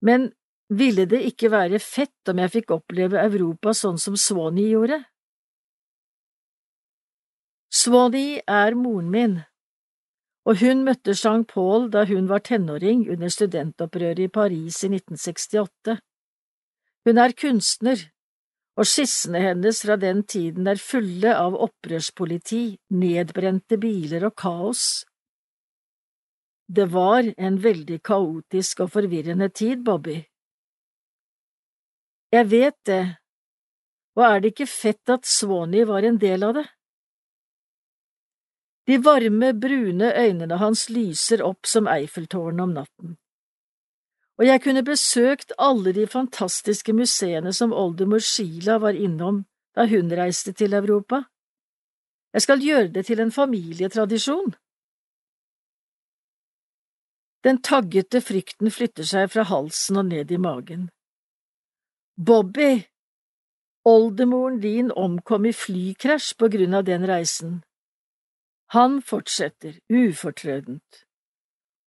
Men 0.00 0.30
ville 0.70 1.06
det 1.10 1.20
ikke 1.28 1.50
være 1.52 1.80
fett 1.82 2.30
om 2.30 2.40
jeg 2.40 2.54
fikk 2.56 2.74
oppleve 2.76 3.20
Europa 3.22 3.74
sånn 3.76 3.98
som 4.00 4.16
Swanee 4.16 4.72
gjorde? 4.72 5.02
Swanee 7.70 8.42
er 8.50 8.74
moren 8.74 9.10
min, 9.10 9.34
og 10.48 10.62
hun 10.62 10.84
møtte 10.86 11.14
Jean 11.14 11.44
Paul 11.46 11.90
da 11.92 12.06
hun 12.08 12.30
var 12.30 12.42
tenåring 12.46 13.04
under 13.12 13.30
studentopprøret 13.30 14.24
i 14.24 14.30
Paris 14.32 14.80
i 14.86 14.90
1968. 14.90 15.98
Hun 17.06 17.20
er 17.20 17.36
kunstner, 17.36 18.02
og 18.80 18.88
skissene 18.88 19.42
hennes 19.44 19.82
fra 19.84 19.96
den 20.00 20.24
tiden 20.24 20.66
er 20.70 20.80
fulle 20.80 21.34
av 21.36 21.56
opprørspoliti, 21.66 22.78
nedbrente 22.96 23.78
biler 23.80 24.26
og 24.30 24.36
kaos. 24.40 25.04
Det 26.70 26.86
var 26.86 27.34
en 27.36 27.56
veldig 27.58 27.96
kaotisk 28.06 28.84
og 28.84 28.92
forvirrende 28.94 29.48
tid, 29.50 29.80
Bobby. 29.82 30.20
Jeg 32.30 32.46
vet 32.50 32.76
det, 32.86 33.16
og 34.14 34.22
er 34.26 34.36
det 34.38 34.52
ikke 34.52 34.68
fett 34.70 35.10
at 35.10 35.26
Swanee 35.26 35.88
var 35.88 36.06
en 36.06 36.20
del 36.22 36.46
av 36.46 36.54
det? 36.60 36.64
De 38.86 39.00
varme, 39.02 39.50
brune 39.64 40.12
øynene 40.14 40.60
hans 40.62 40.86
lyser 40.94 41.42
opp 41.42 41.66
som 41.66 41.90
Eiffeltårnet 41.90 42.62
om 42.62 42.78
natten. 42.78 43.18
Og 44.38 44.46
jeg 44.46 44.62
kunne 44.62 44.86
besøkt 44.86 45.52
alle 45.58 45.90
de 45.98 46.06
fantastiske 46.06 46.94
museene 46.94 47.50
som 47.52 47.74
oldemor 47.74 48.22
Sheila 48.22 48.78
var 48.78 48.94
innom 48.94 49.42
da 49.74 49.90
hun 49.90 50.14
reiste 50.14 50.54
til 50.54 50.78
Europa. 50.78 51.24
Jeg 52.30 52.46
skal 52.46 52.62
gjøre 52.62 52.88
det 52.94 53.08
til 53.10 53.20
en 53.20 53.34
familietradisjon. 53.34 54.54
Den 57.44 57.62
taggete 57.64 58.20
frykten 58.20 58.68
flytter 58.70 59.06
seg 59.08 59.30
fra 59.32 59.46
halsen 59.48 59.96
og 60.02 60.10
ned 60.10 60.32
i 60.32 60.38
magen. 60.40 60.88
Bobby, 62.20 62.84
oldemoren 63.88 64.60
din 64.60 64.90
omkom 64.92 65.46
i 65.48 65.54
flykrasj 65.56 66.34
på 66.36 66.50
grunn 66.52 66.76
av 66.76 66.84
den 66.84 67.06
reisen. 67.08 67.62
Han 68.76 69.00
fortsetter, 69.02 69.78
ufortrødent. 69.88 71.04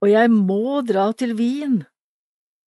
Og 0.01 0.09
jeg 0.09 0.31
må 0.33 0.81
dra 0.81 1.11
til 1.13 1.37
Wien. 1.37 1.83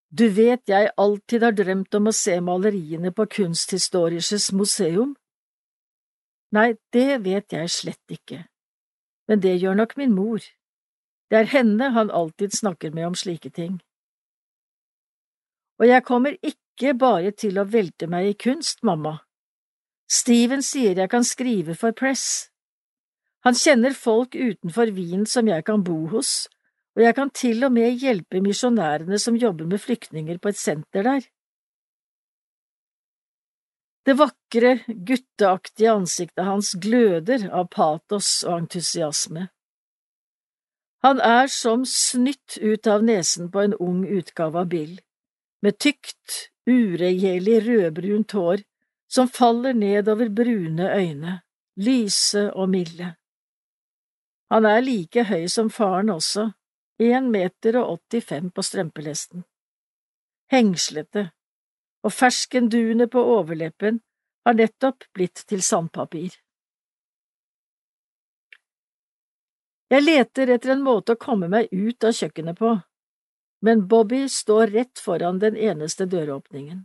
Du 0.09 0.29
vet 0.33 0.63
jeg 0.71 0.93
alltid 0.97 1.43
har 1.43 1.57
drømt 1.59 1.99
om 1.99 2.07
å 2.09 2.15
se 2.15 2.39
maleriene 2.41 3.11
på 3.13 3.27
Kunsthistorisches 3.35 4.53
museum. 4.55 5.17
Nei, 6.55 6.77
det 6.95 7.19
vet 7.27 7.53
jeg 7.53 7.73
slett 7.75 8.15
ikke, 8.15 8.47
men 9.29 9.43
det 9.43 9.59
gjør 9.59 9.75
nok 9.83 9.97
min 9.99 10.15
mor. 10.15 10.41
Det 11.31 11.39
er 11.41 11.51
henne 11.51 11.91
han 11.97 12.11
alltid 12.11 12.55
snakker 12.55 12.95
med 12.95 13.09
om 13.11 13.15
slike 13.19 13.51
ting. 13.51 13.81
Og 15.81 15.89
jeg 15.91 16.05
kommer 16.07 16.37
ikke 16.41 16.95
bare 16.97 17.33
til 17.37 17.59
å 17.59 17.67
velte 17.69 18.09
meg 18.09 18.31
i 18.31 18.37
kunst, 18.47 18.83
mamma. 18.87 19.19
Steven 20.07 20.63
sier 20.63 20.97
jeg 20.97 21.11
kan 21.11 21.27
skrive 21.27 21.75
for 21.75 21.97
Press. 21.97 22.51
Han 23.47 23.59
kjenner 23.59 23.95
folk 23.95 24.35
utenfor 24.35 24.93
Wien 24.95 25.27
som 25.27 25.49
jeg 25.51 25.67
kan 25.67 25.83
bo 25.87 26.07
hos, 26.15 26.47
og 26.97 27.03
jeg 27.05 27.15
kan 27.19 27.31
til 27.31 27.67
og 27.67 27.75
med 27.75 27.99
hjelpe 28.01 28.41
misjonærene 28.43 29.19
som 29.23 29.37
jobber 29.37 29.69
med 29.69 29.83
flyktninger 29.83 30.39
på 30.43 30.53
et 30.53 30.61
senter 30.61 31.05
der. 31.07 31.27
Det 34.07 34.15
vakre, 34.15 34.73
gutteaktige 34.87 35.91
ansiktet 35.91 36.47
hans 36.47 36.73
gløder 36.79 37.49
av 37.51 37.67
patos 37.75 38.45
og 38.47 38.61
entusiasme. 38.63 39.49
Han 41.05 41.21
er 41.21 41.47
som 41.53 41.85
snytt 41.85 42.59
ut 42.61 42.87
av 42.87 43.05
nesen 43.05 43.51
på 43.51 43.61
en 43.61 43.75
ung 43.75 44.05
utgave 44.07 44.61
av 44.61 44.71
Bill, 44.73 45.01
med 45.63 45.79
tykt, 45.79 46.51
uregjerlig 46.67 47.61
rødbrunt 47.67 48.33
hår 48.33 48.65
som 49.09 49.29
faller 49.29 49.75
ned 49.75 50.09
over 50.09 50.29
brune 50.29 50.89
øyne, 50.91 51.41
lyse 51.77 52.49
og 52.53 52.69
milde. 52.71 53.15
Han 54.51 54.67
er 54.67 54.81
like 54.81 55.25
høy 55.27 55.47
som 55.51 55.71
faren 55.71 56.11
også, 56.11 56.51
én 57.03 57.31
meter 57.31 57.79
og 57.83 58.01
85 58.11 58.51
på 58.55 58.63
strømpelesten. 58.63 59.45
Hengslete, 60.51 61.31
og 62.07 62.13
ferskenduene 62.15 63.09
på 63.11 63.23
overleppen 63.23 64.01
har 64.47 64.55
nettopp 64.55 65.09
blitt 65.15 65.43
til 65.51 65.63
sandpapir. 65.63 66.31
Jeg 69.91 70.03
leter 70.03 70.51
etter 70.57 70.75
en 70.75 70.83
måte 70.83 71.15
å 71.15 71.21
komme 71.21 71.49
meg 71.49 71.71
ut 71.71 72.05
av 72.05 72.15
kjøkkenet 72.17 72.59
på, 72.59 72.73
men 73.63 73.87
Bobby 73.89 74.25
står 74.31 74.73
rett 74.75 75.03
foran 75.03 75.39
den 75.43 75.57
eneste 75.57 76.09
døråpningen. 76.11 76.85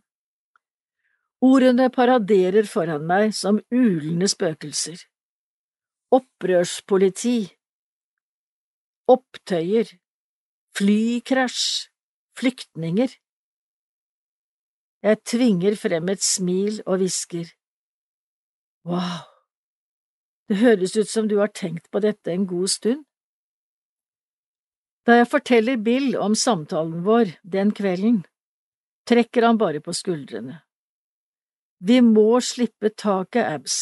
Ordene 1.42 1.90
paraderer 1.90 2.68
foran 2.70 3.08
meg 3.10 3.34
som 3.34 3.58
ulende 3.74 4.30
spøkelser 4.30 5.02
opprørspoliti, 6.12 7.38
opptøyer, 9.12 9.94
flykrasj, 10.76 11.64
flyktninger. 12.40 13.16
Jeg 15.02 15.20
tvinger 15.26 15.78
frem 15.80 16.12
et 16.14 16.24
smil 16.26 16.82
og 16.86 17.02
hvisker. 17.02 17.48
Wow, 18.86 19.31
det 20.52 20.60
høres 20.60 20.98
ut 20.98 21.08
som 21.08 21.30
du 21.32 21.38
har 21.40 21.54
tenkt 21.56 21.88
på 21.94 22.02
dette 22.04 22.34
en 22.34 22.44
god 22.44 22.68
stund. 22.74 23.06
Da 25.08 25.22
jeg 25.22 25.30
forteller 25.32 25.80
Bill 25.80 26.18
om 26.20 26.36
samtalen 26.36 27.06
vår 27.06 27.38
den 27.56 27.72
kvelden, 27.72 28.20
trekker 29.08 29.48
han 29.48 29.62
bare 29.62 29.80
på 29.80 29.96
skuldrene. 29.96 30.60
Vi 31.80 32.02
må 32.04 32.42
slippe 32.44 32.92
taket, 32.92 33.48
Abs. 33.48 33.80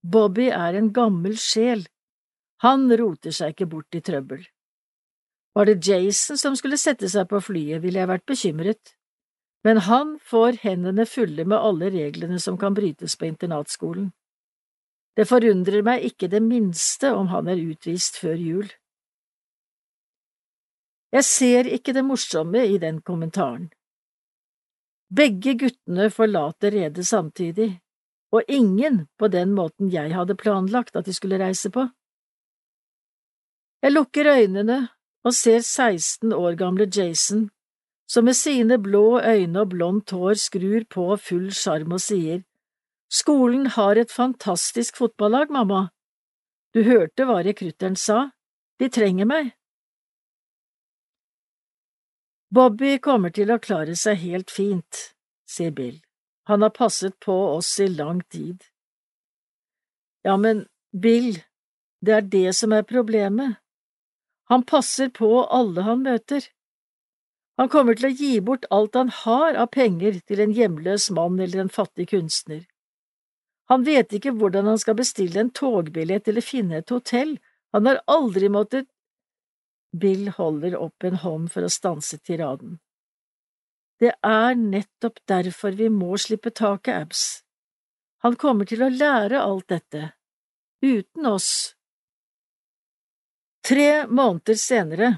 Bobby 0.00 0.46
er 0.54 0.78
en 0.78 0.92
gammel 0.94 1.34
sjel. 1.42 1.84
Han 2.62 2.86
roter 2.94 3.34
seg 3.34 3.52
ikke 3.52 3.68
bort 3.74 3.98
i 3.98 4.00
trøbbel. 4.04 4.46
Var 5.58 5.68
det 5.68 5.80
Jason 5.84 6.38
som 6.38 6.54
skulle 6.56 6.78
sette 6.78 7.10
seg 7.10 7.26
på 7.28 7.42
flyet, 7.42 7.82
ville 7.82 7.98
jeg 7.98 8.14
vært 8.14 8.30
bekymret, 8.30 8.94
men 9.66 9.82
han 9.90 10.20
får 10.22 10.62
hendene 10.62 11.06
fulle 11.06 11.44
med 11.44 11.58
alle 11.58 11.90
reglene 11.90 12.38
som 12.38 12.56
kan 12.60 12.78
brytes 12.78 13.18
på 13.18 13.26
internatskolen. 13.26 14.12
Det 15.14 15.28
forundrer 15.30 15.84
meg 15.86 16.04
ikke 16.08 16.28
det 16.30 16.42
minste 16.42 17.12
om 17.14 17.30
han 17.30 17.48
er 17.48 17.60
utvist 17.62 18.18
før 18.18 18.34
jul. 18.34 18.66
Jeg 21.14 21.24
ser 21.28 21.68
ikke 21.70 21.94
det 21.94 22.02
morsomme 22.02 22.64
i 22.66 22.78
den 22.82 22.98
kommentaren. 23.06 23.68
Begge 25.14 25.54
guttene 25.54 26.08
forlater 26.10 26.74
redet 26.74 27.06
samtidig, 27.06 27.68
og 28.34 28.42
ingen 28.48 29.04
på 29.18 29.28
den 29.30 29.52
måten 29.54 29.92
jeg 29.92 30.10
hadde 30.10 30.34
planlagt 30.34 30.96
at 30.96 31.06
de 31.06 31.14
skulle 31.14 31.38
reise 31.38 31.70
på. 31.70 31.86
Jeg 33.84 33.92
lukker 33.92 34.32
øynene 34.32 34.88
og 35.24 35.34
ser 35.34 35.60
16 35.60 36.32
år 36.32 36.56
gamle 36.58 36.88
Jason, 36.96 37.50
som 38.08 38.24
med 38.24 38.34
sine 38.34 38.78
blå 38.82 39.20
øyne 39.20 39.60
og 39.60 39.70
blondt 39.70 40.10
hår 40.10 40.34
skrur 40.34 40.82
på 40.90 41.16
full 41.16 41.52
sjarm 41.52 41.94
og 41.94 42.02
sier, 42.02 42.42
Skolen 43.12 43.66
har 43.66 43.96
et 43.96 44.10
fantastisk 44.10 44.96
fotballag, 44.96 45.50
mamma. 45.50 45.88
Du 46.74 46.82
hørte 46.82 47.26
hva 47.28 47.42
rekrutteren 47.46 47.96
sa, 47.96 48.30
de 48.78 48.88
trenger 48.90 49.28
meg. 49.30 49.52
Bobby 52.54 52.98
kommer 53.02 53.34
til 53.34 53.50
å 53.50 53.60
klare 53.62 53.96
seg 53.98 54.20
helt 54.22 54.50
fint, 54.50 55.00
sier 55.46 55.74
Bill. 55.74 55.98
Han 56.46 56.62
har 56.62 56.74
passet 56.74 57.16
på 57.24 57.34
oss 57.54 57.72
i 57.80 57.88
lang 57.88 58.20
tid. 58.30 58.62
Ja, 60.22 60.36
men 60.36 60.66
Bill, 60.92 61.40
det 62.04 62.14
er 62.18 62.28
det 62.34 62.52
som 62.58 62.72
er 62.72 62.86
problemet. 62.86 63.58
Han 64.52 64.62
passer 64.62 65.08
på 65.10 65.30
alle 65.46 65.86
han 65.86 66.04
møter. 66.04 66.44
Han 67.56 67.70
kommer 67.72 67.96
til 67.96 68.10
å 68.10 68.14
gi 68.18 68.32
bort 68.44 68.66
alt 68.74 68.98
han 68.98 69.10
har 69.24 69.56
av 69.56 69.70
penger 69.74 70.20
til 70.28 70.42
en 70.44 70.54
hjemløs 70.54 71.10
mann 71.14 71.38
eller 71.40 71.64
en 71.64 71.72
fattig 71.72 72.10
kunstner. 72.12 72.64
Han 73.72 73.84
vet 73.84 74.12
ikke 74.12 74.34
hvordan 74.36 74.68
han 74.68 74.80
skal 74.80 74.98
bestille 74.98 75.40
en 75.40 75.52
togbillett 75.54 76.28
eller 76.28 76.44
finne 76.44 76.82
et 76.82 76.92
hotell, 76.92 77.38
han 77.72 77.86
har 77.88 78.02
aldri 78.06 78.50
måttet… 78.52 78.90
Bill 79.94 80.28
holder 80.34 80.74
opp 80.76 81.06
en 81.06 81.20
hånd 81.22 81.52
for 81.54 81.64
å 81.64 81.70
stanse 81.70 82.18
tiraden. 82.18 82.80
Det 84.02 84.10
er 84.26 84.56
nettopp 84.58 85.20
derfor 85.30 85.76
vi 85.78 85.86
må 85.88 86.16
slippe 86.18 86.50
taket, 86.50 86.94
Abs. 87.06 87.22
Han 88.26 88.34
kommer 88.40 88.66
til 88.66 88.82
å 88.82 88.90
lære 88.90 89.38
alt 89.38 89.68
dette, 89.70 90.10
uten 90.82 91.28
oss. 91.30 91.50
Tre 93.64 94.06
måneder 94.10 94.58
senere 94.60 95.10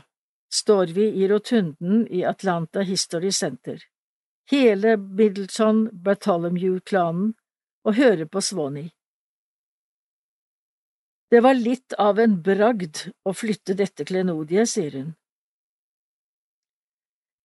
står 0.53 0.93
vi 0.95 1.09
i 1.23 1.29
rotunden 1.31 2.05
i 2.13 2.23
Atlanta 2.25 2.85
History 2.87 3.33
Center, 3.33 3.81
hele 4.53 4.97
Middleton 4.97 5.87
Bartholomew-klanen, 6.05 7.33
og 7.87 7.95
hører 7.95 8.27
på 8.27 8.43
Svoni. 8.43 8.89
Det 11.31 11.41
var 11.43 11.59
litt 11.59 11.95
av 11.99 12.19
en 12.23 12.37
bragd 12.43 13.09
å 13.27 13.35
flytte 13.35 13.75
dette 13.79 14.07
klenodiet, 14.07 14.71
sier 14.71 14.95
hun. 14.95 15.15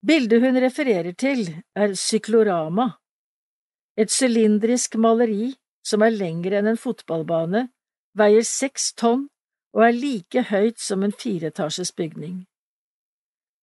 Bildet 0.06 0.42
hun 0.42 0.58
refererer 0.62 1.14
til, 1.14 1.46
er 1.78 1.94
syklorama, 1.98 2.88
et 3.98 4.10
sylindrisk 4.14 4.98
maleri 4.98 5.52
som 5.86 6.02
er 6.06 6.14
lengre 6.14 6.58
enn 6.62 6.72
en 6.72 6.80
fotballbane, 6.80 7.68
veier 8.18 8.46
seks 8.46 8.94
tonn 8.98 9.28
og 9.76 9.84
er 9.86 9.98
like 9.98 10.46
høyt 10.50 10.82
som 10.82 11.04
en 11.06 11.14
fireetasjes 11.14 11.94
bygning. 11.98 12.46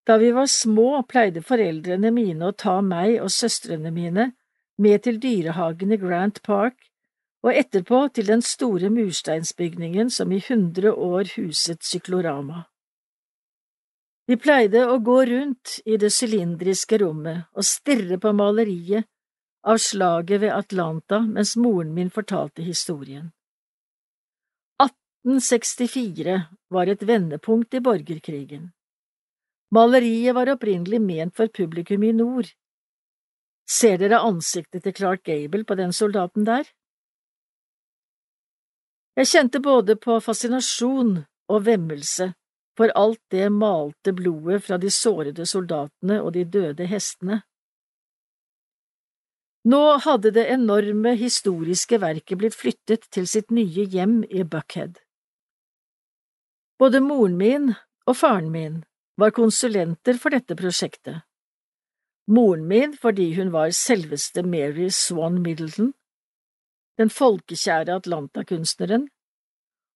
Da 0.06 0.16
vi 0.16 0.30
var 0.32 0.46
små, 0.48 1.02
pleide 1.10 1.42
foreldrene 1.44 2.10
mine 2.14 2.48
å 2.48 2.56
ta 2.56 2.78
meg 2.80 3.18
og 3.20 3.30
søstrene 3.34 3.92
mine 3.92 4.30
med 4.78 5.02
til 5.04 5.18
dyrehagen 5.22 5.92
i 5.92 5.98
Grant 6.00 6.42
Park 6.46 6.88
og 7.42 7.54
etterpå 7.54 8.00
til 8.14 8.26
den 8.30 8.42
store 8.42 8.90
mursteinsbygningen 8.90 10.10
som 10.10 10.32
i 10.32 10.40
hundre 10.48 10.92
år 10.94 11.34
huset 11.36 11.82
Syklorama. 11.86 12.64
Vi 14.28 14.36
pleide 14.36 14.82
å 14.90 14.98
gå 15.00 15.22
rundt 15.24 15.78
i 15.88 15.96
det 15.96 16.10
sylindriske 16.12 16.98
rommet 17.00 17.46
og 17.56 17.64
stirre 17.64 18.18
på 18.20 18.34
maleriet 18.36 19.08
av 19.64 19.80
slaget 19.80 20.42
ved 20.42 20.52
Atlanta 20.52 21.22
mens 21.24 21.54
moren 21.56 21.94
min 21.96 22.10
fortalte 22.12 22.62
historien. 22.66 23.30
1864 24.84 26.36
var 26.68 26.92
et 26.92 27.02
vendepunkt 27.08 27.74
i 27.74 27.80
borgerkrigen. 27.80 28.68
Maleriet 29.74 30.36
var 30.36 30.52
opprinnelig 30.52 31.00
ment 31.00 31.36
for 31.36 31.48
publikum 31.48 32.04
i 32.04 32.12
nord. 32.12 32.52
Ser 33.68 33.98
dere 34.00 34.22
ansiktet 34.24 34.86
til 34.86 34.94
Clark 34.96 35.26
Gable 35.28 35.64
på 35.68 35.76
den 35.76 35.92
soldaten 35.92 36.46
der? 36.48 36.64
Jeg 39.18 39.28
kjente 39.28 39.60
både 39.60 39.96
på 40.00 40.16
fascinasjon 40.24 41.18
og 41.52 41.64
vemmelse 41.66 42.30
for 42.78 42.94
alt 42.94 43.20
det 43.34 43.48
malte 43.52 44.14
blodet 44.14 44.62
fra 44.64 44.78
de 44.78 44.90
sårede 44.94 45.46
soldatene 45.46 46.20
og 46.22 46.32
de 46.36 46.44
døde 46.46 46.86
hestene. 46.86 47.42
Nå 49.68 49.82
hadde 50.04 50.30
det 50.32 50.46
enorme 50.54 51.12
historiske 51.18 51.98
verket 52.00 52.38
blitt 52.40 52.56
flyttet 52.56 53.08
til 53.12 53.26
sitt 53.28 53.50
nye 53.50 53.84
hjem 53.84 54.22
i 54.30 54.46
Buckhead. 54.46 55.02
Både 56.78 57.02
moren 57.04 57.36
min 57.36 57.72
og 58.06 58.16
faren 58.16 58.52
min 58.54 58.84
var 59.18 59.34
konsulenter 59.34 60.16
for 60.22 60.32
dette 60.32 60.56
prosjektet. 60.56 61.27
Moren 62.28 62.66
min 62.68 62.92
fordi 62.96 63.30
hun 63.38 63.52
var 63.52 63.72
selveste 63.72 64.42
Mary 64.44 64.90
Swan 64.92 65.40
Middleton, 65.42 65.94
den 67.00 67.08
folkekjære 67.10 67.94
Atlanta-kunstneren, 68.02 69.08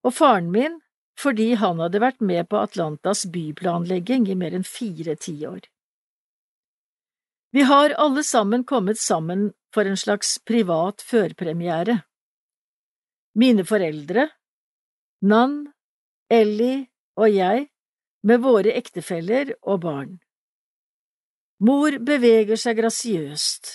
og 0.03 0.15
faren 0.17 0.49
min 0.55 0.81
fordi 1.21 1.53
han 1.61 1.83
hadde 1.83 2.01
vært 2.01 2.23
med 2.25 2.49
på 2.49 2.63
Atlantas 2.65 3.27
byplanlegging 3.29 4.31
i 4.33 4.37
mer 4.39 4.57
enn 4.57 4.65
fire 4.65 5.15
tiår. 5.21 5.67
Vi 7.53 7.67
har 7.69 7.93
alle 8.01 8.25
sammen 8.25 8.65
kommet 8.65 8.99
sammen 8.99 9.51
for 9.75 9.85
en 9.85 9.99
slags 10.01 10.39
privat 10.49 11.05
førpremiere. 11.05 11.99
Mine 13.37 13.65
foreldre, 13.69 14.31
Nan, 15.23 15.67
Ellie 16.33 16.87
og 17.17 17.29
jeg, 17.29 17.69
med 18.25 18.41
våre 18.41 18.73
ektefeller 18.73 19.53
og 19.63 19.83
barn. 19.85 20.17
Mor 21.63 21.95
beveger 22.03 22.59
seg 22.59 22.81
grasiøst, 22.81 23.69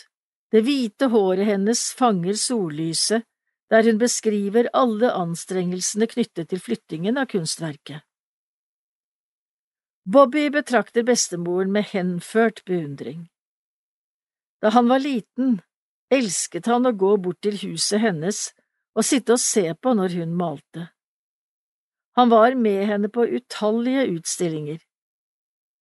det 0.51 0.61
hvite 0.67 1.07
håret 1.13 1.47
hennes 1.47 1.85
fanger 1.95 2.35
sollyset 2.35 3.23
der 3.71 3.87
hun 3.87 3.99
beskriver 3.99 4.67
alle 4.75 5.11
anstrengelsene 5.15 6.07
knyttet 6.11 6.49
til 6.51 6.59
flyttingen 6.63 7.19
av 7.19 7.29
kunstverket. 7.31 8.03
Bobby 10.07 10.47
betrakter 10.51 11.03
bestemoren 11.03 11.71
med 11.71 11.89
henført 11.91 12.61
beundring. 12.67 13.25
Da 14.63 14.71
han 14.75 14.87
var 14.87 15.03
liten, 15.03 15.61
elsket 16.11 16.67
han 16.71 16.87
å 16.87 16.95
gå 16.95 17.13
bort 17.23 17.41
til 17.43 17.59
huset 17.59 18.03
hennes 18.03 18.49
og 18.95 19.03
sitte 19.07 19.35
og 19.35 19.43
se 19.43 19.65
på 19.75 19.95
når 19.95 20.15
hun 20.21 20.35
malte. 20.35 20.89
Han 22.19 22.31
var 22.31 22.55
med 22.55 22.83
henne 22.87 23.11
på 23.11 23.27
utallige 23.27 24.07
utstillinger, 24.15 24.79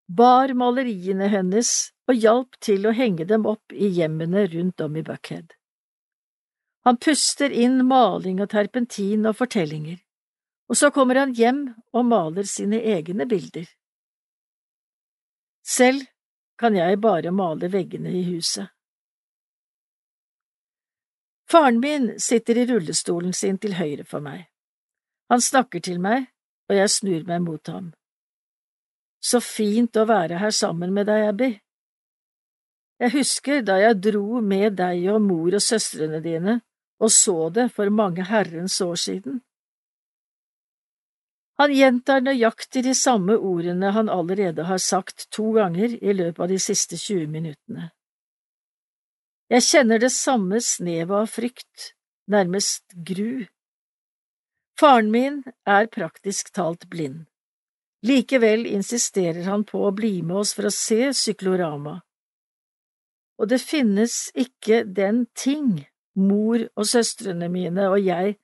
bar 0.10 0.53
maleriene 0.57 1.30
hennes 1.32 1.95
og 2.10 2.18
hjalp 2.22 2.57
til 2.61 2.86
å 2.86 2.94
henge 2.95 3.26
dem 3.30 3.45
opp 3.49 3.73
i 3.73 3.90
hjemmene 3.98 4.45
rundt 4.52 4.82
om 4.82 4.98
i 4.98 5.03
Buckhead. 5.06 5.53
Han 6.86 6.99
puster 7.02 7.49
inn 7.49 7.80
maling 7.90 8.41
og 8.44 8.52
terpentin 8.53 9.26
og 9.26 9.40
fortellinger, 9.40 9.98
og 10.69 10.77
så 10.77 10.91
kommer 10.94 11.18
han 11.22 11.34
hjem 11.34 11.64
og 11.94 12.06
maler 12.06 12.45
sine 12.49 12.82
egne 12.82 13.26
bilder. 13.30 13.65
Selv 15.65 16.06
kan 16.61 16.77
jeg 16.77 17.02
bare 17.02 17.34
male 17.34 17.72
veggene 17.73 18.14
i 18.14 18.22
huset. 18.30 18.69
Faren 21.49 21.80
min 21.82 22.19
sitter 22.19 22.57
i 22.57 22.65
rullestolen 22.69 23.34
sin 23.34 23.57
til 23.61 23.76
høyre 23.77 24.06
for 24.06 24.22
meg. 24.22 24.48
Han 25.30 25.41
snakker 25.41 25.82
til 25.82 25.99
meg, 26.02 26.30
og 26.69 26.77
jeg 26.77 26.90
snur 26.90 27.26
meg 27.26 27.41
mot 27.45 27.69
ham. 27.69 27.94
Så 29.22 29.41
fint 29.41 29.98
å 29.98 30.06
være 30.10 30.38
her 30.41 30.53
sammen 30.53 30.94
med 30.94 31.10
deg, 31.10 31.30
Abby. 31.30 31.49
Jeg 33.00 33.12
husker 33.18 33.62
da 33.66 33.80
jeg 33.82 34.00
dro 34.04 34.40
med 34.42 34.78
deg 34.80 35.10
og 35.12 35.22
mor 35.22 35.58
og 35.58 35.64
søstrene 35.64 36.22
dine 36.24 36.62
og 37.00 37.12
så 37.12 37.50
det 37.50 37.70
for 37.76 37.90
mange 37.90 38.24
herrens 38.24 38.82
år 38.82 38.96
siden. 38.96 39.42
Han 41.60 41.72
gjentar 41.72 42.24
nøyaktig 42.24 42.84
de 42.84 42.94
samme 42.96 43.38
ordene 43.38 43.92
han 43.96 44.10
allerede 44.12 44.66
har 44.68 44.80
sagt 44.84 45.30
to 45.32 45.52
ganger 45.56 45.96
i 46.04 46.14
løpet 46.14 46.42
av 46.44 46.52
de 46.52 46.60
siste 46.60 47.00
20 47.00 47.28
minuttene. 47.32 47.92
Jeg 49.50 49.64
kjenner 49.64 50.02
det 50.02 50.12
samme 50.12 50.60
snevet 50.60 51.16
av 51.16 51.30
frykt, 51.32 51.94
nærmest 52.28 52.84
gru. 53.08 53.46
Faren 54.80 55.12
min 55.12 55.44
er 55.64 55.88
praktisk 55.88 56.52
talt 56.52 56.90
blind. 56.92 57.24
Likevel 58.06 58.66
insisterer 58.68 59.46
han 59.48 59.64
på 59.64 59.86
å 59.88 59.94
bli 59.96 60.20
med 60.24 60.44
oss 60.44 60.52
for 60.58 60.68
å 60.68 60.74
se 60.74 61.14
Syklorama. 61.16 62.02
Og 63.40 63.49
det 63.52 63.60
finnes 63.62 64.30
ikke 64.36 64.84
den 64.88 65.26
ting 65.36 65.86
mor 66.16 66.62
og 66.76 66.88
søstrene 66.88 67.49
mine 67.52 67.90
og 67.91 67.99
jeg 68.03 68.38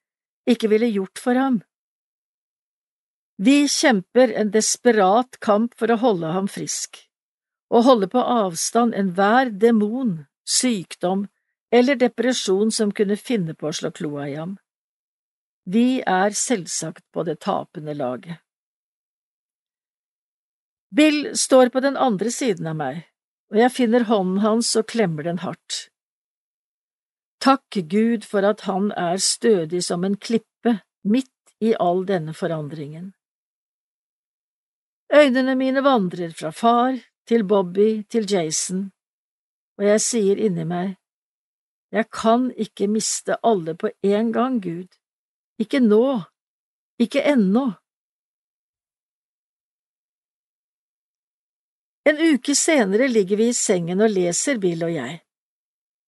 ikke 0.50 0.70
ville 0.72 0.92
gjort 0.92 1.22
for 1.22 1.40
ham. 1.40 1.62
Vi 3.42 3.66
kjemper 3.72 4.34
en 4.38 4.52
desperat 4.54 5.40
kamp 5.42 5.74
for 5.80 5.90
å 5.90 5.98
holde 6.02 6.34
ham 6.36 6.50
frisk, 6.52 7.00
og 7.74 7.88
holde 7.88 8.10
på 8.12 8.22
avstand 8.22 8.94
enhver 8.94 9.50
demon, 9.50 10.28
sykdom 10.46 11.26
eller 11.72 11.96
depresjon 11.96 12.70
som 12.76 12.92
kunne 12.92 13.18
finne 13.18 13.56
på 13.56 13.70
å 13.70 13.74
slå 13.74 13.90
kloa 13.96 14.28
i 14.30 14.36
ham. 14.36 14.58
Vi 15.64 16.02
er 16.02 16.36
selvsagt 16.36 17.06
på 17.14 17.24
det 17.24 17.40
tapende 17.46 17.96
laget. 17.96 18.42
Bill 20.92 21.32
står 21.38 21.72
på 21.72 21.80
den 21.80 21.96
andre 21.98 22.32
siden 22.36 22.68
av 22.68 22.76
meg, 22.76 23.06
og 23.52 23.58
jeg 23.60 23.72
finner 23.76 24.08
hånden 24.08 24.40
hans 24.46 24.72
og 24.80 24.88
klemmer 24.88 25.28
den 25.28 25.42
hardt. 25.44 25.88
Takk 27.42 27.80
Gud 27.90 28.24
for 28.30 28.46
at 28.48 28.64
han 28.68 28.92
er 28.96 29.18
stødig 29.18 29.84
som 29.84 30.06
en 30.06 30.16
klippe 30.16 30.78
midt 31.04 31.56
i 31.60 31.74
all 31.80 32.06
denne 32.08 32.34
forandringen. 32.38 33.12
Øynene 35.12 35.56
mine 35.56 35.84
vandrer 35.84 36.32
fra 36.32 36.52
far 36.56 36.96
til 37.28 37.44
Bobby 37.44 38.06
til 38.10 38.30
Jason, 38.32 38.92
og 39.78 39.86
jeg 39.86 40.02
sier 40.02 40.40
inni 40.40 40.64
meg, 40.64 40.96
jeg 41.92 42.08
kan 42.14 42.52
ikke 42.56 42.88
miste 42.88 43.36
alle 43.44 43.76
på 43.76 43.90
en 44.04 44.32
gang, 44.32 44.62
Gud, 44.64 44.88
ikke 45.60 45.82
nå, 45.84 46.22
ikke 47.00 47.26
ennå. 47.34 47.66
En 52.06 52.18
uke 52.18 52.56
senere 52.56 53.08
ligger 53.08 53.38
vi 53.38 53.48
i 53.52 53.54
sengen 53.54 54.02
og 54.02 54.10
leser, 54.10 54.58
Bill 54.58 54.82
og 54.88 54.94
jeg. 54.94 55.20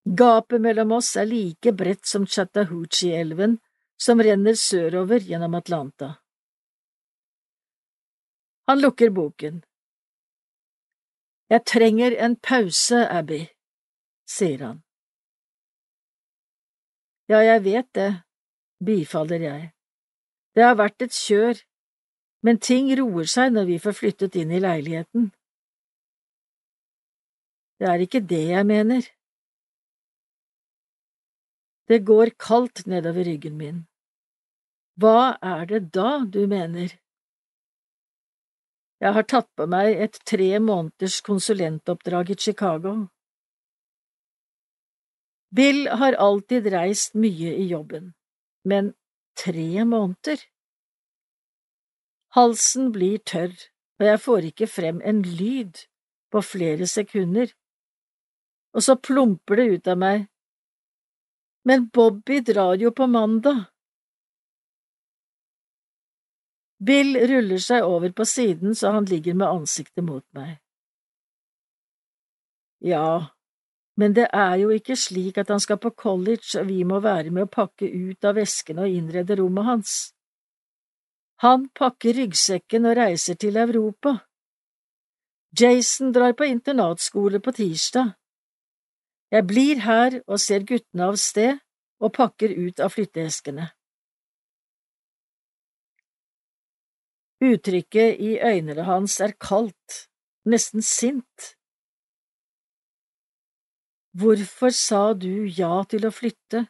Gapet 0.04 0.62
mellom 0.62 0.96
oss 0.98 1.14
er 1.16 1.30
like 1.30 1.72
bredt 1.78 2.08
som 2.10 2.26
Chattahoochee-elven, 2.26 3.60
som 4.02 4.20
renner 4.20 4.58
sørover 4.58 5.22
gjennom 5.24 5.54
Atlanta. 5.56 6.16
Han 8.68 8.82
lukker 8.82 9.14
boken. 9.14 9.62
Jeg 11.52 11.66
trenger 11.70 12.16
en 12.26 12.36
pause, 12.36 13.04
Abby, 13.06 13.44
sier 14.26 14.64
han. 14.66 14.82
Ja, 17.30 17.44
jeg 17.44 17.64
vet 17.64 17.90
det, 17.96 18.10
bifaller 18.84 19.46
jeg. 19.46 19.70
Det 20.56 20.66
har 20.66 20.76
vært 20.80 21.06
et 21.06 21.14
kjør, 21.14 21.62
men 22.44 22.60
ting 22.60 22.90
roer 22.98 23.30
seg 23.30 23.54
når 23.54 23.70
vi 23.70 23.80
får 23.84 23.98
flyttet 24.00 24.36
inn 24.42 24.52
i 24.52 24.62
leiligheten. 24.64 25.32
Det 27.84 27.90
er 27.92 28.00
ikke 28.00 28.20
det 28.24 28.46
jeg 28.48 28.64
mener. 28.64 29.04
Det 31.92 31.98
går 32.08 32.30
kaldt 32.40 32.86
nedover 32.88 33.26
ryggen 33.28 33.58
min. 33.60 33.80
Hva 34.96 35.36
er 35.44 35.66
det 35.68 35.80
da 35.92 36.22
du 36.24 36.46
mener? 36.48 36.94
Jeg 39.04 39.12
har 39.18 39.26
tatt 39.28 39.50
på 39.60 39.68
meg 39.68 40.00
et 40.06 40.16
tre 40.24 40.48
måneders 40.64 41.18
konsulentoppdrag 41.28 42.32
i 42.32 42.38
Chicago. 42.40 42.94
Bill 45.52 45.90
har 45.92 46.16
alltid 46.28 46.70
reist 46.72 47.18
mye 47.20 47.52
i 47.52 47.66
jobben, 47.68 48.14
men 48.64 48.94
tre 49.36 49.84
måneder? 49.84 50.40
Halsen 52.40 52.94
blir 52.96 53.20
tørr, 53.28 53.58
og 54.00 54.08
jeg 54.08 54.24
får 54.28 54.48
ikke 54.54 54.72
frem 54.72 55.04
en 55.04 55.20
lyd 55.22 55.84
på 56.32 56.46
flere 56.54 56.88
sekunder, 56.88 57.52
og 58.74 58.84
så 58.84 58.96
plumper 58.98 59.60
det 59.60 59.66
ut 59.76 59.88
av 59.88 60.00
meg. 60.02 60.26
Men 61.64 61.88
Bobby 61.94 62.42
drar 62.44 62.76
jo 62.82 62.92
på 62.92 63.08
mandag. 63.08 63.64
Bill 66.84 67.16
ruller 67.30 67.62
seg 67.64 67.86
over 67.88 68.12
på 68.12 68.26
siden 68.28 68.76
så 68.76 68.92
han 68.98 69.06
ligger 69.08 69.38
med 69.40 69.48
ansiktet 69.48 70.04
mot 70.04 70.26
meg. 70.36 70.58
Ja, 72.84 73.32
men 73.96 74.16
det 74.18 74.26
er 74.36 74.58
jo 74.60 74.74
ikke 74.76 74.98
slik 75.00 75.38
at 75.40 75.54
han 75.54 75.62
skal 75.64 75.80
på 75.80 75.94
college 75.96 76.60
og 76.60 76.68
vi 76.68 76.82
må 76.84 77.00
være 77.00 77.32
med 77.32 77.46
å 77.46 77.54
pakke 77.54 77.88
ut 77.88 78.26
av 78.28 78.36
veskene 78.36 78.84
og 78.84 78.98
innrede 78.98 79.38
rommet 79.40 79.70
hans. 79.70 79.94
Han 81.46 81.70
pakker 81.76 82.18
ryggsekken 82.20 82.90
og 82.90 82.98
reiser 83.00 83.40
til 83.40 83.58
Europa. 83.60 84.18
Jason 85.60 86.12
drar 86.12 86.34
på 86.34 86.48
internatskole 86.50 87.40
på 87.40 87.54
tirsdag. 87.56 88.14
Jeg 89.34 89.48
blir 89.50 89.80
her 89.82 90.20
og 90.28 90.38
ser 90.42 90.62
guttene 90.70 91.08
av 91.10 91.16
sted 91.18 91.58
og 92.04 92.12
pakker 92.14 92.52
ut 92.54 92.82
av 92.84 92.92
flytteeskene. 92.94 93.66
Uttrykket 97.44 98.20
i 98.22 98.36
øynene 98.38 98.86
hans 98.88 99.18
er 99.26 99.34
kaldt, 99.42 100.04
nesten 100.46 100.86
sint. 100.86 101.56
Hvorfor 104.14 104.70
sa 104.78 105.02
du 105.18 105.48
ja 105.50 105.82
til 105.90 106.06
å 106.06 106.14
flytte 106.14 106.68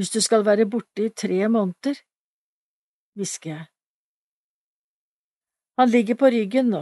hvis 0.00 0.12
du 0.14 0.22
skal 0.24 0.46
være 0.46 0.64
borte 0.72 1.04
i 1.04 1.12
tre 1.12 1.42
måneder? 1.52 1.98
hvisker 3.18 3.50
jeg. 3.50 3.66
Han 5.76 5.92
ligger 5.92 6.16
på 6.16 6.30
ryggen 6.32 6.72
nå. 6.72 6.80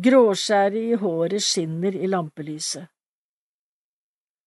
Gråskjæret 0.00 0.80
i 0.80 0.96
håret 1.02 1.44
skinner 1.44 1.92
i 1.92 2.08
lampelyset. 2.08 2.88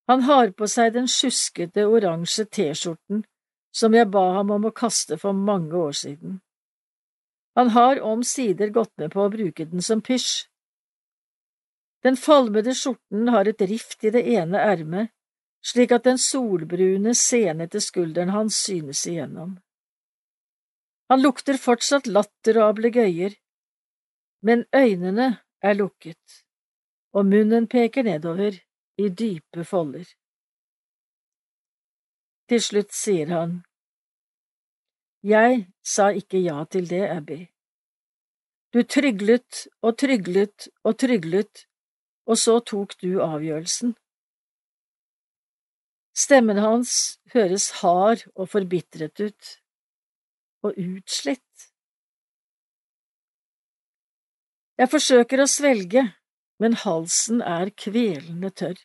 Han 0.07 0.25
har 0.27 0.51
på 0.51 0.67
seg 0.67 0.93
den 0.97 1.07
sjuskete 1.07 1.85
oransje 1.88 2.45
T-skjorten 2.45 3.23
som 3.73 3.95
jeg 3.97 4.09
ba 4.13 4.23
ham 4.38 4.51
om 4.53 4.67
å 4.67 4.75
kaste 4.75 5.17
for 5.17 5.34
mange 5.34 5.73
år 5.73 5.95
siden. 5.97 6.39
Han 7.57 7.69
har 7.73 8.01
omsider 8.01 8.69
gått 8.73 8.91
med 8.97 9.13
på 9.13 9.25
å 9.25 9.31
bruke 9.34 9.65
den 9.69 9.81
som 9.81 10.01
pysj. 10.01 10.47
Den 12.03 12.17
falmede 12.19 12.73
skjorten 12.75 13.30
har 13.34 13.47
et 13.47 13.61
rift 13.61 14.03
i 14.03 14.11
det 14.13 14.25
ene 14.35 14.59
ermet, 14.59 15.13
slik 15.63 15.93
at 15.95 16.03
den 16.03 16.19
solbrune, 16.19 17.13
senete 17.15 17.80
skulderen 17.81 18.34
hans 18.35 18.57
synes 18.65 19.05
igjennom. 19.07 19.55
Han 21.09 21.23
lukter 21.23 21.57
fortsatt 21.61 22.09
latter 22.09 22.59
og 22.59 22.73
ablegøyer, 22.73 23.38
men 24.43 24.65
øynene 24.75 25.30
er 25.63 25.80
lukket, 25.80 26.43
og 27.15 27.30
munnen 27.30 27.69
peker 27.71 28.03
nedover 28.03 28.59
i 28.98 29.10
dype 29.10 29.65
folder. 29.65 30.06
Til 32.49 32.61
slutt 32.61 32.94
sier 32.94 33.32
han, 33.34 33.61
Jeg 35.24 35.68
sa 35.82 36.10
ikke 36.11 36.41
ja 36.44 36.64
til 36.70 36.90
det, 36.90 37.03
Abby. 37.07 37.40
Du 38.74 38.84
tryglet 38.84 39.68
og 39.82 39.98
tryglet 39.98 40.68
og 40.84 40.98
tryglet, 40.99 41.68
og 42.26 42.38
så 42.38 42.60
tok 42.60 42.95
du 43.02 43.22
avgjørelsen. 43.24 43.94
Stemmen 46.14 46.60
hans 46.61 47.20
høres 47.34 47.70
hard 47.80 48.26
og 48.36 48.49
forbitret 48.49 49.20
ut, 49.20 49.53
og 50.64 50.76
utslitt. 50.78 51.70
Jeg 54.78 54.90
forsøker 54.90 55.41
å 55.41 55.49
svelge, 55.49 56.03
men 56.64 56.77
halsen 56.80 57.41
er 57.44 57.73
kvelende 57.76 58.49
tørr. 58.56 58.77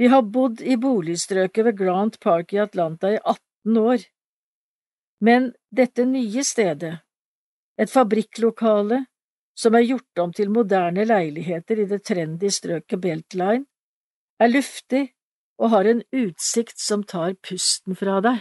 Vi 0.00 0.08
har 0.10 0.24
bodd 0.34 0.62
i 0.64 0.74
boligstrøket 0.80 1.66
ved 1.68 1.76
Grant 1.78 2.18
Park 2.24 2.54
i 2.56 2.58
Atlanta 2.62 3.12
i 3.14 3.20
18 3.20 3.78
år, 3.78 4.06
men 5.20 5.50
dette 5.70 6.06
nye 6.08 6.44
stedet, 6.48 6.94
et 7.78 7.92
fabrikklokale 7.92 9.04
som 9.60 9.76
er 9.76 9.84
gjort 9.84 10.22
om 10.24 10.32
til 10.32 10.50
moderne 10.50 11.04
leiligheter 11.04 11.82
i 11.82 11.88
det 11.88 12.00
trendy 12.08 12.48
strøket 12.50 13.02
Beltline, 13.04 13.66
er 14.40 14.50
luftig 14.50 15.04
og 15.60 15.74
har 15.74 15.88
en 15.90 16.00
utsikt 16.16 16.80
som 16.80 17.04
tar 17.04 17.36
pusten 17.44 17.98
fra 18.00 18.18
deg. 18.24 18.40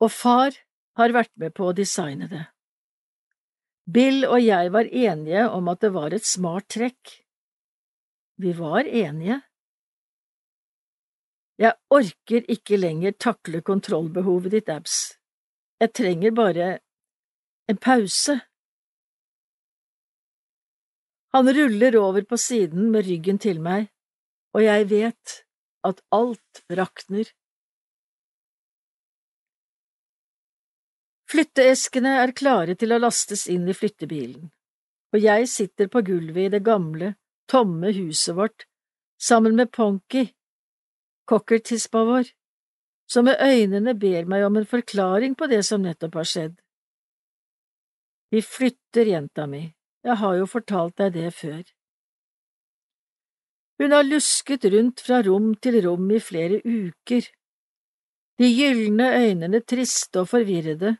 Og 0.00 0.08
far 0.10 0.56
har 0.96 1.12
vært 1.12 1.34
med 1.36 1.52
på 1.54 1.68
å 1.68 1.76
designe 1.76 2.30
det. 2.30 2.46
Bill 3.90 4.26
og 4.28 4.38
jeg 4.44 4.70
var 4.74 4.86
enige 4.86 5.46
om 5.50 5.68
at 5.72 5.80
det 5.82 5.90
var 5.94 6.14
et 6.14 6.26
smart 6.26 6.68
trekk. 6.70 7.14
Vi 8.40 8.52
var 8.58 8.86
enige. 8.86 9.40
Jeg 11.60 11.76
orker 11.92 12.46
ikke 12.48 12.78
lenger 12.78 13.16
takle 13.20 13.60
kontrollbehovet 13.60 14.54
ditt, 14.54 14.70
Abs. 14.72 15.18
Jeg 15.80 15.92
trenger 15.96 16.32
bare 16.36 16.68
en 17.68 17.80
pause. 17.80 18.38
Han 21.34 21.50
ruller 21.56 21.98
over 22.00 22.24
på 22.30 22.38
siden 22.40 22.90
med 22.94 23.06
ryggen 23.06 23.38
til 23.38 23.60
meg, 23.62 23.90
og 24.54 24.64
jeg 24.64 24.88
vet 24.90 25.36
at 25.86 26.00
alt 26.12 26.62
rakner. 26.78 27.28
Flytteeskene 31.30 32.16
er 32.24 32.32
klare 32.34 32.74
til 32.74 32.90
å 32.90 32.98
lastes 32.98 33.44
inn 33.52 33.68
i 33.70 33.74
flyttebilen, 33.76 34.48
og 35.14 35.22
jeg 35.22 35.46
sitter 35.50 35.86
på 35.92 36.02
gulvet 36.06 36.48
i 36.48 36.52
det 36.56 36.62
gamle, 36.66 37.12
tomme 37.50 37.92
huset 37.94 38.34
vårt 38.34 38.66
sammen 39.20 39.54
med 39.54 39.70
Ponky, 39.70 40.24
cockertispa 41.30 42.02
vår, 42.08 42.32
som 43.10 43.28
med 43.28 43.38
øynene 43.42 43.94
ber 43.94 44.26
meg 44.30 44.46
om 44.46 44.56
en 44.58 44.66
forklaring 44.66 45.36
på 45.38 45.46
det 45.50 45.60
som 45.66 45.82
nettopp 45.84 46.16
har 46.18 46.28
skjedd. 46.30 46.56
Vi 48.30 48.42
flytter, 48.42 49.10
jenta 49.10 49.46
mi, 49.50 49.68
jeg 50.06 50.16
har 50.22 50.38
jo 50.38 50.48
fortalt 50.50 50.96
deg 50.98 51.12
det 51.18 51.30
før. 51.34 51.62
Hun 53.80 53.94
har 53.96 54.06
lusket 54.06 54.66
rundt 54.72 55.02
fra 55.04 55.20
rom 55.26 55.52
til 55.62 55.78
rom 55.84 56.10
i 56.10 56.20
flere 56.22 56.58
uker, 56.64 57.28
de 58.40 58.48
gylne 58.48 59.06
øynene 59.20 59.60
triste 59.60 60.22
og 60.22 60.30
forvirrede, 60.30 60.96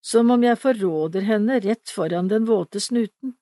som 0.00 0.30
om 0.30 0.44
jeg 0.44 0.58
forråder 0.58 1.26
henne 1.26 1.58
rett 1.60 1.90
foran 1.90 2.30
den 2.30 2.46
våte 2.48 2.80
snuten. 2.80 3.34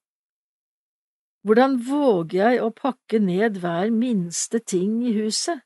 Hvordan 1.47 1.77
våger 1.87 2.39
jeg 2.41 2.63
å 2.65 2.73
pakke 2.75 3.21
ned 3.23 3.61
hver 3.63 3.93
minste 3.95 4.59
ting 4.59 4.99
i 5.07 5.13
huset? 5.15 5.63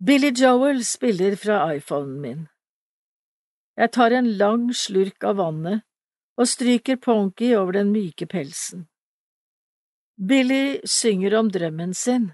Billy 0.00 0.30
Joel 0.36 0.84
spiller 0.84 1.36
fra 1.36 1.62
iPhonen 1.74 2.20
min. 2.20 2.42
Jeg 3.76 3.92
tar 3.96 4.12
en 4.16 4.28
lang 4.36 4.68
slurk 4.76 5.24
av 5.24 5.38
vannet 5.40 5.84
og 6.40 6.48
stryker 6.48 6.96
Ponky 6.96 7.54
over 7.56 7.76
den 7.76 7.92
myke 7.92 8.28
pelsen. 8.28 8.86
Billy 10.16 10.80
synger 10.84 11.38
om 11.38 11.48
drømmen 11.52 11.94
sin. 11.96 12.30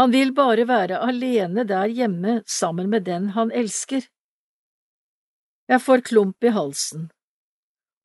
Han 0.00 0.14
vil 0.14 0.30
bare 0.32 0.64
være 0.64 1.02
alene 1.04 1.66
der 1.68 1.90
hjemme 1.92 2.38
sammen 2.48 2.86
med 2.88 3.04
den 3.04 3.26
han 3.34 3.50
elsker. 3.52 4.06
Jeg 5.68 5.82
får 5.84 6.00
klump 6.08 6.44
i 6.44 6.52
halsen, 6.56 7.02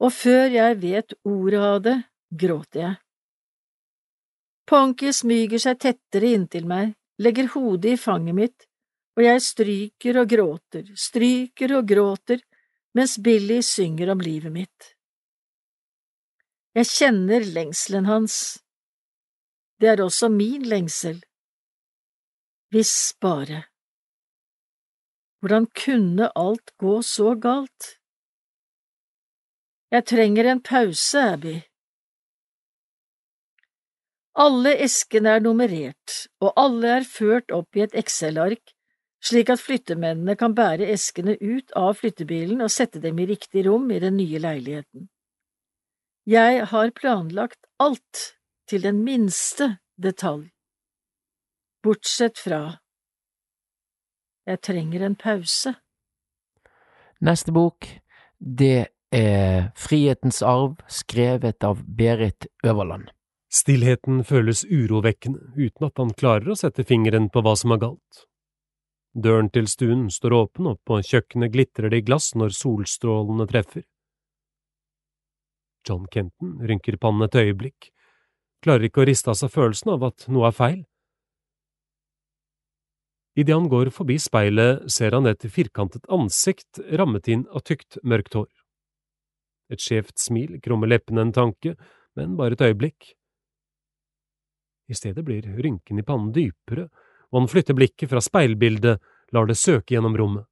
og 0.03 0.11
før 0.11 0.49
jeg 0.51 0.76
vet 0.81 1.13
ordet 1.23 1.61
av 1.63 1.77
det, 1.85 1.93
gråter 2.41 2.81
jeg. 2.81 2.97
Ponky 4.67 5.13
smyger 5.15 5.61
seg 5.63 5.80
tettere 5.85 6.34
inntil 6.35 6.67
meg, 6.67 6.91
legger 7.23 7.47
hodet 7.53 7.93
i 7.95 8.01
fanget 8.01 8.38
mitt, 8.41 8.65
og 9.15 9.23
jeg 9.23 9.43
stryker 9.45 10.19
og 10.19 10.34
gråter, 10.34 10.89
stryker 10.99 11.77
og 11.77 11.88
gråter, 11.88 12.41
mens 12.97 13.15
Billy 13.23 13.61
synger 13.63 14.11
om 14.11 14.26
livet 14.26 14.51
mitt. 14.51 14.89
Jeg 16.76 16.91
kjenner 16.91 17.47
lengselen 17.55 18.11
hans. 18.11 18.57
Det 19.80 19.93
er 19.93 20.03
også 20.03 20.27
min 20.34 20.67
lengsel. 20.67 21.23
Hvis 22.76 23.15
bare. 23.22 23.61
Hvordan 25.39 25.65
kunne 25.84 26.26
alt 26.35 26.73
gå 26.77 27.02
så 27.02 27.30
galt? 27.39 27.85
Jeg 29.95 30.03
trenger 30.11 30.49
en 30.52 30.60
pause, 30.60 31.22
Abby. 31.34 31.53
Alle 34.35 34.73
eskene 34.84 35.38
er 35.38 35.45
nummerert, 35.45 36.15
og 36.43 36.52
alle 36.60 36.89
er 36.97 37.07
ført 37.07 37.53
opp 37.56 37.80
i 37.80 37.85
et 37.85 37.95
Excel-ark, 37.95 38.73
slik 39.23 39.53
at 39.56 39.64
flyttemennene 39.64 40.35
kan 40.35 40.57
bære 40.57 40.89
eskene 40.97 41.38
ut 41.39 41.72
av 41.80 41.93
flyttebilen 42.02 42.65
og 42.65 42.73
sette 42.76 42.99
dem 42.99 43.23
i 43.23 43.30
riktig 43.30 43.64
rom 43.69 43.88
i 43.88 44.02
den 44.03 44.19
nye 44.19 44.41
leiligheten. 44.49 45.07
Jeg 46.27 46.68
har 46.73 46.91
planlagt 46.99 47.72
alt 47.80 48.26
til 48.68 48.84
den 48.84 48.99
minste 49.07 49.77
detalj, 49.95 50.49
bortsett 51.86 52.41
fra… 52.41 52.62
Jeg 54.45 54.62
trenger 54.62 55.06
en 55.06 55.16
pause. 55.18 55.74
Neste 57.26 57.53
bok, 57.53 57.88
det 58.38 58.91
er 59.16 59.72
Frihetens 59.80 60.44
arv, 60.45 60.76
skrevet 60.91 61.66
av 61.66 61.82
Berit 61.98 62.45
Øverland. 62.66 63.10
Stillheten 63.49 64.24
føles 64.28 64.66
urovekkende 64.68 65.56
uten 65.56 65.88
at 65.88 66.02
han 66.02 66.14
klarer 66.18 66.52
å 66.52 66.60
sette 66.60 66.86
fingeren 66.86 67.30
på 67.34 67.41
hva 67.45 67.56
som 67.57 67.74
er 67.74 67.82
galt. 67.86 68.26
Døren 69.16 69.48
til 69.49 69.70
stuen 69.72 70.10
står 70.12 70.36
åpen, 70.36 70.68
og 70.68 70.82
på 70.86 70.99
kjøkkenet 70.99 71.53
glitrer 71.53 71.90
det 71.90 72.02
i 72.02 72.06
glass 72.06 72.34
når 72.36 72.52
solstrålene 72.57 73.48
treffer. 73.48 73.86
John 75.88 76.10
Kenton 76.12 76.57
rynker 76.66 76.98
pannen 76.99 77.30
et 77.30 77.38
øyeblikk, 77.40 77.94
klarer 78.66 78.90
ikke 78.90 79.06
å 79.06 79.07
riste 79.07 79.32
av 79.32 79.40
seg 79.40 79.53
følelsen 79.53 79.94
av 79.95 80.03
at 80.10 80.28
noe 80.28 80.49
er 80.52 80.57
feil. 80.57 80.84
Idet 83.36 83.56
han 83.56 83.68
går 83.68 83.90
forbi 83.91 84.16
speilet, 84.22 84.86
ser 84.91 85.12
han 85.12 85.28
et 85.28 85.44
firkantet 85.52 86.07
ansikt 86.07 86.80
rammet 86.95 87.28
inn 87.28 87.44
av 87.52 87.66
tykt, 87.68 87.98
mørkt 88.03 88.38
hår. 88.40 88.48
Et 89.74 89.82
skjevt 89.82 90.16
smil 90.22 90.60
krummer 90.64 90.88
leppene 90.88 91.26
en 91.26 91.34
tanke, 91.36 91.76
men 92.16 92.38
bare 92.40 92.56
et 92.56 92.64
øyeblikk. 92.64 93.12
I 94.88 94.95
stedet 94.95 95.26
blir 95.26 95.44
rynken 95.44 95.99
i 95.99 96.06
pannen 96.06 96.32
dypere, 96.32 96.88
og 97.34 97.41
han 97.41 97.52
flytter 97.52 97.76
blikket 97.76 98.12
fra 98.12 98.22
speilbildet, 98.24 99.02
lar 99.34 99.49
det 99.49 99.57
søke 99.60 99.95
gjennom 99.95 100.16
rommet. 100.16 100.45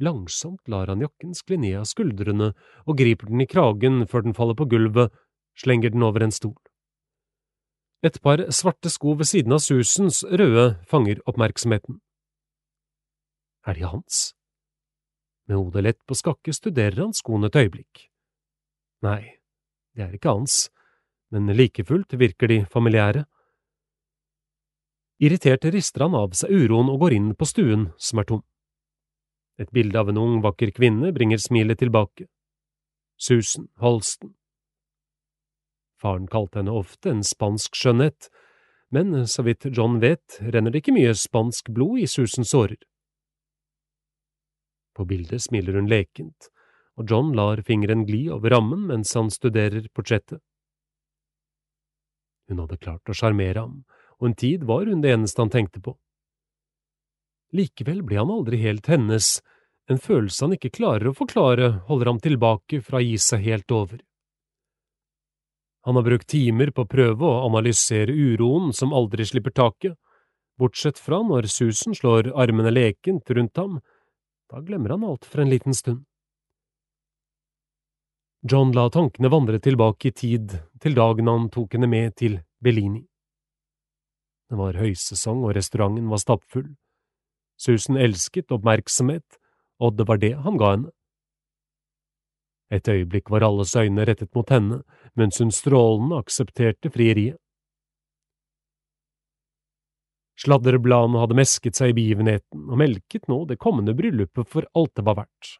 Langsomt 0.00 0.68
lar 0.68 0.88
han 0.88 1.00
jakken 1.04 1.32
skli 1.36 1.58
ned 1.60 1.78
av 1.82 1.88
skuldrene 1.88 2.52
og 2.86 2.96
griper 2.98 3.28
den 3.28 3.44
i 3.44 3.48
kragen 3.48 4.06
før 4.08 4.24
den 4.26 4.36
faller 4.36 4.56
på 4.56 4.66
gulvet, 4.68 5.12
slenger 5.56 5.92
den 5.92 6.04
over 6.04 6.24
en 6.24 6.32
stol. 6.34 6.56
Et 8.02 8.22
par 8.22 8.40
svarte 8.48 8.88
sko 8.88 9.12
ved 9.20 9.28
siden 9.28 9.52
av 9.52 9.60
Susans 9.60 10.22
røde 10.24 10.70
fanger 10.88 11.18
oppmerksomheten. 11.28 11.98
Er 13.68 13.76
de 13.76 13.84
hans? 13.84 14.32
Med 15.44 15.58
hodet 15.58 15.82
lett 15.84 16.00
på 16.08 16.16
skakke 16.16 16.54
studerer 16.56 17.02
han 17.02 17.12
skoene 17.12 17.50
et 17.50 17.58
øyeblikk. 17.60 18.06
Nei, 19.04 19.36
det 19.92 20.06
er 20.06 20.16
ikke 20.16 20.32
hans, 20.32 20.70
men 21.28 21.52
like 21.52 21.84
fullt 21.84 22.16
virker 22.16 22.48
de 22.48 22.62
familiære. 22.72 23.26
Irritert 25.20 25.68
rister 25.68 26.06
han 26.06 26.16
av 26.16 26.32
seg 26.38 26.56
uroen 26.56 26.88
og 26.88 27.04
går 27.04 27.18
inn 27.18 27.30
på 27.36 27.48
stuen, 27.48 27.90
som 28.00 28.22
er 28.22 28.30
tom. 28.32 28.44
Et 29.60 29.68
bilde 29.76 30.00
av 30.00 30.08
en 30.08 30.16
ung, 30.16 30.40
vakker 30.40 30.72
kvinne 30.72 31.12
bringer 31.12 31.42
smilet 31.42 31.82
tilbake. 31.82 32.30
Susan 33.20 33.68
Holsten. 33.76 34.32
Faren 36.00 36.28
kalte 36.32 36.60
henne 36.60 36.72
ofte 36.72 37.12
en 37.12 37.24
spansk 37.26 37.76
skjønnhet, 37.76 38.30
men 38.90 39.26
så 39.28 39.44
vidt 39.46 39.68
John 39.76 40.00
vet, 40.00 40.38
renner 40.40 40.72
det 40.72 40.82
ikke 40.82 40.96
mye 40.96 41.12
spansk 41.14 41.68
blod 41.76 42.00
i 42.00 42.08
Susans 42.10 42.54
årer. 42.56 42.80
På 44.96 45.04
bildet 45.06 45.44
smiler 45.44 45.76
hun 45.78 45.90
lekent, 45.90 46.50
og 46.98 47.10
John 47.10 47.34
lar 47.36 47.62
fingeren 47.64 48.06
gli 48.08 48.24
over 48.32 48.56
rammen 48.56 48.88
mens 48.88 49.12
han 49.16 49.30
studerer 49.32 49.86
portrettet. 49.94 50.40
Hun 52.50 52.64
hadde 52.64 52.80
klart 52.82 53.08
å 53.08 53.14
sjarmere 53.14 53.62
ham, 53.62 53.82
og 54.18 54.30
en 54.30 54.36
tid 54.36 54.64
var 54.66 54.88
hun 54.90 55.04
det 55.04 55.14
eneste 55.14 55.40
han 55.40 55.52
tenkte 55.52 55.80
på. 55.84 55.94
Likevel 57.54 58.02
ble 58.06 58.18
han 58.18 58.32
aldri 58.34 58.58
helt 58.62 58.90
hennes, 58.90 59.38
en 59.90 59.98
følelse 60.02 60.44
han 60.44 60.54
ikke 60.56 60.72
klarer 60.74 61.10
å 61.10 61.16
forklare 61.16 61.70
holder 61.88 62.10
ham 62.10 62.20
tilbake 62.22 62.82
fra 62.86 62.98
å 62.98 63.04
gi 63.04 63.16
seg 63.22 63.46
helt 63.46 63.74
over. 63.74 64.02
Han 65.86 65.96
har 65.96 66.04
brukt 66.04 66.28
timer 66.28 66.70
på 66.74 66.84
å 66.84 66.90
prøve 66.90 67.24
å 67.24 67.46
analysere 67.46 68.12
uroen 68.12 68.74
som 68.76 68.92
aldri 68.92 69.24
slipper 69.24 69.54
taket, 69.56 69.96
bortsett 70.60 71.00
fra 71.00 71.22
når 71.24 71.48
Susan 71.48 71.96
slår 71.96 72.32
armene 72.36 72.72
lekent 72.74 73.30
rundt 73.32 73.56
ham, 73.56 73.80
da 74.52 74.60
glemmer 74.60 74.96
han 74.96 75.06
alt 75.08 75.24
for 75.24 75.40
en 75.40 75.52
liten 75.52 75.76
stund. 75.76 76.04
John 78.50 78.72
la 78.72 78.86
tankene 78.92 79.28
vandre 79.32 79.60
tilbake 79.60 80.08
i 80.08 80.16
tid, 80.16 80.52
til 80.80 80.94
dagen 80.96 81.28
han 81.28 81.48
tok 81.52 81.76
henne 81.76 81.88
med 81.88 82.16
til 82.16 82.38
Bellini. 82.60 83.02
Det 84.48 84.56
var 84.58 84.78
høysesong 84.80 85.44
og 85.44 85.54
restauranten 85.56 86.08
var 86.10 86.20
stappfull. 86.22 86.70
Susan 87.60 87.98
elsket 88.00 88.52
oppmerksomhet, 88.52 89.36
og 89.80 89.98
det 89.98 90.08
var 90.08 90.20
det 90.20 90.32
han 90.40 90.56
ga 90.60 90.72
henne. 90.74 90.92
Et 92.70 92.88
øyeblikk 92.88 93.30
var 93.30 93.42
alles 93.42 93.74
øyne 93.76 94.04
rettet 94.06 94.34
mot 94.34 94.50
henne, 94.50 94.82
mens 95.18 95.40
hun 95.42 95.50
strålende 95.50 96.20
aksepterte 96.22 96.90
frieriet. 96.94 97.38
Sladrebladene 100.40 101.20
hadde 101.20 101.36
mesket 101.36 101.76
seg 101.76 101.90
i 101.92 101.96
begivenheten 101.98 102.70
og 102.70 102.78
melket 102.80 103.26
nå 103.28 103.42
det 103.50 103.58
kommende 103.60 103.92
bryllupet 103.98 104.48
for 104.48 104.68
alt 104.78 104.94
det 104.96 105.04
var 105.04 105.18
verdt. 105.18 105.56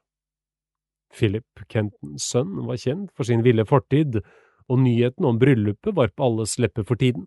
Philip 1.13 1.67
Kentons 1.69 2.31
sønn 2.31 2.55
var 2.69 2.79
kjent 2.81 3.11
for 3.13 3.29
sin 3.29 3.43
ville 3.45 3.67
fortid, 3.67 4.23
og 4.71 4.79
nyheten 4.79 5.27
om 5.27 5.39
bryllupet 5.43 5.97
var 5.97 6.15
på 6.15 6.31
alles 6.31 6.57
lepper 6.63 6.87
for 6.87 6.97
tiden. 6.97 7.27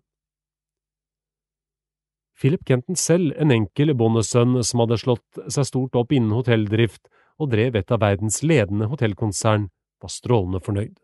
Philip 2.40 2.64
Kenton 2.66 2.96
selv, 2.98 3.30
en 3.38 3.52
enkel 3.54 3.92
bondesønn 3.94 4.58
som 4.66 4.82
hadde 4.82 4.98
slått 4.98 5.44
seg 5.54 5.68
stort 5.68 5.94
opp 6.00 6.10
innen 6.12 6.34
hotelldrift 6.34 7.06
og 7.40 7.50
drev 7.50 7.76
et 7.76 7.90
av 7.92 8.02
verdens 8.02 8.42
ledende 8.46 8.88
hotellkonsern, 8.90 9.68
var 10.02 10.12
strålende 10.12 10.60
fornøyd. 10.62 10.94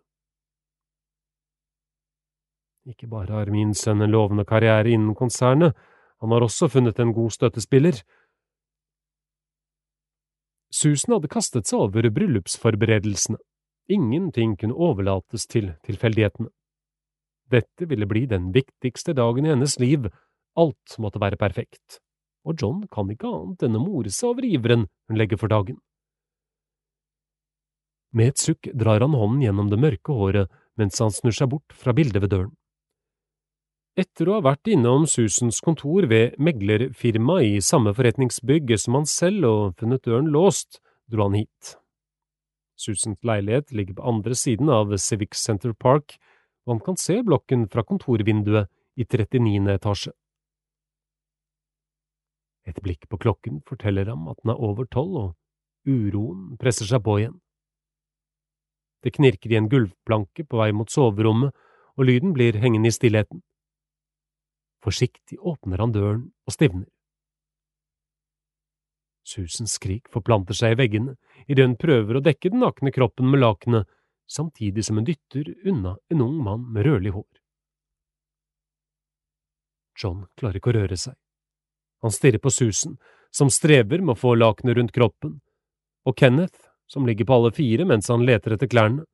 Ikke 2.88 3.08
bare 3.10 3.36
har 3.36 3.50
min 3.52 3.74
sønn 3.76 4.02
en 4.02 4.12
lovende 4.12 4.46
karriere 4.48 4.90
innen 4.90 5.14
konsernet, 5.14 5.76
han 6.20 6.32
har 6.34 6.44
også 6.44 6.68
funnet 6.68 6.98
en 7.00 7.12
god 7.16 7.32
støttespiller. 7.32 8.00
Susan 10.70 11.16
hadde 11.16 11.30
kastet 11.32 11.68
seg 11.68 11.80
over 11.80 12.10
bryllupsforberedelsene. 12.14 13.40
Ingenting 13.90 14.54
kunne 14.60 14.76
overlates 14.76 15.48
til 15.50 15.72
tilfeldighetene. 15.86 16.50
Dette 17.50 17.88
ville 17.90 18.06
bli 18.06 18.26
den 18.30 18.52
viktigste 18.54 19.16
dagen 19.18 19.48
i 19.48 19.50
hennes 19.50 19.74
liv, 19.82 20.06
alt 20.60 20.98
måtte 21.02 21.22
være 21.22 21.40
perfekt, 21.40 21.98
og 22.46 22.60
John 22.62 22.84
kan 22.92 23.10
ikke 23.10 23.26
annet 23.26 23.64
enn 23.66 23.78
å 23.78 23.82
more 23.82 24.12
seg 24.14 24.30
over 24.30 24.46
iveren 24.46 24.86
hun 25.08 25.18
legger 25.18 25.40
for 25.40 25.50
dagen. 25.50 25.80
Med 28.12 28.32
et 28.32 28.42
sukk 28.42 28.68
drar 28.74 29.02
han 29.04 29.14
hånden 29.14 29.44
gjennom 29.44 29.68
det 29.70 29.78
mørke 29.78 30.14
håret 30.16 30.50
mens 30.80 30.98
han 31.02 31.12
snur 31.14 31.34
seg 31.36 31.50
bort 31.52 31.74
fra 31.76 31.94
bildet 31.94 32.22
ved 32.22 32.32
døren. 32.32 32.54
Etter 33.98 34.30
å 34.30 34.38
ha 34.38 34.44
vært 34.46 34.70
innom 34.70 35.04
Susans 35.10 35.58
kontor 35.64 36.06
ved 36.10 36.38
meglerfirmaet 36.38 37.58
i 37.58 37.64
samme 37.64 37.92
forretningsbygg 37.94 38.70
som 38.78 38.96
han 39.00 39.08
selv 39.10 39.46
og 39.48 39.82
funnet 39.82 40.06
døren 40.06 40.30
låst, 40.32 40.78
dro 41.10 41.26
han 41.26 41.36
hit. 41.40 41.74
Susans 42.80 43.18
leilighet 43.26 43.74
ligger 43.76 43.98
på 43.98 44.06
andre 44.08 44.38
siden 44.38 44.70
av 44.72 44.94
Civic 44.96 45.36
Center 45.36 45.74
Park, 45.74 46.16
og 46.64 46.76
han 46.76 46.82
kan 46.86 46.96
se 47.00 47.18
blokken 47.26 47.66
fra 47.68 47.84
kontorvinduet 47.84 48.70
i 48.96 49.04
39. 49.04 49.68
etasje. 49.74 50.14
Et 52.68 52.80
blikk 52.84 53.08
på 53.10 53.18
klokken 53.20 53.60
forteller 53.68 54.08
ham 54.08 54.28
at 54.30 54.38
den 54.40 54.54
er 54.54 54.64
over 54.64 54.88
tolv, 54.88 55.16
og 55.18 55.90
uroen 55.90 56.56
presser 56.60 56.88
seg 56.88 57.02
på 57.04 57.18
igjen. 57.20 57.36
Det 59.02 59.14
knirker 59.16 59.52
i 59.52 59.58
en 59.58 59.68
gulvplanke 59.68 60.44
på 60.44 60.60
vei 60.60 60.70
mot 60.76 60.90
soverommet, 60.90 61.54
og 61.96 62.06
lyden 62.08 62.34
blir 62.36 62.58
hengende 62.60 62.88
i 62.88 62.94
stillheten. 62.94 63.42
Forsiktig 64.84 65.38
åpner 65.40 65.82
han 65.82 65.92
døren 65.92 66.22
og 66.48 66.54
stivner. 66.54 66.88
Susens 69.26 69.76
skrik 69.76 70.08
forplanter 70.10 70.56
seg 70.56 70.74
i 70.74 70.78
veggene 70.80 71.16
idet 71.46 71.66
hun 71.66 71.76
prøver 71.80 72.18
å 72.18 72.24
dekke 72.24 72.52
den 72.52 72.64
nakne 72.64 72.92
kroppen 72.94 73.28
med 73.30 73.42
lakenet, 73.42 73.88
samtidig 74.30 74.84
som 74.86 74.98
hun 75.00 75.06
dytter 75.08 75.52
unna 75.68 75.96
en 76.10 76.24
ung 76.24 76.38
mann 76.44 76.64
med 76.72 76.86
rødlig 76.86 77.12
hår. 77.14 77.28
John 80.00 80.24
klarer 80.38 80.60
ikke 80.60 80.72
å 80.72 80.78
røre 80.78 80.96
seg. 80.96 81.16
Han 82.00 82.14
stirrer 82.14 82.40
på 82.40 82.52
Susan, 82.54 82.96
som 83.30 83.50
strever 83.52 84.00
med 84.00 84.14
å 84.16 84.18
få 84.18 84.32
lakenet 84.38 84.78
rundt 84.78 84.94
kroppen, 84.96 85.40
og 86.08 86.16
Kenneth, 86.16 86.69
som 86.90 87.06
ligger 87.06 87.28
på 87.28 87.38
alle 87.38 87.52
fire 87.54 87.86
mens 87.86 88.10
han 88.10 88.26
leter 88.26 88.56
etter 88.56 88.70
klærne. 88.70 89.06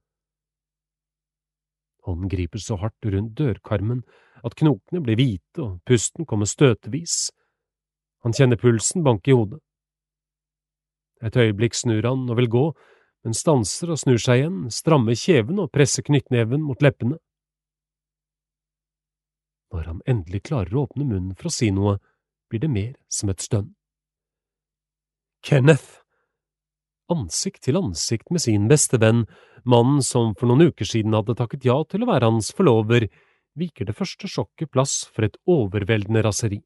Hånden 2.07 2.31
griper 2.31 2.63
så 2.63 2.79
hardt 2.81 3.09
rundt 3.13 3.35
dørkarmen 3.37 4.05
at 4.47 4.55
knokene 4.57 5.03
blir 5.03 5.19
hvite 5.19 5.63
og 5.65 5.81
pusten 5.89 6.27
kommer 6.29 6.49
støtevis. 6.49 7.33
Han 8.25 8.35
kjenner 8.37 8.61
pulsen 8.61 9.05
banke 9.05 9.33
i 9.33 9.37
hodet. 9.37 9.61
Et 11.25 11.37
øyeblikk 11.37 11.75
snur 11.75 12.05
han 12.07 12.29
og 12.31 12.37
vil 12.39 12.51
gå, 12.53 12.65
men 13.25 13.35
stanser 13.35 13.91
og 13.91 13.99
snur 13.99 14.21
seg 14.23 14.43
igjen, 14.43 14.59
strammer 14.71 15.17
kjeven 15.19 15.59
og 15.59 15.73
presser 15.75 16.05
knyttneven 16.07 16.63
mot 16.63 16.83
leppene. 16.85 17.19
Når 19.75 19.89
han 19.91 20.03
endelig 20.07 20.45
klarer 20.47 20.77
å 20.77 20.87
åpne 20.87 21.09
munnen 21.09 21.35
for 21.35 21.51
å 21.51 21.57
si 21.57 21.73
noe, 21.75 21.99
blir 22.47 22.63
det 22.63 22.71
mer 22.71 22.95
som 23.11 23.33
et 23.33 23.43
stønn. 23.43 23.73
Kenneth! 25.43 26.06
Ansikt 27.13 27.63
til 27.63 27.79
ansikt 27.79 28.33
med 28.35 28.43
sin 28.43 28.67
beste 28.67 28.99
venn, 28.99 29.27
mannen 29.63 30.03
som 30.03 30.33
for 30.35 30.51
noen 30.51 30.73
uker 30.73 30.89
siden 30.89 31.15
hadde 31.15 31.37
takket 31.39 31.67
ja 31.69 31.77
til 31.87 32.03
å 32.03 32.09
være 32.11 32.27
hans 32.27 32.51
forlover, 32.57 33.07
viker 33.55 33.87
det 33.87 33.95
første 33.95 34.27
sjokket 34.29 34.73
plass 34.75 35.05
for 35.15 35.29
et 35.29 35.39
overveldende 35.47 36.25
raseri. 36.27 36.61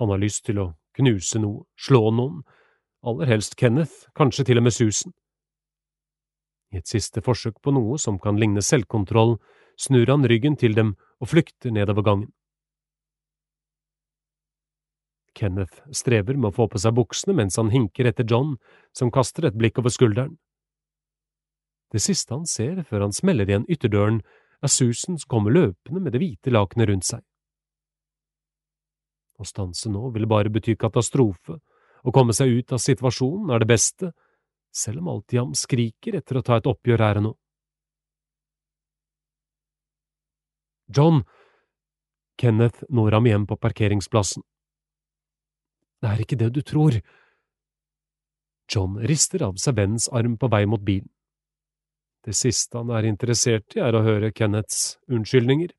Han 0.00 0.08
har 0.08 0.22
lyst 0.22 0.46
til 0.48 0.62
å 0.62 0.70
knuse 0.96 1.42
noe, 1.42 1.66
slå 1.76 2.08
noen, 2.16 2.40
aller 3.04 3.28
helst 3.28 3.56
Kenneth, 3.60 4.08
kanskje 4.16 4.48
til 4.48 4.60
og 4.60 4.64
med 4.64 4.74
Susan. 4.74 5.12
I 6.72 6.80
et 6.80 6.88
siste 6.88 7.20
forsøk 7.20 7.60
på 7.60 7.74
noe 7.76 7.98
som 7.98 8.18
kan 8.22 8.40
ligne 8.40 8.62
selvkontroll, 8.64 9.36
snur 9.76 10.08
han 10.08 10.24
ryggen 10.24 10.56
til 10.56 10.76
dem 10.76 10.94
og 11.20 11.32
flykter 11.32 11.72
nedover 11.74 12.06
gangen. 12.06 12.30
Kenneth 15.34 15.82
strever 15.94 16.36
med 16.36 16.50
å 16.50 16.56
få 16.56 16.66
på 16.70 16.80
seg 16.82 16.96
buksene 16.96 17.36
mens 17.38 17.58
han 17.60 17.70
hinker 17.70 18.10
etter 18.10 18.26
John, 18.28 18.56
som 18.96 19.12
kaster 19.14 19.46
et 19.46 19.58
blikk 19.58 19.78
over 19.78 19.92
skulderen. 19.94 20.36
Det 21.90 22.02
siste 22.02 22.34
han 22.34 22.46
ser 22.46 22.82
før 22.86 23.06
han 23.06 23.14
smeller 23.14 23.48
igjen 23.50 23.66
ytterdøren, 23.70 24.20
er 24.60 24.68
Susan 24.68 25.16
som 25.18 25.30
kommer 25.30 25.54
løpende 25.54 26.02
med 26.02 26.12
det 26.14 26.20
hvite 26.20 26.52
lakenet 26.52 26.90
rundt 26.90 27.08
seg. 27.08 27.22
Å 29.40 29.46
stanse 29.48 29.88
nå 29.88 30.10
ville 30.12 30.28
bare 30.28 30.52
bety 30.52 30.76
katastrofe, 30.76 31.56
å 32.04 32.12
komme 32.12 32.34
seg 32.36 32.52
ut 32.60 32.74
av 32.76 32.82
situasjonen 32.82 33.52
er 33.54 33.62
det 33.62 33.70
beste, 33.70 34.12
selv 34.70 35.00
om 35.00 35.10
Altiam 35.14 35.54
skriker 35.56 36.18
etter 36.20 36.38
å 36.38 36.44
ta 36.44 36.60
et 36.60 36.68
oppgjør 36.68 37.04
her 37.04 37.20
og 37.20 37.26
nå. 37.26 37.32
John! 40.90 41.22
Kenneth 42.40 42.86
når 42.88 43.18
ham 43.18 43.26
igjen 43.28 43.46
på 43.48 43.58
parkeringsplassen. 43.60 44.42
Det 46.00 46.08
er 46.08 46.22
ikke 46.22 46.38
det 46.40 46.50
du 46.56 46.62
tror. 46.64 46.96
John 48.70 48.96
rister 49.04 49.42
av 49.44 49.58
seg 49.60 49.76
vennens 49.76 50.08
arm 50.08 50.36
på 50.40 50.48
vei 50.52 50.64
mot 50.66 50.82
bilen. 50.84 51.10
Det 52.24 52.34
siste 52.36 52.76
han 52.76 52.92
er 52.92 53.08
interessert 53.08 53.76
i, 53.76 53.80
er 53.80 53.96
å 53.96 54.04
høre 54.04 54.32
Kenneths 54.36 54.98
unnskyldninger. 55.08 55.72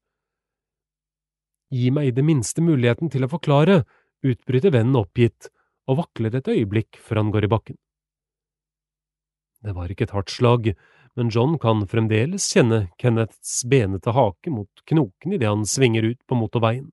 Gi 1.72 1.92
meg 1.94 2.10
i 2.10 2.16
det 2.18 2.26
minste 2.28 2.64
muligheten 2.66 3.12
til 3.14 3.26
å 3.26 3.32
forklare, 3.32 3.84
utbryter 4.26 4.74
vennen 4.74 4.98
oppgitt 5.00 5.50
og 5.90 6.02
vakler 6.02 6.36
et 6.38 6.50
øyeblikk 6.52 6.98
før 7.02 7.22
han 7.22 7.32
går 7.34 7.48
i 7.48 7.52
bakken. 7.52 7.78
Det 9.62 9.76
var 9.78 9.94
ikke 9.94 10.10
et 10.10 10.16
hardt 10.16 10.34
slag, 10.34 10.72
men 11.16 11.30
John 11.30 11.58
kan 11.62 11.86
fremdeles 11.88 12.48
kjenne 12.54 12.88
Kenneths 13.02 13.62
benete 13.70 14.14
hake 14.16 14.54
mot 14.54 14.84
knoken 14.90 15.38
idet 15.38 15.50
han 15.50 15.68
svinger 15.68 16.10
ut 16.10 16.22
på 16.26 16.38
motorveien. 16.40 16.90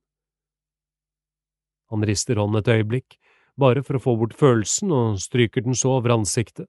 Han 1.89 2.05
rister 2.05 2.37
hånden 2.37 2.61
et 2.61 2.69
øyeblikk, 2.69 3.18
bare 3.59 3.83
for 3.83 3.99
å 3.99 4.03
få 4.03 4.15
bort 4.21 4.37
følelsen, 4.39 4.93
og 4.95 5.21
stryker 5.23 5.65
den 5.67 5.77
så 5.77 5.99
over 5.99 6.15
ansiktet. 6.15 6.69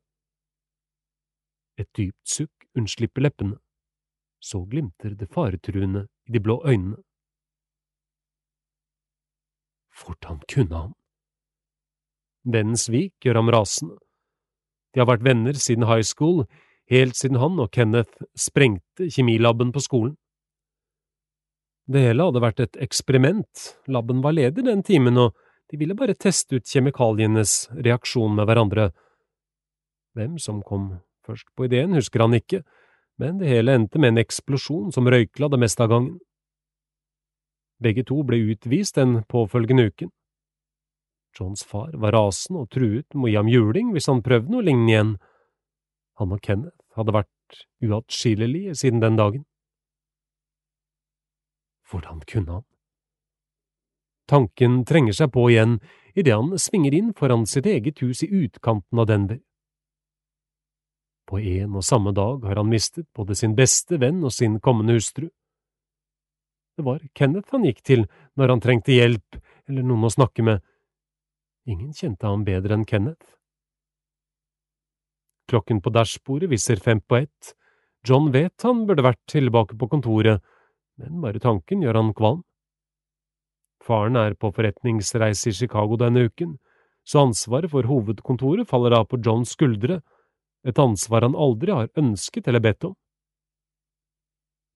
Et 1.79 1.89
dypt 1.95 2.27
sukk 2.27 2.67
unnslipper 2.77 3.23
leppene, 3.23 3.59
så 4.43 4.63
glimter 4.65 5.15
det 5.19 5.29
faretruende 5.31 6.07
i 6.27 6.35
de 6.35 6.41
blå 6.43 6.59
øynene. 6.65 6.97
Hvordan 9.99 10.39
kunne 10.47 10.75
han? 10.75 10.93
Vennens 12.47 12.87
svik 12.87 13.13
gjør 13.25 13.41
ham 13.41 13.51
rasende. 13.51 13.97
De 14.93 15.01
har 15.01 15.09
vært 15.09 15.25
venner 15.27 15.59
siden 15.59 15.85
high 15.89 16.05
school, 16.07 16.45
helt 16.89 17.17
siden 17.19 17.37
han 17.41 17.59
og 17.61 17.69
Kenneth 17.75 18.23
sprengte 18.33 19.09
kjemilaben 19.11 19.73
på 19.75 19.83
skolen. 19.83 20.15
Det 21.89 22.01
hele 22.05 22.25
hadde 22.29 22.41
vært 22.41 22.63
et 22.63 22.79
eksperiment, 22.85 23.65
laben 23.89 24.23
var 24.23 24.35
ledig 24.37 24.65
den 24.65 24.83
timen, 24.85 25.17
og 25.17 25.35
de 25.69 25.77
ville 25.77 25.95
bare 25.95 26.17
teste 26.17 26.57
ut 26.57 26.67
kjemikalienes 26.67 27.69
reaksjon 27.77 28.33
med 28.35 28.49
hverandre. 28.49 28.89
Hvem 30.17 30.39
som 30.41 30.63
kom 30.65 30.95
først 31.27 31.49
på 31.55 31.67
ideen, 31.67 31.93
husker 31.93 32.23
han 32.25 32.33
ikke, 32.33 32.63
men 33.21 33.37
det 33.37 33.51
hele 33.51 33.75
endte 33.77 34.01
med 34.01 34.15
en 34.15 34.23
eksplosjon 34.23 34.93
som 34.95 35.07
røykla 35.07 35.51
det 35.51 35.59
meste 35.61 35.85
av 35.85 35.91
gangen. 35.93 36.17
Begge 37.79 38.03
to 38.07 38.23
ble 38.27 38.39
utvist 38.51 38.97
den 38.97 39.21
påfølgende 39.29 39.85
uken. 39.91 40.11
Johns 41.37 41.63
far 41.63 41.93
var 41.93 42.15
rasende 42.17 42.63
og 42.65 42.71
truet 42.73 43.13
med 43.13 43.29
å 43.29 43.31
gi 43.31 43.37
ham 43.37 43.51
juling 43.51 43.91
hvis 43.93 44.09
han 44.09 44.23
prøvde 44.25 44.51
noe 44.51 44.65
lignende 44.65 44.91
igjen. 44.95 45.13
Han 46.19 46.33
og 46.35 46.41
Kenneth 46.43 46.97
hadde 46.97 47.15
vært 47.15 47.61
uatskillelige 47.85 48.73
siden 48.75 49.03
den 49.03 49.19
dagen. 49.19 49.45
Hvordan 51.89 52.25
kunne 52.27 52.59
han? 52.59 52.68
Tanken 54.29 54.83
trenger 54.85 55.15
seg 55.17 55.31
på 55.33 55.47
igjen 55.49 55.79
idet 56.13 56.35
han 56.35 56.53
svinger 56.61 56.93
inn 56.93 57.13
foran 57.17 57.47
sitt 57.49 57.65
eget 57.65 58.03
hus 58.03 58.21
i 58.23 58.29
utkanten 58.29 59.01
av 59.01 59.07
Denver. 59.09 59.39
På 61.29 61.39
en 61.39 61.75
og 61.77 61.85
samme 61.85 62.13
dag 62.13 62.45
har 62.45 62.61
han 62.61 62.69
mistet 62.69 63.07
både 63.17 63.35
sin 63.37 63.55
beste 63.57 63.97
venn 64.01 64.21
og 64.25 64.33
sin 64.33 64.59
kommende 64.61 64.97
hustru. 64.97 65.27
Det 66.77 66.85
var 66.85 67.01
Kenneth 67.17 67.53
han 67.53 67.65
gikk 67.67 67.81
til 67.85 68.05
når 68.39 68.53
han 68.53 68.61
trengte 68.63 68.95
hjelp 68.95 69.37
eller 69.69 69.85
noen 69.85 70.07
å 70.07 70.13
snakke 70.13 70.45
med. 70.45 70.61
Ingen 71.69 71.93
kjente 71.93 72.25
ham 72.25 72.45
bedre 72.47 72.77
enn 72.77 72.85
Kenneth. 72.89 73.35
Klokken 75.49 75.81
på 75.81 75.93
dashbordet 75.93 76.49
viser 76.49 76.81
fem 76.81 77.01
på 77.01 77.23
ett. 77.23 77.53
John 78.07 78.29
vet 78.31 78.61
han 78.63 78.85
burde 78.87 79.05
vært 79.05 79.21
tilbake 79.29 79.77
på 79.77 79.89
kontoret, 79.89 80.45
men 81.01 81.17
bare 81.21 81.41
tanken 81.41 81.81
gjør 81.83 81.97
han 81.99 82.13
kvalm. 82.13 82.43
Faren 83.83 84.17
er 84.19 84.35
på 84.35 84.51
forretningsreise 84.55 85.49
i 85.49 85.55
Chicago 85.55 85.97
denne 85.99 86.27
uken, 86.27 86.57
så 87.07 87.23
ansvaret 87.25 87.71
for 87.71 87.87
hovedkontoret 87.89 88.67
faller 88.69 88.95
av 88.97 89.07
på 89.09 89.19
Johns 89.25 89.55
skuldre, 89.55 90.01
et 90.67 90.79
ansvar 90.79 91.23
han 91.23 91.37
aldri 91.39 91.71
har 91.71 91.91
ønsket 91.97 92.47
eller 92.47 92.63
bedt 92.63 92.89
om. 92.89 92.95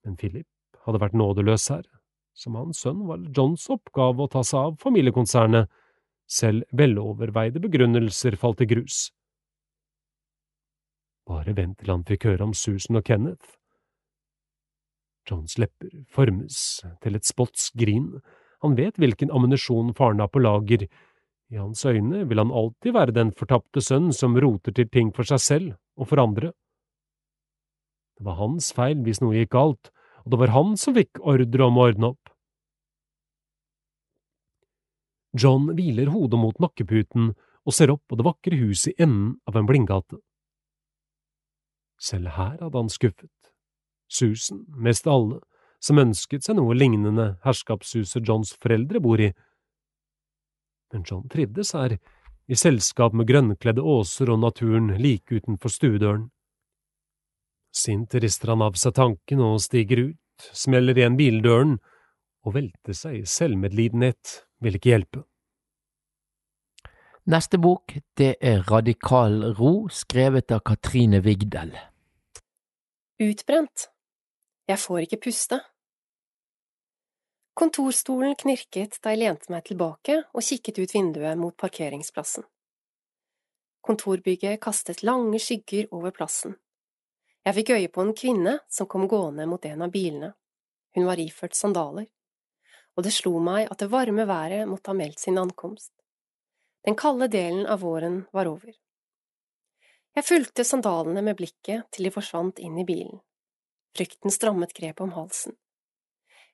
Men 0.04 0.16
Philip 0.20 0.48
hadde 0.86 1.02
vært 1.04 1.18
nådeløs 1.20 1.68
her. 1.72 1.84
Som 2.34 2.56
hans 2.58 2.80
sønn 2.82 3.04
var 3.06 3.22
Johns 3.36 3.68
oppgave 3.70 4.26
å 4.26 4.32
ta 4.32 4.42
seg 4.48 4.72
av 4.72 4.78
familiekonsernet, 4.82 5.70
selv 6.26 6.64
veloverveide 6.74 7.62
begrunnelser 7.62 8.40
falt 8.40 8.64
i 8.64 8.68
grus. 8.72 9.12
Bare 11.30 11.54
vent 11.56 11.78
til 11.80 11.92
han 11.92 12.06
fikk 12.08 12.26
høre 12.32 12.48
om 12.48 12.56
Susan 12.58 12.98
og 13.00 13.06
Kenneth. 13.08 13.60
Johns 15.30 15.60
lepper 15.62 15.92
formes 16.12 16.58
til 17.04 17.16
et 17.16 17.28
spotsk 17.28 17.78
grin, 17.80 18.10
han 18.64 18.78
vet 18.80 19.00
hvilken 19.00 19.32
ammunisjon 19.32 19.92
faren 19.98 20.24
har 20.24 20.32
på 20.32 20.42
lager, 20.42 20.88
i 21.54 21.60
hans 21.60 21.86
øyne 21.86 22.24
vil 22.30 22.40
han 22.42 22.52
alltid 22.52 22.96
være 22.96 23.14
den 23.14 23.32
fortapte 23.38 23.82
sønn 23.84 24.10
som 24.16 24.38
roter 24.40 24.74
til 24.74 24.88
ting 24.90 25.12
for 25.14 25.28
seg 25.28 25.42
selv 25.44 25.76
og 26.00 26.10
for 26.10 26.22
andre. 26.24 26.54
Det 28.18 28.26
var 28.26 28.40
hans 28.40 28.72
feil 28.74 29.04
hvis 29.06 29.22
noe 29.22 29.36
gikk 29.38 29.52
galt, 29.54 29.92
og 30.24 30.34
det 30.34 30.40
var 30.42 30.54
han 30.56 30.78
som 30.80 30.96
fikk 30.98 31.20
ordre 31.20 31.68
om 31.68 31.78
å 31.78 31.88
ordne 31.90 32.12
opp. 32.14 32.32
John 35.34 35.70
hviler 35.78 36.12
hodet 36.14 36.40
mot 36.40 36.60
nakkeputen 36.62 37.34
og 37.64 37.76
ser 37.76 37.94
opp 37.94 38.04
på 38.10 38.18
det 38.18 38.26
vakre 38.26 38.58
huset 38.58 38.94
i 38.94 39.04
enden 39.06 39.36
av 39.50 39.58
en 39.58 39.70
blindgate. 39.70 40.20
Selv 42.02 42.34
her 42.38 42.58
hadde 42.60 42.78
han 42.78 42.92
skuffet. 42.92 43.32
Susan, 44.10 44.66
mest 44.74 45.08
alle, 45.10 45.40
som 45.84 46.00
ønsket 46.00 46.46
seg 46.46 46.58
noe 46.58 46.76
lignende 46.78 47.34
herskapshuset 47.44 48.28
Johns 48.28 48.54
foreldre 48.64 49.02
bor 49.04 49.22
i. 49.22 49.34
Men 50.94 51.04
John 51.10 51.26
trivdes 51.32 51.74
her, 51.76 51.98
i 52.48 52.56
selskap 52.60 53.16
med 53.16 53.28
grønnkledde 53.28 53.84
åser 53.84 54.32
og 54.34 54.42
naturen 54.44 54.92
like 55.00 55.40
utenfor 55.40 55.72
stuedøren. 55.72 56.28
Sint 57.74 58.14
rister 58.22 58.54
han 58.54 58.62
av 58.62 58.78
seg 58.78 58.96
tanken 59.00 59.42
og 59.42 59.62
stiger 59.64 60.10
ut, 60.10 60.50
smeller 60.54 60.98
igjen 61.00 61.18
bildøren, 61.18 61.78
og 62.44 62.58
velter 62.58 62.96
seg 62.98 63.22
i 63.22 63.28
selvmedlidenhet 63.30 64.44
vil 64.64 64.78
ikke 64.78 64.92
hjelpe. 64.92 65.24
Neste 67.32 67.58
bok, 67.58 67.96
det 68.20 68.36
er 68.44 68.66
Radikal 68.68 69.56
ro, 69.56 69.88
skrevet 69.88 70.52
av 70.52 70.60
Katrine 70.68 71.22
Vigdel. 71.24 71.72
Utbrent. 73.24 73.88
Jeg 74.68 74.80
får 74.80 75.06
ikke 75.06 75.22
puste. 75.30 75.62
Kontorstolen 77.54 78.34
knirket 78.36 78.98
da 79.04 79.12
jeg 79.14 79.22
lente 79.22 79.52
meg 79.54 79.68
tilbake 79.68 80.16
og 80.34 80.42
kikket 80.42 80.80
ut 80.82 80.94
vinduet 80.96 81.38
mot 81.38 81.54
parkeringsplassen. 81.54 82.46
Kontorbygget 83.84 84.62
kastet 84.64 85.04
lange 85.04 85.38
skygger 85.44 85.92
over 85.94 86.16
plassen. 86.16 86.56
Jeg 87.46 87.58
fikk 87.60 87.74
øye 87.76 87.92
på 87.94 88.02
en 88.02 88.14
kvinne 88.18 88.56
som 88.72 88.88
kom 88.90 89.06
gående 89.12 89.46
mot 89.46 89.66
en 89.70 89.86
av 89.86 89.92
bilene. 89.94 90.32
Hun 90.96 91.06
var 91.06 91.20
iført 91.22 91.58
sandaler, 91.58 92.08
og 92.96 93.06
det 93.06 93.14
slo 93.14 93.36
meg 93.44 93.68
at 93.68 93.84
det 93.84 93.92
varme 93.92 94.26
været 94.30 94.70
måtte 94.70 94.90
ha 94.90 94.98
meldt 94.98 95.20
sin 95.20 95.38
ankomst. 95.38 95.92
Den 96.86 96.98
kalde 97.00 97.30
delen 97.30 97.68
av 97.68 97.84
våren 97.84 98.24
var 98.34 98.50
over. 98.50 98.74
Jeg 100.14 100.26
fulgte 100.26 100.66
sandalene 100.66 101.22
med 101.26 101.38
blikket 101.38 101.90
til 101.92 102.08
de 102.08 102.14
forsvant 102.14 102.60
inn 102.62 102.80
i 102.82 102.86
bilen. 102.88 103.22
Frykten 103.98 104.34
strammet 104.34 104.74
grepet 104.74 105.06
om 105.06 105.14
halsen. 105.14 105.58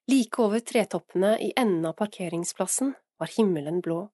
Like 0.07 0.41
over 0.41 0.59
tretoppene 0.59 1.35
i 1.39 1.51
enden 1.55 1.85
av 1.85 1.93
parkeringsplassen 1.99 2.93
var 3.17 3.27
himmelen 3.35 3.81
blå, 3.81 4.09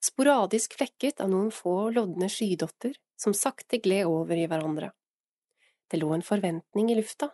sporadisk 0.00 0.74
flekket 0.78 1.20
av 1.20 1.30
noen 1.30 1.50
få 1.54 1.90
lodne 1.94 2.28
skydotter 2.32 2.96
som 3.20 3.36
sakte 3.36 3.78
gled 3.78 4.08
over 4.08 4.36
i 4.36 4.46
hverandre. 4.48 4.90
Det 5.90 6.00
lå 6.00 6.12
en 6.14 6.24
forventning 6.24 6.90
i 6.90 6.96
lufta, 6.98 7.30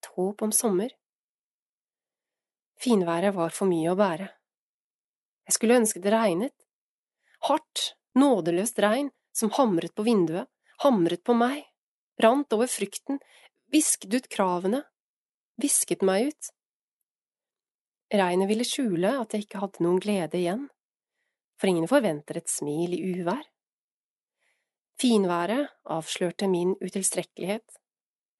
et 0.00 0.10
håp 0.14 0.42
om 0.42 0.52
sommer. 0.52 0.92
Finværet 2.80 3.34
var 3.34 3.52
for 3.52 3.68
mye 3.68 3.90
å 3.92 3.98
bære. 3.98 4.28
Jeg 5.48 5.56
skulle 5.56 5.80
ønske 5.80 6.00
det 6.00 6.12
regnet. 6.14 6.54
Hardt, 7.48 7.94
nådeløst 8.16 8.78
regn 8.80 9.10
som 9.36 9.50
hamret 9.56 9.94
på 9.96 10.04
vinduet, 10.06 10.48
hamret 10.84 11.24
på 11.26 11.34
meg, 11.36 11.64
rant 12.22 12.52
over 12.56 12.70
frykten, 12.70 13.18
visket 13.72 14.14
ut 14.14 14.28
kravene, 14.32 14.84
visket 15.60 16.04
meg 16.06 16.30
ut. 16.30 16.50
Regnet 18.10 18.48
ville 18.50 18.66
skjule 18.66 19.12
at 19.20 19.34
jeg 19.34 19.44
ikke 19.44 19.60
hadde 19.62 19.84
noen 19.84 20.00
glede 20.02 20.38
igjen, 20.38 20.64
for 21.60 21.70
ingen 21.70 21.86
forventer 21.90 22.40
et 22.40 22.50
smil 22.50 22.96
i 22.96 23.02
uvær. 23.14 23.44
Finværet 25.00 25.70
avslørte 25.88 26.48
min 26.50 26.74
utilstrekkelighet, 26.82 27.78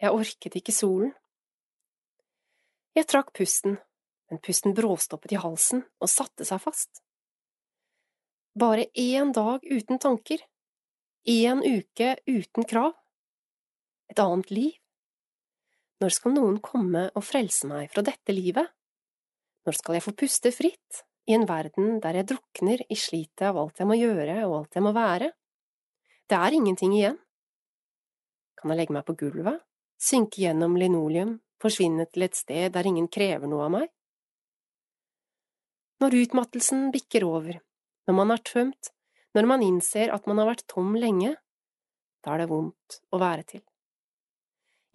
jeg 0.01 0.17
orket 0.17 0.57
ikke 0.59 0.75
solen. 0.75 1.13
Jeg 2.97 3.07
trakk 3.07 3.31
pusten, 3.37 3.79
men 4.31 4.43
pusten 4.43 4.75
bråstoppet 4.75 5.37
i 5.37 5.41
halsen 5.41 5.85
og 6.01 6.11
satte 6.11 6.47
seg 6.49 6.61
fast. 6.65 7.03
Bare 8.59 8.89
én 8.99 9.31
dag 9.37 9.63
uten 9.63 10.03
tanker, 10.03 10.43
én 11.29 11.63
uke 11.63 12.17
uten 12.27 12.67
krav, 12.67 12.97
et 14.11 14.19
annet 14.19 14.51
liv. 14.51 14.75
Når 16.03 16.17
skal 16.17 16.35
noen 16.35 16.59
komme 16.65 17.07
og 17.15 17.23
frelse 17.23 17.69
meg 17.71 17.93
fra 17.93 18.03
dette 18.03 18.35
livet? 18.35 18.67
Når 19.67 19.77
skal 19.77 19.97
jeg 19.97 20.05
få 20.07 20.15
puste 20.17 20.53
fritt 20.55 21.03
i 21.29 21.37
en 21.37 21.47
verden 21.49 21.99
der 22.03 22.21
jeg 22.21 22.31
drukner 22.33 22.81
i 22.89 22.97
slitet 22.97 23.45
av 23.51 23.59
alt 23.61 23.81
jeg 23.81 23.89
må 23.91 23.99
gjøre 23.99 24.39
og 24.47 24.57
alt 24.63 24.79
jeg 24.79 24.85
må 24.87 24.93
være? 24.97 25.31
Det 26.31 26.39
er 26.39 26.57
ingenting 26.57 26.95
igjen. 26.97 27.19
Kan 28.57 28.73
jeg 28.73 28.81
legge 28.81 28.95
meg 28.97 29.07
på 29.09 29.17
gulvet, 29.21 29.61
synke 30.01 30.43
gjennom 30.45 30.77
linoleum, 30.81 31.39
forsvinne 31.61 32.07
til 32.09 32.25
et 32.27 32.39
sted 32.39 32.73
der 32.73 32.89
ingen 32.89 33.09
krever 33.13 33.51
noe 33.51 33.67
av 33.67 33.75
meg? 33.77 33.89
Når 36.01 36.17
utmattelsen 36.23 36.89
bikker 36.95 37.27
over, 37.29 37.59
når 38.09 38.17
man 38.17 38.33
er 38.33 38.45
tømt, 38.45 38.93
når 39.37 39.49
man 39.49 39.65
innser 39.65 40.13
at 40.15 40.25
man 40.27 40.41
har 40.41 40.49
vært 40.55 40.69
tom 40.73 40.95
lenge, 40.97 41.35
da 42.25 42.35
er 42.35 42.43
det 42.43 42.51
vondt 42.51 43.01
å 43.13 43.21
være 43.21 43.45
til. 43.53 43.63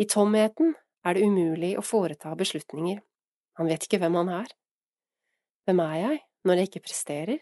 I 0.02 0.08
tomheten 0.10 0.74
er 1.06 1.16
det 1.16 1.28
umulig 1.30 1.76
å 1.78 1.86
foreta 1.86 2.34
beslutninger, 2.38 3.00
han 3.56 3.70
vet 3.70 3.86
ikke 3.88 4.00
hvem 4.04 4.18
han 4.20 4.32
er. 4.42 4.52
Hvem 5.66 5.82
er 5.86 5.96
jeg 6.02 6.22
når 6.46 6.60
jeg 6.60 6.70
ikke 6.70 6.86
presterer? 6.88 7.40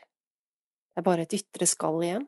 Det 0.93 1.01
er 1.01 1.07
bare 1.07 1.25
et 1.25 1.35
ytre 1.35 1.67
skall 1.67 2.03
igjen. 2.05 2.27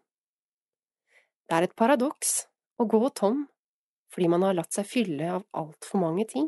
Det 1.46 1.58
er 1.58 1.68
et 1.68 1.76
paradoks 1.78 2.46
å 2.82 2.88
gå 2.90 3.02
tom 3.14 3.46
fordi 4.16 4.30
man 4.32 4.46
har 4.48 4.56
latt 4.56 4.72
seg 4.72 4.88
fylle 4.88 5.28
av 5.38 5.44
altfor 5.60 6.00
mange 6.00 6.24
ting. 6.30 6.46